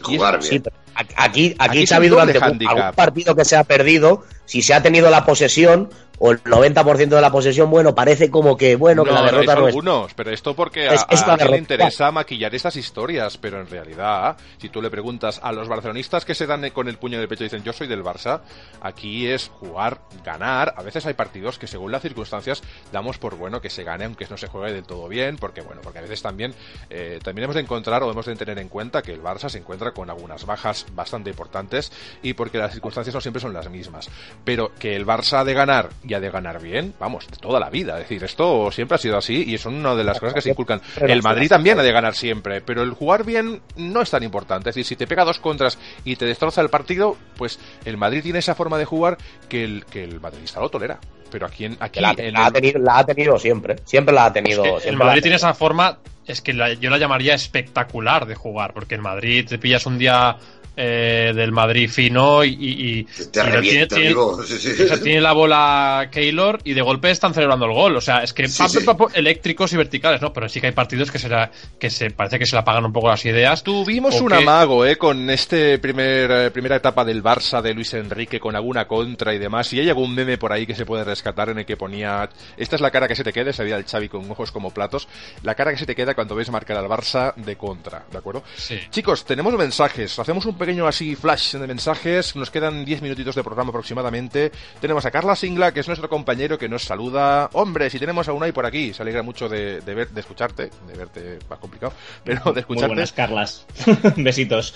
Jugar 0.03 0.39
bien. 0.41 0.63
Sí, 0.65 0.71
aquí, 0.95 1.15
aquí, 1.17 1.55
Aquí 1.59 1.79
un 1.95 2.09
doble 2.11 2.33
durante 2.33 2.67
algún 2.67 2.93
partido 2.95 3.37
que 3.37 3.45
se 3.45 3.57
ha 3.57 3.65
perdido, 3.65 4.25
si 4.47 4.63
se 4.63 4.73
ha 4.75 4.83
tenido 4.83 5.11
la 5.11 5.27
posesión, 5.27 5.91
o 6.25 6.31
el 6.31 6.41
90% 6.45 7.09
de 7.09 7.21
la 7.21 7.33
posesión, 7.33 7.69
bueno, 7.69 7.97
parece 7.97 8.31
como 8.31 8.57
que, 8.57 8.77
bueno, 8.77 9.03
que 9.03 9.11
la 9.11 9.23
derrota 9.23 9.57
no, 9.57 9.63
es 9.63 9.67
algunos, 9.75 10.15
pero 10.15 10.31
esto 10.31 10.55
porque 10.55 10.89
a, 10.89 10.95
Es- 10.95 11.07
es 11.11 11.23
a 11.25 11.37
le 11.37 11.57
interesa 11.59 12.13
maquillar 12.13 12.55
estas 12.55 12.77
historias, 12.77 13.37
pero 13.39 13.61
en 13.61 13.67
realidad, 13.67 14.37
si 14.59 14.69
tú 14.69 14.81
le 14.81 14.89
preguntas 14.89 15.41
a 15.43 15.51
los 15.51 15.67
barcelonistas 15.67 16.25
que 16.25 16.37
se 16.37 16.47
dan 16.47 16.71
con 16.71 16.87
el 16.89 16.97
puño 16.97 17.19
de 17.19 17.27
pecho 17.27 17.43
y 17.43 17.47
dicen 17.47 17.65
yo 17.65 17.73
soy 17.73 17.89
del 17.89 18.05
Barça, 18.05 18.41
aquí 18.81 19.27
es 19.27 19.49
jugar, 19.49 19.99
ganar. 20.25 20.75
A 20.77 20.83
veces 20.83 21.05
hay 21.07 21.15
partidos 21.15 21.59
que 21.59 21.67
según 21.67 21.91
las 21.91 22.03
circunstancias 22.03 22.63
damos 22.93 23.19
por 23.19 23.35
bueno 23.37 23.61
que 23.61 23.69
se 23.69 23.83
gane, 23.83 24.05
aunque 24.05 24.27
no 24.31 24.37
se 24.37 24.47
juegue 24.47 24.73
del 24.73 24.85
todo 24.85 25.09
bien, 25.09 25.37
porque 25.39 25.61
bueno, 25.61 25.81
porque 25.83 25.99
a 25.99 26.03
veces 26.03 26.23
también 26.23 26.55
eh, 26.89 27.19
también 27.25 27.45
hemos 27.47 27.57
de 27.57 27.63
encontrar 27.63 28.01
o 28.05 28.11
hemos 28.13 28.27
de 28.27 28.37
tener 28.37 28.61
en 28.61 28.69
cuenta 28.69 29.03
que 29.03 29.13
el 29.13 29.23
Barça 29.23 29.49
se 29.49 29.59
encuentra 29.59 29.91
con 29.91 30.09
algunas 30.09 30.47
bajas 30.47 30.87
bastante 30.95 31.31
importantes 31.31 31.91
y 32.23 32.35
porque 32.35 32.59
las 32.59 32.73
circunstancias 32.73 33.13
no 33.13 33.21
siempre 33.21 33.41
son 33.43 33.53
las 33.53 33.69
mismas. 33.69 34.09
Pero 34.45 34.71
que 34.79 34.95
el 34.95 35.05
Barça 35.05 35.39
ha 35.41 35.45
de 35.45 35.55
ganar 35.55 35.89
y 36.05 36.12
ha 36.15 36.21
de 36.21 36.31
ganar 36.31 36.61
bien, 36.61 36.95
vamos, 36.99 37.27
toda 37.41 37.59
la 37.61 37.71
vida. 37.71 37.95
Es 37.95 38.09
decir, 38.09 38.23
esto 38.25 38.71
siempre 38.73 38.95
ha 38.97 38.99
sido 38.99 39.17
así 39.19 39.45
y 39.47 39.59
son 39.59 39.75
una 39.75 39.95
de 39.95 40.05
las 40.05 40.19
cosas 40.21 40.35
que 40.35 40.41
se 40.43 40.51
inculcan. 40.51 40.81
El 41.01 41.23
Madrid 41.23 41.49
también 41.49 41.79
ha 41.79 41.83
de 41.83 41.93
ganar 41.93 42.15
siempre, 42.15 42.61
pero 42.61 42.83
el 42.83 42.93
jugar 42.93 43.25
bien 43.25 43.61
no 43.77 44.03
es 44.03 44.11
tan 44.11 44.23
importante. 44.23 44.71
Es 44.71 44.75
decir, 44.77 44.87
si 44.87 44.97
te 44.97 45.07
pega 45.07 45.25
dos 45.25 45.39
contras 45.39 45.79
y 46.05 46.17
te 46.17 46.25
destroza 46.27 46.61
el 46.61 46.69
partido, 46.71 47.17
pues 47.37 47.59
el 47.85 47.97
Madrid 47.97 48.23
tiene 48.23 48.39
esa 48.41 48.55
forma 48.55 48.79
de 48.79 48.85
jugar 48.85 49.19
que 49.49 49.65
el, 49.65 49.85
que 49.87 50.05
el 50.05 50.21
madridista 50.21 50.61
lo 50.61 50.69
tolera. 50.69 50.99
Pero 51.31 51.47
aquí, 51.47 51.65
en, 51.65 51.77
aquí 51.81 51.99
la, 52.01 52.15
en 52.17 52.35
la 52.35 52.45
ha 52.45 52.47
el- 52.49 52.53
tenido, 52.53 52.79
la 52.81 52.99
ha 52.99 53.07
tenido 53.07 53.39
siempre. 53.39 53.77
Siempre 53.85 54.15
la 54.15 54.27
ha 54.27 54.33
tenido. 54.33 54.65
Es 54.79 54.83
que 54.83 54.89
el 54.91 54.97
Madrid 54.99 55.23
tiene 55.23 55.37
esa 55.37 55.55
forma, 55.55 55.99
es 56.27 56.43
que 56.43 56.53
la- 56.53 56.75
yo 56.75 56.91
la 56.91 56.99
llamaría 56.99 57.35
espectacular 57.35 58.27
de 58.27 58.35
jugar, 58.35 58.75
porque 58.75 58.95
el 58.95 59.01
Madrid 59.01 59.47
te 59.49 59.59
pillas 59.59 59.87
un 59.87 59.97
día 59.99 60.37
eh, 60.77 61.33
del 61.35 61.53
Madrid 61.53 61.91
fino 61.91 62.45
y, 62.45 62.51
y- 62.51 62.99
y- 63.01 63.05
Te, 63.31 63.43
revienta, 63.43 63.95
tiene- 63.97 64.11
amigo. 64.11 64.43
Sí, 64.47 64.59
sí. 64.59 64.83
o 64.83 64.87
sea, 64.89 65.01
tiene 65.01 65.21
la 65.21 65.33
bola 65.33 66.09
Keylor 66.11 66.61
y 66.65 66.73
de 66.75 66.83
golpe 66.83 67.11
están 67.11 67.35
celebrando 67.35 67.67
el 67.67 67.73
gol. 67.73 67.97
O 67.97 68.01
sea, 68.01 68.23
es 68.23 68.33
que 68.33 68.49
Sí, 68.49 68.63
pa- 68.63 68.69
sí. 68.69 68.81
pa- 68.81 68.97
pa- 68.97 69.09
eléctricos 69.15 69.73
y 69.73 69.77
verticales, 69.77 70.21
¿no? 70.21 70.33
Pero 70.33 70.49
sí 70.49 70.61
que 70.61 70.69
hay 70.69 70.73
partidos 70.73 71.11
que, 71.11 71.19
será, 71.19 71.51
que 71.79 71.91
se 71.91 72.11
parece 72.11 72.39
que 72.39 72.47
se 72.47 72.57
le 72.57 72.61
apagan 72.61 72.85
un 72.85 72.93
poco 72.93 73.09
las 73.09 73.25
ideas. 73.25 73.63
Tuvimos 73.63 74.21
un 74.21 74.29
que- 74.29 74.35
amago, 74.37 74.85
¿eh? 74.87 74.97
Con 74.97 75.29
este 75.31 75.79
primer, 75.79 76.31
eh, 76.31 76.51
primera 76.51 76.77
etapa 76.77 77.05
del 77.05 77.23
Barça 77.23 77.61
de 77.63 77.75
Luis 77.75 77.93
Enrique 77.95 78.41
con 78.41 78.57
alguna 78.57 78.87
contra 78.87 79.35
y 79.35 79.39
demás. 79.39 79.73
Y 79.73 79.81
hay 79.81 79.89
algún 79.89 80.15
meme 80.15 80.39
por 80.39 80.53
ahí 80.53 80.67
que 80.67 80.75
se 80.75 80.87
puede 80.87 81.05
rescatar 81.05 81.49
en 81.51 81.59
el 81.59 81.67
que 81.67 81.77
ponía, 81.77 82.29
esta 82.57 82.77
es 82.77 82.83
la 82.83 82.91
cara 82.91 83.09
que 83.09 83.15
se 83.17 83.25
te 83.25 83.33
queda, 83.33 83.51
ese 83.51 83.65
día 83.65 83.77
el 83.77 83.85
Xavi 83.85 84.09
con 84.09 84.31
ojos 84.31 84.51
como 84.53 84.71
platos, 84.71 85.09
la 85.43 85.55
cara 85.55 85.71
que 85.73 85.79
se 85.79 85.87
te 85.87 85.95
queda 85.95 86.15
cuando 86.15 86.35
ves 86.35 86.51
marcar 86.51 86.77
al 86.77 86.87
Barça 86.87 87.35
de 87.37 87.57
contra, 87.57 88.05
¿de 88.11 88.19
acuerdo? 88.19 88.43
Sí. 88.57 88.79
Chicos, 88.91 89.25
tenemos 89.25 89.55
mensajes. 89.55 90.19
Hacemos 90.19 90.47
un 90.47 90.57
pequeño 90.63 90.87
así 90.87 91.17
flash 91.17 91.57
de 91.57 91.67
mensajes. 91.67 92.37
Nos 92.37 92.53
quedan 92.53 92.85
10 92.85 93.03
minutitos 93.03 93.35
de 93.35 93.43
programa 93.43 93.71
aproximadamente. 93.71 94.53
Tenemos 94.81 95.05
a 95.05 95.11
Carla 95.11 95.35
Singla, 95.35 95.73
que 95.73 95.81
es 95.81 95.89
nuestro 95.89 96.09
compañero, 96.09 96.57
que 96.57 96.69
nos 96.69 96.85
saluda. 96.85 97.51
Hombre, 97.55 97.91
si 97.91 97.99
tenemos 97.99 98.29
a 98.29 98.33
Unai 98.33 98.53
por 98.53 98.65
aquí, 98.65 98.95
se 98.95 99.03
alegra 99.03 99.25
mucho 99.25 99.49
de, 99.49 99.81
de 99.81 99.95
ver, 99.95 100.11
de 100.11 100.21
escucharte. 100.21 100.71
De 100.87 100.95
verte 100.97 101.41
más 101.51 101.59
complicado, 101.59 101.93
pero 102.23 102.45
de 102.45 102.53
Muy 102.53 102.61
escucharte. 102.61 102.87
buenas, 102.87 103.13
Carlas. 103.13 103.67
Besitos. 104.17 104.73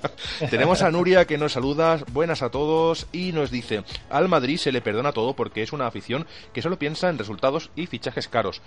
Tenemos 0.50 0.82
a 0.82 0.92
Nuria 0.92 1.24
que 1.24 1.36
nos 1.36 1.54
saluda, 1.54 1.98
buenas 2.12 2.42
a 2.42 2.50
todos, 2.50 3.08
y 3.10 3.32
nos 3.32 3.50
dice, 3.50 3.82
al 4.10 4.28
Madrid 4.28 4.58
se 4.58 4.70
le 4.70 4.82
perdona 4.82 5.10
todo 5.10 5.34
porque 5.34 5.64
es 5.64 5.72
una 5.72 5.88
afición 5.88 6.28
que 6.52 6.62
solo 6.62 6.78
piensa 6.78 7.08
en 7.08 7.18
resultados 7.18 7.72
y 7.74 7.88
fichajes 7.88 8.28
caros. 8.28 8.62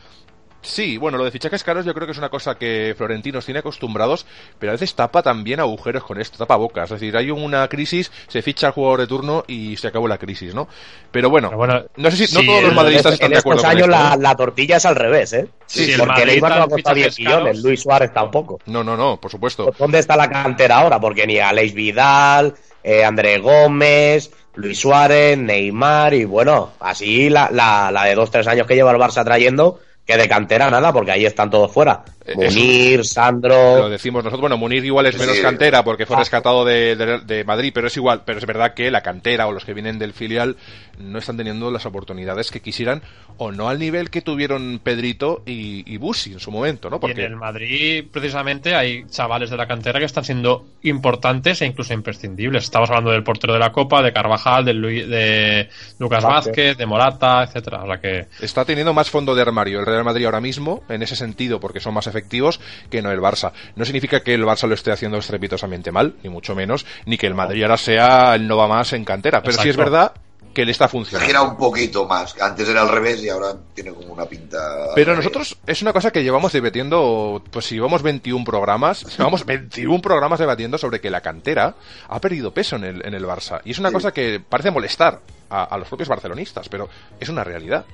Sí, 0.61 0.97
bueno, 0.97 1.17
lo 1.17 1.23
de 1.23 1.31
fichajes 1.31 1.63
caros 1.63 1.85
yo 1.85 1.93
creo 1.93 2.05
que 2.07 2.11
es 2.11 2.17
una 2.17 2.29
cosa 2.29 2.55
que 2.55 2.93
Florentino 2.97 3.35
nos 3.37 3.45
tiene 3.45 3.59
acostumbrados, 3.59 4.25
pero 4.59 4.71
a 4.71 4.73
veces 4.73 4.93
tapa 4.95 5.21
también 5.21 5.59
agujeros 5.59 6.03
con 6.03 6.19
esto, 6.19 6.37
tapa 6.37 6.55
bocas. 6.57 6.91
Es 6.91 6.99
decir, 6.99 7.15
hay 7.15 7.31
una 7.31 7.67
crisis, 7.67 8.11
se 8.27 8.41
ficha 8.41 8.67
al 8.67 8.73
jugador 8.73 9.01
de 9.01 9.07
turno 9.07 9.43
y 9.47 9.77
se 9.77 9.87
acabó 9.87 10.07
la 10.07 10.17
crisis, 10.17 10.53
¿no? 10.53 10.67
Pero 11.11 11.29
bueno, 11.29 11.49
Pero 11.49 11.57
bueno, 11.57 11.83
no 11.95 12.11
sé 12.11 12.27
si 12.27 12.33
no 12.35 12.43
todos 12.43 12.63
los 12.63 12.73
madridistas 12.73 13.13
en 13.13 13.13
están 13.13 13.31
de 13.31 13.37
estos 13.37 13.39
acuerdo 13.39 13.63
con 13.63 13.71
años 13.71 13.87
esto. 13.87 13.91
la, 13.91 14.13
¿eh? 14.13 14.17
la 14.19 14.35
tortilla 14.35 14.77
es 14.77 14.85
al 14.85 14.95
revés, 14.95 15.33
¿eh? 15.33 15.47
Sí, 15.65 15.85
Sí, 15.85 15.91
el 15.93 16.01
Porque 16.01 16.21
Madrid 16.21 16.25
Neymar 16.25 16.55
no 16.55 16.63
ha 16.63 16.67
costado 16.67 16.95
10 16.95 17.15
fichajes 17.15 17.19
caros. 17.23 17.53
millones, 17.53 17.63
Luis 17.63 17.81
Suárez 17.81 18.13
tampoco. 18.13 18.59
No, 18.65 18.83
no, 18.83 18.97
no, 18.97 19.19
por 19.19 19.31
supuesto. 19.31 19.71
¿Dónde 19.77 19.99
está 19.99 20.17
la 20.17 20.29
cantera 20.29 20.79
ahora? 20.79 20.99
Porque 20.99 21.25
ni 21.27 21.39
Aleix 21.39 21.73
Vidal, 21.73 22.55
eh, 22.83 23.03
André 23.05 23.37
Gómez, 23.39 24.31
Luis 24.55 24.79
Suárez, 24.79 25.37
Neymar 25.37 26.13
y 26.13 26.25
bueno, 26.25 26.71
así 26.79 27.29
la, 27.29 27.49
la, 27.51 27.91
la 27.91 28.05
de 28.05 28.15
dos, 28.15 28.31
tres 28.31 28.47
años 28.47 28.65
que 28.67 28.75
lleva 28.75 28.91
el 28.91 28.97
Barça 28.97 29.23
trayendo, 29.23 29.79
que 30.07 30.17
de 30.17 30.27
cantera 30.29 30.71
nada, 30.71 30.93
porque 30.93 31.11
ahí 31.11 31.25
están 31.25 31.49
todos 31.49 31.69
fuera. 31.71 32.03
Eh, 32.25 32.33
Munir, 32.35 32.97
Lo 32.99 33.03
Sandro... 33.03 33.89
decimos 33.89 34.23
nosotros. 34.23 34.41
Bueno, 34.41 34.57
Munir 34.57 34.83
igual 34.85 35.05
es 35.05 35.17
menos 35.19 35.35
Sí. 35.35 35.41
cantera 35.41 35.83
porque 35.83 36.05
fue 36.05 36.15
Ah. 36.15 36.19
rescatado 36.19 36.63
de, 36.65 36.95
de- 36.95 37.19
de 37.19 37.43
Madrid, 37.43 37.71
pero 37.73 37.87
es 37.87 37.95
igual. 37.97 38.21
Pero 38.25 38.39
es 38.39 38.45
verdad 38.45 38.73
que 38.73 38.89
la 38.89 39.01
cantera 39.01 39.47
o 39.47 39.51
los 39.51 39.63
que 39.65 39.73
vienen 39.73 39.99
del 39.99 40.13
filial 40.13 40.55
no 40.97 41.19
están 41.19 41.37
teniendo 41.37 41.69
las 41.71 41.85
oportunidades 41.85 42.51
que 42.51 42.61
quisieran 42.61 43.01
o 43.37 43.51
no 43.51 43.69
al 43.69 43.79
nivel 43.79 44.09
que 44.09 44.21
tuvieron 44.21 44.79
Pedrito 44.83 45.43
y, 45.45 45.83
y 45.93 45.97
Busi 45.97 46.33
en 46.33 46.39
su 46.39 46.51
momento, 46.51 46.89
¿no? 46.89 46.95
Y 46.95 46.97
en 46.97 47.01
Porque 47.01 47.23
el 47.25 47.35
Madrid, 47.35 48.05
precisamente, 48.11 48.75
hay 48.75 49.05
chavales 49.09 49.49
de 49.49 49.57
la 49.57 49.67
cantera 49.67 49.99
que 49.99 50.05
están 50.05 50.23
siendo 50.25 50.65
importantes 50.83 51.61
e 51.61 51.65
incluso 51.65 51.93
imprescindibles. 51.93 52.63
Estamos 52.63 52.89
hablando 52.89 53.11
del 53.11 53.23
portero 53.23 53.53
de 53.53 53.59
la 53.59 53.71
Copa, 53.71 54.01
de 54.01 54.11
Carvajal, 54.11 54.65
de, 54.65 54.73
Luis- 54.73 55.07
de 55.07 55.69
Lucas 55.99 56.23
Vázquez. 56.23 56.47
Vázquez, 56.47 56.77
de 56.77 56.85
Morata, 56.85 57.43
etcétera. 57.43 57.83
O 57.83 57.87
sea 57.87 57.97
que 57.99 58.27
está 58.41 58.65
teniendo 58.65 58.93
más 58.93 59.09
fondo 59.09 59.35
de 59.35 59.41
armario 59.41 59.79
el 59.79 59.85
Real 59.85 59.96
Madrid 60.03 60.25
ahora 60.25 60.41
mismo, 60.41 60.83
en 60.89 61.01
ese 61.03 61.15
sentido, 61.15 61.59
porque 61.59 61.79
son 61.79 61.93
más 61.93 62.07
efectivos, 62.07 62.59
que 62.89 63.01
no 63.01 63.11
el 63.11 63.19
Barça. 63.19 63.51
No 63.75 63.85
significa 63.85 64.21
que 64.21 64.33
el 64.33 64.43
Barça 64.43 64.67
lo 64.67 64.73
esté 64.73 64.91
haciendo 64.91 65.17
estrepitosamente 65.17 65.91
mal, 65.91 66.15
ni 66.23 66.29
mucho 66.29 66.55
menos, 66.55 66.85
ni 67.05 67.17
que 67.17 67.27
el 67.27 67.33
Madrid 67.35 67.63
ahora 67.63 67.77
sea 67.77 68.35
el 68.35 68.47
no 68.47 68.57
va 68.57 68.67
más 68.67 68.93
en 68.93 69.05
cantera. 69.05 69.41
Pero 69.41 69.53
sí 69.53 69.69
es 69.69 69.75
Exacto. 69.75 69.91
verdad 69.91 70.11
que 70.53 70.65
le 70.65 70.71
está 70.71 70.85
Se 70.87 70.91
funcionando. 70.93 71.27
gira 71.27 71.41
un 71.43 71.55
poquito 71.55 72.05
más. 72.07 72.35
Antes 72.41 72.67
era 72.67 72.81
al 72.81 72.89
revés 72.89 73.21
y 73.23 73.29
ahora 73.29 73.53
tiene 73.75 73.91
como 73.93 74.11
una 74.11 74.25
pinta. 74.25 74.57
Pero 74.95 75.15
nosotros 75.15 75.55
es 75.67 75.83
una 75.83 75.93
cosa 75.93 76.09
que 76.09 76.23
llevamos 76.23 76.51
debatiendo, 76.51 77.43
pues 77.51 77.65
si 77.65 77.75
llevamos 77.75 78.01
21 78.01 78.43
programas, 78.43 79.03
llevamos 79.17 79.45
21 79.45 80.01
programas 80.01 80.39
debatiendo 80.39 80.79
sobre 80.79 80.99
que 80.99 81.11
la 81.11 81.21
cantera 81.21 81.75
ha 82.09 82.19
perdido 82.19 82.51
peso 82.55 82.75
en 82.77 82.85
el, 82.85 83.05
en 83.05 83.13
el 83.13 83.23
Barça. 83.25 83.61
Y 83.65 83.71
es 83.71 83.77
una 83.77 83.89
Sí. 83.89 83.93
cosa 83.93 84.11
que 84.11 84.39
parece 84.39 84.71
molestar 84.71 85.19
a, 85.51 85.63
a 85.65 85.77
los 85.77 85.87
propios 85.87 86.09
barcelonistas, 86.09 86.69
pero 86.69 86.89
es 87.19 87.29
una 87.29 87.43
realidad. 87.43 87.85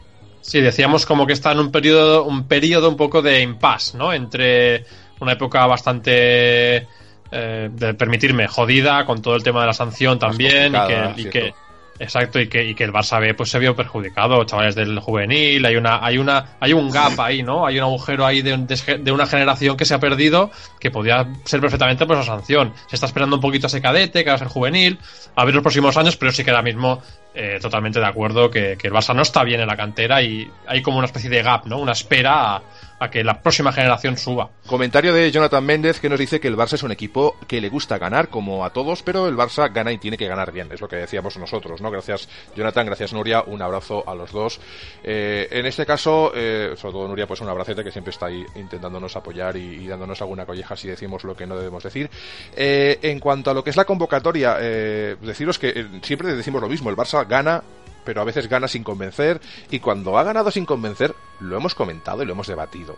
Sí, 0.43 0.59
decíamos 0.59 1.05
como 1.05 1.25
que 1.25 1.31
está 1.33 1.53
en 1.53 1.59
un 1.59 1.71
periodo, 1.71 2.25
un 2.25 2.47
periodo 2.47 2.89
un 2.89 2.97
poco 2.97 3.21
de 3.21 3.41
impasse, 3.41 3.97
¿no? 3.97 4.11
Entre 4.11 4.85
una 5.21 5.31
época 5.31 5.65
bastante, 5.65 6.85
eh, 7.31 7.69
de 7.71 7.93
permitirme, 7.93 8.47
jodida, 8.47 9.05
con 9.05 9.21
todo 9.21 9.35
el 9.37 9.41
tema 9.43 9.61
de 9.61 9.67
la 9.67 9.73
sanción 9.73 10.19
también, 10.19 10.73
y 10.83 10.87
que, 10.87 11.21
y 11.21 11.23
que- 11.29 11.53
exacto, 11.99 12.39
y 12.39 12.47
que, 12.47 12.63
y 12.65 12.75
que 12.75 12.83
el 12.83 12.91
Barça 12.91 13.19
B 13.19 13.33
pues 13.33 13.49
se 13.49 13.59
vio 13.59 13.75
perjudicado, 13.75 14.43
chavales 14.45 14.75
del 14.75 14.99
juvenil, 14.99 15.65
hay 15.65 15.75
una, 15.75 16.03
hay 16.03 16.17
una, 16.17 16.57
hay 16.59 16.73
un 16.73 16.89
gap 16.89 17.19
ahí, 17.19 17.43
¿no? 17.43 17.65
Hay 17.65 17.77
un 17.77 17.83
agujero 17.83 18.25
ahí 18.25 18.41
de, 18.41 18.57
de, 18.57 18.97
de 18.99 19.11
una 19.11 19.25
generación 19.25 19.77
que 19.77 19.85
se 19.85 19.93
ha 19.93 19.99
perdido, 19.99 20.51
que 20.79 20.91
podía 20.91 21.27
ser 21.45 21.61
perfectamente 21.61 22.05
pues 22.05 22.19
la 22.19 22.25
sanción. 22.25 22.73
Se 22.87 22.95
está 22.95 23.05
esperando 23.05 23.35
un 23.35 23.41
poquito 23.41 23.67
a 23.67 23.69
ese 23.69 23.81
cadete, 23.81 24.23
que 24.23 24.29
va 24.29 24.35
a 24.35 24.39
ser 24.39 24.47
juvenil, 24.47 24.99
a 25.35 25.45
ver 25.45 25.53
los 25.53 25.63
próximos 25.63 25.97
años, 25.97 26.17
pero 26.17 26.31
sí 26.31 26.43
que 26.43 26.51
ahora 26.51 26.63
mismo 26.63 27.01
eh, 27.35 27.57
totalmente 27.61 27.99
de 27.99 28.05
acuerdo 28.05 28.49
que, 28.49 28.77
que 28.77 28.87
el 28.87 28.93
Barça 28.93 29.15
no 29.15 29.21
está 29.23 29.43
bien 29.43 29.61
en 29.61 29.67
la 29.67 29.75
cantera 29.75 30.21
y 30.21 30.49
hay 30.67 30.81
como 30.81 30.97
una 30.97 31.07
especie 31.07 31.29
de 31.29 31.41
gap, 31.41 31.65
¿no? 31.65 31.79
Una 31.79 31.93
espera 31.93 32.55
a, 32.55 32.61
a 33.03 33.09
que 33.09 33.23
la 33.23 33.41
próxima 33.41 33.71
generación 33.71 34.17
suba. 34.17 34.49
Comentario 34.65 35.13
de 35.13 35.29
Jonathan 35.31 35.63
Méndez 35.63 35.99
que 35.99 36.09
nos 36.09 36.19
dice 36.19 36.39
que 36.39 36.47
el 36.47 36.55
Barça 36.55 36.73
es 36.73 36.83
un 36.83 36.91
equipo 36.91 37.35
que 37.47 37.59
le 37.59 37.69
gusta 37.69 37.97
ganar 37.97 38.29
como 38.29 38.63
a 38.63 38.71
todos, 38.71 39.03
pero 39.03 39.27
el 39.27 39.35
Barça 39.35 39.71
gana 39.71 39.91
y 39.91 39.97
tiene 39.97 40.17
que 40.17 40.27
ganar 40.27 40.51
bien, 40.51 40.69
es 40.71 40.79
lo 40.79 40.87
que 40.87 40.95
decíamos 40.95 41.37
nosotros, 41.37 41.81
¿no? 41.81 41.91
Gracias 41.91 42.29
Jonathan, 42.55 42.85
gracias 42.85 43.13
Nuria, 43.13 43.43
un 43.45 43.61
abrazo 43.61 44.03
a 44.07 44.15
los 44.15 44.31
dos. 44.31 44.59
Eh, 45.03 45.47
en 45.51 45.65
este 45.65 45.85
caso, 45.85 46.31
eh, 46.33 46.73
sobre 46.77 46.93
todo 46.93 47.07
Nuria, 47.07 47.27
pues 47.27 47.41
un 47.41 47.49
abracete 47.49 47.83
que 47.83 47.91
siempre 47.91 48.11
está 48.11 48.27
ahí 48.27 48.45
intentándonos 48.55 49.15
apoyar 49.15 49.57
y, 49.57 49.85
dándonos 49.87 50.21
alguna 50.21 50.45
colleja 50.45 50.75
si 50.75 50.87
decimos 50.87 51.23
lo 51.23 51.35
que 51.35 51.45
no 51.45 51.57
debemos 51.57 51.83
decir. 51.83 52.09
Eh, 52.55 52.99
en 53.01 53.19
cuanto 53.19 53.51
a 53.51 53.53
lo 53.53 53.63
que 53.63 53.71
es 53.71 53.75
la 53.75 53.85
convocatoria, 53.85 54.55
deciros 54.55 55.59
que 55.59 55.87
siempre 56.01 56.33
decimos 56.35 56.61
lo 56.61 56.69
mismo, 56.69 56.89
el 56.89 56.95
Barça 56.95 57.27
gana 57.27 57.63
pero 58.03 58.21
a 58.21 58.23
veces 58.23 58.47
gana 58.47 58.67
sin 58.67 58.83
convencer 58.83 59.41
y 59.71 59.79
cuando 59.79 60.17
ha 60.17 60.23
ganado 60.23 60.51
sin 60.51 60.65
convencer 60.65 61.15
lo 61.39 61.57
hemos 61.57 61.75
comentado 61.75 62.23
y 62.23 62.25
lo 62.25 62.33
hemos 62.33 62.47
debatido. 62.47 62.97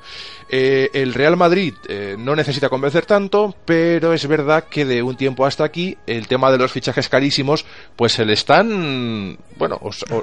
Eh, 0.49 0.89
el 0.93 1.13
Real 1.13 1.37
Madrid 1.37 1.73
eh, 1.87 2.15
no 2.17 2.35
necesita 2.35 2.69
convencer 2.69 3.05
tanto, 3.05 3.55
pero 3.65 4.13
es 4.13 4.27
verdad 4.27 4.65
que 4.69 4.85
de 4.85 5.01
un 5.01 5.15
tiempo 5.15 5.45
hasta 5.45 5.63
aquí 5.63 5.97
el 6.05 6.27
tema 6.27 6.51
de 6.51 6.57
los 6.57 6.71
fichajes 6.71 7.09
carísimos 7.09 7.65
pues 7.95 8.13
se 8.13 8.25
le 8.25 8.33
están, 8.33 9.37
bueno, 9.57 9.79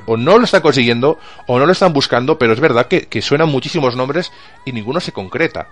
o, 0.07 0.16
no 0.16 0.39
lo 0.39 0.45
están 0.45 0.62
consiguiendo 0.62 1.18
o 1.47 1.59
no 1.59 1.66
lo 1.66 1.72
están 1.72 1.93
buscando, 1.93 2.39
pero 2.39 2.53
es 2.53 2.61
verdad 2.61 2.87
que, 2.87 3.07
que 3.07 3.22
suenan 3.22 3.49
muchísimos 3.49 3.97
nombres 3.97 4.30
y 4.64 4.72
ninguno 4.72 5.01
se 5.01 5.12
concreta. 5.12 5.68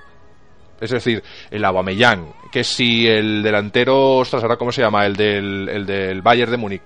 Es 0.81 0.91
decir, 0.91 1.23
el 1.51 1.65
Aubameyang, 1.65 2.33
que 2.51 2.65
si 2.65 3.07
el 3.07 3.43
delantero, 3.43 4.17
ostras, 4.17 4.43
ahora 4.43 4.57
cómo 4.57 4.73
se 4.73 4.81
llama, 4.81 5.05
el 5.05 5.15
del, 5.15 5.69
el 5.69 5.87
del 5.87 6.23
Bayern 6.23 6.51
de 6.51 6.57
Múnich, 6.57 6.83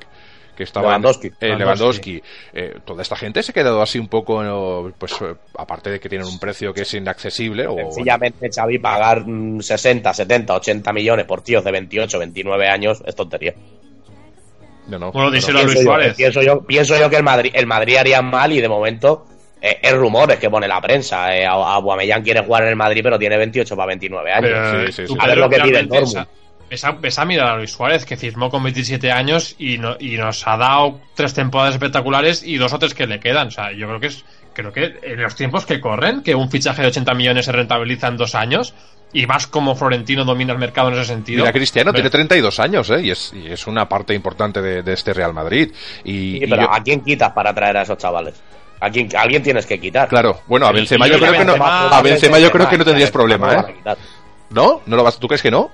que 0.55 0.63
estaba 0.65 0.87
Lewandowski. 0.89 1.31
eh, 1.41 1.57
Lewandowski. 1.57 2.23
Eh, 2.53 2.75
toda 2.85 3.03
esta 3.03 3.17
gente 3.17 3.43
se 3.43 3.51
ha 3.53 3.55
quedado 3.55 3.83
así 3.83 3.99
un 3.99 4.09
poco, 4.09 4.43
eh, 4.89 4.93
pues 4.99 5.13
eh, 5.21 5.35
aparte 5.59 5.91
de 5.91 6.01
que 6.01 6.09
tienen 6.09 6.27
un 6.27 6.39
precio 6.39 6.73
que 6.73 6.83
es 6.83 6.95
inaccesible 6.95 7.67
o 7.67 7.77
Sencillamente, 7.77 8.49
Xavi, 8.55 8.79
pagar 8.79 9.27
mm, 9.27 9.61
60, 9.61 10.13
70, 10.15 10.55
80 10.55 10.93
millones 10.93 11.27
por 11.27 11.43
tíos 11.43 11.65
de 11.65 11.71
28, 11.73 12.19
29 12.19 12.69
años 12.69 13.03
es 13.07 13.15
tontería. 13.15 13.55
no, 14.89 14.99
no, 14.99 15.13
Bueno, 15.13 15.29
no, 15.29 15.31
díselo 15.35 15.59
a 15.59 15.63
Pienso 15.63 15.75
Luis 15.75 15.85
yo, 15.85 15.91
Suárez. 15.91 16.15
pienso 16.15 16.43
yo, 16.43 16.61
pienso 16.61 16.99
yo 16.99 17.11
que 17.11 17.17
el 17.17 17.23
Madrid, 17.23 17.51
el 17.55 17.67
Madrid 17.67 17.97
haría 17.97 18.21
mal 18.23 18.53
y 18.53 18.61
de 18.61 18.69
momento 18.69 19.27
eh, 19.61 19.79
es 19.83 19.93
rumores 19.95 20.39
que 20.39 20.51
pone 20.51 20.69
la 20.69 20.79
prensa. 20.81 21.35
Eh, 21.35 21.47
A- 21.47 21.53
Aubameyang 21.77 22.23
quiere 22.23 22.41
jugar 22.45 22.65
en 22.65 22.69
el 22.71 22.77
Madrid, 22.77 23.01
pero 23.03 23.19
tiene 23.19 23.39
28 23.39 23.75
para 23.77 23.87
29 23.89 24.31
años. 24.33 24.51
Pero, 24.53 24.87
Sí, 24.87 24.93
sí, 24.93 25.07
sí. 25.07 25.15
A 25.19 25.27
ver 25.27 25.39
lo 25.39 25.49
que 25.49 25.59
pide 25.61 25.79
el 25.79 25.89
Dortmund. 25.89 26.27
Esa- 26.75 26.91
Ves 26.91 26.97
a, 26.97 27.01
ves 27.01 27.18
a 27.18 27.25
mirar 27.25 27.49
a 27.49 27.57
Luis 27.57 27.70
Suárez, 27.72 28.05
que 28.05 28.16
firmó 28.16 28.51
con 28.51 28.62
27 28.62 29.11
años 29.12 29.55
y, 29.59 29.79
no- 29.79 29.97
y 29.99 30.16
nos 30.16 30.47
ha 30.47 30.57
dado 30.57 31.01
tres 31.14 31.33
temporadas 31.35 31.75
espectaculares 31.75 32.43
y 32.43 32.57
dos 32.57 32.72
o 32.72 32.79
tres 32.79 32.95
que 32.95 33.07
le 33.07 33.20
quedan. 33.20 33.49
O 33.49 33.51
sea, 33.51 33.72
yo 33.72 33.87
creo 33.87 34.01
que 34.01 34.07
es 34.09 34.25
creo 34.53 34.72
que 34.72 34.99
en 35.03 35.20
los 35.20 35.35
tiempos 35.35 35.66
que 35.66 35.81
corren, 35.81 36.22
que 36.22 36.35
un 36.35 36.49
fichaje 36.51 36.81
de 36.83 36.89
80 36.89 37.12
millones 37.14 37.45
se 37.47 37.51
rentabiliza 37.53 38.07
en 38.09 38.16
dos 38.16 38.35
años 38.37 38.72
y 39.12 39.27
más 39.27 39.47
como 39.49 39.75
Florentino 39.75 40.25
domina 40.25 40.53
el 40.53 40.59
mercado 40.61 40.89
en 40.89 40.95
ese 40.95 41.07
sentido. 41.07 41.41
Mira, 41.43 41.53
Cristiano 41.53 41.91
Hombre, 41.91 42.03
tiene 42.03 42.11
32 42.11 42.61
años, 42.61 42.89
¿eh? 42.91 43.01
Y 43.03 43.11
es, 43.11 43.33
y 43.35 43.49
es 43.51 43.66
una 43.66 43.89
parte 43.89 44.14
importante 44.14 44.61
de, 44.62 44.83
de 44.85 44.93
este 44.93 45.12
Real 45.12 45.35
Madrid. 45.35 45.72
Y, 46.05 46.12
Sí, 46.39 46.41
y 46.43 46.47
pero 46.47 46.62
yo- 46.62 46.72
¿a 46.72 46.81
quién 46.85 47.01
quitas 47.01 47.33
para 47.33 47.53
traer 47.55 47.77
a 47.79 47.83
esos 47.83 47.99
chavales? 47.99 48.41
¿A 48.81 48.91
quién, 48.91 49.09
a 49.16 49.22
alguien 49.22 49.43
tienes 49.43 49.66
que 49.66 49.81
quitar. 49.81 50.09
claro, 50.09 50.41
bueno, 50.47 50.66
a 50.66 50.72
Benzema 50.72 51.07
yo 51.09 51.18
creo 51.18 51.33
que 51.33 51.45
no, 51.45 51.55
a 51.64 52.03
Benzema 52.03 52.39
yo 52.39 52.51
creo 52.53 52.68
que 52.68 52.79
no 52.79 52.85
tendrías 52.85 53.11
problema, 53.11 53.55
¿eh? 53.55 53.75
¿No? 54.51 54.83
¿No 54.87 54.97
lo 54.97 55.03
vas, 55.03 55.18
¿Tú 55.18 55.27
crees 55.27 55.43
que 55.43 55.51
no? 55.51 55.70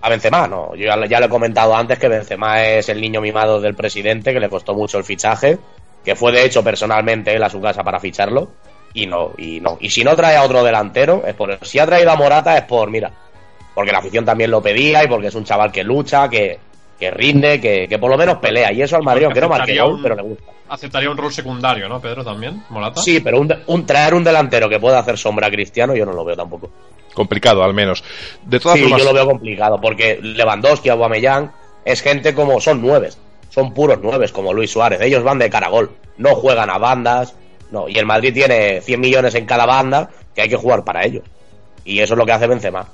A 0.00 0.08
Benzema, 0.08 0.46
no. 0.46 0.74
Yo 0.74 0.86
ya, 0.86 1.06
ya 1.06 1.20
lo 1.20 1.26
he 1.26 1.28
comentado 1.28 1.74
antes 1.74 1.98
que 1.98 2.08
Benzema 2.08 2.62
es 2.64 2.88
el 2.88 3.00
niño 3.00 3.20
mimado 3.20 3.60
del 3.60 3.74
presidente, 3.74 4.32
que 4.32 4.40
le 4.40 4.48
costó 4.48 4.74
mucho 4.74 4.98
el 4.98 5.04
fichaje, 5.04 5.58
que 6.04 6.14
fue 6.14 6.32
de 6.32 6.44
hecho 6.44 6.62
personalmente 6.62 7.34
él 7.34 7.42
a 7.42 7.50
su 7.50 7.60
casa 7.60 7.82
para 7.82 7.98
ficharlo, 7.98 8.48
y 8.94 9.06
no, 9.06 9.32
y 9.36 9.60
no. 9.60 9.76
Y 9.80 9.90
si 9.90 10.04
no 10.04 10.14
trae 10.16 10.36
a 10.36 10.44
otro 10.44 10.62
delantero, 10.62 11.22
es 11.26 11.34
por 11.34 11.58
Si 11.66 11.78
ha 11.78 11.86
traído 11.86 12.10
a 12.10 12.16
Morata 12.16 12.56
es 12.56 12.62
por, 12.64 12.90
mira, 12.90 13.10
porque 13.74 13.92
la 13.92 13.98
afición 13.98 14.24
también 14.24 14.50
lo 14.50 14.62
pedía 14.62 15.04
y 15.04 15.08
porque 15.08 15.26
es 15.28 15.34
un 15.34 15.44
chaval 15.44 15.70
que 15.72 15.82
lucha, 15.84 16.28
que, 16.28 16.58
que 16.98 17.10
rinde, 17.10 17.60
que, 17.60 17.86
que 17.88 17.98
por 17.98 18.10
lo 18.10 18.16
menos 18.16 18.38
pelea. 18.38 18.72
Y 18.72 18.82
eso 18.82 18.96
al 18.96 19.02
Madrid, 19.02 19.24
aunque 19.26 19.40
no 19.40 19.48
marque 19.58 19.72
un- 19.82 20.02
pero 20.02 20.14
le 20.16 20.22
gusta. 20.22 20.52
Aceptaría 20.68 21.10
un 21.10 21.16
rol 21.16 21.32
secundario, 21.32 21.88
¿no, 21.88 22.00
Pedro? 22.00 22.24
También, 22.24 22.62
Morata. 22.70 23.00
Sí, 23.02 23.20
pero 23.20 23.40
un, 23.40 23.86
traer 23.86 24.14
un 24.14 24.24
delantero 24.24 24.68
que 24.68 24.78
pueda 24.78 24.98
hacer 24.98 25.16
sombra 25.16 25.46
a 25.46 25.50
Cristiano, 25.50 25.94
yo 25.94 26.04
no 26.04 26.12
lo 26.12 26.24
veo 26.24 26.36
tampoco. 26.36 26.70
Complicado, 27.14 27.64
al 27.64 27.74
menos. 27.74 28.04
De 28.44 28.60
todas 28.60 28.76
Sí, 28.76 28.82
formas, 28.84 29.00
yo 29.00 29.06
lo 29.08 29.14
veo 29.14 29.26
complicado, 29.26 29.80
porque 29.80 30.18
Lewandowski, 30.22 30.88
Aubameyang, 30.90 31.50
es 31.84 32.02
gente 32.02 32.34
como, 32.34 32.60
son 32.60 32.82
nueves, 32.82 33.18
son 33.50 33.72
puros 33.72 34.00
nueves, 34.00 34.30
como 34.30 34.52
Luis 34.52 34.70
Suárez, 34.70 35.00
ellos 35.00 35.24
van 35.24 35.38
de 35.38 35.50
cara 35.50 35.68
a 35.68 35.70
gol, 35.70 35.90
no 36.18 36.34
juegan 36.34 36.70
a 36.70 36.78
bandas, 36.78 37.34
no, 37.70 37.88
y 37.88 37.98
el 37.98 38.06
Madrid 38.06 38.32
tiene 38.34 38.80
100 38.80 39.00
millones 39.00 39.34
en 39.34 39.46
cada 39.46 39.66
banda 39.66 40.10
que 40.34 40.42
hay 40.42 40.48
que 40.48 40.56
jugar 40.56 40.84
para 40.84 41.04
ellos. 41.04 41.24
Y 41.84 42.00
eso 42.00 42.14
es 42.14 42.18
lo 42.18 42.26
que 42.26 42.32
hace 42.32 42.46
Benzema. 42.46 42.86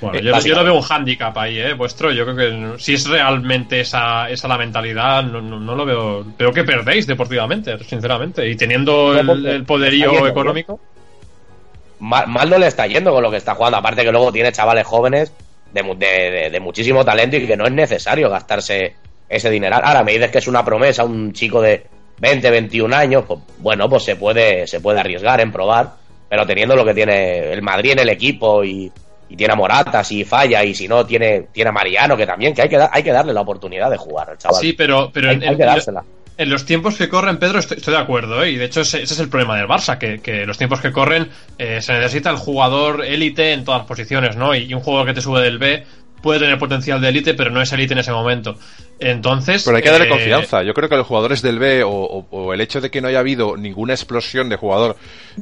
Bueno, 0.00 0.18
Eh, 0.18 0.22
yo, 0.44 0.54
lo 0.54 0.64
veo 0.64 0.74
un 0.74 0.82
hándicap 0.82 1.36
ahí, 1.38 1.58
¿eh? 1.58 1.72
Vuestro, 1.72 2.12
yo 2.12 2.24
creo 2.24 2.36
que 2.74 2.78
si 2.78 2.94
es 2.94 3.06
realmente 3.08 3.80
esa, 3.80 4.28
esa 4.28 4.46
la 4.48 4.58
mentalidad, 4.58 5.22
no, 5.24 5.40
no, 5.40 5.58
no 5.58 5.74
lo 5.74 5.84
veo. 5.86 6.24
Veo 6.38 6.52
que 6.52 6.64
perdéis 6.64 7.06
deportivamente, 7.06 7.78
sinceramente. 7.84 8.46
Y 8.48 8.56
teniendo 8.56 9.22
No, 9.22 9.32
el, 9.32 9.64
poderío 9.64 10.10
yendo 10.12 10.26
económico. 10.28 10.78
Mal, 11.98 12.26
mal 12.28 12.50
no 12.50 12.58
le 12.58 12.66
está 12.66 12.86
yendo 12.86 13.10
con 13.12 13.22
lo 13.22 13.30
que 13.30 13.38
está 13.38 13.54
jugando, 13.54 13.78
aparte 13.78 14.04
que 14.04 14.12
luego 14.12 14.30
tiene 14.30 14.52
chavales 14.52 14.86
jóvenes 14.86 15.32
de, 15.72 15.82
de- 15.82 16.30
de- 16.30 16.50
de 16.50 16.60
muchísimo 16.60 17.04
talento 17.04 17.36
y 17.36 17.46
que 17.46 17.56
no 17.56 17.64
es 17.64 17.72
necesario 17.72 18.28
gastarse 18.28 18.94
ese 19.28 19.50
dineral. 19.50 19.80
Ahora 19.82 20.02
me 20.04 20.12
dices 20.12 20.30
que 20.30 20.38
es 20.38 20.46
una 20.46 20.64
promesa, 20.64 21.04
un 21.04 21.32
chico 21.32 21.60
de 21.62 21.86
20, 22.18 22.50
21 22.50 22.92
años, 22.92 23.24
pues 23.26 23.40
bueno, 23.58 23.88
pues 23.88 24.04
se 24.04 24.16
puede, 24.16 24.66
se 24.66 24.80
puede 24.80 25.00
arriesgar 25.00 25.40
en 25.40 25.50
probar, 25.50 25.94
pero 26.28 26.46
teniendo 26.46 26.76
lo 26.76 26.84
que 26.84 26.94
tiene 26.94 27.50
el 27.52 27.62
Madrid 27.62 27.92
en 27.92 28.00
el 28.00 28.08
equipo 28.10 28.62
y, 28.62 28.92
y 29.28 29.36
tiene 29.36 29.52
a 29.52 29.56
Morata, 29.56 30.02
si 30.04 30.24
falla 30.24 30.62
y 30.64 30.74
si 30.74 30.86
no 30.88 31.04
tiene, 31.06 31.48
tiene 31.52 31.70
a 31.70 31.72
Mariano, 31.72 32.16
que 32.16 32.26
también, 32.26 32.54
que 32.54 32.62
hay 32.62 32.68
que, 32.68 32.76
da- 32.78 32.90
hay 32.92 33.02
que 33.02 33.12
darle 33.12 33.32
la 33.32 33.40
oportunidad 33.40 33.90
de 33.90 33.96
jugar 33.96 34.30
al 34.30 34.38
chaval. 34.38 34.60
Sí, 34.60 34.72
pero, 34.72 35.10
pero 35.12 35.30
hay, 35.30 35.36
en, 35.36 35.42
hay 35.48 35.56
que 35.56 35.64
dársela. 35.64 36.04
en 36.38 36.50
los 36.50 36.64
tiempos 36.64 36.96
que 36.96 37.08
corren, 37.08 37.38
Pedro, 37.38 37.58
estoy, 37.58 37.78
estoy 37.78 37.94
de 37.94 38.00
acuerdo, 38.00 38.42
¿eh? 38.44 38.50
Y 38.50 38.56
de 38.56 38.66
hecho 38.66 38.82
ese, 38.82 39.02
ese 39.02 39.14
es 39.14 39.20
el 39.20 39.28
problema 39.28 39.56
del 39.56 39.66
Barça, 39.66 39.98
que, 39.98 40.20
que 40.20 40.46
los 40.46 40.58
tiempos 40.58 40.80
que 40.80 40.92
corren 40.92 41.28
eh, 41.58 41.80
se 41.82 41.92
necesita 41.94 42.30
el 42.30 42.36
jugador 42.36 43.04
élite 43.04 43.52
en 43.52 43.64
todas 43.64 43.80
las 43.80 43.88
posiciones, 43.88 44.36
¿no? 44.36 44.54
Y, 44.54 44.64
y 44.64 44.74
un 44.74 44.80
jugador 44.80 45.06
que 45.08 45.14
te 45.14 45.20
sube 45.20 45.40
del 45.42 45.58
B 45.58 45.84
puede 46.22 46.40
tener 46.40 46.58
potencial 46.58 47.00
de 47.00 47.08
élite, 47.08 47.34
pero 47.34 47.50
no 47.50 47.60
es 47.62 47.72
élite 47.72 47.92
en 47.92 47.98
ese 48.00 48.10
momento. 48.12 48.56
Entonces... 48.98 49.62
Pero 49.64 49.76
hay 49.76 49.82
que 49.82 49.90
darle 49.90 50.06
eh, 50.06 50.10
confianza. 50.10 50.62
Yo 50.62 50.72
creo 50.74 50.88
que 50.88 50.96
los 50.96 51.06
jugadores 51.06 51.42
del 51.42 51.58
B 51.58 51.82
o, 51.84 51.90
o- 51.90 52.26
o 52.30 52.52
el 52.54 52.60
hecho 52.60 52.80
de 52.80 52.90
que 52.90 53.00
no 53.00 53.08
haya 53.08 53.18
habido 53.18 53.56
ninguna 53.56 53.92
explosión 53.92 54.48
de 54.48 54.56
jugador, 54.56 54.96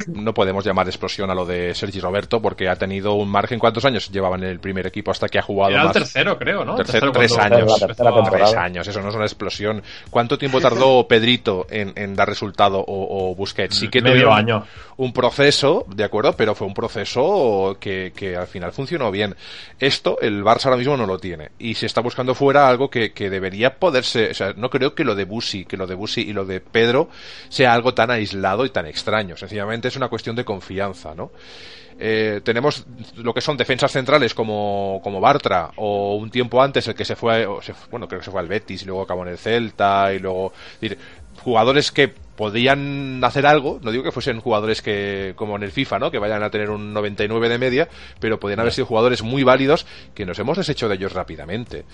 no 0.08 0.34
podemos 0.34 0.64
llamar 0.64 0.86
explosión 0.88 1.30
a 1.30 1.34
lo 1.34 1.46
de 1.46 1.74
Sergi 1.74 2.00
Roberto 2.00 2.42
porque 2.42 2.68
ha 2.68 2.76
tenido 2.76 3.14
un 3.14 3.28
margen. 3.28 3.58
¿Cuántos 3.58 3.84
años 3.84 4.10
llevaban 4.10 4.42
en 4.42 4.50
el 4.50 4.58
primer 4.60 4.86
equipo 4.86 5.10
hasta 5.12 5.28
que 5.28 5.38
ha 5.38 5.42
jugado 5.42 5.70
Era 5.72 5.80
el 5.82 5.86
más? 5.86 5.94
tercero, 5.94 6.36
creo, 6.38 6.64
¿no? 6.64 6.72
El 6.76 6.84
Tercer- 6.84 6.92
tercero 7.00 7.12
tres 7.12 7.32
cuando- 7.32 7.56
años. 7.56 7.82
A-. 7.82 7.86
Tres 7.86 8.88
eso 8.88 9.00
no 9.02 9.08
es 9.10 9.14
una 9.14 9.24
explosión. 9.24 9.82
¿Cuánto 10.10 10.36
tiempo 10.36 10.60
tardó 10.60 11.06
Pedrito 11.08 11.66
en, 11.70 11.92
en 11.96 12.16
dar 12.16 12.28
resultado 12.28 12.78
o, 12.80 13.30
o 13.30 13.34
Busquets? 13.34 13.76
Sí 13.78 13.88
que 13.88 14.00
Medio 14.00 14.14
tuvieron 14.24 14.34
año. 14.38 14.66
un 14.96 15.12
proceso, 15.12 15.84
de 15.94 16.04
acuerdo, 16.04 16.34
pero 16.36 16.54
fue 16.54 16.66
un 16.66 16.74
proceso 16.74 17.76
que, 17.80 18.12
que 18.16 18.36
al 18.36 18.46
final 18.46 18.72
funcionó 18.72 19.10
bien. 19.10 19.36
Esto 19.78 20.18
el 20.20 20.42
Barça 20.42 20.66
ahora 20.66 20.76
mismo 20.78 20.96
no 20.96 21.06
lo 21.06 21.18
tiene 21.18 21.50
y 21.58 21.74
se 21.74 21.86
está 21.86 22.00
buscando 22.00 22.34
fuera 22.34 22.68
algo 22.68 22.88
que, 22.90 23.12
que 23.12 23.30
debería 23.44 23.78
poderse, 23.78 24.30
o 24.30 24.34
sea, 24.34 24.54
no 24.56 24.70
creo 24.70 24.94
que 24.94 25.04
lo 25.04 25.14
de 25.14 25.24
Busi, 25.24 25.64
que 25.66 25.76
lo 25.76 25.86
de 25.86 25.94
Busi 25.94 26.22
y 26.22 26.32
lo 26.32 26.44
de 26.46 26.60
Pedro 26.60 27.08
sea 27.50 27.74
algo 27.74 27.92
tan 27.92 28.10
aislado 28.10 28.64
y 28.64 28.70
tan 28.70 28.86
extraño. 28.86 29.36
Sencillamente 29.36 29.88
es 29.88 29.96
una 29.96 30.08
cuestión 30.08 30.34
de 30.34 30.44
confianza, 30.44 31.14
¿no? 31.14 31.30
Eh, 31.98 32.40
tenemos 32.42 32.86
lo 33.16 33.32
que 33.34 33.40
son 33.40 33.56
defensas 33.56 33.92
centrales 33.92 34.34
como, 34.34 35.00
como 35.04 35.20
Bartra 35.20 35.70
o 35.76 36.16
un 36.16 36.30
tiempo 36.30 36.60
antes 36.60 36.88
el 36.88 36.94
que 36.94 37.04
se 37.04 37.14
fue, 37.16 37.46
o 37.46 37.60
se- 37.62 37.74
bueno, 37.90 38.08
creo 38.08 38.18
que 38.20 38.24
se 38.24 38.30
fue 38.32 38.40
al 38.40 38.48
Betis 38.48 38.82
y 38.82 38.86
luego 38.86 39.02
acabó 39.02 39.22
en 39.22 39.28
el 39.28 39.38
Celta 39.38 40.12
y 40.12 40.18
luego 40.18 40.52
decir, 40.80 40.98
jugadores 41.42 41.92
que 41.92 42.08
podían 42.08 43.22
hacer 43.22 43.46
algo, 43.46 43.78
no 43.80 43.92
digo 43.92 44.02
que 44.02 44.10
fuesen 44.10 44.40
jugadores 44.40 44.82
que 44.82 45.34
como 45.36 45.54
en 45.54 45.62
el 45.62 45.70
FIFA, 45.70 46.00
¿no? 46.00 46.10
Que 46.10 46.18
vayan 46.18 46.42
a 46.42 46.50
tener 46.50 46.68
un 46.70 46.92
99 46.92 47.48
de 47.48 47.58
media, 47.58 47.88
pero 48.18 48.40
podían 48.40 48.58
haber 48.58 48.72
sido 48.72 48.86
jugadores 48.86 49.22
muy 49.22 49.44
válidos 49.44 49.86
que 50.14 50.26
nos 50.26 50.36
hemos 50.40 50.56
deshecho 50.58 50.88
de 50.88 50.96
ellos 50.96 51.12
rápidamente. 51.12 51.84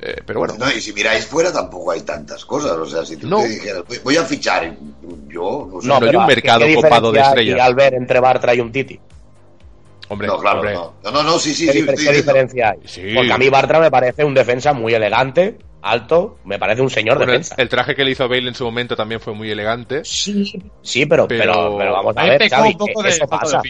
Eh, 0.00 0.16
pero 0.24 0.38
bueno, 0.40 0.54
No, 0.58 0.70
y 0.70 0.80
si 0.80 0.92
miráis 0.92 1.26
fuera 1.26 1.52
tampoco 1.52 1.90
hay 1.90 2.02
tantas 2.02 2.44
cosas. 2.44 2.72
O 2.72 2.86
sea, 2.86 3.04
si 3.04 3.16
tú 3.16 3.26
No. 3.28 3.38
te 3.42 3.48
dijeras, 3.48 3.82
"Voy- 4.04 4.16
a 4.16 4.22
fichar, 4.24 4.76
yo 5.28 5.68
no 5.72 5.80
sé. 5.80 5.88
No, 5.88 5.94
hay 5.94 6.00
pero 6.00 6.20
un 6.20 6.26
¿qué- 6.28 6.34
mercado 6.36 6.60
qué 6.66 6.74
copado 6.76 7.10
de 7.12 7.20
estrellas. 7.20 7.54
hay 7.56 7.60
al 7.60 7.74
ver 7.74 7.94
entre 7.94 8.20
Bartra 8.20 8.54
y 8.54 8.60
un 8.60 8.70
Titi? 8.70 8.98
hombre, 10.10 10.28
No, 10.28 10.38
claro, 10.38 10.58
hombre, 10.60 10.74
no. 10.74 10.94
no. 11.04 11.10
No, 11.10 11.22
no, 11.22 11.38
sí, 11.38 11.52
sí, 11.52 11.66
¿Qué, 11.66 11.72
sí. 11.72 11.82
difer- 11.82 11.96
qué 12.04 12.12
diferencia 12.12 12.70
hay? 12.70 12.78
Sí. 12.86 13.12
Porque 13.14 13.32
a 13.32 13.38
mí 13.38 13.48
Bartra 13.48 13.80
me 13.80 13.90
parece 13.90 14.24
un 14.24 14.34
defensa 14.34 14.72
muy 14.72 14.94
elegante, 14.94 15.58
alto, 15.82 16.38
me 16.44 16.58
parece 16.58 16.80
un 16.80 16.90
señor 16.90 17.16
Bueno, 17.18 17.32
defensa. 17.32 17.54
el 17.58 17.68
traje 17.68 17.94
que 17.94 18.04
le 18.04 18.12
hizo 18.12 18.28
Bale 18.28 18.48
en 18.48 18.54
su 18.54 18.64
momento 18.64 18.94
también 18.96 19.20
fue 19.20 19.34
muy 19.34 19.50
elegante. 19.50 20.02
Sí, 20.04 20.44
sí, 20.82 21.06
pero, 21.06 21.26
Pero- 21.28 21.52
pero, 21.54 21.76
pero 21.76 21.92
vamos 21.92 22.16
a 22.16 22.22
ver, 22.24 22.48
Xavi, 22.48 22.68
un 22.70 22.78
poco 22.78 23.02
que 23.02 23.08
de 23.08 23.14
eso 23.14 23.24
de 23.24 23.28
pasa. 23.28 23.62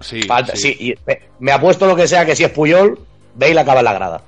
Sí, 0.00 0.22
Falta- 0.22 0.54
sí. 0.56 0.74
sí, 0.74 0.76
y 0.90 0.94
me, 1.06 1.18
me 1.40 1.52
apuesto 1.52 1.86
lo 1.86 1.96
que 1.96 2.06
sea 2.06 2.24
que 2.24 2.36
si 2.36 2.44
es 2.44 2.50
Puyol, 2.50 2.98
Bale 3.34 3.58
acaba 3.60 3.80
en 3.80 3.84
la 3.84 3.94
grada. 3.94 4.22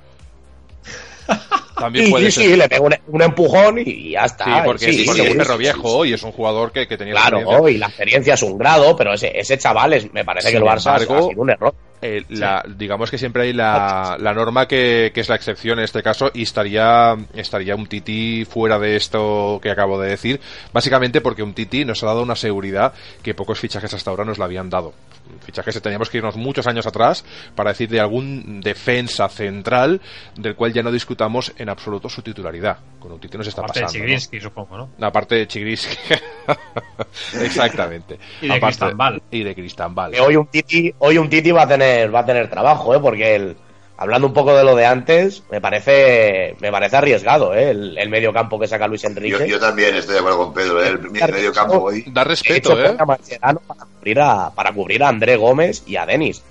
También 1.77 2.09
puede 2.09 2.31
sí, 2.31 2.41
ser. 2.41 2.43
sí, 2.51 2.55
le 2.55 2.67
pega 2.67 2.81
un, 2.81 2.95
un 3.07 3.21
empujón 3.21 3.77
y 3.85 4.11
ya 4.11 4.25
está. 4.25 4.45
Sí, 4.45 4.51
porque, 4.65 4.91
Sí, 4.93 5.03
porque 5.05 5.21
es 5.21 5.31
sí, 5.31 5.37
perro 5.37 5.53
sí, 5.53 5.59
viejo 5.59 6.05
y 6.05 6.13
es 6.13 6.23
un 6.23 6.31
jugador 6.31 6.71
que, 6.71 6.87
que 6.87 6.97
tenía 6.97 7.13
Claro, 7.13 7.37
experiencia. 7.39 7.71
y 7.71 7.77
la 7.77 7.85
experiencia 7.87 8.33
es 8.33 8.41
un 8.43 8.57
grado, 8.57 8.95
pero 8.95 9.13
ese, 9.13 9.31
ese 9.37 9.57
chaval 9.59 9.93
es, 9.93 10.11
me 10.11 10.25
parece 10.25 10.49
que 10.49 10.57
el 10.57 10.63
Barça 10.63 10.87
embargo, 10.87 11.15
ha 11.17 11.29
sido 11.29 11.41
un 11.41 11.49
error. 11.51 11.75
Eh, 12.01 12.23
la- 12.29 12.63
digamos 12.75 13.09
que 13.11 13.17
siempre 13.19 13.43
hay 13.43 13.53
la, 13.53 14.17
la 14.19 14.33
norma 14.33 14.67
que, 14.67 15.11
que 15.13 15.21
es 15.21 15.29
la 15.29 15.35
excepción 15.35 15.77
en 15.79 15.85
este 15.85 16.01
caso 16.03 16.31
y 16.33 16.43
estaría, 16.43 17.15
estaría 17.35 17.75
un 17.75 17.85
Titi 17.87 18.45
fuera 18.45 18.77
de 18.79 18.95
esto 18.95 19.59
que 19.61 19.69
acabo 19.71 19.99
de 19.99 20.09
decir, 20.09 20.39
básicamente 20.73 21.21
porque 21.21 21.43
un 21.43 21.53
Titi 21.53 21.85
nos 21.85 22.01
ha 22.03 22.07
dado 22.07 22.23
una 22.23 22.35
seguridad 22.35 22.93
que 23.21 23.33
pocos 23.35 23.59
fichajes 23.59 23.93
hasta 23.93 24.09
ahora 24.11 24.25
nos 24.25 24.37
la 24.39 24.45
habían 24.45 24.69
dado. 24.69 24.93
Fichajes 25.41 25.75
que 25.75 25.81
teníamos 25.81 26.09
que 26.09 26.17
irnos 26.17 26.35
muchos 26.35 26.67
años 26.67 26.85
atrás 26.87 27.23
para 27.55 27.71
decir 27.71 27.89
de 27.89 27.99
algún 27.99 28.61
defensa 28.61 29.29
central 29.29 30.01
del 30.35 30.55
cual 30.55 30.73
ya 30.73 30.83
no 30.83 30.91
discutamos 30.91 31.53
en 31.57 31.69
absoluto 31.69 32.09
su 32.09 32.21
titularidad. 32.21 32.77
Con 32.99 33.11
un 33.11 33.19
Titi 33.19 33.37
nos 33.37 33.47
está 33.47 33.61
Aparte 33.61 33.79
de 33.79 33.85
pasando. 33.85 33.99
¿no? 33.99 34.05
Chigrinsky, 34.05 34.39
supongo, 34.41 34.77
¿no? 34.77 35.07
Aparte 35.07 35.35
de 35.35 35.47
Chigrinsky. 35.47 35.95
Exactamente. 37.41 38.19
Y 38.41 38.47
de 38.47 38.53
Aparte- 38.53 38.65
Cristambal. 38.79 39.21
Y 39.31 39.43
de 39.43 39.55
Cristambal. 39.55 40.11
Que 40.11 40.21
hoy 40.21 40.35
un 40.35 40.47
Titi, 40.47 40.93
hoy 40.99 41.17
un 41.17 41.29
Titi 41.29 41.51
va 41.51 41.63
a 41.63 41.67
tener, 41.67 42.13
va 42.13 42.19
a 42.19 42.25
tener 42.25 42.49
trabajo, 42.49 42.95
¿eh? 42.95 42.99
porque 42.99 43.35
el, 43.35 43.57
hablando 43.97 44.27
un 44.27 44.33
poco 44.33 44.55
de 44.55 44.63
lo 44.63 44.75
de 44.75 44.85
antes, 44.85 45.43
me 45.51 45.59
parece, 45.59 46.55
me 46.59 46.71
parece 46.71 46.97
arriesgado, 46.97 47.53
¿eh? 47.53 47.71
el, 47.71 47.97
el 47.97 48.09
medio 48.09 48.31
campo 48.31 48.59
que 48.59 48.67
saca 48.67 48.87
Luis 48.87 49.03
Enrique. 49.03 49.47
yo 49.47 49.59
también 49.59 49.95
estoy 49.95 50.13
de 50.13 50.19
acuerdo 50.19 50.37
con 50.37 50.53
Pedro, 50.53 50.83
¿eh? 50.83 50.89
el 50.89 51.11
medio 51.11 51.51
campo 51.51 51.83
hoy. 51.83 52.03
Da 52.07 52.23
respeto, 52.23 52.79
¿eh? 52.79 52.93
para 52.93 53.17
cubrir 53.17 54.19
a, 54.21 54.51
para 54.51 54.71
cubrir 54.71 55.03
a 55.03 55.09
André 55.09 55.35
Gómez 55.35 55.83
y 55.87 55.95
a 55.95 56.05
Denis. 56.05 56.43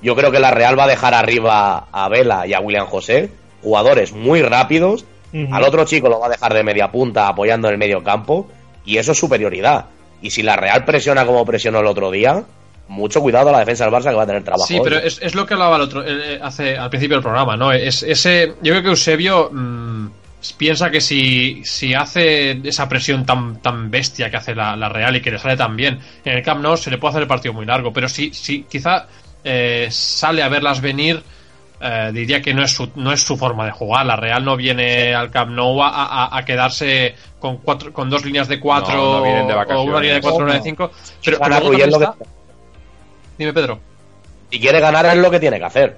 Yo 0.00 0.16
creo 0.16 0.30
que 0.30 0.40
la 0.40 0.50
Real 0.50 0.78
va 0.78 0.84
a 0.84 0.88
dejar 0.88 1.14
arriba 1.14 1.86
a 1.92 2.08
Vela 2.08 2.46
y 2.46 2.54
a 2.54 2.60
William 2.60 2.86
José, 2.86 3.30
jugadores 3.62 4.12
muy 4.12 4.42
rápidos. 4.42 5.04
Al 5.50 5.64
otro 5.64 5.84
chico 5.86 6.10
lo 6.10 6.20
va 6.20 6.26
a 6.26 6.30
dejar 6.30 6.52
de 6.52 6.62
media 6.62 6.90
punta 6.90 7.26
apoyando 7.26 7.68
en 7.68 7.74
el 7.74 7.78
medio 7.78 8.02
campo. 8.02 8.48
Y 8.84 8.98
eso 8.98 9.12
es 9.12 9.18
superioridad. 9.18 9.86
Y 10.20 10.30
si 10.30 10.42
la 10.42 10.56
Real 10.56 10.84
presiona 10.84 11.24
como 11.24 11.46
presionó 11.46 11.80
el 11.80 11.86
otro 11.86 12.10
día, 12.10 12.44
mucho 12.92 13.20
cuidado 13.20 13.48
a 13.48 13.52
la 13.52 13.58
defensa 13.60 13.84
del 13.84 13.92
Barça 13.94 14.10
que 14.10 14.16
va 14.16 14.22
a 14.22 14.26
tener 14.26 14.44
trabajo. 14.44 14.66
Sí, 14.66 14.78
pero 14.84 14.98
es, 14.98 15.18
es 15.22 15.34
lo 15.34 15.44
que 15.46 15.54
hablaba 15.54 15.76
el 15.76 15.82
otro, 15.82 16.04
eh, 16.06 16.38
hace, 16.42 16.76
al 16.76 16.90
principio 16.90 17.16
del 17.16 17.22
programa, 17.22 17.56
¿no? 17.56 17.72
Es, 17.72 18.02
ese, 18.02 18.54
yo 18.62 18.72
creo 18.72 18.82
que 18.82 18.88
Eusebio 18.90 19.50
mm, 19.52 20.06
piensa 20.58 20.90
que 20.90 21.00
si, 21.00 21.62
si 21.64 21.94
hace 21.94 22.60
esa 22.64 22.88
presión 22.88 23.24
tan, 23.24 23.60
tan 23.62 23.90
bestia 23.90 24.30
que 24.30 24.36
hace 24.36 24.54
la, 24.54 24.76
la 24.76 24.88
Real 24.88 25.16
y 25.16 25.20
que 25.20 25.30
le 25.30 25.38
sale 25.38 25.56
tan 25.56 25.76
bien 25.76 25.98
en 26.24 26.32
el 26.36 26.42
Camp 26.42 26.60
Nou, 26.62 26.76
se 26.76 26.90
le 26.90 26.98
puede 26.98 27.10
hacer 27.12 27.22
el 27.22 27.28
partido 27.28 27.54
muy 27.54 27.64
largo. 27.66 27.92
Pero 27.92 28.08
si, 28.08 28.32
si 28.34 28.64
quizá 28.64 29.06
eh, 29.44 29.88
sale 29.90 30.42
a 30.42 30.48
verlas 30.48 30.80
venir, 30.80 31.22
eh, 31.80 32.10
diría 32.12 32.40
que 32.42 32.54
no 32.54 32.62
es, 32.62 32.72
su, 32.72 32.90
no 32.96 33.12
es 33.12 33.20
su 33.22 33.36
forma 33.36 33.64
de 33.66 33.72
jugar. 33.72 34.04
La 34.06 34.16
Real 34.16 34.44
no 34.44 34.56
viene 34.56 35.14
al 35.14 35.30
Camp 35.30 35.50
Nou 35.52 35.82
a, 35.82 35.88
a- 35.88 36.36
a 36.38 36.44
quedarse 36.44 37.14
con, 37.40 37.56
cuatro, 37.58 37.92
con 37.92 38.08
dos 38.10 38.24
líneas 38.24 38.46
de 38.48 38.60
cuatro 38.60 38.94
No, 38.94 39.18
no 39.18 39.22
vienen 39.24 39.46
de 39.48 39.54
o 39.54 39.82
una 39.82 40.00
línea 40.00 40.14
de 40.16 40.20
cuatro 40.20 40.40
o 40.40 40.44
una 40.44 40.52
de 40.54 40.58
No. 40.58 40.64
cinco. 40.64 40.90
Pero, 41.24 41.38
pero 41.40 41.60
luego 41.60 41.84
está- 41.84 42.14
Dime, 43.42 43.52
Pedro. 43.52 43.80
si 44.52 44.60
quiere 44.60 44.78
ganar 44.78 45.04
es 45.06 45.16
lo 45.16 45.28
que 45.30 45.40
tiene 45.40 45.58
que 45.58 45.64
hacer. 45.64 45.96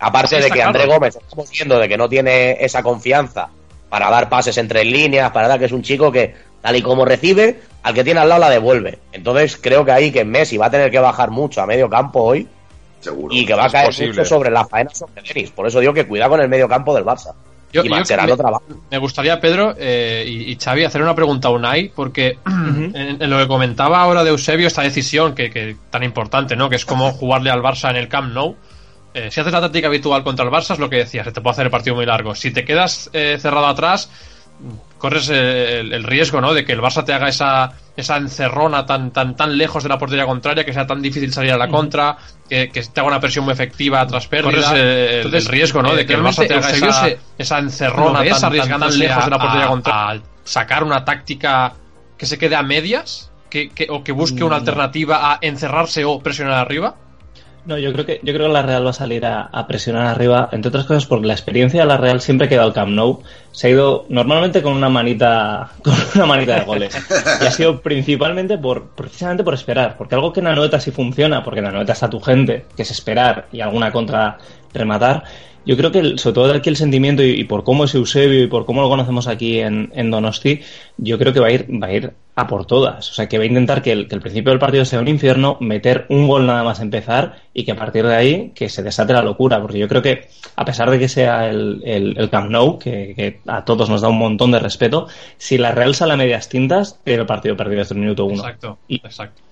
Aparte 0.00 0.40
de 0.40 0.50
que 0.50 0.62
André 0.62 0.84
claro. 0.84 0.98
Gómez 1.00 1.16
estamos 1.16 1.50
viendo 1.50 1.78
de 1.78 1.86
que 1.86 1.98
no 1.98 2.08
tiene 2.08 2.56
esa 2.64 2.82
confianza 2.82 3.48
para 3.90 4.08
dar 4.10 4.30
pases 4.30 4.56
entre 4.56 4.84
líneas, 4.86 5.30
para 5.32 5.48
dar 5.48 5.58
que 5.58 5.66
es 5.66 5.72
un 5.72 5.82
chico 5.82 6.10
que 6.10 6.34
tal 6.62 6.76
y 6.76 6.80
como 6.82 7.04
recibe, 7.04 7.60
al 7.82 7.92
que 7.92 8.04
tiene 8.04 8.20
al 8.20 8.28
lado 8.30 8.40
la 8.40 8.48
devuelve. 8.50 8.98
Entonces 9.12 9.58
creo 9.60 9.84
que 9.84 9.92
ahí 9.92 10.10
que 10.10 10.24
Messi 10.24 10.56
va 10.56 10.66
a 10.66 10.70
tener 10.70 10.90
que 10.90 10.98
bajar 10.98 11.30
mucho 11.30 11.60
a 11.60 11.66
medio 11.66 11.90
campo 11.90 12.22
hoy 12.22 12.48
Seguro. 13.00 13.34
y 13.34 13.44
que 13.44 13.54
va 13.54 13.66
a 13.66 13.70
caer 13.70 13.86
posible. 13.88 14.12
mucho 14.12 14.24
sobre 14.24 14.50
la 14.50 14.64
faena 14.64 14.90
sobre 14.94 15.20
Denis. 15.22 15.50
Por 15.50 15.66
eso 15.66 15.80
digo 15.80 15.92
que 15.92 16.06
cuidado 16.06 16.30
con 16.30 16.40
el 16.40 16.48
medio 16.48 16.68
campo 16.68 16.94
del 16.94 17.04
Barça. 17.04 17.34
Yo- 17.72 17.82
y 17.84 17.88
yo 17.88 17.94
Mascherano 17.96 18.30
me- 18.30 18.36
trabaja. 18.36 18.64
Me 18.90 18.98
gustaría, 18.98 19.40
Pedro 19.40 19.74
eh, 19.78 20.24
y, 20.26 20.52
y 20.52 20.56
Xavi, 20.56 20.84
hacer 20.84 21.02
una 21.02 21.14
pregunta 21.14 21.48
a 21.48 21.50
Unai, 21.50 21.92
porque 21.94 22.38
en, 22.46 23.20
en 23.22 23.30
lo 23.30 23.38
que 23.38 23.46
comentaba 23.46 24.00
ahora 24.00 24.24
de 24.24 24.30
Eusebio, 24.30 24.66
esta 24.66 24.82
decisión 24.82 25.34
que, 25.34 25.50
que 25.50 25.76
tan 25.90 26.02
importante, 26.02 26.56
¿no? 26.56 26.68
Que 26.70 26.76
es 26.76 26.84
como 26.86 27.12
jugarle 27.12 27.50
al 27.50 27.60
Barça 27.62 27.90
en 27.90 27.96
el 27.96 28.08
Camp 28.08 28.32
Nou. 28.32 28.56
Eh, 29.14 29.30
si 29.30 29.40
haces 29.40 29.52
la 29.52 29.60
táctica 29.60 29.88
habitual 29.88 30.22
contra 30.22 30.44
el 30.44 30.50
Barça, 30.50 30.72
es 30.74 30.78
lo 30.78 30.88
que 30.90 30.96
decías, 30.96 31.24
se 31.26 31.32
te 31.32 31.40
puede 31.40 31.52
hacer 31.52 31.64
el 31.66 31.70
partido 31.70 31.96
muy 31.96 32.06
largo. 32.06 32.34
Si 32.34 32.50
te 32.50 32.64
quedas 32.64 33.10
eh, 33.12 33.36
cerrado 33.40 33.66
atrás, 33.66 34.10
corres 34.98 35.28
eh, 35.30 35.80
el, 35.80 35.92
el 35.92 36.02
riesgo, 36.04 36.40
¿no? 36.40 36.52
De 36.54 36.64
que 36.64 36.72
el 36.72 36.80
Barça 36.80 37.04
te 37.04 37.12
haga 37.12 37.28
esa, 37.28 37.72
esa 37.96 38.16
encerrona 38.16 38.84
tan, 38.84 39.12
tan, 39.12 39.36
tan 39.36 39.56
lejos 39.56 39.82
de 39.84 39.88
la 39.88 39.98
portería 39.98 40.26
contraria, 40.26 40.64
que 40.64 40.72
sea 40.72 40.86
tan 40.86 41.00
difícil 41.00 41.32
salir 41.32 41.52
a 41.52 41.56
la 41.56 41.68
contra, 41.68 42.16
que, 42.48 42.68
que 42.70 42.82
te 42.82 43.00
haga 43.00 43.08
una 43.08 43.20
presión 43.20 43.44
muy 43.44 43.52
efectiva 43.52 44.04
tras 44.06 44.26
pérdida. 44.26 44.50
Corres, 44.50 44.70
eh, 44.74 45.16
Entonces, 45.18 45.44
el 45.46 45.50
riesgo, 45.52 45.82
¿no? 45.82 45.94
De 45.94 46.04
que 46.04 46.14
el 46.14 46.22
Barça 46.22 46.46
te 46.46 46.54
haga 46.54 46.70
esa- 46.70 47.04
se- 47.04 47.18
esa 47.38 47.58
encerrona 47.58 48.18
¿Lo 48.18 48.24
ves 48.24 48.40
tan, 48.40 48.56
tan, 48.56 48.80
tan 48.80 48.98
lejos 48.98 49.24
de 49.24 49.30
la 49.30 49.38
portería 49.38 49.66
a- 49.66 49.68
contraria, 49.68 50.20
a 50.20 50.22
sacar 50.44 50.82
una 50.82 51.04
táctica 51.04 51.74
que 52.16 52.26
se 52.26 52.36
quede 52.38 52.56
a 52.56 52.62
medias, 52.64 53.30
que, 53.50 53.70
que- 53.70 53.86
o 53.88 54.02
que 54.02 54.10
busque 54.12 54.42
una 54.42 54.56
No. 54.56 54.60
alternativa 54.60 55.32
a 55.32 55.38
encerrarse 55.40 56.04
o 56.04 56.18
presionar 56.20 56.54
arriba. 56.54 56.96
No, 57.68 57.76
yo 57.76 57.92
creo 57.92 58.06
que 58.06 58.18
yo 58.22 58.32
creo 58.32 58.46
que 58.46 58.52
la 58.54 58.62
Real 58.62 58.86
va 58.86 58.90
a 58.90 58.94
salir 58.94 59.26
a, 59.26 59.42
a 59.42 59.66
presionar 59.66 60.06
arriba, 60.06 60.48
entre 60.52 60.70
otras 60.70 60.86
cosas 60.86 61.04
porque 61.04 61.26
la 61.26 61.34
experiencia 61.34 61.82
de 61.82 61.86
la 61.86 61.98
Real 61.98 62.22
siempre 62.22 62.48
ha 62.48 62.54
ido 62.54 62.62
al 62.62 62.72
Camp 62.72 62.92
Nou 62.92 63.20
se 63.52 63.66
ha 63.66 63.70
ido 63.70 64.06
normalmente 64.08 64.62
con 64.62 64.72
una 64.72 64.88
manita 64.88 65.72
con 65.82 65.92
una 66.14 66.24
manita 66.24 66.60
de 66.60 66.64
goles 66.64 66.96
y 67.42 67.44
ha 67.44 67.50
sido 67.50 67.82
principalmente 67.82 68.56
por 68.56 68.88
precisamente 68.92 69.44
por 69.44 69.52
esperar, 69.52 69.98
porque 69.98 70.14
algo 70.14 70.32
que 70.32 70.40
en 70.40 70.46
la 70.46 70.80
sí 70.80 70.92
funciona, 70.92 71.44
porque 71.44 71.60
en 71.60 71.70
la 71.70 71.82
está 71.82 72.08
tu 72.08 72.20
gente, 72.20 72.64
que 72.74 72.82
es 72.82 72.90
esperar 72.90 73.48
y 73.52 73.60
alguna 73.60 73.92
contra 73.92 74.38
rematar. 74.72 75.24
Yo 75.68 75.76
creo 75.76 75.92
que, 75.92 75.98
el- 75.98 76.18
sobre 76.18 76.34
todo 76.34 76.52
aquí 76.54 76.70
el 76.70 76.76
sentimiento 76.76 77.22
y, 77.22 77.30
y 77.40 77.44
por 77.44 77.62
cómo 77.62 77.84
es 77.84 77.94
Eusebio 77.94 78.42
y 78.42 78.46
por 78.46 78.64
cómo 78.64 78.80
lo 78.80 78.88
conocemos 78.88 79.28
aquí 79.28 79.60
en, 79.60 79.92
en 79.94 80.10
Donosti, 80.10 80.60
yo 80.96 81.18
creo 81.18 81.32
que 81.34 81.40
va 81.40 81.48
a 81.48 81.52
ir 81.52 81.66
va 81.70 81.88
a 81.88 81.92
ir 81.92 82.12
a 82.36 82.46
por 82.46 82.64
todas. 82.66 83.10
O 83.10 83.12
sea, 83.12 83.28
que 83.28 83.36
va 83.36 83.44
a 83.44 83.46
intentar 83.46 83.82
que 83.82 83.92
el, 83.92 84.08
que 84.08 84.14
el 84.14 84.20
principio 84.22 84.50
del 84.50 84.58
partido 84.58 84.84
sea 84.86 85.00
un 85.00 85.08
infierno, 85.08 85.58
meter 85.60 86.06
un 86.08 86.26
gol 86.26 86.46
nada 86.46 86.62
más 86.64 86.80
empezar 86.80 87.36
y 87.52 87.64
que 87.64 87.72
a 87.72 87.76
partir 87.76 88.06
de 88.06 88.14
ahí 88.16 88.52
que 88.54 88.68
se 88.70 88.82
desate 88.82 89.12
la 89.12 89.22
locura. 89.22 89.60
Porque 89.60 89.78
yo 89.78 89.88
creo 89.88 90.00
que, 90.00 90.28
a 90.56 90.64
pesar 90.64 90.90
de 90.90 90.98
que 90.98 91.08
sea 91.08 91.48
el, 91.50 91.82
el, 91.84 92.16
el 92.16 92.30
Camp 92.30 92.50
Nou, 92.50 92.78
que, 92.78 93.12
que 93.14 93.40
a 93.46 93.64
todos 93.64 93.90
nos 93.90 94.00
da 94.00 94.08
un 94.08 94.18
montón 94.18 94.50
de 94.52 94.60
respeto, 94.60 95.06
si 95.36 95.58
la 95.58 95.72
Real 95.72 95.94
sale 95.94 96.14
a 96.14 96.16
medias 96.16 96.48
tintas, 96.48 96.98
el 97.04 97.26
partido 97.26 97.56
perdido 97.56 97.80
desde 97.80 97.94
el 97.94 98.00
minuto 98.00 98.24
uno. 98.24 98.36
Exacto, 98.36 98.78
Y- 98.88 98.96
exacto. 99.04 99.42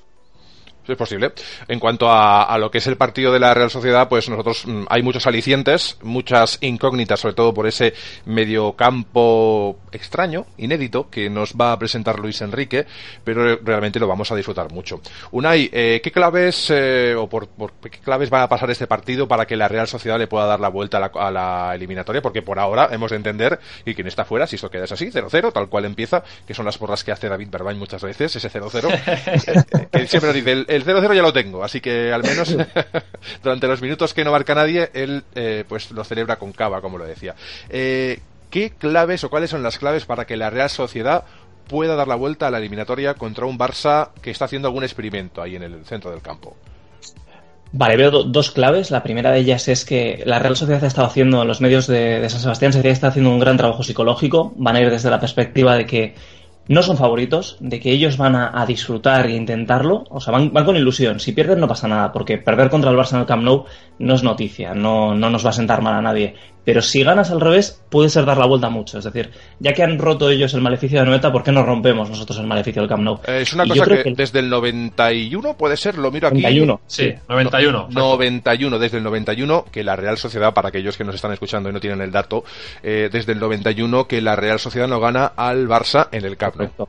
Es 0.88 0.96
posible. 0.96 1.32
En 1.68 1.80
cuanto 1.80 2.08
a, 2.10 2.44
a 2.44 2.58
lo 2.58 2.70
que 2.70 2.78
es 2.78 2.86
el 2.86 2.96
partido 2.96 3.32
de 3.32 3.40
la 3.40 3.54
Real 3.54 3.70
Sociedad, 3.70 4.08
pues 4.08 4.28
nosotros 4.28 4.66
mm, 4.66 4.84
hay 4.88 5.02
muchos 5.02 5.26
alicientes, 5.26 5.98
muchas 6.02 6.58
incógnitas, 6.60 7.20
sobre 7.20 7.34
todo 7.34 7.52
por 7.52 7.66
ese 7.66 7.94
mediocampo 8.24 9.78
extraño, 9.96 10.46
inédito, 10.56 11.10
que 11.10 11.28
nos 11.28 11.54
va 11.54 11.72
a 11.72 11.78
presentar 11.78 12.18
Luis 12.18 12.40
Enrique, 12.40 12.86
pero 13.24 13.56
realmente 13.56 13.98
lo 13.98 14.06
vamos 14.06 14.30
a 14.30 14.36
disfrutar 14.36 14.70
mucho. 14.72 15.00
Unai, 15.32 15.68
eh, 15.72 16.00
¿qué 16.02 16.12
claves 16.12 16.70
eh, 16.70 17.14
o 17.16 17.28
por, 17.28 17.48
por 17.48 17.72
qué 17.72 17.98
claves 17.98 18.32
va 18.32 18.42
a 18.42 18.48
pasar 18.48 18.70
este 18.70 18.86
partido 18.86 19.26
para 19.26 19.46
que 19.46 19.56
la 19.56 19.68
Real 19.68 19.88
Sociedad 19.88 20.18
le 20.18 20.26
pueda 20.26 20.46
dar 20.46 20.60
la 20.60 20.68
vuelta 20.68 20.98
a 20.98 21.00
la, 21.00 21.06
a 21.14 21.30
la 21.30 21.74
eliminatoria? 21.74 22.22
Porque 22.22 22.42
por 22.42 22.58
ahora 22.58 22.88
hemos 22.92 23.10
de 23.10 23.16
entender 23.16 23.58
y 23.84 23.94
quien 23.94 24.06
está 24.06 24.24
fuera, 24.24 24.46
si 24.46 24.56
esto 24.56 24.70
queda 24.70 24.84
es 24.84 24.92
así, 24.92 25.10
0-0, 25.10 25.52
tal 25.52 25.68
cual 25.68 25.84
empieza, 25.84 26.22
que 26.46 26.54
son 26.54 26.64
las 26.64 26.78
porras 26.78 27.02
que 27.02 27.12
hace 27.12 27.28
David 27.28 27.48
Berbain 27.50 27.78
muchas 27.78 28.02
veces, 28.02 28.36
ese 28.36 28.50
0-0, 28.50 29.90
que 29.90 30.06
siempre 30.06 30.28
nos 30.28 30.34
dice, 30.34 30.52
el, 30.52 30.66
el 30.68 30.84
0-0 30.84 31.14
ya 31.14 31.22
lo 31.22 31.32
tengo, 31.32 31.64
así 31.64 31.80
que 31.80 32.12
al 32.12 32.22
menos 32.22 32.56
durante 33.42 33.66
los 33.66 33.80
minutos 33.80 34.14
que 34.14 34.24
no 34.24 34.32
marca 34.32 34.54
nadie, 34.54 34.90
él 34.94 35.24
eh, 35.34 35.64
pues 35.68 35.90
lo 35.90 36.04
celebra 36.04 36.36
con 36.36 36.52
cava, 36.52 36.80
como 36.80 36.98
lo 36.98 37.04
decía. 37.04 37.34
Eh, 37.68 38.20
¿Qué 38.50 38.70
claves 38.70 39.24
o 39.24 39.30
cuáles 39.30 39.50
son 39.50 39.62
las 39.62 39.78
claves 39.78 40.04
para 40.06 40.24
que 40.26 40.36
la 40.36 40.50
Real 40.50 40.70
Sociedad 40.70 41.24
pueda 41.68 41.96
dar 41.96 42.06
la 42.08 42.14
vuelta 42.14 42.46
a 42.46 42.50
la 42.50 42.58
eliminatoria 42.58 43.14
contra 43.14 43.46
un 43.46 43.58
Barça 43.58 44.10
que 44.22 44.30
está 44.30 44.44
haciendo 44.44 44.68
algún 44.68 44.84
experimento 44.84 45.42
ahí 45.42 45.56
en 45.56 45.62
el 45.64 45.84
centro 45.84 46.10
del 46.10 46.22
campo? 46.22 46.56
Vale, 47.72 47.96
veo 47.96 48.10
do- 48.10 48.22
dos 48.24 48.52
claves. 48.52 48.90
La 48.90 49.02
primera 49.02 49.32
de 49.32 49.40
ellas 49.40 49.66
es 49.68 49.84
que 49.84 50.22
la 50.24 50.38
Real 50.38 50.56
Sociedad 50.56 50.82
ha 50.84 50.86
estado 50.86 51.08
haciendo, 51.08 51.42
en 51.42 51.48
los 51.48 51.60
medios 51.60 51.86
de, 51.88 52.26
San 52.30 52.40
Sebastián, 52.40 52.72
se 52.72 52.88
está 52.88 53.08
haciendo 53.08 53.30
un 53.30 53.40
gran 53.40 53.56
trabajo 53.56 53.82
psicológico. 53.82 54.54
Van 54.56 54.76
a 54.76 54.80
ir 54.80 54.90
desde 54.90 55.10
la 55.10 55.18
perspectiva 55.20 55.74
de 55.76 55.84
que 55.84 56.14
no 56.68 56.82
son 56.82 56.96
favoritos, 56.96 57.56
de 57.60 57.78
que 57.80 57.90
ellos 57.90 58.16
van 58.16 58.34
a, 58.36 58.50
a 58.60 58.64
disfrutar 58.66 59.26
e 59.26 59.32
intentarlo. 59.34 60.04
O 60.10 60.20
sea, 60.20 60.32
van, 60.32 60.52
van 60.52 60.64
con 60.64 60.76
ilusión. 60.76 61.18
Si 61.20 61.32
pierden 61.32 61.60
no 61.60 61.68
pasa 61.68 61.88
nada, 61.88 62.12
porque 62.12 62.38
perder 62.38 62.70
contra 62.70 62.90
el 62.92 62.96
Barça 62.96 63.14
en 63.14 63.20
el 63.20 63.26
Camp 63.26 63.42
Nou 63.42 63.64
no 63.98 64.14
es 64.14 64.22
noticia, 64.22 64.72
no, 64.72 65.14
no 65.14 65.28
nos 65.28 65.44
va 65.44 65.50
a 65.50 65.52
sentar 65.52 65.82
mal 65.82 65.94
a 65.94 66.00
nadie. 66.02 66.34
Pero 66.66 66.82
si 66.82 67.04
ganas 67.04 67.30
al 67.30 67.40
revés, 67.40 67.80
puede 67.88 68.08
ser 68.08 68.24
dar 68.24 68.38
la 68.38 68.46
vuelta 68.46 68.68
mucho. 68.68 68.98
Es 68.98 69.04
decir, 69.04 69.30
ya 69.60 69.72
que 69.72 69.84
han 69.84 70.00
roto 70.00 70.28
ellos 70.28 70.52
el 70.52 70.62
maleficio 70.62 70.98
de 70.98 71.06
Noeta, 71.06 71.30
¿por 71.30 71.44
qué 71.44 71.52
no 71.52 71.62
rompemos 71.62 72.10
nosotros 72.10 72.40
el 72.40 72.46
maleficio 72.48 72.82
del 72.82 72.88
Camp 72.88 73.04
Nou? 73.04 73.20
Eh, 73.24 73.42
es 73.42 73.52
una 73.52 73.64
Y 73.64 73.68
cosa 73.68 73.86
que, 73.86 74.12
desde 74.16 74.40
el 74.40 74.50
91 74.50 75.56
puede 75.56 75.76
ser, 75.76 75.96
lo 75.96 76.10
miro 76.10 76.26
aquí. 76.26 76.42
91. 76.42 76.80
Sí, 76.88 77.14
91. 77.28 77.78
exacto. 77.78 78.00
91, 78.00 78.78
desde 78.80 78.98
el 78.98 79.04
91, 79.04 79.64
que 79.70 79.84
la 79.84 79.94
Real 79.94 80.18
Sociedad, 80.18 80.52
para 80.52 80.70
aquellos 80.70 80.96
que 80.96 81.04
nos 81.04 81.14
están 81.14 81.32
escuchando 81.32 81.70
y 81.70 81.72
no 81.72 81.78
tienen 81.78 82.00
el 82.00 82.10
dato, 82.10 82.42
eh, 82.82 83.08
desde 83.12 83.32
el 83.32 83.38
91 83.38 84.08
que 84.08 84.20
la 84.20 84.34
Real 84.34 84.58
Sociedad 84.58 84.88
no 84.88 84.98
gana 84.98 85.26
al 85.36 85.68
Barça 85.68 86.08
en 86.10 86.24
el 86.24 86.36
Camp 86.36 86.56
Nou. 86.56 86.88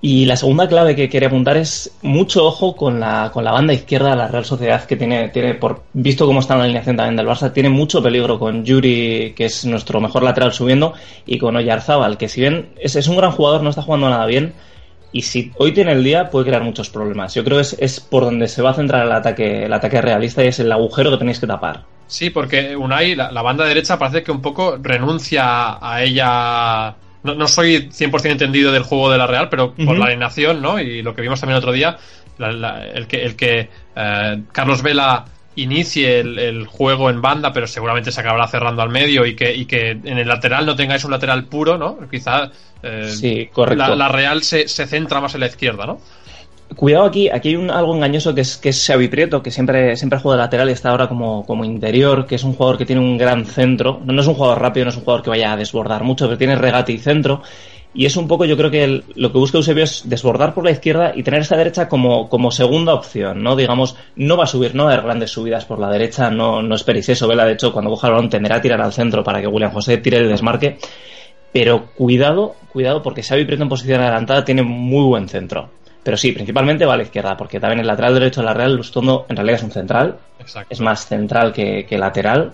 Y 0.00 0.26
la 0.26 0.36
segunda 0.36 0.68
clave 0.68 0.94
que 0.94 1.08
quería 1.08 1.28
apuntar 1.28 1.56
es 1.56 1.90
mucho 2.02 2.44
ojo 2.44 2.76
con 2.76 3.00
la, 3.00 3.30
con 3.32 3.44
la 3.44 3.52
banda 3.52 3.72
izquierda 3.72 4.10
de 4.10 4.16
la 4.16 4.28
Real 4.28 4.44
Sociedad, 4.44 4.84
que 4.84 4.94
tiene, 4.94 5.30
tiene, 5.30 5.54
por 5.54 5.84
visto 5.94 6.26
cómo 6.26 6.40
está 6.40 6.54
en 6.54 6.58
la 6.58 6.64
alineación 6.64 6.96
también 6.96 7.16
del 7.16 7.26
Barça, 7.26 7.52
tiene 7.52 7.70
mucho 7.70 8.02
peligro 8.02 8.38
con 8.38 8.64
Yuri, 8.64 9.32
que 9.34 9.46
es 9.46 9.64
nuestro 9.64 10.00
mejor 10.00 10.22
lateral 10.22 10.52
subiendo, 10.52 10.92
y 11.24 11.38
con 11.38 11.56
Oyarzábal, 11.56 12.18
que 12.18 12.28
si 12.28 12.42
bien 12.42 12.68
es, 12.78 12.94
es 12.94 13.08
un 13.08 13.16
gran 13.16 13.32
jugador, 13.32 13.62
no 13.62 13.70
está 13.70 13.82
jugando 13.82 14.10
nada 14.10 14.26
bien, 14.26 14.52
y 15.12 15.22
si 15.22 15.50
hoy 15.56 15.72
tiene 15.72 15.92
el 15.92 16.04
día 16.04 16.28
puede 16.28 16.46
crear 16.46 16.62
muchos 16.62 16.90
problemas. 16.90 17.34
Yo 17.34 17.42
creo 17.42 17.56
que 17.56 17.62
es, 17.62 17.76
es 17.78 18.00
por 18.00 18.24
donde 18.24 18.48
se 18.48 18.60
va 18.60 18.70
a 18.70 18.74
centrar 18.74 19.06
el 19.06 19.12
ataque, 19.12 19.64
el 19.64 19.72
ataque 19.72 20.02
realista 20.02 20.44
y 20.44 20.48
es 20.48 20.60
el 20.60 20.70
agujero 20.70 21.10
que 21.10 21.16
tenéis 21.16 21.40
que 21.40 21.46
tapar. 21.46 21.84
Sí, 22.06 22.28
porque 22.28 22.76
Unai, 22.76 23.14
la, 23.14 23.32
la 23.32 23.40
banda 23.40 23.64
derecha 23.64 23.98
parece 23.98 24.22
que 24.22 24.30
un 24.30 24.42
poco 24.42 24.76
renuncia 24.80 25.78
a 25.80 26.02
ella 26.02 26.94
no, 27.26 27.34
no, 27.34 27.46
soy 27.48 27.88
100% 27.90 28.30
entendido 28.30 28.72
del 28.72 28.82
juego 28.82 29.10
de 29.10 29.18
la 29.18 29.26
Real, 29.26 29.48
pero 29.48 29.74
por 29.74 29.84
uh 29.84 29.90
-huh. 29.90 29.98
la 29.98 30.06
alineación, 30.06 30.62
¿no? 30.62 30.80
Y 30.80 31.02
lo 31.02 31.14
que 31.14 31.22
vimos 31.22 31.40
también 31.40 31.56
el 31.56 31.62
otro 31.62 31.72
día, 31.72 31.98
la, 32.38 32.52
la, 32.52 32.86
el 32.86 33.06
que, 33.06 33.22
el 33.22 33.36
que 33.36 33.68
eh, 33.94 34.42
Carlos 34.52 34.82
Vela 34.82 35.24
inicie 35.56 36.20
el, 36.20 36.38
el, 36.38 36.66
juego 36.66 37.08
en 37.10 37.22
banda, 37.22 37.52
pero 37.52 37.66
seguramente 37.66 38.12
se 38.12 38.20
acabará 38.20 38.46
cerrando 38.46 38.82
al 38.82 38.90
medio 38.90 39.24
y 39.24 39.34
que, 39.34 39.54
y 39.54 39.64
que 39.64 39.90
en 39.90 40.18
el 40.18 40.28
lateral 40.28 40.66
no 40.66 40.76
tengáis 40.76 41.04
un 41.04 41.10
lateral 41.10 41.44
puro, 41.44 41.78
¿no? 41.78 41.98
Quizá 42.10 42.50
eh, 42.82 43.08
sí, 43.08 43.48
correcto. 43.52 43.86
La, 43.88 43.96
la, 43.96 44.08
Real 44.08 44.42
se, 44.42 44.68
se 44.68 44.86
centra 44.86 45.20
más 45.20 45.34
en 45.34 45.40
la 45.40 45.46
izquierda, 45.46 45.86
¿no? 45.86 46.00
Cuidado 46.74 47.04
aquí, 47.04 47.28
aquí 47.28 47.54
hay 47.54 47.68
algo 47.70 47.94
engañoso 47.94 48.34
que 48.34 48.40
es, 48.40 48.56
que 48.56 48.70
es 48.70 48.84
Xavi 48.84 49.08
Prieto, 49.08 49.42
que 49.42 49.50
siempre, 49.50 49.96
siempre 49.96 50.18
juega 50.18 50.36
lateral 50.36 50.68
y 50.68 50.72
está 50.72 50.90
ahora 50.90 51.08
como, 51.08 51.46
como 51.46 51.64
interior, 51.64 52.26
que 52.26 52.34
es 52.34 52.44
un 52.44 52.54
jugador 52.54 52.76
que 52.76 52.84
tiene 52.84 53.00
un 53.00 53.16
gran 53.16 53.46
centro. 53.46 54.00
No, 54.04 54.12
no 54.12 54.20
es 54.20 54.26
un 54.26 54.34
jugador 54.34 54.60
rápido, 54.60 54.84
no 54.84 54.90
es 54.90 54.96
un 54.96 55.04
jugador 55.04 55.22
que 55.22 55.30
vaya 55.30 55.52
a 55.52 55.56
desbordar 55.56 56.02
mucho, 56.02 56.26
pero 56.26 56.36
tiene 56.36 56.56
regate 56.56 56.92
y 56.92 56.98
centro. 56.98 57.42
Y 57.94 58.04
es 58.04 58.16
un 58.18 58.28
poco, 58.28 58.44
yo 58.44 58.58
creo 58.58 58.70
que 58.70 59.02
lo 59.14 59.32
que 59.32 59.38
busca 59.38 59.56
Eusebio 59.56 59.84
es 59.84 60.02
desbordar 60.06 60.52
por 60.52 60.64
la 60.64 60.70
izquierda 60.70 61.12
y 61.14 61.22
tener 61.22 61.40
esta 61.40 61.56
derecha 61.56 61.88
como, 61.88 62.28
como 62.28 62.50
segunda 62.50 62.92
opción, 62.92 63.42
¿no? 63.42 63.56
Digamos, 63.56 63.96
no 64.16 64.36
va 64.36 64.44
a 64.44 64.48
subir, 64.48 64.74
no 64.74 64.84
va 64.84 64.90
a 64.90 64.92
haber 64.92 65.06
grandes 65.06 65.30
subidas 65.30 65.64
por 65.64 65.78
la 65.78 65.88
derecha, 65.88 66.30
no, 66.30 66.60
no 66.60 66.74
esperéis 66.74 67.08
eso. 67.08 67.26
Vela, 67.26 67.46
de 67.46 67.54
hecho, 67.54 67.72
cuando 67.72 67.90
coja 67.90 68.08
el 68.08 68.14
balón 68.14 68.52
a 68.52 68.60
tirar 68.60 68.82
al 68.82 68.92
centro 68.92 69.24
para 69.24 69.40
que 69.40 69.46
William 69.46 69.70
José 69.72 69.96
tire 69.96 70.18
el 70.18 70.28
desmarque. 70.28 70.78
Pero 71.52 71.86
cuidado, 71.94 72.56
cuidado, 72.70 73.02
porque 73.02 73.22
Xavi 73.22 73.46
Prieto 73.46 73.62
en 73.62 73.70
posición 73.70 74.02
adelantada 74.02 74.44
tiene 74.44 74.62
muy 74.62 75.04
buen 75.04 75.26
centro. 75.26 75.70
Pero 76.06 76.16
sí, 76.16 76.30
principalmente 76.30 76.86
va 76.86 76.94
a 76.94 76.96
la 76.98 77.02
izquierda, 77.02 77.36
porque 77.36 77.58
también 77.58 77.80
el 77.80 77.86
lateral 77.88 78.14
derecho 78.14 78.40
de 78.40 78.46
la 78.46 78.54
Real, 78.54 78.76
Lustondo 78.76 79.26
en 79.28 79.34
realidad 79.34 79.58
es 79.58 79.64
un 79.64 79.72
central. 79.72 80.16
Exacto. 80.38 80.72
Es 80.72 80.78
más 80.78 81.04
central 81.04 81.52
que, 81.52 81.84
que, 81.84 81.98
lateral. 81.98 82.52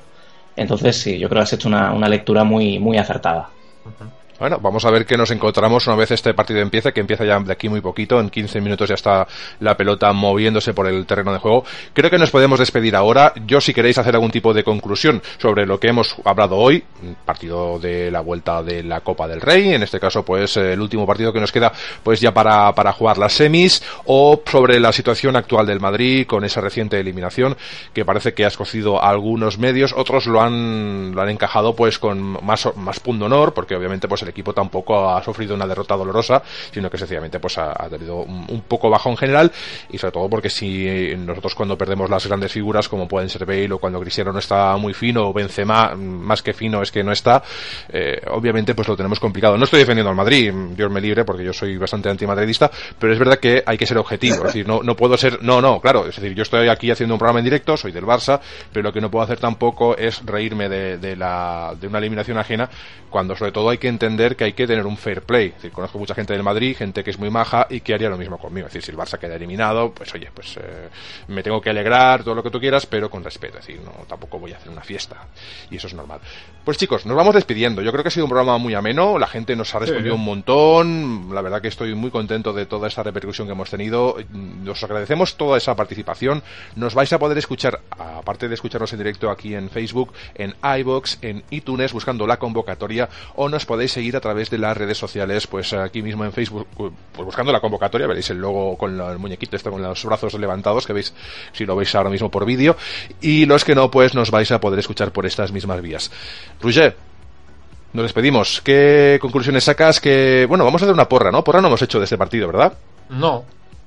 Entonces, 0.57 0.99
sí, 0.99 1.19
yo 1.19 1.29
creo 1.29 1.41
que 1.41 1.43
has 1.43 1.53
hecho 1.53 1.69
una, 1.69 1.93
una 1.93 2.09
lectura 2.09 2.45
muy, 2.45 2.79
muy 2.79 2.97
acertada. 2.97 3.51
Uh 3.85 3.89
-huh. 3.91 4.09
Bueno, 4.43 4.59
vamos 4.61 4.85
a 4.85 4.91
ver 4.91 5.07
qué 5.07 5.17
nos 5.17 5.31
encontramos 5.31 5.87
una 5.87 5.95
vez 5.95 6.11
este 6.11 6.35
partido 6.35 6.59
empiece, 6.59 6.93
que 6.93 6.99
empieza 6.99 7.25
ya 7.25 7.39
de 7.39 7.53
aquí 7.53 7.69
muy 7.69 7.81
poquito, 7.81 8.19
en 8.19 8.29
15 8.29 8.61
minutos 8.61 8.89
ya 8.89 8.97
está 8.97 9.25
la 9.61 9.77
pelota 9.77 10.13
moviéndose 10.13 10.75
por 10.75 10.89
el 10.89 11.07
terreno 11.07 11.33
de 11.33 11.39
juego. 11.39 11.65
Creo 11.93 12.11
que 12.11 12.19
nos 12.19 12.33
podemos 12.33 12.59
despedir 12.59 12.97
ahora. 12.97 13.33
Yo 13.47 13.61
si 13.61 13.73
queréis 13.73 13.99
hacer 13.99 14.17
algún 14.17 14.33
tipo 14.33 14.53
de 14.53 14.65
conclusión 14.65 15.23
sobre 15.39 15.65
lo 15.65 15.79
que 15.79 15.91
hemos 15.91 16.17
hablado 16.25 16.57
hoy, 16.57 16.83
partido 17.25 17.79
de 17.79 18.11
la 18.11 18.21
vuelta 18.21 18.65
de 18.65 18.83
la 18.83 19.03
Copa 19.03 19.29
del 19.29 19.41
Rey, 19.41 19.75
en 19.75 19.85
este 19.85 20.01
caso 20.01 20.25
pues 20.25 20.57
el 20.57 20.81
último 20.81 21.07
partido 21.07 21.33
que 21.33 21.39
nos 21.39 21.53
queda 21.53 21.73
pues 22.03 22.21
ya 22.21 22.35
para, 22.35 22.75
para 22.75 22.91
jugar 22.91 23.19
las 23.19 23.35
semis, 23.35 23.81
o 24.07 24.43
sobre 24.45 24.81
la 24.81 24.91
situación 24.91 25.37
actual 25.37 25.67
del 25.67 25.79
Madrid 25.79 26.27
con 26.27 26.43
esa 26.43 26.61
reciente 26.61 26.99
eliminación, 26.99 27.57
que 27.95 28.05
parece 28.05 28.35
que 28.35 28.45
ha 28.45 28.49
escocido 28.49 29.01
algunos 29.05 29.59
medios, 29.59 29.95
otros 29.97 30.27
lo 30.27 30.43
han, 30.43 31.15
lo 31.15 31.23
han 31.23 31.29
encajado 31.29 31.77
pues 31.77 32.01
con 32.01 32.45
más, 32.45 32.69
más 32.75 32.99
punto 32.99 33.27
honor, 33.27 33.55
porque 33.55 33.77
obviamente 33.77 34.09
pues 34.09 34.23
el 34.23 34.32
equipo 34.33 34.53
tampoco 34.53 35.11
ha 35.11 35.23
sufrido 35.23 35.55
una 35.55 35.67
derrota 35.67 35.97
dolorosa, 35.97 36.43
sino 36.73 36.91
que 36.91 36.99
sencillamente 36.99 37.39
pues 37.39 37.57
ha, 37.59 37.89
tenido 37.89 38.17
un, 38.17 38.63
poco 38.67 38.91
bajo 38.91 39.11
en 39.11 39.17
general 39.17 39.53
y 39.91 39.99
sobre 39.99 40.13
todo 40.13 40.29
porque 40.29 40.51
si 40.51 41.15
nosotros 41.17 41.55
cuando 41.55 41.77
perdemos 41.77 42.09
las 42.11 42.27
grandes 42.27 42.53
figuras 42.53 42.89
como 42.89 43.07
pueden 43.07 43.29
ser 43.29 43.45
Bale 43.45 43.73
o 43.73 43.79
cuando 43.79 44.01
Cristiano 44.01 44.33
no 44.33 44.39
está 44.39 44.77
muy 44.77 44.95
fino 44.95 45.29
o 45.29 45.33
Benzema 45.33 45.95
más 45.95 46.43
que 46.43 46.53
fino 46.53 46.83
es 46.83 46.91
que 46.91 47.03
no 47.03 47.13
está, 47.13 47.43
eh, 47.89 48.21
obviamente 48.31 48.75
pues 48.75 48.89
lo 48.89 48.97
tenemos 48.97 49.21
complicado. 49.21 49.57
No 49.57 49.65
estoy 49.65 49.81
defendiendo 49.81 50.11
al 50.11 50.17
Madrid, 50.17 50.53
Dios 50.75 50.91
me 50.91 51.01
libre 51.01 51.25
porque 51.25 51.45
yo 51.45 51.53
soy 51.53 51.77
bastante 51.77 52.09
antimadridista, 52.09 52.71
pero 52.99 53.13
es 53.13 53.19
verdad 53.19 53.39
que 53.39 53.63
hay 53.65 53.77
que 53.77 53.87
ser 53.87 53.99
objetivo, 53.99 54.37
es 54.37 54.55
decir, 54.55 54.67
no, 54.67 54.83
no 54.83 54.97
puedo 54.97 55.17
ser, 55.17 55.43
no, 55.43 55.61
no, 55.61 55.81
claro, 55.81 56.07
es 56.07 56.17
decir, 56.17 56.35
yo 56.35 56.43
estoy 56.43 56.69
aquí 56.69 56.91
haciendo 56.91 57.15
un 57.15 57.19
programa 57.19 57.41
en 57.41 57.45
directo, 57.45 57.77
soy 57.77 57.93
del 57.93 58.05
Barça, 58.05 58.41
pero 58.73 58.83
lo 58.85 58.93
que 58.93 59.01
no 59.01 59.11
puedo 59.11 59.25
hacer 59.25 59.39
tampoco 59.39 59.97
es 59.97 60.25
reírme 60.25 60.69
de 60.69 61.17
la, 61.17 61.75
de 61.79 61.87
una 61.87 61.99
eliminación 61.99 62.39
ajena 62.39 62.69
cuando 63.13 63.37
sobre 63.37 63.53
todo 63.53 63.71
hay 63.71 63.79
que 63.79 63.89
entender 63.89 64.12
que 64.17 64.45
hay 64.45 64.53
que 64.53 64.67
tener 64.67 64.87
un 64.87 64.97
fair 64.97 65.23
play. 65.23 65.49
Es 65.49 65.55
decir, 65.55 65.73
conozco 65.73 65.99
mucha 65.99 66.15
gente 66.15 66.33
del 66.33 66.43
Madrid, 66.43 66.77
gente 66.77 67.03
que 67.03 67.11
es 67.11 67.19
muy 67.19 67.31
maja 67.31 67.67
y 67.69 67.81
que 67.81 67.95
haría 67.95 68.09
lo 68.09 68.19
mismo 68.19 68.39
conmigo. 68.39 68.67
Es 68.67 68.73
decir, 68.73 68.85
si 68.85 68.91
el 68.93 68.97
Barça 68.97 69.19
queda 69.19 69.37
eliminado, 69.37 69.93
pues 69.93 70.15
oye, 70.15 70.29
pues 70.35 70.57
eh, 70.57 70.89
me 71.29 71.43
tengo 71.43 71.61
que 71.61 71.71
alegrar, 71.71 72.23
todo 72.23 72.35
lo 72.35 72.43
que 72.43 72.51
tú 72.51 72.61
quieras, 72.61 72.87
pero 72.87 73.11
con 73.11 73.25
respeto. 73.25 73.59
Es 73.59 73.67
decir, 73.67 73.83
no, 73.83 73.93
tampoco 74.07 74.39
voy 74.39 74.53
a 74.53 74.57
hacer 74.57 74.71
una 74.71 74.83
fiesta. 74.83 75.27
Y 75.71 75.77
eso 75.77 75.87
es 75.87 75.95
normal. 75.95 76.21
Pues 76.65 76.79
chicos, 76.79 77.07
nos 77.07 77.17
vamos 77.17 77.35
despidiendo. 77.35 77.83
Yo 77.83 77.91
creo 77.91 78.05
que 78.05 78.09
ha 78.09 78.13
sido 78.13 78.27
un 78.27 78.31
programa 78.31 78.59
muy 78.59 78.75
ameno, 78.75 79.19
la 79.19 79.27
gente 79.27 79.57
nos 79.57 79.75
ha 79.75 79.79
respondido 79.79 80.15
sí. 80.15 80.19
un 80.19 80.25
montón. 80.25 81.35
La 81.35 81.43
verdad 81.43 81.61
que 81.61 81.69
estoy 81.69 81.95
muy 81.95 82.11
contento 82.11 82.53
de 82.53 82.67
toda 82.67 82.89
esta 82.89 83.03
repercusión 83.03 83.47
que 83.49 83.53
hemos 83.53 83.71
tenido. 83.71 84.17
Nos 84.31 84.83
agradecemos 84.85 85.37
toda 85.37 85.59
esa 85.59 85.75
participación. 85.75 86.43
Nos 86.77 86.95
vais 86.95 87.13
a 87.13 87.19
poder 87.19 87.39
escuchar, 87.39 87.81
aparte 87.91 88.49
de 88.49 88.55
escucharnos 88.55 88.93
en 88.93 88.99
directo 88.99 89.31
aquí 89.31 89.55
en 89.55 89.71
Facebook, 89.71 90.13
en 90.35 90.55
iBox, 90.79 91.19
en 91.23 91.43
iTunes, 91.51 91.93
buscando 91.93 92.27
la 92.27 92.39
convocatoria 92.39 93.09
o 93.35 93.49
nos 93.49 93.67
podéis 93.67 93.93
seguir 93.93 94.02
a 94.17 94.21
través 94.21 94.51
de 94.51 94.59
las 94.59 94.77
redes 94.77 94.99
sociales, 94.99 95.47
pues 95.47 95.73
aquí 95.73 96.03
mismo 96.03 96.25
en 96.25 96.33
Facebook, 96.33 96.67
pues 96.77 96.93
buscando 97.17 97.53
la 97.53 97.61
convocatoria, 97.61 98.07
veréis 98.07 98.31
el 98.31 98.39
logo 98.39 98.77
con 98.77 99.01
el 99.01 99.19
muñequito, 99.19 99.57
esto 99.57 99.71
con 99.71 99.83
los 99.83 100.05
brazos 100.05 100.35
levantados, 100.35 100.87
que 100.87 100.93
veis, 100.93 101.15
si 101.53 101.65
lo 101.65 101.77
veis 101.77 101.95
ahora 101.95 102.11
mismo 102.11 102.31
por 102.31 102.45
vídeo, 102.45 102.77
y 103.21 103.47
los 103.47 103.65
que 103.65 103.75
no, 103.75 103.91
pues 103.91 104.15
nos 104.15 104.31
vais 104.31 104.51
a 104.53 104.61
poder 104.61 104.79
escuchar 104.79 105.13
por 105.13 105.27
estas 105.27 105.53
mismas 105.53 105.81
vías. 105.81 106.11
Roger, 106.61 106.97
nos 107.93 108.05
despedimos. 108.05 108.61
¿Qué 108.63 109.19
conclusiones 109.21 109.65
sacas? 109.65 110.01
Que, 110.01 110.47
bueno, 110.49 110.65
vamos 110.65 110.83
a 110.83 110.87
hacer 110.87 110.95
una 110.95 111.09
porra, 111.09 111.31
¿no? 111.31 111.45
Porra 111.45 111.61
no 111.61 111.69
hemos 111.69 111.83
hecho 111.83 111.99
de 111.99 112.05
este 112.05 112.19
partido, 112.19 112.47
¿verdad? 112.47 112.73
No, 113.11 113.45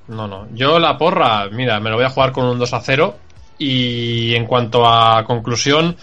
no, 0.08 0.28
no. 0.28 0.46
Yo 0.52 0.78
la 0.78 0.96
porra, 0.96 1.48
mira, 1.50 1.80
me 1.80 1.90
lo 1.90 1.96
voy 1.96 2.04
a 2.04 2.10
jugar 2.10 2.32
con 2.32 2.44
un 2.46 2.58
2 2.58 2.72
a 2.72 2.80
0. 2.80 3.16
Y 3.58 4.34
en 4.34 4.46
cuanto 4.46 4.86
a 4.86 5.24
conclusión, 5.24 5.96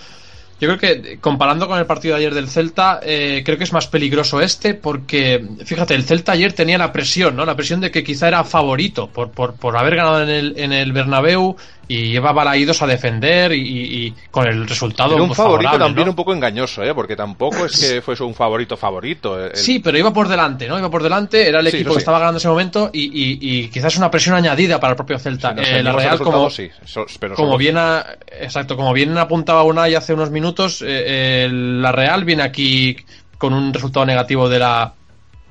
yo 0.63 0.77
creo 0.77 0.79
que 0.79 1.17
comparando 1.19 1.67
con 1.67 1.77
el 1.77 1.85
partido 1.85 2.15
de 2.15 2.21
ayer 2.21 2.33
del 2.33 2.47
Celta, 2.47 2.99
eh, 3.03 3.41
creo 3.45 3.57
que 3.57 3.65
es 3.65 3.73
más 3.73 3.87
peligroso 3.87 4.39
este 4.41 4.73
porque, 4.73 5.45
fíjate, 5.65 5.93
el 5.93 6.03
Celta 6.03 6.31
ayer 6.31 6.53
tenía 6.53 6.77
la 6.77 6.91
presión, 6.93 7.35
¿no? 7.35 7.45
La 7.45 7.55
presión 7.55 7.81
de 7.81 7.91
que 7.91 8.03
quizá 8.03 8.27
era 8.29 8.43
favorito 8.43 9.07
por, 9.07 9.31
por, 9.31 9.55
por 9.55 9.77
haber 9.77 9.95
ganado 9.95 10.23
en 10.23 10.29
el, 10.29 10.53
en 10.57 10.71
el 10.71 10.93
Bernabéu 10.93 11.57
y 11.93 12.11
llevaba 12.11 12.49
a 12.49 12.57
Idos 12.57 12.81
a 12.81 12.87
defender 12.87 13.51
y, 13.51 13.61
y, 13.61 14.05
y, 14.07 14.13
con 14.31 14.47
el 14.47 14.67
resultado. 14.67 15.13
Era 15.13 15.21
un 15.21 15.35
favorito 15.35 15.77
también 15.77 16.07
¿no? 16.07 16.13
un 16.13 16.15
poco 16.15 16.33
engañoso, 16.33 16.81
¿eh? 16.83 16.91
Porque 16.95 17.15
tampoco 17.15 17.65
es 17.65 17.79
que 17.79 18.01
fuese 18.01 18.23
un 18.23 18.33
favorito 18.33 18.75
favorito. 18.75 19.39
El... 19.39 19.55
Sí, 19.55 19.77
pero 19.77 19.95
iba 19.99 20.11
por 20.11 20.27
delante, 20.27 20.67
¿no? 20.67 20.79
Iba 20.79 20.89
por 20.89 21.03
delante, 21.03 21.47
era 21.47 21.59
el 21.59 21.67
equipo 21.67 21.91
sí, 21.91 21.93
que 21.93 21.93
sí. 21.93 21.99
estaba 21.99 22.17
ganando 22.17 22.37
en 22.37 22.41
ese 22.41 22.47
momento 22.47 22.89
y, 22.91 23.11
y, 23.13 23.67
quizás 23.67 23.95
una 23.95 24.09
presión 24.09 24.35
añadida 24.35 24.79
para 24.79 24.91
el 24.91 24.95
propio 24.95 25.19
Celta. 25.19 25.53
Sí, 25.55 25.61
eh, 25.67 25.83
la 25.83 25.91
Real, 25.91 26.17
como, 26.17 26.49
so, 26.49 27.05
pero 27.19 27.35
como 27.35 27.57
bien, 27.57 27.77
a, 27.77 28.03
exacto, 28.39 28.75
como 28.75 28.91
bien 28.91 29.15
apuntaba 29.15 29.61
Unai 29.61 29.93
hace 29.93 30.15
unos 30.15 30.31
minutos, 30.31 30.83
eh, 30.83 31.47
la 31.51 31.91
Real 31.91 32.23
viene 32.23 32.41
aquí 32.41 32.97
con 33.37 33.53
un 33.53 33.71
resultado 33.71 34.07
negativo 34.07 34.49
de 34.49 34.57
la 34.57 34.93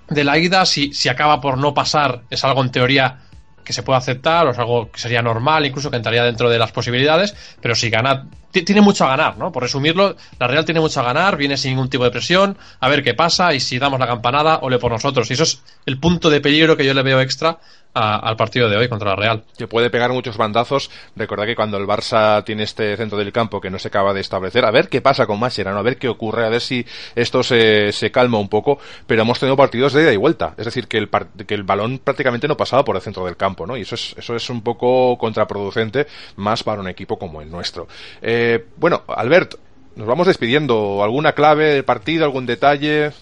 de 0.08 0.24
la 0.24 0.38
ida. 0.38 0.66
Si, 0.66 0.92
si 0.92 1.08
acaba 1.08 1.40
por 1.40 1.56
no 1.56 1.72
pasar, 1.72 2.22
es 2.30 2.42
algo 2.42 2.62
en 2.64 2.72
teoría 2.72 3.18
que 3.64 3.72
se 3.72 3.82
puede 3.82 3.98
aceptar 3.98 4.46
o 4.46 4.50
es 4.50 4.58
algo 4.58 4.90
que 4.90 4.98
sería 4.98 5.22
normal, 5.22 5.66
incluso 5.66 5.90
que 5.90 5.96
entraría 5.96 6.24
dentro 6.24 6.50
de 6.50 6.58
las 6.58 6.72
posibilidades, 6.72 7.34
pero 7.60 7.74
si 7.74 7.90
gana, 7.90 8.26
tiene 8.50 8.80
mucho 8.80 9.04
a 9.04 9.08
ganar, 9.08 9.38
¿no? 9.38 9.50
Por 9.50 9.62
resumirlo, 9.62 10.16
la 10.38 10.46
Real 10.46 10.64
tiene 10.64 10.80
mucho 10.80 11.00
a 11.00 11.04
ganar, 11.04 11.36
viene 11.36 11.56
sin 11.56 11.72
ningún 11.72 11.88
tipo 11.88 12.04
de 12.04 12.10
presión, 12.10 12.56
a 12.80 12.88
ver 12.88 13.02
qué 13.02 13.14
pasa 13.14 13.54
y 13.54 13.60
si 13.60 13.78
damos 13.78 13.98
la 13.98 14.06
campanada, 14.06 14.58
ole 14.62 14.78
por 14.78 14.92
nosotros. 14.92 15.30
Y 15.30 15.34
eso 15.34 15.44
es 15.44 15.62
el 15.86 15.98
punto 15.98 16.30
de 16.30 16.40
peligro 16.40 16.76
que 16.76 16.84
yo 16.84 16.94
le 16.94 17.02
veo 17.02 17.20
extra 17.20 17.58
a, 17.94 18.16
al 18.16 18.36
partido 18.36 18.68
de 18.68 18.76
hoy 18.76 18.88
contra 18.88 19.10
la 19.10 19.16
Real. 19.16 19.44
Que 19.56 19.66
puede 19.66 19.90
pegar 19.90 20.10
muchos 20.12 20.36
bandazos. 20.36 20.90
Recordad 21.16 21.46
que 21.46 21.56
cuando 21.56 21.76
el 21.76 21.86
Barça 21.86 22.44
tiene 22.44 22.64
este 22.64 22.96
centro 22.96 23.18
del 23.18 23.32
campo 23.32 23.60
que 23.60 23.70
no 23.70 23.78
se 23.78 23.88
acaba 23.88 24.12
de 24.14 24.20
establecer, 24.20 24.64
a 24.64 24.70
ver 24.70 24.88
qué 24.88 25.00
pasa 25.00 25.26
con 25.26 25.38
Mascherano, 25.38 25.78
a 25.78 25.82
ver 25.82 25.96
qué 25.98 26.08
ocurre, 26.08 26.46
a 26.46 26.48
ver 26.48 26.60
si 26.60 26.84
esto 27.14 27.42
se, 27.42 27.92
se 27.92 28.10
calma 28.10 28.38
un 28.38 28.48
poco. 28.48 28.78
Pero 29.06 29.22
hemos 29.22 29.38
tenido 29.38 29.56
partidos 29.56 29.92
de 29.92 30.02
ida 30.02 30.12
y 30.12 30.16
vuelta. 30.16 30.54
Es 30.56 30.64
decir, 30.64 30.88
que 30.88 30.98
el, 30.98 31.08
que 31.46 31.54
el 31.54 31.62
balón 31.62 31.98
prácticamente 31.98 32.48
no 32.48 32.56
pasaba 32.56 32.84
por 32.84 32.96
el 32.96 33.02
centro 33.02 33.24
del 33.24 33.36
campo, 33.36 33.66
¿no? 33.66 33.76
Y 33.76 33.82
eso 33.82 33.94
es, 33.94 34.14
eso 34.16 34.34
es 34.34 34.50
un 34.50 34.62
poco 34.62 35.16
contraproducente, 35.18 36.06
más 36.36 36.62
para 36.62 36.80
un 36.80 36.88
equipo 36.88 37.18
como 37.18 37.42
el 37.42 37.50
nuestro. 37.50 37.88
Eh, 38.20 38.66
bueno, 38.76 39.02
Albert, 39.08 39.54
nos 39.96 40.06
vamos 40.06 40.26
despidiendo. 40.26 41.02
¿Alguna 41.02 41.32
clave 41.32 41.74
del 41.74 41.84
partido, 41.84 42.24
algún 42.24 42.46
detalle? 42.46 43.12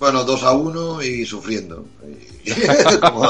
Bueno, 0.00 0.24
2 0.24 0.42
a 0.44 0.52
1 0.52 1.02
y 1.02 1.26
sufriendo. 1.26 1.84
Como, 3.02 3.28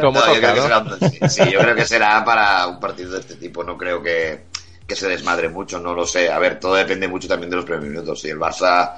Como 0.00 0.20
no, 0.20 0.24
toca, 0.24 0.34
yo 0.34 0.40
creo 0.40 0.54
que 0.54 0.60
¿no? 0.60 0.62
será, 0.62 0.84
sí, 1.10 1.18
sí, 1.28 1.50
yo 1.52 1.58
creo 1.60 1.74
que 1.74 1.84
será 1.84 2.24
para 2.24 2.66
un 2.66 2.80
partido 2.80 3.12
de 3.12 3.20
este 3.20 3.36
tipo. 3.36 3.62
No 3.62 3.76
creo 3.76 4.02
que, 4.02 4.44
que 4.86 4.96
se 4.96 5.06
desmadre 5.06 5.50
mucho, 5.50 5.78
no 5.78 5.92
lo 5.94 6.06
sé. 6.06 6.30
A 6.30 6.38
ver, 6.38 6.58
todo 6.58 6.76
depende 6.76 7.06
mucho 7.08 7.28
también 7.28 7.50
de 7.50 7.56
los 7.56 7.66
primeros 7.66 7.90
minutos. 7.90 8.22
Si 8.22 8.30
el 8.30 8.38
Barça 8.38 8.94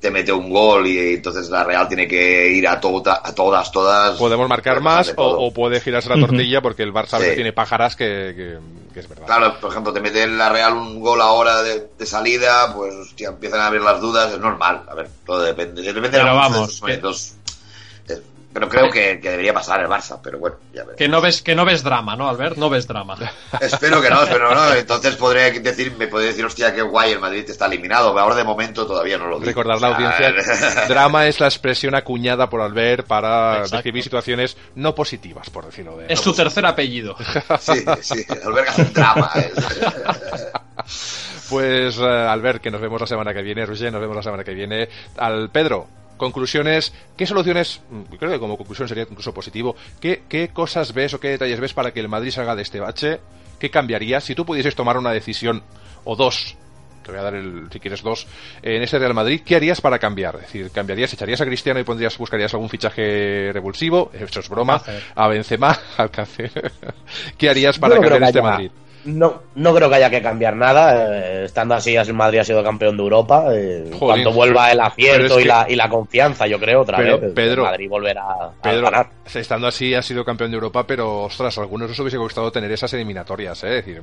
te 0.00 0.10
mete 0.10 0.32
un 0.32 0.50
gol 0.50 0.86
y 0.86 1.14
entonces 1.14 1.48
la 1.50 1.64
Real 1.64 1.88
tiene 1.88 2.06
que 2.06 2.50
ir 2.50 2.68
a, 2.68 2.78
to- 2.80 3.02
a 3.06 3.34
todas, 3.34 3.72
todas. 3.72 4.18
Podemos 4.18 4.48
marcar 4.48 4.80
más 4.80 5.08
de 5.08 5.14
o, 5.16 5.52
puede 5.52 5.80
girarse 5.80 6.08
la 6.10 6.16
tortilla 6.26 6.60
porque 6.60 6.82
el 6.82 6.92
Barça 6.92 7.18
Sí. 7.18 7.34
tiene 7.34 7.52
pájaras 7.52 7.96
que, 7.96 8.04
que- 8.36 8.58
que 8.92 9.00
es 9.00 9.08
verdad. 9.08 9.26
Claro, 9.26 9.60
por 9.60 9.70
ejemplo, 9.70 9.92
te 9.92 10.00
mete 10.00 10.26
la 10.26 10.48
Real 10.50 10.74
un 10.74 11.00
gol 11.00 11.20
ahora 11.20 11.62
de, 11.62 11.88
de 11.98 12.06
salida, 12.06 12.74
pues 12.74 12.94
hostia, 12.94 13.28
empiezan 13.30 13.60
a 13.60 13.66
haber 13.68 13.80
las 13.82 14.00
dudas, 14.00 14.32
es 14.32 14.38
normal. 14.38 14.82
A 14.88 14.94
ver, 14.94 15.08
todo 15.24 15.42
depende. 15.42 15.82
Depende 15.82 16.08
Pero 16.10 16.24
de 16.24 16.30
vamos, 16.34 16.80
momentos. 16.80 17.32
Eh, 17.32 17.45
Pero 18.56 18.70
creo 18.70 18.90
que, 18.90 19.20
que 19.20 19.28
debería 19.28 19.52
pasar 19.52 19.80
el 19.80 19.86
Barça, 19.86 20.18
pero 20.22 20.38
bueno, 20.38 20.56
ya 20.72 20.80
veremos. 20.80 20.96
Que 20.96 21.08
no 21.08 21.20
ves, 21.20 21.42
que 21.42 21.54
no 21.54 21.66
ves 21.66 21.82
drama, 21.82 22.16
¿no, 22.16 22.26
Albert? 22.26 22.56
No 22.56 22.70
ves 22.70 22.86
drama. 22.86 23.14
Espero 23.60 24.00
que 24.00 24.08
no, 24.08 24.22
espero 24.22 24.54
no. 24.54 24.72
Entonces 24.72 25.14
podré 25.16 25.50
decir, 25.60 25.94
me 25.98 26.06
podría 26.06 26.30
decir, 26.30 26.46
hostia, 26.46 26.74
qué 26.74 26.80
guay, 26.80 27.12
el 27.12 27.20
Madrid 27.20 27.44
está 27.46 27.66
eliminado. 27.66 28.12
Pero 28.14 28.22
ahora 28.22 28.34
de 28.36 28.44
momento 28.44 28.86
todavía 28.86 29.18
no 29.18 29.26
lo 29.26 29.34
digo. 29.38 29.44
Recordar 29.44 29.78
la 29.78 29.90
O 29.90 29.96
sea, 29.98 30.08
audiencia, 30.08 30.86
drama 30.88 31.26
es 31.26 31.38
la 31.38 31.48
expresión 31.48 31.94
acuñada 31.94 32.48
por 32.48 32.62
Albert 32.62 33.06
para 33.06 33.56
Exacto. 33.56 33.76
describir 33.76 34.02
situaciones 34.02 34.56
no 34.74 34.94
positivas, 34.94 35.50
por 35.50 35.66
decirlo 35.66 35.98
de 35.98 36.06
Es 36.08 36.22
tu 36.22 36.32
tercer 36.32 36.64
apellido. 36.64 37.14
Sí, 37.60 37.84
sí, 38.00 38.24
alberga 38.42 38.72
un 38.78 38.92
drama. 38.92 39.30
¿eh? 39.36 39.52
Pues 41.48 41.98
eh, 41.98 42.04
Albert, 42.04 42.62
que 42.62 42.70
nos 42.70 42.80
vemos 42.80 43.00
la 43.00 43.06
semana 43.06 43.32
que 43.32 43.42
viene, 43.42 43.64
Roger, 43.66 43.92
nos 43.92 44.00
vemos 44.00 44.16
la 44.16 44.22
semana 44.22 44.44
que 44.44 44.54
viene. 44.54 44.88
Al 45.18 45.50
Pedro, 45.50 45.86
conclusiones, 46.16 46.92
¿qué 47.16 47.26
soluciones? 47.26 47.80
mm, 47.90 48.14
Creo 48.18 48.30
que 48.32 48.38
como 48.38 48.56
conclusión 48.56 48.88
sería 48.88 49.06
incluso 49.08 49.32
positivo. 49.34 49.76
¿Qué, 50.00 50.22
qué 50.28 50.48
cosas 50.48 50.92
ves 50.92 51.14
o 51.14 51.20
qué 51.20 51.28
detalles 51.28 51.60
ves 51.60 51.74
para 51.74 51.92
que 51.92 52.00
el 52.00 52.08
Madrid 52.08 52.30
salga 52.30 52.54
de 52.56 52.62
este 52.62 52.80
bache? 52.80 53.20
¿Qué 53.58 53.70
cambiarías 53.70 54.24
si 54.24 54.34
tú 54.34 54.44
pudieses 54.44 54.74
tomar 54.74 54.98
una 54.98 55.12
decisión 55.12 55.62
o 56.04 56.16
dos? 56.16 56.56
Te 57.02 57.12
voy 57.12 57.20
a 57.20 57.22
dar 57.22 57.34
el, 57.36 57.68
si 57.72 57.78
quieres 57.78 58.02
dos, 58.02 58.26
en 58.62 58.82
este 58.82 58.98
Real 58.98 59.14
Madrid, 59.14 59.42
¿qué 59.44 59.54
harías 59.54 59.80
para 59.80 59.98
cambiar? 60.00 60.34
Es 60.36 60.40
decir, 60.42 60.70
¿cambiarías, 60.72 61.12
echarías 61.12 61.40
a 61.40 61.46
Cristiano 61.46 61.78
y 61.78 61.84
pondrías, 61.84 62.18
buscarías 62.18 62.52
algún 62.52 62.68
fichaje 62.68 63.52
revulsivo? 63.52 64.10
Eso 64.12 64.40
es 64.40 64.48
broma. 64.48 64.74
Alcácer. 64.74 65.02
A 65.14 65.28
Benzema, 65.28 65.78
Alcácer. 65.98 66.72
¿Qué 67.38 67.48
harías 67.48 67.78
para 67.78 67.94
Yo 67.94 68.00
cambiar 68.00 68.22
este 68.24 68.42
Madrid? 68.42 68.70
No, 69.06 69.42
no 69.54 69.74
creo 69.74 69.88
que 69.88 69.94
haya 69.96 70.10
que 70.10 70.20
cambiar 70.20 70.54
nada. 70.56 71.16
eh, 71.16 71.44
estando 71.44 71.74
así, 71.74 71.94
el 71.96 72.12
Madrid 72.14 72.40
ha 72.40 72.44
sido 72.44 72.62
campeón 72.62 72.96
de 72.96 73.02
Europa. 73.02 73.46
eh, 73.52 73.90
cuando 73.98 74.32
vuelva 74.32 74.70
el 74.72 74.80
acierto 74.80 75.38
y, 75.38 75.42
que- 75.44 75.48
la, 75.48 75.66
y 75.68 75.76
la 75.76 75.88
confianza, 75.88 76.46
yo 76.46 76.58
creo, 76.58 76.82
otra 76.82 76.98
Pero, 76.98 77.14
vez, 77.18 77.28
el 77.28 77.32
Pedro, 77.34 77.64
Madrid 77.64 77.88
volverá 77.88 78.22
a 78.22 78.50
Pedro, 78.62 78.84
ganar. 78.90 79.08
estando 79.34 79.66
así, 79.68 79.94
ha 79.94 80.02
sido 80.02 80.24
campeón 80.24 80.50
de 80.50 80.56
Europa, 80.56 80.84
pero 80.86 81.22
ostras, 81.24 81.56
a 81.56 81.60
algunos 81.62 81.90
os 81.90 81.98
hubiese 82.00 82.16
gustado 82.18 82.50
tener 82.52 82.70
esas 82.72 82.92
eliminatorias, 82.94 83.62
¿eh? 83.64 83.78
Es 83.78 83.86
decir, 83.86 84.02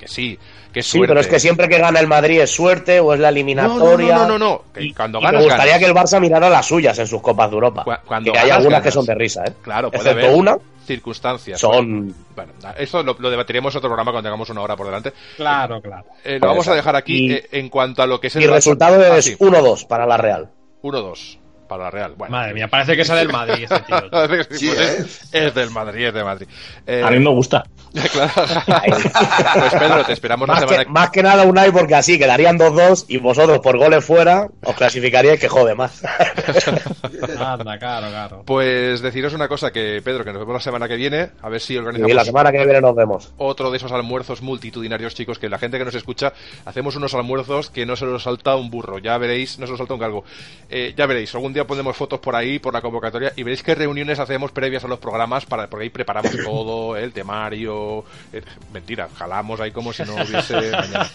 que 0.00 0.08
sí, 0.08 0.38
que 0.72 0.82
Sí, 0.82 0.92
suerte. 0.98 1.08
pero 1.08 1.20
es 1.20 1.26
que 1.28 1.38
siempre 1.38 1.68
que 1.68 1.78
gana 1.78 2.00
el 2.00 2.06
Madrid 2.08 2.40
es 2.40 2.50
suerte 2.50 2.98
o 3.00 3.12
es 3.14 3.20
la 3.20 3.28
No, 3.28 3.32
no, 3.34 3.36
eliminatoria. 3.36 4.14
no, 4.16 4.20
no, 4.26 4.26
no, 4.26 4.38
no, 4.38 4.62
que 4.72 4.82
Y, 4.84 4.92
cuando 4.94 5.18
y 5.20 5.22
ganas, 5.22 5.38
me 5.40 5.44
gustaría 5.44 5.66
ganas. 5.74 5.78
que 5.78 5.86
el 5.86 5.94
Barça 5.94 6.20
mirara 6.20 6.48
las 6.50 6.66
suyas 6.66 6.98
en 6.98 7.06
sus 7.06 7.20
Copas 7.20 7.50
de 7.50 7.54
Europa. 7.54 7.84
Cu- 7.84 7.92
cuando 8.06 8.30
y 8.30 8.32
que 8.32 8.38
hay 8.38 8.46
ganas, 8.48 8.58
algunas 8.58 8.82
que 8.82 8.90
son 8.90 9.04
de 9.06 9.14
risa, 9.14 9.44
¿eh? 9.46 9.52
Claro, 9.62 9.90
puede 9.90 10.02
Excepto 10.02 10.26
haber 10.26 10.38
una, 10.38 10.56
circunstancias. 10.86 11.60
son... 11.60 12.14
Bueno, 12.34 12.52
esto 12.78 13.02
lo, 13.02 13.14
lo 13.18 13.30
debatiremos 13.30 13.74
en 13.74 13.78
otro 13.78 13.90
programa 13.90 14.10
cuando 14.12 14.26
tengamos 14.28 14.48
una 14.50 14.62
hora 14.62 14.76
por 14.76 14.86
delante. 14.86 15.12
Claro, 15.36 15.80
claro. 15.80 16.04
Eh, 16.24 16.38
lo 16.40 16.48
vamos 16.48 16.66
a 16.68 16.74
dejar 16.74 16.96
aquí 16.96 17.26
Y- 17.26 17.32
eh, 17.32 17.48
en 17.52 17.68
cuanto 17.68 18.02
a 18.02 18.06
lo 18.06 18.18
que 18.20 18.28
es 18.28 18.36
el 18.36 18.42
Mi 18.42 18.48
Barça- 18.48 18.54
resultado 18.54 19.00
Ah, 19.12 19.18
es 19.18 19.24
sí, 19.26 19.36
1-2 19.38 19.86
para 19.86 20.06
la 20.06 20.16
Real. 20.16 20.50
1-2 20.82 21.38
para 21.70 21.84
la 21.84 21.90
Real. 21.90 22.14
Bueno. 22.16 22.32
Madre 22.36 22.52
mía, 22.52 22.66
parece 22.68 22.96
que 22.96 23.04
sale 23.04 23.22
el 23.22 23.28
Madrid 23.30 23.64
este 23.70 23.80
tío. 23.86 24.44
Sí, 24.58 24.66
Pues 24.66 24.78
¿eh? 24.78 24.96
es, 24.98 25.28
es 25.32 25.54
del 25.54 25.70
Madrid, 25.70 26.06
es 26.08 26.14
de 26.14 26.24
Madrid. 26.24 26.48
Eh, 26.86 27.02
A 27.04 27.10
mí 27.10 27.18
me 27.20 27.30
gusta. 27.30 27.62
claro. 28.12 28.30
pues 28.36 29.74
Pedro, 29.74 30.04
te 30.04 30.12
esperamos 30.12 30.46
la 30.48 30.54
Más 30.54 30.60
semana 30.62 30.84
que, 30.84 30.90
más 30.90 31.10
que 31.10 31.22
nada 31.24 31.42
Unai 31.44 31.72
porque 31.72 31.94
así 31.96 32.18
quedarían 32.18 32.58
2-2 32.58 33.06
y 33.08 33.18
vosotros 33.18 33.58
por 33.60 33.78
goles 33.78 34.04
fuera 34.04 34.46
os 34.64 34.74
clasificaríais 34.76 35.40
que 35.40 35.48
jode 35.48 35.74
más. 35.74 36.02
Anda, 37.38 37.78
claro, 37.78 38.08
claro. 38.08 38.42
Pues 38.46 39.00
deciros 39.00 39.34
una 39.34 39.48
cosa, 39.48 39.70
que 39.72 40.00
Pedro, 40.04 40.24
que 40.24 40.30
nos 40.32 40.40
vemos 40.40 40.54
la 40.54 40.60
semana 40.60 40.88
que 40.88 40.96
viene, 40.96 41.30
a 41.42 41.48
ver 41.48 41.60
si 41.60 41.76
organizamos 41.76 42.10
y 42.12 42.14
la 42.14 42.24
semana 42.24 42.52
que 42.52 42.58
viene 42.64 42.80
nos 42.80 42.94
vemos. 42.94 43.32
otro 43.38 43.70
de 43.70 43.76
esos 43.76 43.92
almuerzos 43.92 44.42
multitudinarios, 44.42 45.14
chicos, 45.14 45.38
que 45.38 45.48
la 45.48 45.58
gente 45.58 45.78
que 45.78 45.84
nos 45.84 45.94
escucha, 45.94 46.32
hacemos 46.64 46.96
unos 46.96 47.14
almuerzos 47.14 47.70
que 47.70 47.86
no 47.86 47.96
se 47.96 48.06
los 48.06 48.22
salta 48.22 48.54
un 48.56 48.70
burro, 48.70 48.98
ya 48.98 49.18
veréis, 49.18 49.58
no 49.58 49.66
se 49.66 49.70
los 49.72 49.78
salta 49.78 49.94
un 49.94 50.00
galgo. 50.00 50.24
Eh, 50.68 50.94
ya 50.96 51.06
veréis, 51.06 51.34
algún 51.34 51.52
día 51.52 51.59
ponemos 51.66 51.96
fotos 51.96 52.20
por 52.20 52.34
ahí, 52.36 52.58
por 52.58 52.72
la 52.74 52.80
convocatoria, 52.80 53.32
y 53.36 53.42
veréis 53.42 53.62
qué 53.62 53.74
reuniones 53.74 54.18
hacemos 54.18 54.52
previas 54.52 54.84
a 54.84 54.88
los 54.88 54.98
programas, 54.98 55.46
para 55.46 55.68
porque 55.68 55.84
ahí 55.84 55.90
preparamos 55.90 56.32
todo, 56.44 56.96
el 56.96 57.12
temario, 57.12 58.04
eh, 58.32 58.42
mentira, 58.72 59.08
jalamos 59.16 59.60
ahí 59.60 59.70
como 59.72 59.92
si 59.92 60.02
no 60.04 60.14
hubiese 60.14 60.54
mañana. 60.72 61.10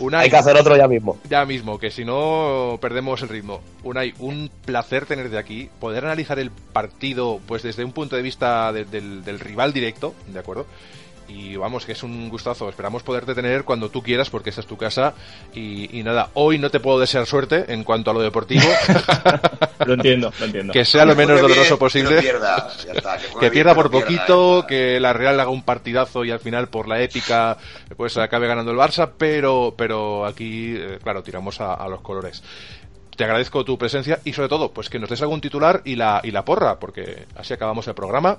Unai, 0.00 0.24
Hay 0.24 0.30
que 0.30 0.36
hacer 0.36 0.56
otro 0.56 0.76
ya 0.76 0.86
mismo. 0.86 1.18
ya 1.28 1.44
mismo, 1.44 1.76
que 1.76 1.90
si 1.90 2.04
no 2.04 2.78
perdemos 2.80 3.20
el 3.22 3.28
ritmo. 3.28 3.60
Unai, 3.82 4.14
un 4.20 4.48
placer 4.64 5.06
tenerte 5.06 5.36
aquí, 5.36 5.68
poder 5.80 6.04
analizar 6.04 6.38
el 6.38 6.52
partido 6.52 7.40
pues 7.48 7.64
desde 7.64 7.84
un 7.84 7.90
punto 7.92 8.14
de 8.14 8.22
vista 8.22 8.72
de- 8.72 8.84
del, 8.84 9.24
del 9.24 9.40
rival 9.40 9.72
directo, 9.72 10.14
¿de 10.28 10.38
acuerdo? 10.38 10.66
Y 11.28 11.56
vamos, 11.56 11.84
que 11.84 11.92
es 11.92 12.02
un 12.02 12.28
gustazo. 12.30 12.68
Esperamos 12.68 13.02
poderte 13.02 13.34
tener 13.34 13.64
cuando 13.64 13.90
tú 13.90 14.02
quieras, 14.02 14.30
porque 14.30 14.50
esta 14.50 14.62
es 14.62 14.66
tu 14.66 14.76
casa. 14.76 15.14
Y, 15.54 15.98
y 15.98 16.02
nada, 16.02 16.30
hoy 16.34 16.58
no 16.58 16.70
te 16.70 16.80
puedo 16.80 16.98
desear 16.98 17.26
suerte 17.26 17.66
en 17.68 17.84
cuanto 17.84 18.10
a 18.10 18.14
lo 18.14 18.20
deportivo. 18.20 18.64
Lo 19.86 19.94
entiendo, 19.94 20.32
lo 20.38 20.46
entiendo. 20.46 20.72
que 20.72 20.84
sea 20.84 21.04
lo 21.04 21.14
menos 21.14 21.40
doloroso 21.40 21.70
bien, 21.70 21.78
posible. 21.78 22.16
Que 22.16 22.22
pierda, 22.22 22.68
ya 22.84 22.92
está, 22.92 23.10
juegue 23.18 23.32
que 23.34 23.38
bien, 23.40 23.52
pierda 23.52 23.74
por 23.74 23.90
poquito, 23.90 24.66
que 24.66 24.98
la 24.98 25.12
Real 25.12 25.38
haga 25.38 25.50
un 25.50 25.62
partidazo 25.62 26.24
y 26.24 26.30
al 26.30 26.40
final 26.40 26.68
por 26.68 26.88
la 26.88 27.00
épica 27.00 27.56
pues 27.96 28.16
acabe 28.16 28.48
ganando 28.48 28.72
el 28.72 28.76
Barça, 28.76 29.10
pero 29.16 29.74
pero 29.76 30.26
aquí 30.26 30.74
eh, 30.76 30.98
claro, 31.02 31.22
tiramos 31.22 31.60
a, 31.60 31.74
a 31.74 31.88
los 31.88 32.00
colores. 32.00 32.42
Te 33.16 33.24
agradezco 33.24 33.64
tu 33.64 33.78
presencia 33.78 34.20
y 34.24 34.32
sobre 34.32 34.48
todo 34.48 34.72
pues 34.72 34.88
que 34.88 34.98
nos 34.98 35.10
des 35.10 35.22
algún 35.22 35.40
titular 35.40 35.82
y 35.84 35.96
la 35.96 36.20
y 36.22 36.30
la 36.30 36.44
porra, 36.44 36.78
porque 36.78 37.26
así 37.36 37.54
acabamos 37.54 37.86
el 37.88 37.94
programa. 37.94 38.36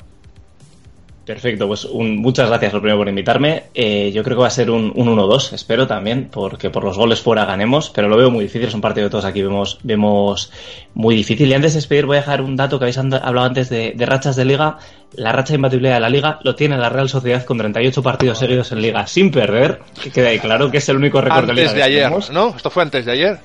Perfecto, 1.29 1.67
pues 1.67 1.85
un- 1.85 2.17
muchas 2.17 2.49
gracias 2.49 2.73
lo 2.73 2.79
primero 2.81 2.97
por 2.97 3.07
invitarme. 3.07 3.65
Eh, 3.75 4.11
yo 4.11 4.23
creo 4.23 4.35
que 4.35 4.41
va 4.41 4.47
a 4.47 4.49
ser 4.49 4.71
un, 4.71 4.91
un 4.95 5.15
1-2, 5.15 5.53
espero 5.53 5.85
también, 5.85 6.27
porque 6.31 6.71
por 6.71 6.83
los 6.83 6.97
goles 6.97 7.21
fuera 7.21 7.45
ganemos, 7.45 7.91
pero 7.91 8.07
lo 8.07 8.17
veo 8.17 8.31
muy 8.31 8.45
difícil, 8.45 8.67
es 8.67 8.73
un 8.73 8.81
partido 8.81 9.05
que 9.05 9.11
todos 9.11 9.25
aquí 9.25 9.43
vemos, 9.43 9.77
vemos 9.83 10.51
muy 10.95 11.13
difícil. 11.13 11.47
Y 11.47 11.53
antes 11.53 11.73
de 11.73 11.77
despedir 11.77 12.07
voy 12.07 12.17
a 12.17 12.21
dejar 12.21 12.41
un 12.41 12.55
dato 12.55 12.79
que 12.79 12.85
habéis 12.85 12.97
hablado 12.97 13.41
antes 13.45 13.69
de, 13.69 13.93
de 13.95 14.05
rachas 14.07 14.35
de 14.37 14.45
liga. 14.45 14.79
La 15.13 15.31
racha 15.31 15.49
de 15.53 15.57
imbatibilidad 15.57 15.93
de 15.93 15.99
la 15.99 16.09
liga 16.09 16.39
lo 16.43 16.55
tiene 16.55 16.79
la 16.79 16.89
Real 16.89 17.09
Sociedad 17.09 17.45
con 17.45 17.59
38 17.59 18.01
partidos 18.01 18.39
seguidos 18.39 18.71
en 18.71 18.81
liga 18.81 19.05
sin 19.05 19.29
perder, 19.29 19.81
que 20.01 20.09
queda 20.09 20.29
ahí 20.29 20.39
claro 20.39 20.71
que 20.71 20.77
es 20.79 20.89
el 20.89 20.97
único 20.97 21.21
récord 21.21 21.45
de 21.45 21.53
liga 21.53 21.67
Antes 21.69 21.75
de 21.75 21.83
ayer, 21.83 22.03
tenemos. 22.05 22.31
¿no? 22.31 22.55
Esto 22.55 22.71
fue 22.71 22.81
antes 22.81 23.05
de 23.05 23.11
ayer. 23.11 23.37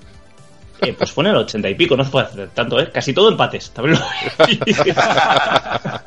Eh, 0.81 0.93
pues 0.97 1.13
fue 1.13 1.25
en 1.25 1.31
el 1.31 1.37
80 1.37 1.69
y 1.71 1.75
pico, 1.77 1.97
no 1.97 2.05
se 2.05 2.11
puede 2.11 2.27
hacer 2.27 2.49
tanto, 2.49 2.81
¿eh? 2.81 2.91
Casi 2.93 3.13
todo 3.15 3.29
empates, 3.31 3.71
también 3.71 3.99
lo 3.99 4.05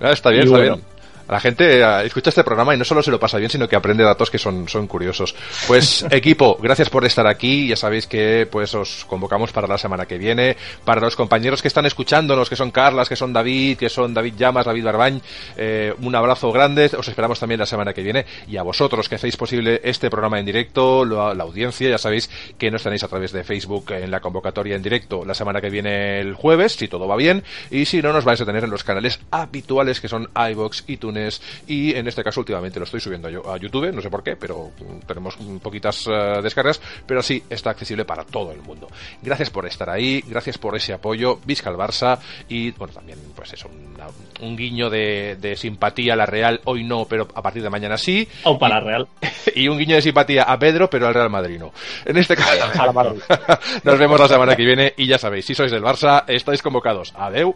Ah, 0.00 0.12
está 0.12 0.30
bien, 0.30 0.42
Y 0.42 0.46
está 0.46 0.58
bueno. 0.58 0.76
bien. 0.76 0.86
La 1.28 1.40
gente 1.40 1.80
eh, 1.80 2.06
escucha 2.06 2.30
este 2.30 2.44
programa 2.44 2.74
y 2.74 2.78
no 2.78 2.84
solo 2.84 3.02
se 3.02 3.10
lo 3.10 3.18
pasa 3.20 3.38
bien, 3.38 3.50
sino 3.50 3.68
que 3.68 3.76
aprende 3.76 4.04
datos 4.04 4.30
que 4.30 4.38
son, 4.38 4.68
son 4.68 4.86
curiosos. 4.86 5.34
Pues 5.66 6.04
equipo, 6.10 6.58
gracias 6.60 6.88
por 6.90 7.04
estar 7.04 7.26
aquí. 7.26 7.68
Ya 7.68 7.76
sabéis 7.76 8.06
que 8.06 8.48
pues 8.50 8.74
os 8.74 9.04
convocamos 9.06 9.52
para 9.52 9.66
la 9.66 9.78
semana 9.78 10.06
que 10.06 10.18
viene. 10.18 10.56
Para 10.84 11.00
los 11.00 11.16
compañeros 11.16 11.62
que 11.62 11.68
están 11.68 11.86
escuchándonos, 11.86 12.48
que 12.48 12.56
son 12.56 12.70
Carlas, 12.70 13.08
que 13.08 13.16
son 13.16 13.32
David, 13.32 13.76
que 13.78 13.88
son 13.88 14.14
David 14.14 14.34
Llamas, 14.36 14.66
David 14.66 14.84
Barbañ, 14.84 15.20
eh, 15.56 15.94
un 16.00 16.14
abrazo 16.14 16.52
grande. 16.52 16.90
Os 16.96 17.08
esperamos 17.08 17.40
también 17.40 17.58
la 17.60 17.66
semana 17.66 17.92
que 17.92 18.02
viene. 18.02 18.24
Y 18.48 18.56
a 18.56 18.62
vosotros 18.62 19.08
que 19.08 19.16
hacéis 19.16 19.36
posible 19.36 19.80
este 19.84 20.10
programa 20.10 20.38
en 20.38 20.46
directo, 20.46 21.04
lo- 21.04 21.34
la 21.34 21.44
audiencia, 21.44 21.88
ya 21.90 21.98
sabéis 21.98 22.30
que 22.58 22.70
nos 22.70 22.82
tenéis 22.82 23.02
a 23.02 23.08
través 23.08 23.32
de 23.32 23.44
Facebook 23.44 23.90
en 23.92 24.10
la 24.10 24.20
convocatoria 24.20 24.76
en 24.76 24.82
directo 24.82 25.24
la 25.24 25.34
semana 25.34 25.60
que 25.60 25.70
viene 25.70 26.20
el 26.20 26.34
jueves, 26.34 26.72
si 26.74 26.88
todo 26.88 27.08
va 27.08 27.16
bien. 27.16 27.42
Y 27.70 27.84
si 27.86 28.00
no, 28.02 28.12
nos 28.12 28.24
vais 28.24 28.40
a 28.40 28.44
tener 28.46 28.64
en 28.64 28.70
los 28.70 28.84
canales 28.84 29.20
habituales 29.30 30.00
que 30.00 30.08
son 30.08 30.28
iBox, 30.50 30.84
iTunes 31.16 31.40
y 31.66 31.94
en 31.94 32.06
este 32.08 32.22
caso 32.22 32.40
últimamente 32.40 32.78
lo 32.78 32.84
estoy 32.84 33.00
subiendo 33.00 33.28
yo 33.28 33.48
a 33.52 33.56
YouTube, 33.58 33.92
no 33.92 34.00
sé 34.00 34.10
por 34.10 34.22
qué, 34.22 34.36
pero 34.36 34.70
mm, 34.78 35.06
tenemos 35.06 35.36
poquitas 35.62 36.06
eh, 36.06 36.40
descargas, 36.42 36.80
pero 37.06 37.22
sí 37.22 37.42
está 37.48 37.70
accesible 37.70 38.04
para 38.04 38.24
todo 38.24 38.52
el 38.52 38.60
mundo. 38.62 38.88
Gracias 39.22 39.50
por 39.50 39.66
estar 39.66 39.88
ahí, 39.90 40.22
gracias 40.26 40.58
por 40.58 40.76
ese 40.76 40.92
apoyo, 40.92 41.38
Visca 41.44 41.70
al 41.70 41.76
Barça 41.76 42.18
y 42.48 42.70
bueno, 42.72 42.92
también 42.92 43.18
pues 43.34 43.52
es 43.52 43.64
una- 43.64 44.06
un 44.40 44.56
guiño 44.56 44.90
de, 44.90 45.36
de 45.40 45.56
simpatía 45.56 46.12
a 46.12 46.16
la 46.16 46.26
Real, 46.26 46.60
hoy 46.64 46.84
no, 46.84 47.06
pero 47.06 47.26
a 47.34 47.42
partir 47.42 47.62
de 47.62 47.70
mañana 47.70 47.96
sí, 47.96 48.28
O 48.44 48.58
para 48.58 48.80
Real. 48.80 49.08
y 49.54 49.68
un 49.68 49.78
guiño 49.78 49.96
de 49.96 50.02
simpatía 50.02 50.42
a 50.44 50.58
Pedro, 50.58 50.90
pero 50.90 51.06
al 51.06 51.14
Real 51.14 51.30
Madrid 51.30 51.58
no. 51.58 51.72
En 52.04 52.16
este 52.16 52.36
caso, 52.36 52.50
A 52.80 52.86
la 52.92 53.14
nos 53.84 53.98
vemos 53.98 54.20
la 54.20 54.28
semana 54.28 54.54
que 54.56 54.64
viene 54.64 54.94
y 54.96 55.06
ya 55.06 55.18
sabéis, 55.18 55.46
si 55.46 55.54
sois 55.54 55.70
del 55.72 55.82
Barça, 55.82 56.24
estáis 56.28 56.62
convocados. 56.62 57.12
Adeu. 57.16 57.54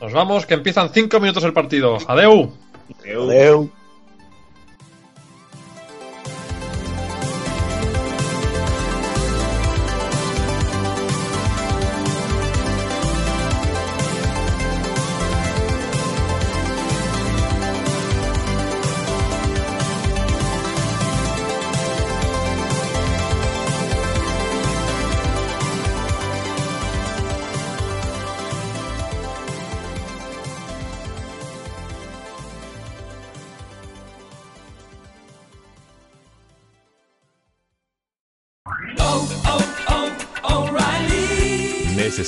Nos 0.00 0.12
vamos, 0.12 0.46
que 0.46 0.54
empiezan 0.54 0.90
cinco 0.94 1.20
minutos 1.20 1.44
el 1.44 1.52
partido. 1.52 1.98
Adeu. 2.08 2.52
Adeu. 2.98 3.70
oh, 3.70 3.79